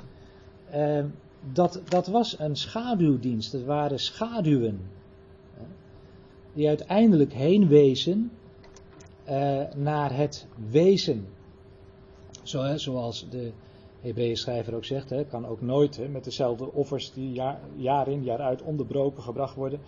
dat, 1.52 1.80
dat 1.88 2.06
was 2.06 2.38
een 2.38 2.56
schaduwdienst. 2.56 3.52
Het 3.52 3.64
waren 3.64 3.98
schaduwen. 3.98 4.80
die 6.52 6.68
uiteindelijk 6.68 7.32
heen 7.32 7.68
wezen 7.68 8.30
naar 9.76 10.16
het 10.16 10.46
wezen. 10.70 11.26
Zo, 12.42 12.62
hè, 12.62 12.78
zoals 12.78 13.26
de 13.30 13.52
Hebreeën 14.04 14.36
schrijver 14.36 14.74
ook 14.74 14.84
zegt, 14.84 15.10
hè, 15.10 15.24
kan 15.24 15.46
ook 15.46 15.60
nooit 15.60 15.96
hè, 15.96 16.08
met 16.08 16.24
dezelfde 16.24 16.72
offers 16.72 17.12
die 17.12 17.32
jaar, 17.32 17.60
jaar 17.74 18.08
in 18.08 18.22
jaar 18.22 18.40
uit 18.40 18.62
onderbroken 18.62 19.22
gebracht 19.22 19.54
worden, 19.54 19.80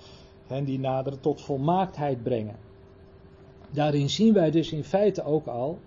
hè, 0.47 0.65
die 0.65 0.79
naderen 0.79 1.21
tot 1.21 1.41
volmaaktheid 1.41 2.23
brengen. 2.23 2.57
Daarin 3.71 4.11
zien 4.11 4.33
wij 4.33 4.51
dus 4.51 4.73
in 4.73 4.85
feite 4.85 5.25
ook 5.25 5.47
al 5.47 5.79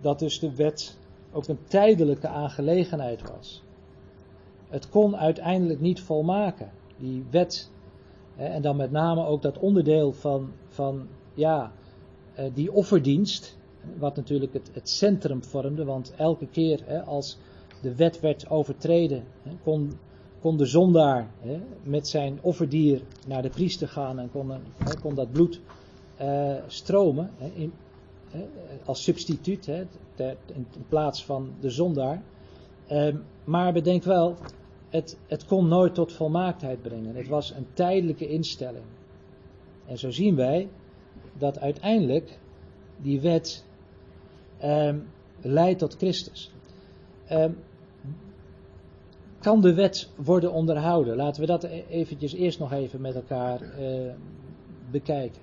dat 0.00 0.18
dus 0.18 0.38
de 0.38 0.54
wet 0.54 0.98
ook 1.32 1.48
een 1.48 1.58
tijdelijke 1.64 2.28
aangelegenheid 2.28 3.30
was. 3.30 3.62
Het 4.68 4.88
kon 4.88 5.16
uiteindelijk 5.16 5.80
niet 5.80 6.00
volmaken. 6.00 6.70
Die 6.96 7.24
wet, 7.30 7.70
hè, 8.34 8.44
en 8.46 8.62
dan 8.62 8.76
met 8.76 8.90
name 8.90 9.24
ook 9.24 9.42
dat 9.42 9.58
onderdeel 9.58 10.12
van, 10.12 10.52
van 10.68 11.08
ja, 11.34 11.72
eh, 12.34 12.44
die 12.54 12.72
offerdienst, 12.72 13.58
wat 13.98 14.16
natuurlijk 14.16 14.52
het, 14.52 14.70
het 14.72 14.88
centrum 14.88 15.44
vormde, 15.44 15.84
want 15.84 16.14
elke 16.16 16.46
keer 16.46 16.82
hè, 16.84 17.02
als 17.02 17.38
de 17.80 17.94
wet 17.94 18.20
werd 18.20 18.50
overtreden, 18.50 19.24
kon, 19.62 19.92
kon 20.40 20.56
de 20.56 20.66
zondaar 20.66 21.30
met 21.82 22.08
zijn 22.08 22.38
offerdier 22.40 23.02
naar 23.26 23.42
de 23.42 23.50
priester 23.50 23.88
gaan 23.88 24.18
en 24.18 24.30
kon, 24.30 24.52
kon 25.02 25.14
dat 25.14 25.32
bloed 25.32 25.60
eh, 26.16 26.54
stromen 26.66 27.30
in, 27.54 27.72
als 28.84 29.02
substituut 29.02 29.66
in, 29.66 30.66
plaats 30.88 31.24
van 31.24 31.50
de 31.60 31.70
zondaar. 31.70 32.22
Ehm, 32.86 33.16
maar 33.44 33.72
bedenk 33.72 34.04
wel, 34.04 34.36
het, 34.88 35.18
het 35.26 35.44
kon 35.44 35.68
nooit 35.68 35.94
tot 35.94 36.12
volmaaktheid 36.12 36.82
brengen. 36.82 37.14
Het 37.16 37.28
was 37.28 37.50
een 37.50 37.66
tijdelijke 37.72 38.28
instelling. 38.28 38.84
En 39.86 39.98
zo 39.98 40.10
zien 40.10 40.36
wij 40.36 40.68
dat 41.38 41.58
uiteindelijk 41.58 42.38
die 42.96 43.20
wet 43.20 43.64
ehm, 44.58 44.98
leidt 45.40 45.78
tot 45.78 45.96
Christus. 45.96 46.52
Ehm, 47.26 47.52
kan 49.40 49.60
de 49.60 49.74
wet 49.74 50.08
worden 50.16 50.52
onderhouden? 50.52 51.16
Laten 51.16 51.40
we 51.40 51.46
dat 51.46 51.64
e- 51.64 51.84
eventjes 51.88 52.32
eerst 52.32 52.58
nog 52.58 52.72
even 52.72 53.00
met 53.00 53.14
elkaar 53.14 53.60
eh, 53.60 54.12
bekijken. 54.90 55.42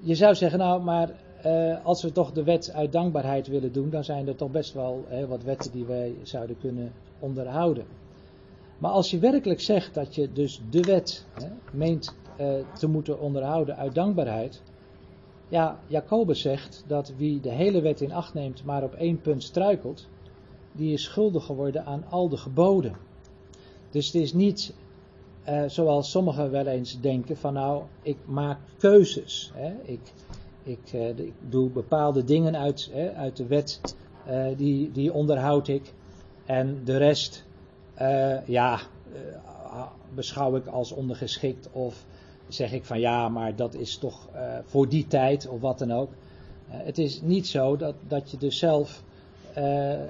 Je 0.00 0.14
zou 0.14 0.34
zeggen, 0.34 0.58
nou, 0.58 0.82
maar 0.82 1.10
eh, 1.42 1.84
als 1.84 2.02
we 2.02 2.12
toch 2.12 2.32
de 2.32 2.44
wet 2.44 2.72
uit 2.72 2.92
dankbaarheid 2.92 3.46
willen 3.46 3.72
doen, 3.72 3.90
dan 3.90 4.04
zijn 4.04 4.28
er 4.28 4.36
toch 4.36 4.50
best 4.50 4.72
wel 4.72 5.04
hè, 5.08 5.26
wat 5.26 5.42
wetten 5.42 5.72
die 5.72 5.84
wij 5.84 6.14
zouden 6.22 6.58
kunnen 6.58 6.92
onderhouden. 7.18 7.84
Maar 8.78 8.90
als 8.90 9.10
je 9.10 9.18
werkelijk 9.18 9.60
zegt 9.60 9.94
dat 9.94 10.14
je 10.14 10.32
dus 10.32 10.60
de 10.70 10.82
wet 10.82 11.26
hè, 11.32 11.48
meent 11.72 12.14
eh, 12.36 12.54
te 12.72 12.86
moeten 12.86 13.20
onderhouden 13.20 13.76
uit 13.76 13.94
dankbaarheid. 13.94 14.62
Ja, 15.48 15.78
Jacobus 15.86 16.40
zegt 16.40 16.84
dat 16.86 17.12
wie 17.16 17.40
de 17.40 17.50
hele 17.50 17.80
wet 17.80 18.00
in 18.00 18.12
acht 18.12 18.34
neemt, 18.34 18.64
maar 18.64 18.82
op 18.82 18.94
één 18.94 19.20
punt 19.20 19.42
struikelt, 19.42 20.08
die 20.72 20.92
is 20.92 21.02
schuldig 21.02 21.44
geworden 21.44 21.84
aan 21.84 22.04
al 22.10 22.28
de 22.28 22.36
geboden. 22.36 22.96
Dus 23.90 24.06
het 24.06 24.14
is 24.14 24.32
niet 24.32 24.74
eh, 25.42 25.64
zoals 25.66 26.10
sommigen 26.10 26.50
wel 26.50 26.66
eens 26.66 27.00
denken 27.00 27.36
van 27.36 27.52
nou, 27.52 27.82
ik 28.02 28.16
maak 28.24 28.58
keuzes. 28.78 29.52
Hè? 29.54 29.72
Ik, 29.82 30.12
ik, 30.62 30.92
eh, 30.92 31.26
doe 31.48 31.70
bepaalde 31.70 32.24
dingen 32.24 32.56
uit, 32.56 32.88
hè, 32.92 33.12
uit 33.12 33.36
de 33.36 33.46
wet, 33.46 33.80
eh, 34.26 34.46
die, 34.56 34.92
die 34.92 35.12
onderhoud 35.12 35.68
ik. 35.68 35.92
En 36.46 36.80
de 36.84 36.96
rest, 36.96 37.44
eh, 37.94 38.46
ja, 38.46 38.80
eh, 39.12 39.82
beschouw 40.14 40.56
ik 40.56 40.66
als 40.66 40.92
ondergeschikt 40.92 41.68
of 41.72 42.04
zeg 42.48 42.72
ik 42.72 42.84
van 42.84 43.00
ja, 43.00 43.28
maar 43.28 43.56
dat 43.56 43.74
is 43.74 43.96
toch 43.96 44.28
eh, 44.32 44.58
voor 44.64 44.88
die 44.88 45.06
tijd 45.06 45.48
of 45.48 45.60
wat 45.60 45.78
dan 45.78 45.92
ook. 45.92 46.10
Het 46.66 46.98
is 46.98 47.20
niet 47.20 47.46
zo 47.46 47.76
dat, 47.76 47.94
dat 48.08 48.30
je 48.30 48.36
dus 48.36 48.58
zelf 48.58 49.02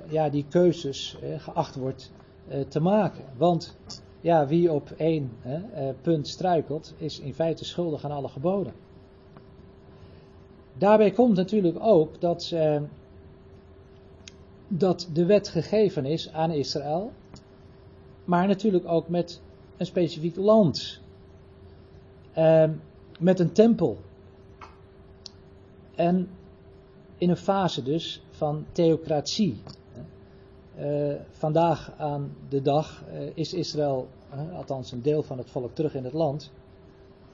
ja, 0.09 0.29
die 0.29 0.45
keuzes 0.49 1.17
eh, 1.23 1.41
geacht 1.41 1.77
wordt 1.77 2.13
eh, 2.49 2.61
te 2.61 2.81
maken. 2.81 3.25
Want 3.37 3.77
ja, 4.21 4.47
wie 4.47 4.73
op 4.73 4.91
één 4.97 5.33
eh, 5.43 5.89
punt 6.03 6.29
struikelt, 6.29 6.95
is 6.97 7.21
in 7.21 7.35
feite 7.35 7.65
schuldig 7.65 8.05
aan 8.05 8.11
alle 8.11 8.29
geboden. 8.29 8.73
Daarbij 10.79 11.11
komt 11.11 11.37
natuurlijk 11.37 11.77
ook 11.81 12.21
dat, 12.21 12.51
eh, 12.55 12.81
dat 14.69 15.09
de 15.13 15.27
wet 15.27 15.49
gegeven 15.49 16.05
is 16.05 16.33
aan 16.33 16.51
Israël, 16.51 17.13
maar 18.25 18.47
natuurlijk 18.47 18.89
ook 18.89 19.09
met 19.09 19.41
een 19.77 19.87
specifiek 19.87 20.37
land. 20.37 21.01
Eh, 22.33 22.71
met 23.19 23.41
een 23.41 23.53
tempel. 23.53 23.99
En 25.95 26.29
in 27.21 27.31
een 27.31 27.37
fase 27.37 27.83
dus 27.83 28.23
van 28.31 28.67
theocratie. 28.73 29.63
Eh, 30.77 31.15
vandaag 31.31 31.93
aan 31.97 32.37
de 32.49 32.63
dag 32.63 33.05
eh, 33.13 33.21
is 33.35 33.55
Israël, 33.55 34.09
eh, 34.31 34.57
althans 34.57 34.93
een 34.93 35.03
deel 35.03 35.23
van 35.23 35.39
het 35.39 35.51
volk, 35.51 35.75
terug 35.75 35.95
in 35.95 36.05
het 36.05 36.13
land. 36.13 36.51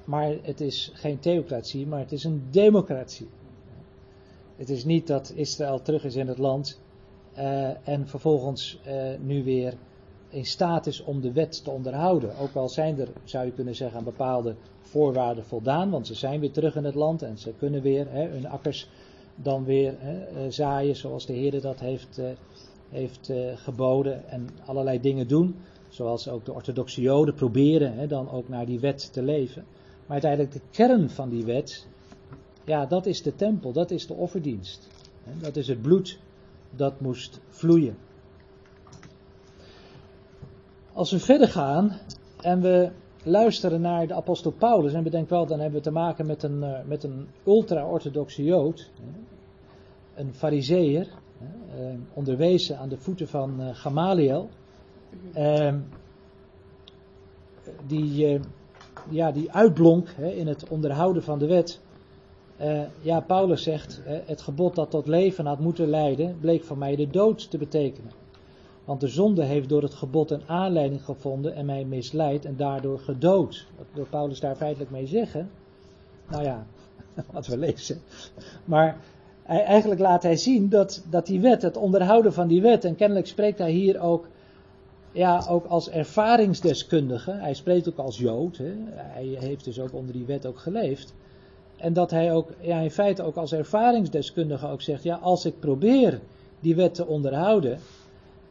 Maar 0.04 0.34
het 0.42 0.60
is 0.60 0.90
geen 0.94 1.18
theocratie, 1.18 1.86
maar 1.86 1.98
het 1.98 2.12
is 2.12 2.24
een 2.24 2.42
democratie. 2.50 3.28
Het 4.56 4.68
is 4.68 4.84
niet 4.84 5.06
dat 5.06 5.32
Israël 5.34 5.82
terug 5.82 6.04
is 6.04 6.16
in 6.16 6.28
het 6.28 6.38
land 6.38 6.80
en 7.84 8.08
vervolgens 8.08 8.80
nu 9.20 9.44
weer 9.44 9.74
in 10.28 10.46
staat 10.46 10.86
is 10.86 11.04
om 11.04 11.20
de 11.20 11.32
wet 11.32 11.64
te 11.64 11.70
onderhouden. 11.70 12.36
Ook 12.38 12.54
al 12.54 12.68
zijn 12.68 13.00
er, 13.00 13.08
zou 13.24 13.44
je 13.46 13.52
kunnen 13.52 13.74
zeggen, 13.74 13.98
aan 13.98 14.04
bepaalde 14.04 14.54
voorwaarden 14.80 15.44
voldaan, 15.44 15.90
want 15.90 16.06
ze 16.06 16.14
zijn 16.14 16.40
weer 16.40 16.52
terug 16.52 16.76
in 16.76 16.84
het 16.84 16.94
land 16.94 17.22
en 17.22 17.38
ze 17.38 17.52
kunnen 17.58 17.82
weer 17.82 18.10
hè, 18.10 18.28
hun 18.28 18.48
akkers 18.48 18.88
dan 19.36 19.64
weer 19.64 19.94
hè, 19.98 20.24
eh, 20.24 20.50
zaaien 20.50 20.96
zoals 20.96 21.26
de 21.26 21.32
Heer 21.32 21.60
dat 21.60 21.80
heeft, 21.80 22.18
eh, 22.18 22.26
heeft 22.88 23.30
eh, 23.30 23.56
geboden 23.56 24.28
en 24.28 24.48
allerlei 24.64 25.00
dingen 25.00 25.28
doen. 25.28 25.56
Zoals 25.88 26.28
ook 26.28 26.44
de 26.44 26.52
orthodoxe 26.52 27.00
Joden 27.00 27.34
proberen 27.34 27.94
hè, 27.94 28.06
dan 28.06 28.30
ook 28.30 28.48
naar 28.48 28.66
die 28.66 28.80
wet 28.80 29.12
te 29.12 29.22
leven. 29.22 29.64
Maar 30.06 30.22
uiteindelijk 30.22 30.52
de 30.52 30.60
kern 30.70 31.10
van 31.10 31.28
die 31.28 31.44
wet, 31.44 31.86
ja, 32.64 32.86
dat 32.86 33.06
is 33.06 33.22
de 33.22 33.34
tempel, 33.34 33.72
dat 33.72 33.90
is 33.90 34.06
de 34.06 34.14
offerdienst. 34.14 34.88
Hè, 35.22 35.40
Dat 35.40 35.56
is 35.56 35.68
het 35.68 35.82
bloed 35.82 36.18
dat 36.70 37.00
moest 37.00 37.40
vloeien. 37.48 37.96
Als 40.92 41.10
we 41.10 41.18
verder 41.18 41.48
gaan 41.48 41.98
en 42.40 42.60
we 42.60 42.90
luisteren 43.26 43.80
naar 43.80 44.06
de 44.06 44.14
apostel 44.14 44.50
Paulus, 44.50 44.92
en 44.92 45.02
bedenk 45.02 45.28
wel, 45.28 45.46
dan 45.46 45.60
hebben 45.60 45.78
we 45.78 45.84
te 45.84 45.90
maken 45.90 46.26
met 46.26 46.42
een, 46.42 46.62
eh, 46.62 46.84
met 46.84 47.02
een 47.02 47.28
ultra-orthodoxe 47.44 48.44
Jood, 48.44 48.90
een 50.14 50.34
fariseer, 50.34 51.08
hè, 51.38 51.88
eh, 51.88 51.94
onderwezen 52.12 52.78
aan 52.78 52.88
de 52.88 52.96
voeten 52.96 53.28
van 53.28 53.60
eh, 53.60 53.68
Gamaliel, 53.72 54.48
eh, 55.32 55.74
die, 57.86 58.26
eh, 58.26 58.40
ja, 59.10 59.32
die 59.32 59.52
uitblonk 59.52 60.08
in 60.08 60.46
het 60.46 60.68
onderhouden 60.68 61.22
van 61.22 61.38
de 61.38 61.46
wet. 61.46 61.80
Ja, 63.00 63.20
Paulus 63.20 63.62
zegt, 63.62 64.02
het 64.04 64.40
gebod 64.40 64.74
dat 64.74 64.90
tot 64.90 65.06
leven 65.06 65.46
had 65.46 65.58
moeten 65.58 65.88
leiden, 65.88 66.36
bleek 66.40 66.64
voor 66.64 66.78
mij 66.78 66.96
de 66.96 67.08
dood 67.08 67.50
te 67.50 67.58
betekenen. 67.58 68.10
Want 68.86 69.00
de 69.00 69.08
zonde 69.08 69.42
heeft 69.42 69.68
door 69.68 69.82
het 69.82 69.94
gebod 69.94 70.30
een 70.30 70.42
aanleiding 70.46 71.04
gevonden 71.04 71.54
en 71.54 71.66
mij 71.66 71.84
misleid 71.84 72.44
en 72.44 72.56
daardoor 72.56 72.98
gedood. 72.98 73.66
Wat 73.76 73.86
wil 73.92 74.06
Paulus 74.10 74.40
daar 74.40 74.56
feitelijk 74.56 74.90
mee 74.90 75.06
zeggen? 75.06 75.50
Nou 76.28 76.42
ja, 76.42 76.66
wat 77.32 77.46
we 77.46 77.58
lezen. 77.58 78.00
Maar 78.64 78.96
eigenlijk 79.46 80.00
laat 80.00 80.22
hij 80.22 80.36
zien 80.36 80.68
dat, 80.68 81.04
dat 81.10 81.26
die 81.26 81.40
wet, 81.40 81.62
het 81.62 81.76
onderhouden 81.76 82.32
van 82.32 82.48
die 82.48 82.62
wet, 82.62 82.84
en 82.84 82.96
kennelijk 82.96 83.26
spreekt 83.26 83.58
hij 83.58 83.70
hier 83.70 84.00
ook, 84.00 84.28
ja, 85.12 85.46
ook 85.48 85.64
als 85.66 85.90
ervaringsdeskundige. 85.90 87.32
Hij 87.32 87.54
spreekt 87.54 87.88
ook 87.88 87.98
als 87.98 88.18
Jood. 88.18 88.56
Hè. 88.56 88.72
Hij 88.90 89.24
heeft 89.24 89.64
dus 89.64 89.80
ook 89.80 89.94
onder 89.94 90.12
die 90.12 90.26
wet 90.26 90.46
ook 90.46 90.58
geleefd. 90.58 91.14
En 91.76 91.92
dat 91.92 92.10
hij 92.10 92.32
ook, 92.32 92.48
ja, 92.60 92.78
in 92.78 92.90
feite 92.90 93.22
ook 93.22 93.36
als 93.36 93.52
ervaringsdeskundige 93.52 94.68
ook 94.68 94.82
zegt, 94.82 95.02
ja, 95.02 95.16
als 95.16 95.44
ik 95.44 95.60
probeer 95.60 96.20
die 96.60 96.76
wet 96.76 96.94
te 96.94 97.06
onderhouden, 97.06 97.78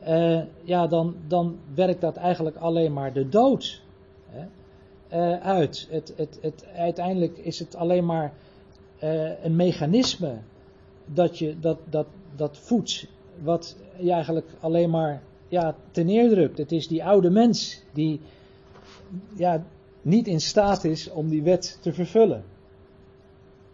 eh, 0.05 0.41
ja, 0.63 0.87
dan, 0.87 1.15
dan 1.27 1.57
werkt 1.73 2.01
dat 2.01 2.15
eigenlijk 2.15 2.55
alleen 2.55 2.93
maar 2.93 3.13
de 3.13 3.29
dood 3.29 3.81
hè, 4.29 4.45
eh, 5.07 5.41
uit. 5.41 5.87
Het, 5.89 6.13
het, 6.15 6.37
het, 6.41 6.65
uiteindelijk 6.75 7.37
is 7.37 7.59
het 7.59 7.75
alleen 7.75 8.05
maar 8.05 8.33
eh, 8.99 9.43
een 9.43 9.55
mechanisme 9.55 10.37
dat 11.05 11.37
je 11.37 11.59
dat, 11.59 11.77
dat, 11.89 12.07
dat 12.35 12.57
voedt, 12.57 13.07
wat 13.43 13.75
je 13.97 14.11
eigenlijk 14.11 14.47
alleen 14.59 14.89
maar 14.89 15.21
ja, 15.47 15.75
ten 15.91 16.05
neerdrukt. 16.05 16.57
Het 16.57 16.71
is 16.71 16.87
die 16.87 17.03
oude 17.03 17.29
mens 17.29 17.83
die 17.93 18.21
ja, 19.35 19.63
niet 20.01 20.27
in 20.27 20.41
staat 20.41 20.83
is 20.83 21.09
om 21.09 21.29
die 21.29 21.43
wet 21.43 21.77
te 21.81 21.93
vervullen. 21.93 22.43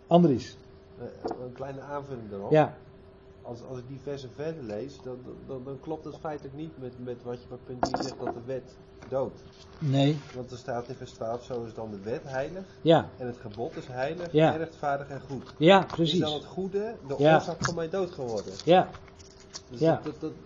Andries. 0.07 0.57
Een 1.23 1.53
kleine 1.53 1.81
aanvulling 1.81 2.29
daarop. 2.29 2.51
Ja, 2.51 2.77
Als, 3.51 3.59
als 3.69 3.77
ik 3.77 3.87
die 3.87 3.99
versen 4.03 4.29
verder 4.35 4.63
lees, 4.63 5.01
dan, 5.03 5.17
dan, 5.47 5.63
dan 5.63 5.79
klopt 5.79 6.05
het 6.05 6.15
feitelijk 6.17 6.55
niet 6.55 6.77
met, 6.77 6.91
met 7.03 7.23
wat 7.23 7.41
je 7.41 7.47
bij 7.47 7.57
punt 7.65 7.81
3 7.83 8.03
zegt 8.03 8.19
dat 8.19 8.33
de 8.33 8.41
wet 8.45 8.75
doodt. 9.09 9.43
nee, 9.77 10.19
Want 10.35 10.51
er 10.51 10.57
staat 10.57 10.87
in 10.89 10.95
vers 10.95 11.11
12, 11.11 11.43
zo 11.43 11.63
is 11.63 11.73
dan 11.73 11.91
de 11.91 11.99
wet 12.03 12.23
heilig 12.23 12.63
ja, 12.81 13.09
en 13.17 13.27
het 13.27 13.37
gebod 13.37 13.75
is 13.77 13.87
heilig, 13.87 14.31
Ja. 14.31 14.51
en 14.51 14.57
rechtvaardig 14.57 15.07
en 15.09 15.21
goed. 15.21 15.53
ja, 15.57 15.77
Is 15.79 15.85
dan 15.87 15.95
precies. 15.95 16.33
het 16.33 16.45
goede 16.45 16.95
de 17.07 17.15
Ja. 17.17 17.35
oorzaak 17.35 17.63
van 17.63 17.75
mijn 17.75 17.89
dood 17.89 18.11
geworden? 18.11 18.53
Ja, 18.63 18.87
Dus 19.69 19.79
Ja. 19.79 19.93
dat, 19.95 20.03
dat, 20.03 20.21
dat- 20.21 20.31
dat 20.31 20.39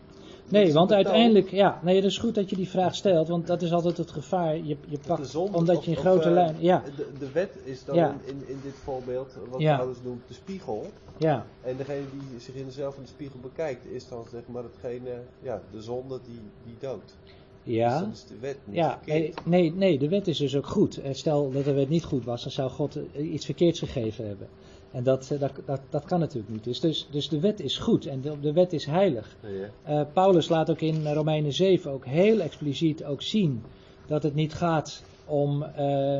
nee, 0.50 0.74
want 0.74 0.92
uiteindelijk, 0.92 1.50
ja, 1.50 1.80
nee, 1.84 1.96
het 1.96 2.06
is 2.06 2.18
goed 2.18 2.36
dat 2.36 2.50
je 2.50 2.56
die 2.56 2.70
vraag 2.70 2.96
stelt, 2.96 3.28
want 3.28 3.48
dat 3.48 3.62
is 3.62 3.72
altijd 3.74 3.98
het 3.98 4.12
gevaar. 4.12 4.56
Je, 4.58 4.78
je 4.88 4.98
pakt, 5.08 5.28
zonde- 5.28 5.58
omdat 5.58 5.78
of- 5.78 5.86
je 5.86 5.92
in 5.92 5.98
grote 5.98 6.28
eh, 6.28 6.34
lijn, 6.34 6.56
ja, 6.60 6.84
De, 6.96 7.08
de 7.20 7.32
wet 7.32 7.58
is 7.64 7.86
dan 7.86 7.96
Ja. 7.96 8.10
in, 8.26 8.36
in, 8.38 8.44
in 8.48 8.60
dit 8.64 8.74
voorbeeld, 8.84 9.38
wat 9.50 9.60
Ja. 9.62 9.78
Paulus 9.78 9.98
noemt, 10.04 10.28
de 10.28 10.34
spiegel. 10.34 10.86
ja, 11.18 11.46
En 11.62 11.78
degene 11.78 12.04
die 12.12 12.40
zich 12.40 12.56
in 12.56 12.72
zelf 12.72 12.96
in 12.96 13.02
de 13.02 13.08
spiegel 13.10 13.40
bekijkt, 13.42 13.86
is 13.92 14.08
dan 14.08 14.26
zeg 14.32 14.42
maar 14.48 14.64
hetgene, 14.64 15.22
ja, 15.42 15.62
de 15.72 15.82
zonde 15.82 16.20
die, 16.26 16.40
die 16.66 16.76
doodt. 16.80 17.16
Dus 17.64 17.74
ja. 17.76 18.10
is 18.14 18.26
de 18.26 18.36
wet 18.40 18.58
niet 18.66 18.76
Ja, 18.76 19.00
verkeerd. 19.04 19.46
nee, 19.46 19.74
nee, 19.74 19.98
de 20.00 20.10
wet 20.10 20.28
is 20.28 20.38
dus 20.38 20.56
ook 20.56 20.68
goed. 20.68 20.98
Eh, 21.02 21.14
Stel 21.14 21.52
dat 21.52 21.64
de 21.64 21.74
wet 21.74 21.90
niet 21.90 22.04
goed 22.04 22.24
was, 22.26 22.44
dan 22.44 22.52
zou 22.52 22.70
God 22.70 22.96
eh, 23.14 23.32
iets 23.34 23.46
verkeerds 23.46 23.80
gegeven 23.80 24.28
hebben. 24.28 24.48
En 24.96 25.04
dat, 25.04 25.32
eh, 25.32 25.40
dat, 25.40 25.52
dat, 25.66 25.82
dat 25.90 26.06
kan 26.06 26.20
natuurlijk 26.20 26.54
niet. 26.54 26.64
Dus, 26.64 26.80
dus, 26.80 27.08
dus 27.12 27.30
de 27.30 27.40
wet 27.40 27.60
is 27.60 27.78
goed 27.78 28.06
en 28.06 28.22
de, 28.22 28.40
de 28.40 28.54
wet 28.54 28.74
is 28.74 28.86
heilig. 28.86 29.36
Ja. 29.42 29.70
Eh, 29.84 30.06
Paulus 30.14 30.50
laat 30.50 30.70
ook 30.70 30.82
in 30.82 31.08
Romeinen 31.08 31.54
7 31.54 31.92
ook 31.92 32.06
heel 32.06 32.40
expliciet 32.40 33.04
ook 33.04 33.22
zien 33.22 33.64
dat 34.08 34.24
het 34.24 34.36
niet 34.36 34.54
gaat 34.54 35.04
om, 35.26 35.64
eh, 35.64 36.20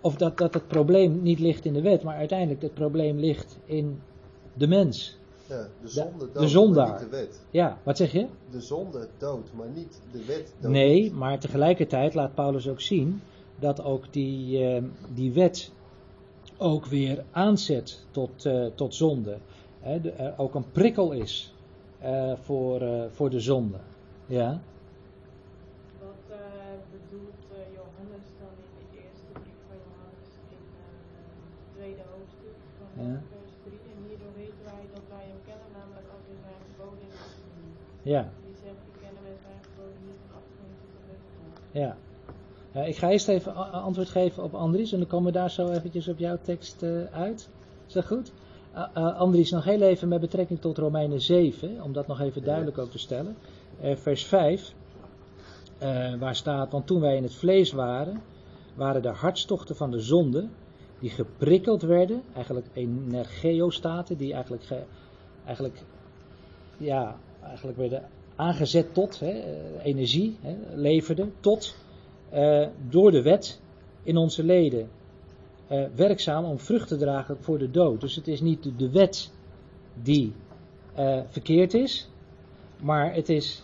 of 0.00 0.16
dat, 0.16 0.38
dat 0.38 0.54
het 0.54 0.66
probleem 0.66 1.22
niet 1.22 1.38
ligt 1.38 1.64
in 1.64 1.72
de 1.72 1.80
wet, 1.80 2.02
maar 2.02 2.16
uiteindelijk 2.16 2.62
het 2.62 2.74
probleem 2.74 3.18
ligt 3.18 3.58
in 3.64 4.00
de 4.54 4.66
mens. 4.66 5.18
Ja, 5.48 5.68
de 5.82 5.88
zonde 5.88 6.26
de 6.26 6.32
dood, 6.32 6.50
zondaar. 6.50 6.88
maar 6.88 7.00
niet 7.00 7.10
de 7.10 7.16
wet. 7.16 7.40
Ja, 7.50 7.78
wat 7.82 7.96
zeg 7.96 8.12
je? 8.12 8.26
De 8.50 8.60
zonde 8.60 9.08
dood, 9.18 9.52
maar 9.52 9.68
niet 9.74 10.00
de 10.12 10.24
wet 10.24 10.54
dood. 10.60 10.70
Nee, 10.70 11.12
maar 11.12 11.38
tegelijkertijd 11.38 12.14
laat 12.14 12.34
Paulus 12.34 12.68
ook 12.68 12.80
zien 12.80 13.20
dat 13.58 13.82
ook 13.82 14.12
die, 14.12 14.82
die 15.14 15.32
wet 15.32 15.70
ook 16.58 16.86
weer 16.86 17.24
aanzet 17.30 18.06
tot, 18.10 18.44
eh, 18.44 18.66
tot 18.66 18.94
zonde. 18.94 19.38
De- 20.02 20.10
er 20.10 20.34
ook 20.38 20.54
een 20.54 20.70
prikkel 20.70 21.12
is 21.12 21.54
eh, 21.98 22.32
voor, 22.36 22.80
eh, 22.80 23.04
voor 23.10 23.30
de 23.30 23.40
zonde. 23.40 23.78
Ja, 24.26 24.60
Wat 26.06 26.22
eh, 26.28 26.38
bedoelt 26.96 27.40
eh, 27.52 27.56
Johannes 27.78 28.26
dan 28.42 28.54
in 28.66 28.72
de 28.80 28.86
eerste 29.02 29.30
brief 29.40 29.60
van 29.68 29.78
Johannes 29.86 30.28
in 30.56 30.64
eh, 30.82 30.90
het 31.60 31.68
tweede 31.76 32.04
hoofdstuk 32.12 32.58
van 32.78 32.88
Ja. 33.06 33.16
vers 33.34 33.52
3? 33.64 33.78
En 33.92 33.98
hierdoor 34.08 34.34
weten 34.42 34.62
wij 34.72 34.84
dat 34.96 35.04
wij 35.14 35.24
hem 35.32 35.40
kennen, 35.48 35.70
namelijk 35.78 36.08
als 36.14 36.24
we 36.30 36.34
zijn 36.46 36.60
geboden 36.68 37.06
in 37.08 37.14
ja, 38.14 38.22
Die 38.46 38.56
zegt, 38.64 38.80
die 38.88 38.96
kennen 39.04 39.22
wij 39.28 39.38
zijn 39.46 39.60
geboden 39.68 40.00
niet 40.08 40.20
in 40.62 40.70
tot 40.80 40.90
de 40.94 41.00
wet 41.10 41.22
ja. 41.82 41.90
Ja, 42.76 42.82
ik 42.84 42.96
ga 42.96 43.10
eerst 43.10 43.28
even 43.28 43.54
antwoord 43.72 44.08
geven 44.08 44.42
op 44.42 44.54
Andries 44.54 44.92
en 44.92 44.98
dan 44.98 45.06
komen 45.08 45.32
we 45.32 45.38
daar 45.38 45.50
zo 45.50 45.68
eventjes 45.70 46.08
op 46.08 46.18
jouw 46.18 46.38
tekst 46.42 46.82
eh, 46.82 47.04
uit. 47.12 47.48
Is 47.86 47.92
dat 47.92 48.06
goed? 48.06 48.32
Uh, 48.74 48.86
uh, 48.96 49.18
Andries, 49.18 49.50
nog 49.50 49.64
heel 49.64 49.80
even 49.80 50.08
met 50.08 50.20
betrekking 50.20 50.60
tot 50.60 50.78
Romeinen 50.78 51.20
7, 51.20 51.82
om 51.82 51.92
dat 51.92 52.06
nog 52.06 52.20
even 52.20 52.44
duidelijk 52.44 52.78
ook 52.78 52.90
te 52.90 52.98
stellen. 52.98 53.36
Eh, 53.80 53.96
vers 53.96 54.24
5, 54.24 54.74
eh, 55.78 56.14
waar 56.14 56.36
staat, 56.36 56.72
want 56.72 56.86
toen 56.86 57.00
wij 57.00 57.16
in 57.16 57.22
het 57.22 57.34
vlees 57.34 57.72
waren, 57.72 58.22
waren 58.74 59.02
de 59.02 59.08
hartstochten 59.08 59.76
van 59.76 59.90
de 59.90 60.00
zonde, 60.00 60.48
die 60.98 61.10
geprikkeld 61.10 61.82
werden, 61.82 62.22
eigenlijk 62.34 62.66
energiostaten, 62.72 64.16
die 64.16 64.32
eigenlijk, 64.32 64.64
ge- 64.64 64.84
eigenlijk, 65.44 65.82
ja, 66.76 67.16
eigenlijk 67.42 67.78
werden 67.78 68.02
aangezet 68.36 68.94
tot, 68.94 69.20
hè, 69.20 69.30
eh, 69.30 69.84
energie 69.84 70.36
hè, 70.40 70.56
leverden, 70.74 71.32
tot, 71.40 71.76
eh, 72.30 72.66
door 72.88 73.10
de 73.10 73.22
wet 73.22 73.60
in 74.02 74.16
onze 74.16 74.44
leden 74.44 74.88
eh, 75.66 75.84
werkzaam 75.94 76.44
om 76.44 76.58
vrucht 76.58 76.88
te 76.88 76.96
dragen 76.96 77.36
voor 77.40 77.58
de 77.58 77.70
dood. 77.70 78.00
Dus 78.00 78.14
het 78.14 78.28
is 78.28 78.40
niet 78.40 78.78
de, 78.78 78.90
wet 78.90 79.32
die 80.02 80.32
eh, 80.94 81.20
verkeerd 81.28 81.74
is, 81.74 82.08
maar 82.82 83.14
het 83.14 83.28
is 83.28 83.62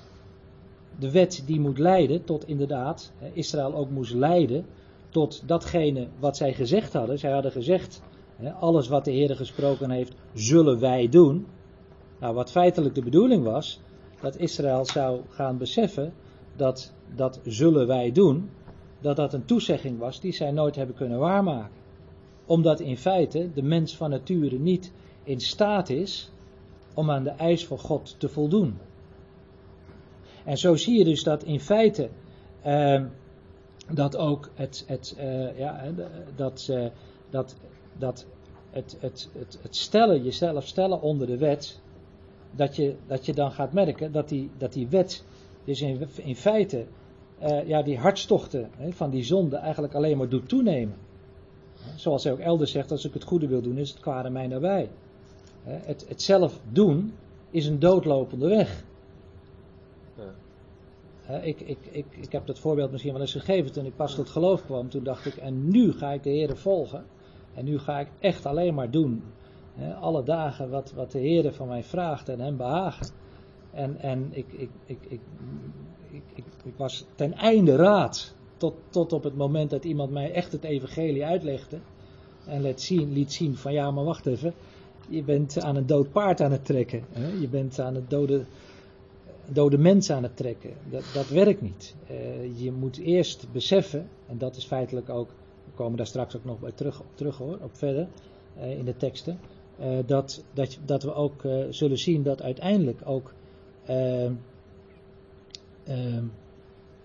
de 0.98 1.10
wet 1.10 1.43
die 1.47 1.60
moet 1.60 1.78
leiden 1.78 2.24
tot 2.24 2.48
inderdaad, 2.48 3.12
Israël 3.32 3.74
ook 3.74 3.90
moest 3.90 4.14
leiden 4.14 4.66
tot 5.09 5.43
datgene 5.47 6.09
wat 6.18 6.36
zij 6.36 6.55
gezegd 6.55 6.93
hadden. 6.93 7.18
Zij 7.18 7.32
hadden 7.32 7.52
gezegd, 7.52 8.02
alles 8.60 8.89
wat 8.89 9.05
de 9.05 9.10
Heer 9.10 9.36
gesproken 9.36 9.90
heeft, 9.90 10.14
zullen 10.34 10.80
wij 10.80 11.09
doen. 11.09 11.47
Nou, 12.20 12.34
wat 12.34 12.51
feitelijk 12.51 12.94
de 12.94 13.02
bedoeling 13.02 13.44
was, 13.44 13.80
dat 14.20 14.36
Israël 14.36 14.84
zou 14.84 15.20
gaan 15.28 15.59
beseffen 15.59 16.12
dat 16.57 16.93
dat 17.15 17.41
zullen 17.45 17.87
wij 17.87 18.12
doen, 18.12 18.51
dat 19.01 19.16
dat 19.16 19.33
een 19.33 19.45
toezegging 19.45 19.99
was 19.99 20.20
die 20.20 20.33
zij 20.33 20.51
nooit 20.51 20.77
hebben 20.77 20.97
kunnen 20.97 21.19
waarmaken. 21.19 21.81
Omdat 22.47 22.81
in 22.81 22.97
feite 22.97 23.51
de 23.55 23.62
mens 23.62 23.97
van 23.97 24.11
nature 24.11 24.59
niet 24.59 24.93
in 25.24 25.41
staat 25.41 25.89
is 25.89 26.31
om 26.95 27.11
aan 27.11 27.24
de 27.24 27.31
eis 27.31 27.66
van 27.66 27.79
God 27.79 28.15
te 28.19 28.29
voldoen. 28.29 28.79
En 30.45 30.59
zo 30.59 30.77
zie 30.77 30.99
je 30.99 31.05
dus 31.05 31.23
dat 31.23 31.45
in 31.45 31.61
feite 31.61 32.09
eh, 32.62 33.03
dat 33.91 34.16
ook 34.16 34.51
het, 34.55 34.85
het, 34.87 35.15
eh, 35.19 35.59
ja, 35.59 35.85
dat, 36.37 36.66
eh, 36.70 36.87
dat, 37.31 37.57
dat 37.99 38.27
het, 38.70 38.97
het, 39.01 39.29
het, 39.33 39.59
het 39.62 39.77
stellen, 39.77 40.23
jezelf 40.23 40.66
stellen 40.66 41.01
onder 41.01 41.27
de 41.27 41.37
wet, 41.37 41.81
dat 42.51 42.77
je, 42.77 42.95
dat 43.07 43.27
je 43.27 43.33
dan 43.33 43.53
gaat 43.53 43.73
merken 43.73 44.12
dat 44.12 44.29
die, 44.29 44.51
dat 44.59 44.73
die 44.73 44.89
wet 44.89 45.24
dus 45.64 45.80
in, 45.80 46.09
in 46.16 46.36
feite 46.36 46.86
eh, 47.39 47.68
ja, 47.68 47.82
die 47.82 47.98
hartstochten 47.98 48.70
hè, 48.76 48.93
van 48.93 49.10
die 49.10 49.24
zonde 49.24 49.56
eigenlijk 49.56 49.94
alleen 49.94 50.16
maar 50.16 50.28
doet 50.28 50.48
toenemen. 50.48 50.97
Zoals 51.97 52.24
hij 52.24 52.32
ook 52.32 52.39
elders 52.39 52.70
zegt, 52.70 52.90
als 52.90 53.05
ik 53.05 53.14
het 53.14 53.24
goede 53.24 53.47
wil 53.47 53.62
doen, 53.62 53.78
is 53.78 53.90
het 53.90 54.01
kwade 54.01 54.30
mij 54.30 54.47
nabij. 54.47 54.90
Het, 55.62 56.09
het 56.09 56.22
zelf 56.22 56.60
doen 56.72 57.12
is 57.51 57.66
een 57.66 57.78
doodlopende 57.78 58.48
weg. 58.48 58.84
Ja. 61.26 61.36
Ik, 61.36 61.60
ik, 61.60 61.78
ik, 61.90 62.06
ik 62.10 62.32
heb 62.32 62.47
dat 62.47 62.59
voorbeeld 62.59 62.90
misschien 62.90 63.12
wel 63.12 63.20
eens 63.20 63.32
gegeven 63.32 63.72
toen 63.72 63.86
ik 63.86 63.97
pas 63.97 64.14
tot 64.14 64.28
geloof 64.28 64.64
kwam. 64.64 64.89
Toen 64.89 65.05
dacht 65.05 65.26
ik, 65.26 65.36
en 65.36 65.68
nu 65.70 65.93
ga 65.93 66.12
ik 66.12 66.22
de 66.22 66.30
Heer 66.30 66.56
volgen. 66.56 67.05
En 67.55 67.64
nu 67.64 67.78
ga 67.78 68.01
ik 68.01 68.09
echt 68.18 68.47
alleen 68.47 68.74
maar 68.74 68.90
doen. 68.90 69.22
alle 70.01 70.22
dagen 70.22 70.70
wat, 70.70 70.93
wat 70.93 71.10
de 71.10 71.18
Heer 71.18 71.52
van 71.52 71.68
mij 71.68 71.82
vraagt 71.82 72.28
en 72.28 72.40
hem 72.40 72.56
behagen. 72.56 73.06
En, 73.73 74.01
en 74.01 74.28
ik, 74.31 74.47
ik, 74.53 74.70
ik, 74.86 74.99
ik, 75.09 75.20
ik, 76.11 76.44
ik, 76.65 76.74
was 76.77 77.05
ten 77.15 77.32
einde 77.35 77.77
raad. 77.77 78.35
Tot, 78.57 78.74
tot 78.89 79.12
op 79.12 79.24
het 79.24 79.36
moment 79.36 79.70
dat 79.70 79.85
iemand 79.85 80.11
mij 80.11 80.32
echt 80.32 80.53
het 80.53 80.65
evangelie 80.65 81.24
uitlegde. 81.24 81.78
En 82.47 82.62
liet 82.62 82.81
zien, 82.81 83.12
liet 83.12 83.32
zien 83.32 83.57
van 83.57 83.73
ja, 83.73 83.90
maar 83.90 84.05
wacht 84.05 84.27
even. 84.27 84.55
Je 85.09 85.23
bent 85.23 85.61
aan 85.61 85.77
een 85.77 85.86
dood 85.86 86.11
paard 86.12 86.40
aan 86.40 86.53
het 86.53 86.65
trekken. 86.65 87.05
Hè? 87.12 87.28
Je 87.40 87.49
bent 87.49 87.81
aan 87.81 87.94
het 87.94 88.11
dode, 88.11 88.44
dode 89.49 89.78
mens 89.78 90.11
aan 90.11 90.23
het 90.23 90.36
trekken. 90.36 90.70
Dat, 90.90 91.05
dat 91.15 91.28
werkt 91.28 91.61
niet. 91.62 91.94
Eh, 92.07 92.61
je 92.62 92.73
moet 92.73 92.99
eerst 92.99 93.47
beseffen, 93.53 94.09
en 94.27 94.39
dat 94.39 94.57
is 94.57 94.65
feitelijk 94.65 95.09
ook, 95.09 95.28
we 95.65 95.70
komen 95.74 95.97
daar 95.97 96.07
straks 96.07 96.36
ook 96.36 96.44
nog 96.44 96.59
bij 96.61 96.73
terug, 96.73 97.01
op 97.01 97.07
terug 97.15 97.36
hoor, 97.36 97.59
op 97.62 97.77
verder 97.77 98.09
eh, 98.57 98.78
in 98.78 98.85
de 98.85 98.97
teksten. 98.97 99.39
eh, 99.78 99.99
dat, 100.07 100.44
dat, 100.55 100.78
dat 100.85 101.03
we 101.03 101.15
ook 101.15 101.43
zullen 101.70 101.99
zien 101.99 102.23
dat 102.23 102.43
uiteindelijk 102.43 103.01
ook 103.05 103.32
eh, 103.84 104.26
eh, 105.84 106.22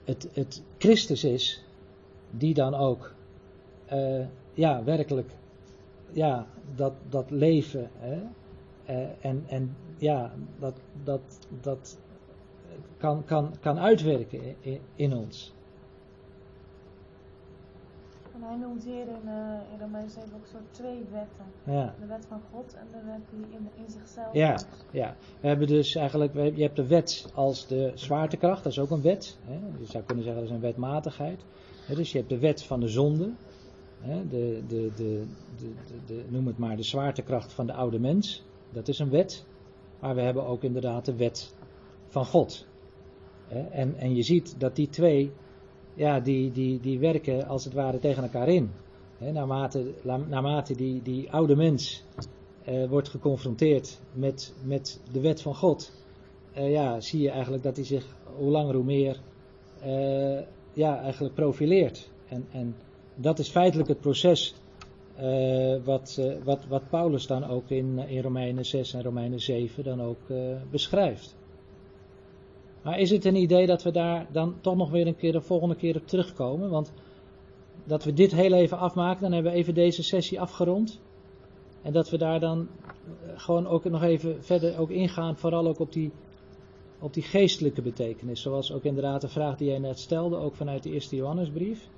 het, 0.03 0.29
het 0.33 0.63
Christus 0.77 1.23
is 1.23 1.63
die 2.31 2.53
dan 2.53 2.73
ook 2.75 3.13
eh, 3.85 4.25
ja, 4.53 4.83
werkelijk 4.83 5.31
ja, 6.11 6.47
dat, 6.75 6.93
dat 7.09 7.31
leven 7.31 7.89
hè, 7.97 8.21
eh, 8.85 9.25
en, 9.25 9.43
en 9.47 9.75
ja, 9.97 10.33
dat, 10.59 10.79
dat, 11.03 11.39
dat 11.61 11.97
kan, 12.97 13.23
kan, 13.25 13.53
kan 13.59 13.79
uitwerken 13.79 14.55
in, 14.61 14.79
in 14.95 15.13
ons. 15.13 15.53
En 18.37 18.43
hij 18.47 18.55
noemt 18.55 18.83
hier 18.83 19.07
in, 19.07 19.21
uh, 19.25 19.59
in 19.73 19.79
Romeinen 19.79 20.09
7 20.11 20.29
ook 20.35 20.45
zo 20.51 20.57
twee 20.71 21.03
wetten. 21.11 21.45
Ja. 21.63 21.95
De 21.99 22.05
wet 22.05 22.25
van 22.25 22.41
God 22.51 22.73
en 22.73 22.87
de 22.91 23.05
wet 23.05 23.21
die 23.29 23.57
in, 23.57 23.69
in 23.85 23.91
zichzelf 23.91 24.33
Ja, 24.33 24.53
is. 24.53 24.65
ja, 24.91 25.15
we 25.39 25.47
hebben 25.47 25.67
dus 25.67 25.95
eigenlijk, 25.95 26.33
je 26.55 26.61
hebt 26.63 26.75
de 26.75 26.87
wet 26.87 27.31
als 27.33 27.67
de 27.67 27.91
zwaartekracht, 27.95 28.63
dat 28.63 28.71
is 28.71 28.79
ook 28.79 28.89
een 28.91 29.01
wet. 29.01 29.37
Hè? 29.45 29.53
Je 29.79 29.85
zou 29.85 30.03
kunnen 30.03 30.23
zeggen 30.23 30.41
dat 30.41 30.51
is 30.51 30.55
een 30.55 30.61
wetmatigheid. 30.63 31.45
Dus 31.95 32.11
je 32.11 32.17
hebt 32.17 32.29
de 32.29 32.39
wet 32.39 32.63
van 32.63 32.79
de 32.79 32.87
zonde, 32.87 33.31
hè? 33.99 34.27
De, 34.27 34.63
de, 34.67 34.91
de, 34.95 35.25
de, 35.57 35.73
de, 35.87 35.95
de- 36.05 36.25
noem 36.29 36.47
het 36.47 36.57
maar 36.57 36.75
de 36.75 36.83
zwaartekracht 36.83 37.53
van 37.53 37.65
de 37.65 37.73
oude 37.73 37.99
mens, 37.99 38.43
dat 38.71 38.87
is 38.87 38.99
een 38.99 39.09
wet. 39.09 39.45
Maar 39.99 40.15
we 40.15 40.21
hebben 40.21 40.45
ook 40.45 40.63
inderdaad 40.63 41.05
de 41.05 41.15
wet 41.15 41.53
van 42.07 42.25
God. 42.25 42.65
En, 43.71 43.95
en 43.97 44.15
je 44.15 44.23
ziet 44.23 44.59
dat 44.59 44.75
die 44.75 44.89
twee, 44.89 45.31
ja, 45.97 46.19
die, 46.19 46.51
die, 46.51 46.79
die 46.79 46.99
werken 46.99 47.47
als 47.47 47.63
het 47.63 47.73
ware 47.73 47.99
tegen 47.99 48.23
elkaar 48.23 48.47
in. 48.47 48.71
Naarmate, 49.17 49.93
naarmate 50.27 50.75
die, 50.75 51.01
die 51.01 51.31
oude 51.31 51.55
mens 51.55 52.03
eh, 52.63 52.89
wordt 52.89 53.09
geconfronteerd 53.09 53.99
met, 54.13 54.53
met 54.63 54.99
de 55.11 55.19
wet 55.19 55.41
van 55.41 55.55
God, 55.55 55.91
eh, 56.53 56.71
ja, 56.71 56.99
zie 56.99 57.21
je 57.21 57.29
eigenlijk 57.29 57.63
dat 57.63 57.75
hij 57.75 57.85
zich 57.85 58.15
hoe 58.35 58.51
langer 58.51 58.75
hoe 58.75 58.83
meer 58.83 59.19
eh, 59.81 60.39
ja, 60.73 61.01
eigenlijk 61.01 61.35
profileert. 61.35 62.09
En, 62.27 62.45
en 62.51 62.75
dat 63.15 63.39
is 63.39 63.49
feitelijk 63.49 63.89
het 63.89 63.99
proces 63.99 64.55
wat, 65.83 66.21
wat, 66.43 66.65
wat 66.65 66.89
Paulus 66.89 67.27
dan 67.27 67.45
ook 67.45 67.69
in, 67.69 67.99
in 67.99 68.21
Romeinen 68.21 68.65
6 68.65 68.93
en 68.93 69.03
Romeinen 69.03 69.39
7 69.39 69.83
dan 69.83 70.01
ook 70.01 70.19
beschrijft. 70.71 71.35
Maar 72.87 72.99
is 72.99 73.09
het 73.09 73.25
een 73.25 73.35
idee 73.35 73.65
dat 73.65 73.83
we 73.83 73.91
daar 73.91 74.27
dan 74.31 74.55
toch 74.61 74.75
nog 74.75 74.89
weer 74.89 75.07
een 75.07 75.15
keer 75.15 75.31
de 75.31 75.41
volgende 75.41 75.75
keer 75.75 75.95
op 75.95 76.07
terugkomen? 76.07 76.69
Want 76.69 76.93
dat 77.83 78.03
we 78.03 78.13
dit 78.13 78.31
heel 78.31 78.53
even 78.53 78.77
afmaken, 78.77 79.21
dan 79.21 79.31
hebben 79.31 79.51
we 79.51 79.57
even 79.57 79.73
deze 79.73 80.03
sessie 80.03 80.41
afgerond. 80.41 80.99
En 81.81 81.93
dat 81.93 82.09
we 82.09 82.17
daar 82.17 82.39
dan 82.39 82.67
eh, 82.69 83.31
gewoon 83.35 83.67
ook 83.67 83.83
nog 83.83 84.03
even 84.03 84.43
verder 84.43 84.79
ook 84.79 84.89
ingaan, 84.89 85.37
vooral 85.37 85.67
ook 85.67 85.79
op 85.79 85.93
die, 85.93 86.11
op 86.99 87.13
die 87.13 87.23
geestelijke 87.23 87.81
betekenis. 87.81 88.41
Zoals 88.41 88.71
ook 88.71 88.83
inderdaad 88.83 89.21
de 89.21 89.27
vraag 89.27 89.57
die 89.57 89.67
jij 89.67 89.79
net 89.79 89.99
stelde, 89.99 90.35
ook 90.37 90.55
vanuit 90.55 90.83
de 90.83 90.91
eerste 90.91 91.15
Johannesbrief. 91.15 91.89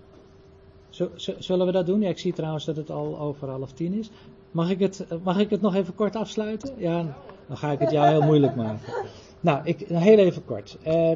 Zullen 1.40 1.66
we 1.66 1.72
dat 1.72 1.86
doen? 1.86 2.02
Ja, 2.02 2.10
ik 2.10 2.20
zie 2.20 2.34
trouwens 2.34 2.66
dat 2.66 2.76
het 2.76 2.90
al 2.90 3.20
over 3.20 3.50
half 3.50 3.72
tien 3.72 3.94
is. 3.94 4.10
Mag 4.52 4.70
ik, 4.70 4.80
het, 4.80 5.08
mag 5.24 5.40
ik 5.40 5.50
het 5.50 5.62
nog 5.62 5.76
even 5.76 5.96
kort 5.96 6.16
afsluiten? 6.16 6.74
Ja, 6.78 7.18
dan 7.48 7.58
ga 7.58 7.72
ik 7.72 7.80
het 7.80 7.92
jou 7.92 8.08
heel 8.08 8.22
moeilijk 8.22 8.56
maken. 8.56 8.94
Nou, 9.40 9.62
ik, 9.64 9.80
heel 9.80 10.18
even 10.18 10.46
kort. 10.46 10.78
Eh, 10.84 11.12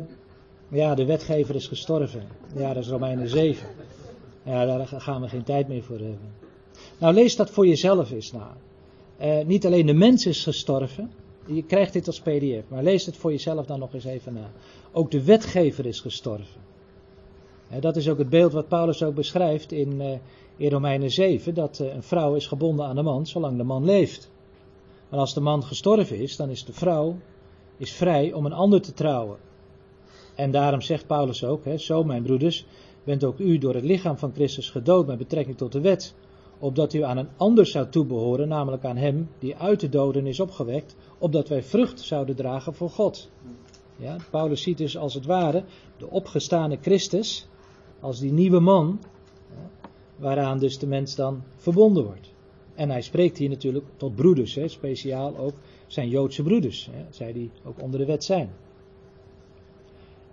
ja, 0.68 0.96
de 0.96 1.06
wetgever 1.06 1.56
is 1.56 1.68
gestorven. 1.68 2.24
Ja, 2.56 2.74
dat 2.74 2.84
is 2.84 2.90
Romeinen 2.90 3.30
7. 3.30 3.68
Ja, 4.44 4.66
daar 4.66 4.88
gaan 4.88 5.22
we 5.22 5.28
geen 5.28 5.44
tijd 5.44 5.68
meer 5.68 5.84
voor 5.84 5.98
hebben. 5.98 6.34
Nou, 6.98 7.14
lees 7.14 7.36
dat 7.36 7.50
voor 7.50 7.68
jezelf 7.68 8.12
eens 8.12 8.32
na. 8.32 8.58
Eh, 9.18 9.46
niet 9.46 9.66
alleen 9.66 9.86
de 9.86 9.94
mens 9.94 10.26
is 10.26 10.44
gestorven. 10.44 11.12
Je 11.46 11.64
krijgt 11.64 11.94
dit 11.94 12.08
als 12.08 12.22
PDF, 12.22 12.64
maar 12.68 12.84
lees 12.84 13.06
het 13.06 13.18
voor 13.18 13.32
jezelf 13.32 13.66
dan 13.66 13.80
nog 13.80 13.94
eens 13.94 14.06
even 14.06 14.34
na. 14.34 14.52
Ook 14.92 15.12
de 15.12 15.24
wetgever 15.24 15.86
is 15.86 16.00
gestorven. 16.00 16.62
Eh, 17.70 17.82
dat 17.82 17.96
is 17.96 18.10
ook 18.10 18.18
het 18.18 18.30
beeld 18.30 18.54
wat 18.54 18.68
Paulus 18.68 19.04
ook 19.04 19.16
beschrijft 19.16 19.72
in, 19.72 20.20
in 20.58 20.70
Romeinen 20.70 21.12
7. 21.12 21.54
Dat 21.54 21.80
een 21.80 22.04
vrouw 22.04 22.36
is 22.36 22.48
gebonden 22.48 22.86
aan 22.86 22.96
de 22.96 23.02
man 23.02 23.26
zolang 23.28 23.58
de 23.58 23.64
man 23.64 23.86
leeft. 23.86 24.32
Maar 25.10 25.20
als 25.20 25.34
de 25.34 25.42
man 25.42 25.64
gestorven 25.64 26.18
is, 26.18 26.36
dan 26.36 26.50
is 26.50 26.66
de 26.66 26.74
vrouw 26.74 27.16
is 27.84 27.92
vrij 27.92 28.34
om 28.34 28.46
een 28.46 28.54
ander 28.54 28.82
te 28.82 28.94
trouwen. 28.94 29.38
En 30.36 30.52
daarom 30.52 30.82
zegt 30.82 31.08
Paulus 31.08 31.44
ook, 31.44 31.66
hè, 31.66 31.78
zo 31.78 32.04
mijn 32.04 32.24
broeders, 32.24 32.66
bent 33.04 33.24
ook 33.24 33.40
u 33.40 33.58
door 33.58 33.74
het 33.74 33.84
lichaam 33.84 34.18
van 34.18 34.34
Christus 34.34 34.70
gedood 34.70 35.08
met 35.08 35.18
betrekking 35.18 35.58
tot 35.58 35.72
de 35.72 35.82
wet, 35.82 36.16
opdat 36.60 36.94
u 36.94 37.04
aan 37.04 37.18
een 37.18 37.30
ander 37.38 37.66
zou 37.66 37.90
toebehoren, 37.90 38.48
namelijk 38.48 38.86
aan 38.86 38.98
hem 38.98 39.30
die 39.40 39.56
uit 39.56 39.80
de 39.80 39.90
doden 39.90 40.26
is 40.26 40.40
opgewekt, 40.40 40.96
opdat 41.18 41.48
wij 41.48 41.64
vrucht 41.64 42.00
zouden 42.00 42.36
dragen 42.36 42.74
voor 42.74 42.90
God. 42.90 43.30
Ja, 43.96 44.16
Paulus 44.30 44.62
ziet 44.62 44.78
dus 44.78 44.98
als 44.98 45.14
het 45.14 45.26
ware 45.26 45.64
de 45.98 46.10
opgestane 46.10 46.78
Christus 46.82 47.48
als 48.00 48.20
die 48.20 48.32
nieuwe 48.32 48.60
man, 48.60 49.00
waaraan 50.16 50.60
dus 50.60 50.80
de 50.80 50.88
mens 50.88 51.16
dan 51.16 51.44
verbonden 51.56 52.04
wordt. 52.04 52.32
En 52.76 52.90
hij 52.90 53.02
spreekt 53.02 53.38
hier 53.38 53.50
natuurlijk 53.50 53.86
tot 53.98 54.16
broeders, 54.16 54.56
hè, 54.56 54.68
speciaal 54.68 55.38
ook 55.38 55.54
zijn 55.88 56.10
Joodse 56.10 56.44
broeders, 56.44 56.90
hè, 56.92 57.06
zij 57.10 57.34
die 57.34 57.52
ook 57.66 57.82
onder 57.82 58.00
de 58.00 58.06
wet 58.06 58.24
zijn. 58.24 58.50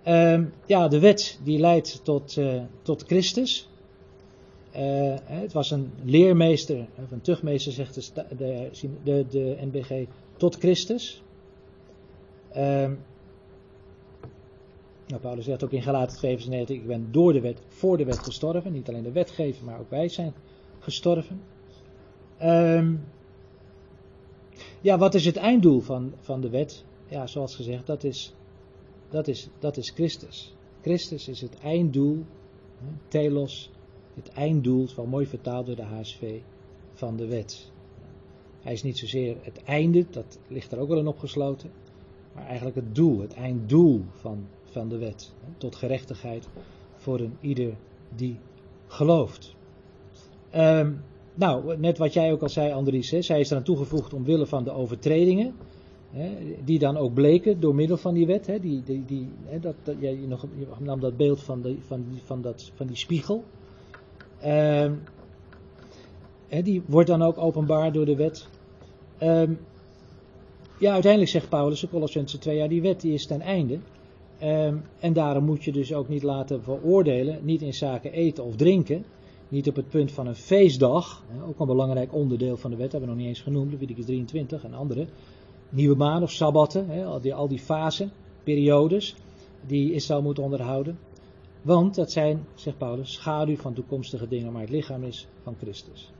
Uh, 0.07 0.39
ja, 0.65 0.87
de 0.87 0.99
wet 0.99 1.39
die 1.43 1.59
leidt 1.59 2.03
tot, 2.03 2.37
uh, 2.37 2.61
tot 2.81 3.03
Christus. 3.03 3.69
Uh, 4.75 5.15
het 5.23 5.53
was 5.53 5.71
een 5.71 5.91
leermeester, 6.03 6.87
of 7.03 7.11
een 7.11 7.21
tuchtmeester 7.21 7.71
zegt 7.71 8.13
de, 8.13 8.69
de, 9.03 9.25
de, 9.29 9.57
NBG, 9.61 10.07
tot 10.37 10.55
Christus. 10.55 11.21
Uh, 12.55 12.89
nou, 15.07 15.21
Paulus 15.21 15.45
zegt 15.45 15.63
ook 15.63 15.71
in 15.71 15.81
Galaten 15.81 16.17
2 16.17 16.35
vers 16.35 16.47
19, 16.47 16.75
ik 16.75 16.87
ben 16.87 17.07
door 17.11 17.33
de 17.33 17.41
wet, 17.41 17.61
voor 17.67 17.97
de 17.97 18.05
wet 18.05 18.19
gestorven. 18.19 18.71
Niet 18.71 18.89
alleen 18.89 19.03
de 19.03 19.11
wetgever, 19.11 19.65
maar 19.65 19.79
ook 19.79 19.89
wij 19.89 20.09
zijn 20.09 20.33
gestorven. 20.79 21.41
Um, 22.43 23.03
ja, 24.81 24.97
wat 24.97 25.13
is 25.13 25.25
het 25.25 25.35
einddoel 25.35 25.79
van, 25.79 26.13
van 26.19 26.41
de 26.41 26.49
wet? 26.49 26.83
Ja, 27.07 27.27
zoals 27.27 27.55
gezegd, 27.55 27.85
dat 27.85 28.03
is, 28.03 28.33
dat, 29.09 29.27
is, 29.27 29.49
dat 29.59 29.77
is 29.77 29.89
Christus. 29.89 30.55
Christus 30.81 31.27
is 31.27 31.41
het 31.41 31.59
einddoel, 31.59 32.25
telos, 33.07 33.71
het 34.13 34.29
einddoel, 34.29 34.87
wel 34.95 35.05
mooi 35.05 35.25
vertaald 35.25 35.65
door 35.65 35.75
de 35.75 35.83
HSV, 35.83 36.39
van 36.93 37.17
de 37.17 37.27
wet. 37.27 37.71
Hij 38.61 38.73
is 38.73 38.83
niet 38.83 38.97
zozeer 38.97 39.37
het 39.41 39.63
einde, 39.63 40.05
dat 40.09 40.39
ligt 40.47 40.71
er 40.71 40.79
ook 40.79 40.87
wel 40.87 40.99
in 40.99 41.07
opgesloten, 41.07 41.71
maar 42.33 42.45
eigenlijk 42.45 42.75
het 42.75 42.95
doel, 42.95 43.19
het 43.19 43.33
einddoel 43.33 44.03
van, 44.11 44.47
van 44.63 44.89
de 44.89 44.97
wet. 44.97 45.33
Tot 45.57 45.75
gerechtigheid 45.75 46.47
voor 46.95 47.19
een 47.19 47.37
ieder 47.41 47.77
die 48.15 48.39
gelooft. 48.87 49.55
Um, 50.55 51.03
nou, 51.41 51.77
net 51.77 51.97
wat 51.97 52.13
jij 52.13 52.31
ook 52.31 52.41
al 52.41 52.49
zei, 52.49 52.73
Andries, 52.73 53.11
hè, 53.11 53.21
zij 53.21 53.39
is 53.39 53.49
eraan 53.49 53.63
toegevoegd 53.63 54.13
omwille 54.13 54.45
van 54.45 54.63
de 54.63 54.71
overtredingen. 54.71 55.53
Hè, 56.11 56.29
die 56.63 56.79
dan 56.79 56.97
ook 56.97 57.13
bleken 57.13 57.59
door 57.59 57.75
middel 57.75 57.97
van 57.97 58.13
die 58.13 58.25
wet. 58.25 58.47
Hè, 58.47 58.59
die, 58.59 58.83
die, 58.83 59.05
die, 59.05 59.29
hè, 59.45 59.59
dat, 59.59 59.75
dat, 59.83 59.95
jij 59.99 60.13
nog, 60.27 60.45
je 60.57 60.65
nam 60.79 60.99
dat 60.99 61.17
beeld 61.17 61.43
van, 61.43 61.61
de, 61.61 61.75
van, 61.85 62.05
van, 62.23 62.41
dat, 62.41 62.71
van 62.75 62.87
die 62.87 62.95
spiegel. 62.95 63.43
Hè, 66.47 66.61
die 66.61 66.81
wordt 66.85 67.07
dan 67.07 67.21
ook 67.21 67.37
openbaar 67.37 67.91
door 67.91 68.05
de 68.05 68.15
wet. 68.15 68.47
Uh, 69.23 69.43
ja, 70.79 70.93
uiteindelijk 70.93 71.31
zegt 71.31 71.49
Paulus, 71.49 71.87
Colossense 71.89 72.37
2 72.37 72.57
jaar, 72.57 72.69
die 72.69 72.81
wet 72.81 73.01
die 73.01 73.13
is 73.13 73.25
ten 73.25 73.41
einde. 73.41 73.79
Uh, 74.43 74.73
en 74.99 75.13
daarom 75.13 75.43
moet 75.43 75.63
je 75.63 75.71
dus 75.71 75.93
ook 75.93 76.07
niet 76.07 76.23
laten 76.23 76.63
veroordelen, 76.63 77.39
niet 77.41 77.61
in 77.61 77.73
zaken 77.73 78.11
eten 78.11 78.43
of 78.43 78.55
drinken. 78.55 79.05
Niet 79.51 79.67
op 79.67 79.75
het 79.75 79.89
punt 79.89 80.11
van 80.11 80.27
een 80.27 80.35
feestdag, 80.35 81.23
ook 81.47 81.59
een 81.59 81.67
belangrijk 81.67 82.13
onderdeel 82.13 82.57
van 82.57 82.71
de 82.71 82.77
wet, 82.77 82.91
hebben 82.91 83.09
we 83.09 83.15
nog 83.15 83.23
niet 83.23 83.33
eens 83.35 83.41
genoemd, 83.41 83.71
Leviticus 83.71 84.05
23 84.05 84.63
en 84.63 84.73
andere. 84.73 85.07
Nieuwe 85.69 85.95
maan 85.95 86.23
of 86.23 86.31
sabbatten, 86.31 87.05
al 87.05 87.21
die, 87.21 87.33
al 87.33 87.49
fasen, 87.49 88.11
periodes, 88.43 89.15
die 89.67 89.93
Israël 89.93 90.21
moet 90.21 90.39
onderhouden. 90.39 90.99
Want 91.61 91.95
dat 91.95 92.11
zijn, 92.11 92.45
zegt 92.55 92.77
Paulus, 92.77 93.13
schaduw 93.13 93.55
van 93.55 93.73
toekomstige 93.73 94.27
dingen, 94.27 94.51
maar 94.51 94.61
het 94.61 94.69
lichaam 94.69 95.03
is 95.03 95.27
van 95.43 95.55
Christus. 95.59 96.11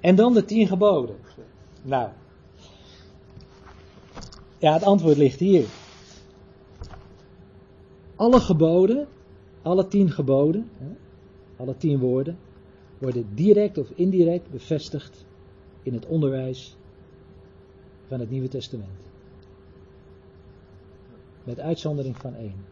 En 0.00 0.16
dan 0.16 0.34
de 0.34 0.44
tien 0.44 0.66
geboden. 0.66 1.16
Nou, 1.82 2.08
ja, 4.58 4.72
het 4.72 4.82
antwoord 4.82 5.16
ligt 5.16 5.38
hier. 5.38 5.66
Alle 8.16 8.40
geboden, 8.40 9.08
alle 9.62 9.88
tien 9.88 10.10
geboden, 10.10 10.70
alle 11.56 11.76
tien 11.76 11.98
woorden, 11.98 12.38
worden 12.98 13.34
direct 13.34 13.78
of 13.78 13.90
indirect 13.94 14.50
bevestigd 14.50 15.24
in 15.82 15.94
het 15.94 16.06
onderwijs 16.06 16.76
van 18.06 18.20
het 18.20 18.30
Nieuwe 18.30 18.48
Testament. 18.48 19.00
Met 21.44 21.60
uitzondering 21.60 22.16
van 22.16 22.34
één. 22.34 22.64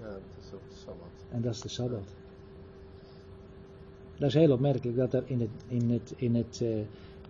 Ja, 0.00 0.08
dat 0.08 0.20
is 0.40 0.52
ook 0.54 0.68
de 0.68 0.74
Sabbat. 0.74 1.24
En 1.28 1.42
dat 1.42 1.54
is 1.54 1.60
de 1.60 1.68
Sabbat. 1.68 2.14
Dat 4.18 4.28
is 4.28 4.34
heel 4.34 4.52
opmerkelijk 4.52 4.96
dat 4.96 5.12
er 5.12 5.22
in 5.26 5.40
het, 5.40 5.50
in 5.68 5.90
het, 5.90 6.12
in 6.16 6.34
het, 6.34 6.60
uh, 6.62 6.80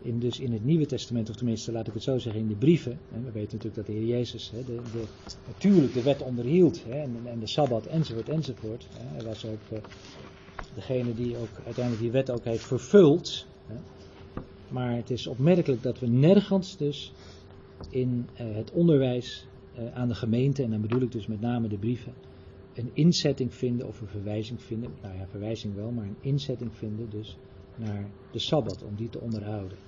in 0.02 0.18
dus 0.18 0.40
in 0.40 0.52
het 0.52 0.64
Nieuwe 0.64 0.86
Testament, 0.86 1.30
of 1.30 1.36
tenminste 1.36 1.72
laat 1.72 1.86
ik 1.86 1.94
het 1.94 2.02
zo 2.02 2.18
zeggen, 2.18 2.40
in 2.40 2.48
de 2.48 2.54
brieven. 2.54 2.98
Hè, 3.08 3.20
we 3.20 3.30
weten 3.30 3.56
natuurlijk 3.56 3.74
dat 3.74 3.86
de 3.86 3.92
Heer 3.92 4.06
Jezus 4.06 4.50
hè, 4.50 4.64
de, 4.64 4.80
de, 4.92 5.04
natuurlijk 5.46 5.94
de 5.94 6.02
wet 6.02 6.22
onderhield. 6.22 6.84
Hè, 6.84 7.00
en, 7.00 7.16
en, 7.24 7.40
de 7.40 7.46
Sabbat 7.46 7.86
enzovoort 7.86 8.28
enzovoort. 8.28 8.86
Hij 8.92 9.24
was 9.24 9.44
ook 9.44 9.60
uh, 9.72 9.78
degene 10.74 11.14
die 11.14 11.36
ook 11.36 11.48
uiteindelijk 11.64 12.02
die 12.02 12.12
wet 12.12 12.30
ook 12.30 12.44
heeft 12.44 12.64
vervuld. 12.64 13.46
Maar 14.68 14.96
het 14.96 15.10
is 15.10 15.26
opmerkelijk 15.26 15.82
dat 15.82 15.98
we 15.98 16.06
nergens 16.06 16.76
dus 16.76 17.12
in 17.88 18.28
uh, 18.40 18.56
het 18.56 18.70
onderwijs 18.70 19.46
uh, 19.78 19.94
aan 19.94 20.08
de 20.08 20.14
gemeente, 20.14 20.62
en 20.62 20.70
dan 20.70 20.80
bedoel 20.80 21.00
ik 21.00 21.12
dus 21.12 21.26
met 21.26 21.40
name 21.40 21.68
de 21.68 21.78
brieven, 21.78 22.12
een 22.74 22.90
inzetting 22.92 23.54
vinden 23.54 23.86
of 23.86 24.00
een 24.00 24.06
verwijzing 24.06 24.62
vinden. 24.62 24.90
Nou 25.02 25.16
ja, 25.16 25.26
verwijzing 25.26 25.74
wel, 25.74 25.90
maar 25.90 26.04
een 26.04 26.16
inzetting 26.20 26.70
vinden 26.74 27.10
dus 27.10 27.36
naar 27.76 28.10
de 28.32 28.38
Sabbat, 28.38 28.82
om 28.82 28.94
die 28.96 29.08
te 29.08 29.20
onderhouden. 29.20 29.78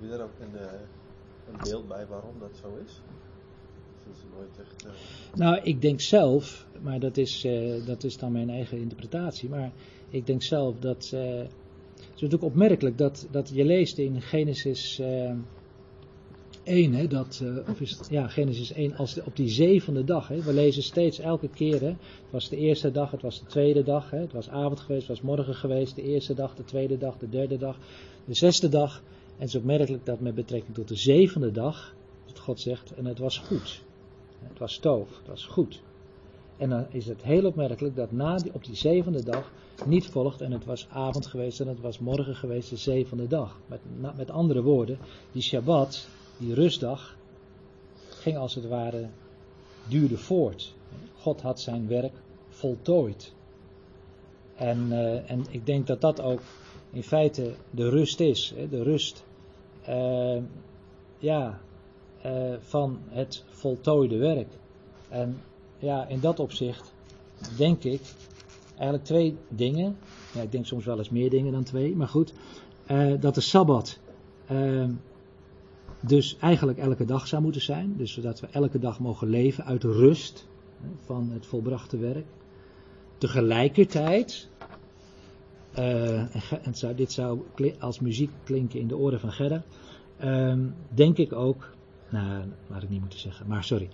Heb 0.00 0.10
je 0.10 0.22
ook 0.22 0.30
een, 0.40 0.54
uh, 0.54 0.72
een 1.52 1.58
beeld 1.62 1.88
bij 1.88 2.06
waarom 2.06 2.34
dat 2.40 2.50
zo 2.62 2.78
is? 2.84 3.00
Echt. 4.60 4.86
Uh... 4.86 4.90
Nou, 5.34 5.60
ik 5.62 5.80
denk 5.80 6.00
zelf, 6.00 6.66
maar 6.82 7.00
dat 7.00 7.16
is, 7.16 7.44
uh, 7.44 7.86
dat 7.86 8.04
is 8.04 8.18
dan 8.18 8.32
mijn 8.32 8.50
eigen 8.50 8.78
interpretatie, 8.78 9.48
maar 9.48 9.72
ik 10.08 10.26
denk 10.26 10.42
zelf 10.42 10.78
dat. 10.78 11.10
het 11.10 11.52
is 11.98 12.20
natuurlijk 12.20 12.42
opmerkelijk 12.42 12.98
dat, 12.98 13.26
dat 13.30 13.48
je 13.48 13.64
leest 13.64 13.98
in 13.98 14.22
Genesis 14.22 15.00
1, 16.66 16.92
hè, 16.92 17.06
dat, 17.06 17.42
of 17.68 17.80
is 17.80 17.90
het, 17.90 18.08
ja, 18.10 18.28
Genesis 18.28 18.72
1, 18.72 18.96
als 18.96 19.20
op 19.22 19.36
die 19.36 19.48
zevende 19.48 20.04
dag, 20.04 20.28
hè, 20.28 20.42
we 20.42 20.52
lezen 20.52 20.82
steeds 20.82 21.18
elke 21.18 21.48
keer, 21.48 21.80
hè, 21.80 21.86
het 21.86 22.30
was 22.30 22.48
de 22.48 22.56
eerste 22.56 22.90
dag, 22.90 23.10
het 23.10 23.22
was 23.22 23.40
de 23.40 23.46
tweede 23.46 23.82
dag, 23.82 24.10
hè, 24.10 24.18
het 24.18 24.32
was 24.32 24.48
avond 24.48 24.80
geweest, 24.80 25.08
het 25.08 25.20
was 25.20 25.26
morgen 25.26 25.54
geweest, 25.54 25.94
de 25.94 26.02
eerste 26.02 26.34
dag, 26.34 26.54
de 26.54 26.64
tweede 26.64 26.98
dag, 26.98 27.18
de 27.18 27.28
derde 27.28 27.58
dag, 27.58 27.78
de 28.24 28.34
zesde 28.34 28.68
dag. 28.68 29.02
En 29.36 29.42
het 29.42 29.48
is 29.48 29.54
opmerkelijk 29.54 30.06
dat 30.06 30.20
met 30.20 30.34
betrekking 30.34 30.74
tot 30.74 30.88
de 30.88 30.94
zevende 30.94 31.52
dag, 31.52 31.94
dat 32.26 32.38
God 32.38 32.60
zegt, 32.60 32.94
en 32.94 33.04
het 33.04 33.18
was 33.18 33.38
goed. 33.38 33.82
Het 34.48 34.58
was 34.58 34.72
stoof, 34.72 35.08
het 35.18 35.26
was 35.26 35.44
goed. 35.44 35.80
En 36.56 36.68
dan 36.68 36.86
is 36.90 37.06
het 37.06 37.22
heel 37.22 37.44
opmerkelijk 37.44 37.96
dat 37.96 38.12
na 38.12 38.38
op 38.52 38.64
die 38.64 38.74
zevende 38.74 39.24
dag 39.24 39.52
niet 39.84 40.06
volgt 40.06 40.40
en 40.40 40.52
het 40.52 40.64
was 40.64 40.86
avond 40.90 41.26
geweest 41.26 41.60
en 41.60 41.68
het 41.68 41.80
was 41.80 41.98
morgen 41.98 42.36
geweest, 42.36 42.70
de 42.70 42.76
zevende 42.76 43.26
dag. 43.26 43.58
Met, 43.66 43.80
met 44.16 44.30
andere 44.30 44.62
woorden, 44.62 44.98
die 45.32 45.42
Shabbat, 45.42 46.08
die 46.38 46.54
rustdag, 46.54 47.16
ging 48.08 48.36
als 48.36 48.54
het 48.54 48.66
ware, 48.66 49.08
duurde 49.88 50.18
voort. 50.18 50.74
God 51.18 51.40
had 51.40 51.60
zijn 51.60 51.88
werk 51.88 52.12
voltooid. 52.48 53.34
En, 54.54 54.86
uh, 54.90 55.30
en 55.30 55.44
ik 55.50 55.66
denk 55.66 55.86
dat 55.86 56.00
dat 56.00 56.20
ook 56.20 56.40
in 56.92 57.02
feite 57.02 57.54
de 57.70 57.88
rust 57.88 58.20
is. 58.20 58.52
Hè, 58.56 58.68
de 58.68 58.82
rust 58.82 59.24
uh, 59.88 60.42
ja, 61.18 61.60
uh, 62.26 62.54
van 62.58 62.98
het 63.08 63.44
voltooide 63.48 64.16
werk. 64.16 64.48
En 65.08 65.40
ja, 65.78 66.06
in 66.06 66.20
dat 66.20 66.40
opzicht 66.40 66.92
denk 67.56 67.84
ik 67.84 68.00
eigenlijk 68.74 69.04
twee 69.04 69.36
dingen. 69.48 69.96
Ja, 70.34 70.40
ik 70.42 70.52
denk 70.52 70.66
soms 70.66 70.84
wel 70.84 70.98
eens 70.98 71.10
meer 71.10 71.30
dingen 71.30 71.52
dan 71.52 71.64
twee, 71.64 71.96
maar 71.96 72.08
goed. 72.08 72.32
eh, 72.86 73.12
dat 73.20 73.34
de 73.34 73.40
Sabbat 73.40 73.98
ehm, 74.46 74.92
dus 76.00 76.36
eigenlijk 76.40 76.78
elke 76.78 77.04
dag 77.04 77.26
zou 77.26 77.42
moeten 77.42 77.60
zijn. 77.60 77.94
Dus 77.96 78.12
zodat 78.12 78.40
we 78.40 78.46
elke 78.50 78.78
dag 78.78 79.00
mogen 79.00 79.28
leven 79.28 79.64
uit 79.64 79.84
rust 79.84 80.46
van 81.04 81.30
het 81.32 81.46
volbrachte 81.46 81.96
werk. 81.96 82.26
Tegelijkertijd, 83.18 84.48
het 86.62 86.78
zou, 86.78 86.94
dit 86.94 87.12
zou 87.12 87.40
als 87.78 88.00
muziek 88.00 88.30
klinken 88.44 88.80
in 88.80 88.86
de 88.86 88.96
oren 88.96 89.20
van 89.20 89.32
Gerda, 89.32 89.62
ehm, 90.16 90.60
denk 90.88 91.18
ik 91.18 91.32
ook, 91.32 91.70
nou, 92.08 92.44
laat 92.66 92.82
ik 92.82 92.88
niet 92.88 93.00
moeten 93.00 93.18
zeggen, 93.18 93.46
maar 93.46 93.64
sorry. 93.64 93.88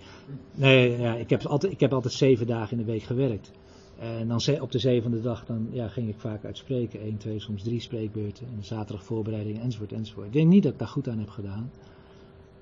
Nee, 0.55 0.97
ja, 0.97 1.13
ik, 1.13 1.29
heb 1.29 1.45
altijd, 1.45 1.73
ik 1.73 1.79
heb 1.79 1.93
altijd 1.93 2.13
zeven 2.13 2.47
dagen 2.47 2.77
in 2.77 2.85
de 2.85 2.91
week 2.91 3.03
gewerkt. 3.03 3.51
En 3.99 4.27
dan 4.27 4.61
op 4.61 4.71
de 4.71 4.79
zevende 4.79 5.21
dag 5.21 5.45
dan, 5.45 5.67
ja, 5.71 5.87
ging 5.87 6.09
ik 6.09 6.19
vaak 6.19 6.45
uitspreken. 6.45 6.99
één, 6.99 7.17
twee, 7.17 7.39
soms 7.39 7.63
drie 7.63 7.79
spreekbeurten. 7.79 8.47
En 8.57 8.63
zaterdag 8.63 9.03
voorbereiding, 9.03 9.59
enzovoort, 9.59 9.91
enzovoort. 9.91 10.27
Ik 10.27 10.33
denk 10.33 10.49
niet 10.49 10.63
dat 10.63 10.71
ik 10.71 10.79
daar 10.79 10.87
goed 10.87 11.07
aan 11.07 11.19
heb 11.19 11.29
gedaan. 11.29 11.71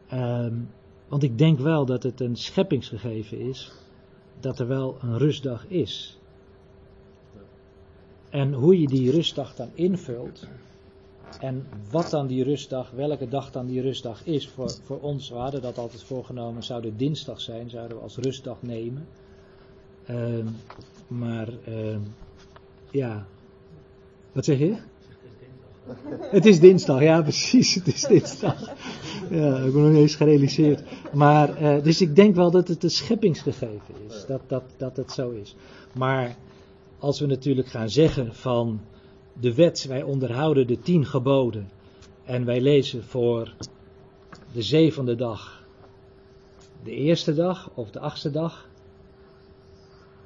Ehm, 0.08 0.56
want 1.08 1.24
ik 1.24 1.38
denk 1.38 1.60
wel 1.60 1.86
dat 1.86 2.04
het 2.04 2.20
een 2.20 2.36
scheppingsgegeven 2.36 3.40
is. 3.40 3.72
Dat 4.40 4.60
er 4.60 4.68
wel 4.68 4.98
een 5.02 5.18
rustdag 5.18 5.68
is. 5.68 6.20
En 8.32 8.54
hoe 8.54 8.80
je 8.80 8.88
die 8.88 9.12
rustdag 9.12 9.56
dan 9.56 9.70
invult. 9.74 10.48
En 11.40 11.68
wat 11.90 12.10
dan 12.10 12.28
die 12.28 12.44
rustdag, 12.44 12.92
welke 12.92 13.28
dag 13.28 13.52
dan 13.52 13.68
die 13.68 13.82
rustdag 13.82 14.26
is. 14.26 14.48
Voor, 14.48 14.72
voor 14.84 15.00
ons, 15.00 15.30
we 15.30 15.36
hadden 15.36 15.62
dat 15.62 15.78
altijd 15.78 16.04
voorgenomen, 16.04 16.64
zou 16.64 16.86
het 16.86 17.00
dinsdag 17.00 17.42
zijn, 17.42 17.70
zouden 17.70 17.98
we 17.98 18.04
als 18.04 18.18
rustdag 18.18 18.58
nemen. 18.62 19.08
Ehm, 20.06 20.48
maar, 21.08 21.48
ehm, 21.66 22.00
ja. 22.92 23.26
Wat 24.32 24.46
zeg 24.46 24.60
je? 24.60 24.76
Het 26.20 26.46
is 26.46 26.60
dinsdag, 26.60 27.02
ja 27.02 27.22
precies, 27.32 27.76
het 27.76 27.88
is 27.88 28.02
dinsdag. 28.02 28.60
Ja, 29.30 29.58
ik 29.58 29.74
me 29.74 29.82
nog 29.82 29.92
niet 29.92 30.02
eens 30.02 30.16
gerealiseerd. 30.16 30.84
Maar, 31.14 31.56
eh, 31.56 31.84
dus 31.84 32.02
ik 32.02 32.16
denk 32.16 32.36
wel 32.36 32.52
dat 32.52 32.68
het 32.68 32.84
een 32.84 32.92
scheppingsgegeven 32.92 33.96
is, 34.08 34.26
dat, 34.28 34.42
dat, 34.48 34.64
dat 34.78 34.98
het 34.98 35.12
zo 35.12 35.30
is. 35.30 35.56
Maar 35.94 36.36
als 37.02 37.20
we 37.20 37.26
natuurlijk 37.26 37.68
gaan 37.68 37.90
zeggen 37.90 38.36
van 38.36 38.82
de 39.34 39.56
wet, 39.56 39.86
wij 39.86 40.04
onderhouden 40.04 40.68
de 40.68 40.80
tien 40.80 41.06
geboden 41.06 41.70
en 42.24 42.46
wij 42.46 42.62
lezen 42.62 43.04
voor 43.04 43.54
de 44.54 44.62
zevende 44.62 45.16
dag, 45.16 45.66
de 46.84 46.92
eerste 46.92 47.34
dag 47.34 47.72
of 47.74 47.92
de 47.92 48.00
achtste 48.00 48.32
dag, 48.32 48.70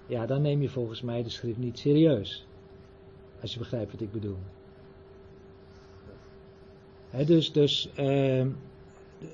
ja, 0.08 0.26
dan 0.26 0.42
neem 0.42 0.62
je 0.62 0.70
volgens 0.70 1.02
mij 1.02 1.24
de 1.24 1.30
schrift 1.30 1.58
niet 1.58 1.80
serieus. 1.80 2.46
Als 3.42 3.54
je 3.54 3.60
begrijpt 3.60 3.92
wat 3.92 4.02
ik 4.02 4.12
bedoel. 4.12 4.38
Dus, 7.26 7.52
dus, 7.52 7.90
ehm, 7.96 8.50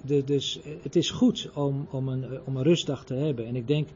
de, 0.05 0.23
dus 0.23 0.59
het 0.81 0.95
is 0.95 1.09
goed 1.09 1.49
om, 1.53 1.87
om, 1.91 2.07
een, 2.07 2.39
om 2.45 2.57
een 2.57 2.63
rustdag 2.63 3.05
te 3.05 3.13
hebben. 3.13 3.45
En 3.45 3.55
ik 3.55 3.67
denk 3.67 3.87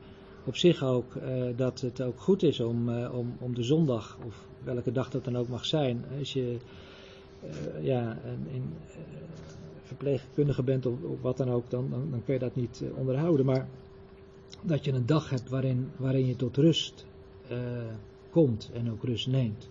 op 0.45 0.55
zich 0.55 0.83
ook 0.83 1.15
eh, 1.15 1.43
dat 1.55 1.81
het 1.81 2.01
ook 2.01 2.19
goed 2.19 2.43
is 2.43 2.59
om, 2.59 2.89
eh, 2.89 3.17
om, 3.17 3.35
om 3.39 3.55
de 3.55 3.63
zondag, 3.63 4.17
of 4.25 4.47
welke 4.63 4.91
dag 4.91 5.09
dat 5.09 5.23
dan 5.23 5.37
ook 5.37 5.47
mag 5.47 5.65
zijn, 5.65 6.05
als 6.19 6.33
je 6.33 6.57
eh, 7.41 7.83
ja, 7.83 8.17
een, 8.25 8.63
verpleegkundige 9.83 10.63
bent 10.63 10.85
of, 10.85 10.93
wat 11.21 11.37
dan 11.37 11.49
ook, 11.49 11.69
dan, 11.69 11.89
dan, 11.89 12.07
dan 12.11 12.23
kun 12.23 12.33
je 12.33 12.39
dat 12.39 12.55
niet 12.55 12.83
onderhouden. 12.95 13.45
Maar 13.45 13.67
dat 14.61 14.85
je 14.85 14.91
een 14.91 15.05
dag 15.05 15.29
hebt 15.29 15.49
waarin, 15.49 15.89
waarin 15.97 16.25
je 16.25 16.35
tot 16.35 16.57
rust 16.57 17.05
komt 18.29 18.71
en 18.73 18.91
ook 18.91 19.03
rust 19.03 19.27
neemt. 19.27 19.69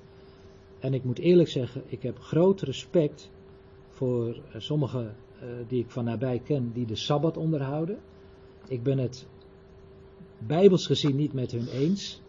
En 0.79 0.95
ik 0.95 1.05
moet 1.05 1.19
eerlijk 1.19 1.49
zeggen, 1.49 1.83
ik 1.87 2.03
heb 2.03 2.19
groot 2.19 2.61
respect 2.61 3.31
voor 3.89 4.37
sommigen 4.57 5.15
die 5.69 5.81
ik 5.81 5.91
van 5.91 6.05
nabij 6.05 6.39
ken, 6.45 6.71
die 6.73 6.87
de 6.87 6.97
Sabbat 6.97 7.37
onderhouden. 7.37 7.99
Ik 8.69 8.83
ben 8.83 8.99
het 8.99 9.27
bijbels 10.47 10.87
gezien 10.87 11.17
niet 11.17 11.33
met 11.33 11.51
hun 11.51 11.69
eens. 11.69 12.23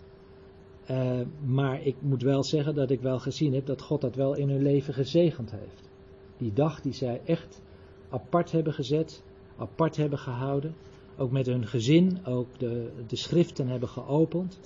Eh, 0.86 1.20
maar 1.46 1.86
ik 1.86 1.96
moet 2.00 2.22
wel 2.22 2.44
zeggen 2.44 2.76
dat 2.76 2.92
ik 2.92 3.02
wel 3.02 3.20
gezien 3.20 3.54
heb 3.54 3.66
dat 3.66 3.82
God 3.82 4.02
dat 4.02 4.16
wel 4.16 4.34
in 4.34 4.50
hun 4.50 4.62
leven 4.62 4.94
gezegend 4.94 5.52
heeft. 5.52 5.90
Die 6.38 6.54
dag 6.54 6.82
die 6.82 6.94
zij 6.94 7.22
echt 7.26 7.62
apart 8.10 8.52
hebben 8.52 8.74
gezet, 8.74 9.24
apart 9.58 9.96
hebben 9.96 10.20
gehouden. 10.20 10.76
Ook 11.18 11.32
met 11.32 11.46
hun 11.46 11.68
gezin, 11.68 12.26
ook 12.26 12.60
de, 12.60 12.92
de 13.08 13.16
schriften 13.16 13.68
hebben 13.68 13.90
geopend. 13.90 14.60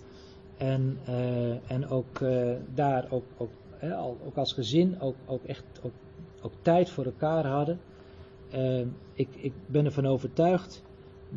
En, 0.57 0.97
eh, 1.05 1.71
en 1.71 1.88
ook 1.88 2.19
eh, 2.21 2.51
daar, 2.73 3.07
ook, 3.09 3.23
ook, 4.26 4.35
als 4.35 4.53
gezin, 4.53 4.99
ook, 4.99 5.15
ook 5.26 5.43
echt 5.43 5.63
ook, 6.41 6.51
tijd 6.61 6.89
voor 6.89 7.05
elkaar 7.05 7.45
hadden. 7.45 7.80
Ik, 9.13 9.27
ik 9.35 9.53
ben 9.65 9.85
ervan 9.85 10.05
overtuigd 10.05 10.84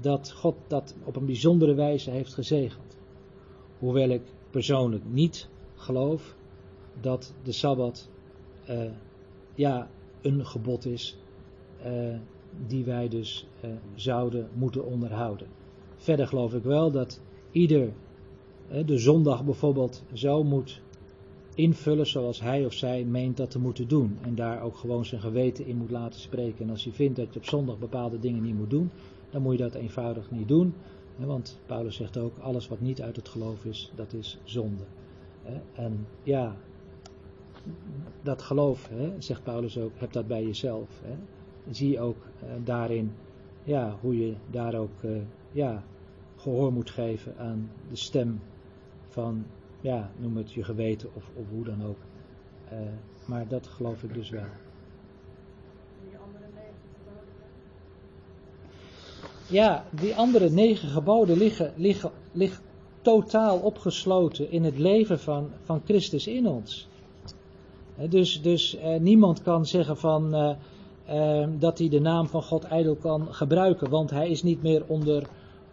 dat 0.01 0.33
God 0.33 0.55
dat 0.67 0.95
op 1.05 1.17
een 1.17 1.27
bijzondere 1.27 1.75
wijze 1.75 2.11
heeft 2.11 2.35
gezegend. 2.35 2.99
Hoewel 3.79 4.09
ik 4.09 4.23
persoonlijk 4.51 5.05
niet 5.11 5.49
geloof 5.75 6.37
dat 7.01 7.35
de 7.43 7.53
Sabbat 7.53 8.09
eh, 8.65 8.91
ja, 9.55 9.91
een 10.21 10.47
gebod 10.47 10.87
is 10.87 11.17
eh, 11.83 12.17
die 12.67 12.85
wij 12.85 13.09
dus 13.09 13.47
eh, 13.61 13.71
zouden 13.95 14.49
moeten 14.55 14.85
onderhouden. 14.85 15.47
Verder 15.97 16.27
geloof 16.27 16.55
ik 16.55 16.63
wel 16.63 16.91
dat 16.91 17.21
ieder 17.51 17.93
de 18.87 18.99
zondag 18.99 19.45
bijvoorbeeld 19.45 20.03
zo 20.13 20.45
moet 20.45 20.81
invullen 21.55 22.07
zoals 22.07 22.41
hij 22.41 22.65
of 22.65 22.73
zij 22.73 23.05
meent 23.05 23.37
dat 23.37 23.51
te 23.51 23.59
moeten 23.59 23.89
doen. 23.89 24.19
En 24.21 24.35
daar 24.35 24.63
ook 24.63 24.77
gewoon 24.77 25.05
zijn 25.05 25.21
geweten 25.21 25.67
in 25.67 25.77
moet 25.77 25.91
laten 25.91 26.21
spreken. 26.21 26.65
En 26.65 26.71
als 26.71 26.85
je 26.85 26.93
vindt 26.93 27.17
dat 27.17 27.33
je 27.33 27.39
op 27.39 27.47
zondag 27.47 27.79
bepaalde 27.79 28.19
dingen 28.19 28.43
niet 28.43 28.57
moet 28.57 28.71
doen, 28.71 28.91
dan 29.33 29.43
moet 29.43 29.53
je 29.53 29.63
dat 29.63 29.75
eenvoudig 29.75 30.31
niet 30.31 30.49
doen. 30.49 30.75
Want 31.17 31.61
Paulus 31.67 31.97
zegt 31.97 32.17
ook, 32.17 32.39
alles 32.39 32.69
wat 32.69 32.81
niet 32.81 33.03
uit 33.03 33.17
het 33.17 33.29
geloof 33.29 33.65
is, 33.65 33.93
dat 33.95 34.13
is 34.13 34.39
zonde. 34.45 34.85
En 35.73 36.07
ja, 36.23 36.57
dat 38.23 38.43
geloof, 38.43 38.91
zegt 39.19 39.43
Paulus 39.43 39.79
ook, 39.79 39.93
heb 39.95 40.13
dat 40.13 40.27
bij 40.27 40.45
jezelf. 40.45 41.03
Zie 41.71 42.01
ook 42.01 42.17
eh, 42.41 42.49
daarin, 42.65 43.13
ja, 43.65 43.97
hoe 44.01 44.19
je 44.19 44.35
daar 44.51 44.75
ook, 44.75 45.03
eh, 45.03 45.11
ja, 45.53 45.85
gehoor 46.37 46.73
moet 46.73 46.91
geven 46.91 47.39
aan 47.39 47.71
de 47.89 47.97
stem 47.97 48.41
van, 49.09 49.45
ja, 49.81 50.11
noem 50.17 50.37
het 50.37 50.53
je 50.53 50.65
geweten 50.65 51.09
of, 51.15 51.31
of 51.35 51.49
hoe 51.49 51.65
dan 51.65 51.85
ook. 51.85 51.99
Eh, 52.69 52.79
maar 53.25 53.49
dat 53.49 53.67
geloof 53.67 54.03
ik 54.03 54.15
dus 54.15 54.31
wel. 54.31 54.45
Die 56.05 56.19
andere 56.19 56.45
negen 56.55 56.75
geboden 56.95 57.35
dan? 57.39 57.49
Ja, 59.53 59.85
die 59.91 60.15
andere 60.15 60.51
negen 60.51 60.89
geboden 60.89 61.39
liggen, 61.39 61.73
liggen, 62.33 62.61
totaal 63.03 63.59
opgesloten 63.59 64.51
in 64.51 64.65
het 64.65 64.79
leven 64.79 65.19
van, 65.19 65.51
van 65.65 65.83
Christus 65.85 66.27
in 66.27 66.47
ons. 66.49 66.89
Dus, 68.09 68.43
dus 68.43 68.77
eh, 68.77 69.01
niemand 69.01 69.43
kan 69.43 69.67
zeggen 69.67 69.97
van, 69.97 70.35
eh, 70.35 70.55
eh, 71.05 71.49
dat 71.59 71.79
hij 71.79 71.89
de 71.89 72.01
naam 72.01 72.27
van 72.27 72.43
God 72.43 72.65
ijdel 72.65 72.95
kan 72.95 73.35
gebruiken, 73.35 73.91
want 73.91 74.11
hij 74.11 74.31
is 74.31 74.43
niet 74.43 74.63
meer 74.63 74.85
onder, 74.87 75.27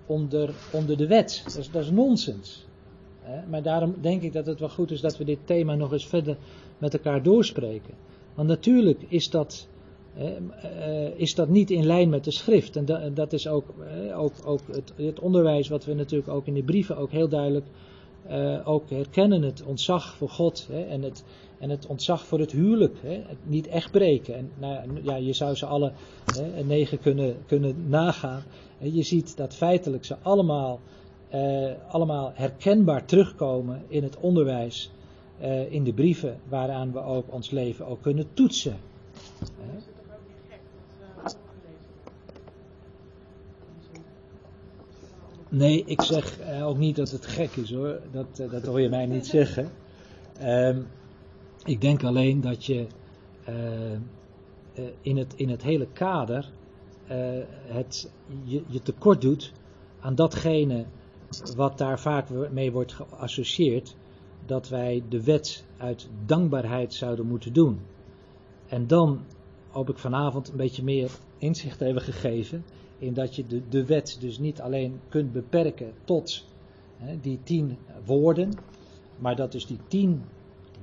onder, 0.06 0.54
onder 0.72 0.98
de 0.98 1.08
wet. 1.08 1.42
Dat 1.44 1.58
is, 1.58 1.72
dat 1.72 1.84
is 1.84 1.92
nonsens. 1.92 2.68
Maar 3.50 3.62
daarom 3.62 3.96
denk 4.02 4.22
ik 4.22 4.34
dat 4.34 4.46
het 4.46 4.60
wel 4.60 4.70
goed 4.70 4.92
is 4.92 5.02
dat 5.02 5.18
we 5.18 5.24
dit 5.24 5.40
thema 5.46 5.76
nog 5.76 5.92
eens 5.92 6.08
verder 6.08 6.38
met 6.78 6.94
elkaar 6.94 7.24
doorspreken. 7.24 7.94
Want 8.36 8.48
natuurlijk 8.48 9.02
is 9.08 9.30
dat, 9.30 9.68
is 11.16 11.36
dat 11.36 11.50
niet 11.50 11.72
in 11.72 11.86
lijn 11.86 12.10
met 12.10 12.24
de 12.24 12.32
schrift. 12.32 12.76
En 12.76 12.86
da- 12.86 13.10
dat 13.10 13.34
is 13.34 13.48
ook, 13.48 13.66
eh, 14.08 14.20
ook, 14.20 14.34
ook 14.46 14.60
het, 14.72 14.94
het 14.96 15.20
onderwijs 15.20 15.68
wat 15.68 15.86
we 15.86 15.94
natuurlijk 15.94 16.30
ook 16.30 16.46
in 16.48 16.54
de 16.54 16.64
brieven 16.64 16.98
ook 16.98 17.12
heel 17.12 17.28
duidelijk 17.30 17.66
eh, 18.28 18.68
ook 18.68 18.90
herkennen. 18.90 19.42
Het 19.42 19.64
ontzag 19.64 20.16
voor 20.16 20.30
God 20.30 20.68
en, 20.90 21.02
het, 21.02 21.24
en 21.60 21.70
het 21.70 21.86
ontzag 21.88 22.26
voor 22.26 22.40
het 22.40 22.52
huwelijk. 22.52 22.98
Het 23.04 23.38
niet 23.44 23.68
echt 23.68 23.92
breken. 23.92 24.36
En 24.36 24.52
nou, 24.60 24.90
ja, 25.04 25.16
je 25.16 25.34
zou 25.34 25.56
ze 25.56 25.66
alle 25.66 25.92
negen 26.66 27.00
kunnen, 27.00 27.36
kunnen 27.46 27.90
nagaan. 27.90 28.44
Je 28.78 29.04
ziet 29.04 29.38
dat 29.38 29.56
feitelijk 29.56 30.06
ze 30.06 30.16
allemaal, 30.22 30.80
eh, 31.30 31.72
allemaal 31.90 32.32
herkenbaar 32.36 33.06
terugkomen 33.06 33.84
in 33.88 34.04
het 34.04 34.18
onderwijs. 34.20 34.92
eh, 35.40 35.72
in 35.72 35.84
de 35.84 35.94
brieven 35.94 36.40
waaraan 36.50 36.92
we 36.92 37.00
ook 37.00 37.34
ons 37.34 37.50
leven 37.50 37.86
ook 37.88 38.02
kunnen 38.02 38.28
toetsen. 38.34 38.78
Hè. 39.40 39.78
Is 39.78 39.86
het 39.86 39.96
toch 39.96 40.16
ook 40.16 40.22
niet 40.28 40.44
gek 40.50 40.60
dat 41.00 41.34
we 41.34 41.38
opgelezen 41.38 41.90
Nee, 45.50 45.84
ik 45.86 46.02
zeg 46.02 46.40
eh, 46.40 46.68
ook 46.68 46.78
niet 46.78 46.96
dat 46.96 47.12
het 47.12 47.26
gek 47.26 47.56
is 47.56 47.74
hoor. 47.74 48.00
Dat, 48.12 48.40
eh, 48.40 48.52
dat 48.52 48.66
hoor 48.66 48.82
je 48.82 48.90
mij 48.90 49.06
niet 49.06 49.28
zeggen. 49.28 49.70
Ehm, 50.38 50.82
ik 51.66 51.82
denk 51.82 52.04
alleen 52.04 52.42
dat 52.42 52.66
je 52.66 52.88
eh, 53.44 54.84
in, 55.02 55.18
het, 55.18 55.34
in 55.36 55.50
het 55.50 55.64
hele 55.64 55.88
kader 55.94 56.50
het, 57.68 58.12
je, 58.44 58.64
je 58.68 58.82
tekort 58.82 59.22
doet 59.22 59.52
aan 60.00 60.16
datgene 60.16 60.86
wat 61.56 61.78
daar 61.78 62.00
vaak 62.00 62.30
mee 62.52 62.72
wordt 62.72 62.94
geassocieerd. 62.94 63.96
Dat 64.46 64.70
wij 64.70 65.04
de 65.10 65.24
wet 65.24 65.66
uit 65.78 66.10
dankbaarheid 66.26 66.94
zouden 66.94 67.26
moeten 67.26 67.54
doen. 67.54 67.80
En 68.68 68.88
dan 68.88 69.26
hoop 69.70 69.90
ik 69.90 69.98
vanavond 69.98 70.50
een 70.50 70.58
beetje 70.58 70.84
meer 70.84 71.12
inzicht 71.38 71.80
hebben 71.80 72.04
gegeven 72.04 72.64
in 73.00 73.14
dat 73.14 73.36
je 73.36 73.48
de, 73.48 73.62
de 73.70 73.86
wet 73.86 74.18
dus 74.20 74.40
niet 74.40 74.62
alleen 74.62 75.00
kunt 75.10 75.32
beperken 75.32 75.94
tot 76.04 76.46
hè, 76.98 77.20
die 77.22 77.40
tien 77.44 77.78
woorden, 78.06 78.54
maar 79.18 79.36
dat 79.36 79.52
dus 79.52 79.66
die 79.66 79.80
tien 79.88 80.24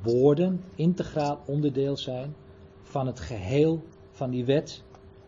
woorden 0.03 0.61
integraal 0.75 1.41
onderdeel 1.47 1.97
zijn 1.97 2.35
van 2.83 3.07
het 3.07 3.21
geheel 3.21 3.83
van 4.11 4.31
die 4.31 4.45
wet, 4.45 4.83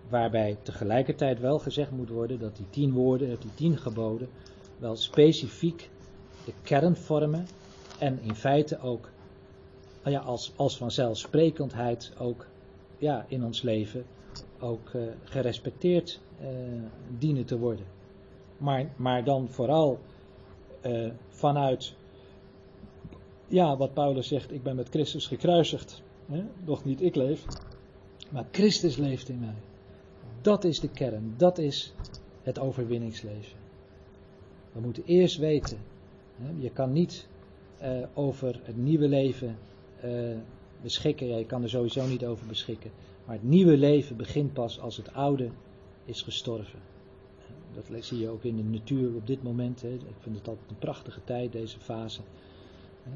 waarbij 0.09 0.57
tegelijkertijd 0.63 1.41
wel 1.41 1.59
gezegd 1.59 1.91
moet 1.91 2.09
worden 2.09 2.39
dat 2.39 2.57
die 2.57 2.71
tien 2.71 2.93
woorden, 2.93 3.29
dat 3.29 3.43
die 3.43 3.55
tien 3.55 3.79
geboden, 3.79 4.29
wel 4.79 4.97
specifiek 4.97 5.91
de 6.45 6.53
kern 6.63 6.97
vormen 6.97 7.47
en 7.99 8.19
in 8.23 8.35
feite 8.35 8.81
ook 8.81 9.11
nou 10.03 10.15
ja, 10.17 10.21
als, 10.21 10.53
als 10.57 10.77
vanzelfsprekendheid 10.77 12.13
ook 12.19 12.47
ja, 12.99 13.25
in 13.29 13.45
ons 13.45 13.63
leven 13.63 14.05
ook 14.59 14.91
eh, 14.95 15.03
gerespecteerd 15.25 16.21
dienen 17.19 17.45
te 17.45 17.59
worden. 17.59 17.85
Maar, 18.59 18.91
maar 18.97 19.25
dan 19.25 19.49
vooral 19.49 19.99
eh, 20.81 21.11
vanuit 21.29 21.95
ja, 23.47 23.77
wat 23.77 23.95
Paulus 23.95 24.29
zegt, 24.29 24.53
ik 24.53 24.63
ben 24.63 24.77
met 24.77 24.89
Christus 24.89 25.27
gekruisigd. 25.27 26.03
Nog 26.65 26.85
niet 26.85 27.03
ik 27.03 27.15
leef, 27.15 27.45
maar 28.31 28.47
Christus 28.51 28.97
leeft 28.97 29.29
in 29.29 29.39
mij. 29.39 29.55
Dat 30.41 30.65
is 30.65 30.81
de 30.81 30.89
kern, 30.89 31.35
dat 31.37 31.59
is 31.59 31.95
het 32.43 32.59
overwinningsleven. 32.59 33.59
We 34.73 34.81
moeten 34.81 35.03
eerst 35.07 35.37
weten, 35.39 35.79
hè? 36.37 36.51
je 36.59 36.71
kan 36.71 36.93
niet 36.93 37.29
uh, 37.83 38.07
over 38.15 38.61
het 38.65 38.77
nieuwe 38.77 39.09
leven 39.09 39.59
beschikken. 40.83 41.27
Ja, 41.27 41.37
je 41.37 41.47
kan 41.47 41.63
er 41.63 41.69
sowieso 41.69 42.07
niet 42.07 42.25
over 42.25 42.47
beschikken. 42.47 42.91
Maar 43.25 43.35
het 43.35 43.45
nieuwe 43.45 43.77
leven 43.77 44.17
begint 44.17 44.53
pas 44.53 44.81
als 44.81 44.97
het 44.97 45.13
oude 45.13 45.51
is 46.09 46.23
gestorven. 46.23 46.81
Dat 47.75 48.05
zie 48.05 48.19
je 48.19 48.29
ook 48.29 48.45
in 48.45 48.57
de 48.57 48.63
natuur 48.63 49.15
op 49.15 49.27
dit 49.27 49.43
moment. 49.43 49.85
Ik 49.85 50.01
vind 50.19 50.37
het 50.37 50.49
altijd 50.49 50.71
een 50.71 50.79
prachtige 50.79 51.25
tijd, 51.25 51.53
deze 51.53 51.79
fase. 51.79 52.21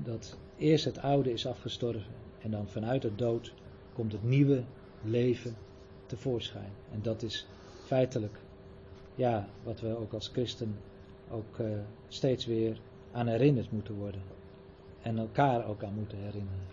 Dat 0.02 0.39
eerst 0.56 0.85
het 0.85 0.98
oude 0.98 1.32
is 1.32 1.47
afgestorven 1.47 2.12
en 2.43 2.51
dan 2.51 2.69
vanuit 2.69 3.02
het 3.02 3.19
dood 3.19 3.55
komt 3.93 4.12
het 4.12 4.23
nieuwe 4.23 4.64
leven 5.02 5.56
tevoorschijn. 6.06 6.73
En 6.93 7.02
dat 7.02 7.23
is 7.23 7.47
feitelijk 7.85 8.39
ja, 9.14 9.48
wat 9.62 9.81
we 9.81 9.97
ook 9.97 10.12
als 10.12 10.28
christen 10.28 10.77
ook 11.31 11.59
uh, 11.59 11.66
steeds 12.09 12.47
weer 12.47 12.81
aan 13.12 13.27
herinnerd 13.27 13.73
moeten 13.73 13.94
worden. 13.94 14.23
En 15.02 15.19
elkaar 15.19 15.66
ook 15.66 15.85
aan 15.85 15.94
moeten 15.94 16.19
herinneren. 16.19 16.72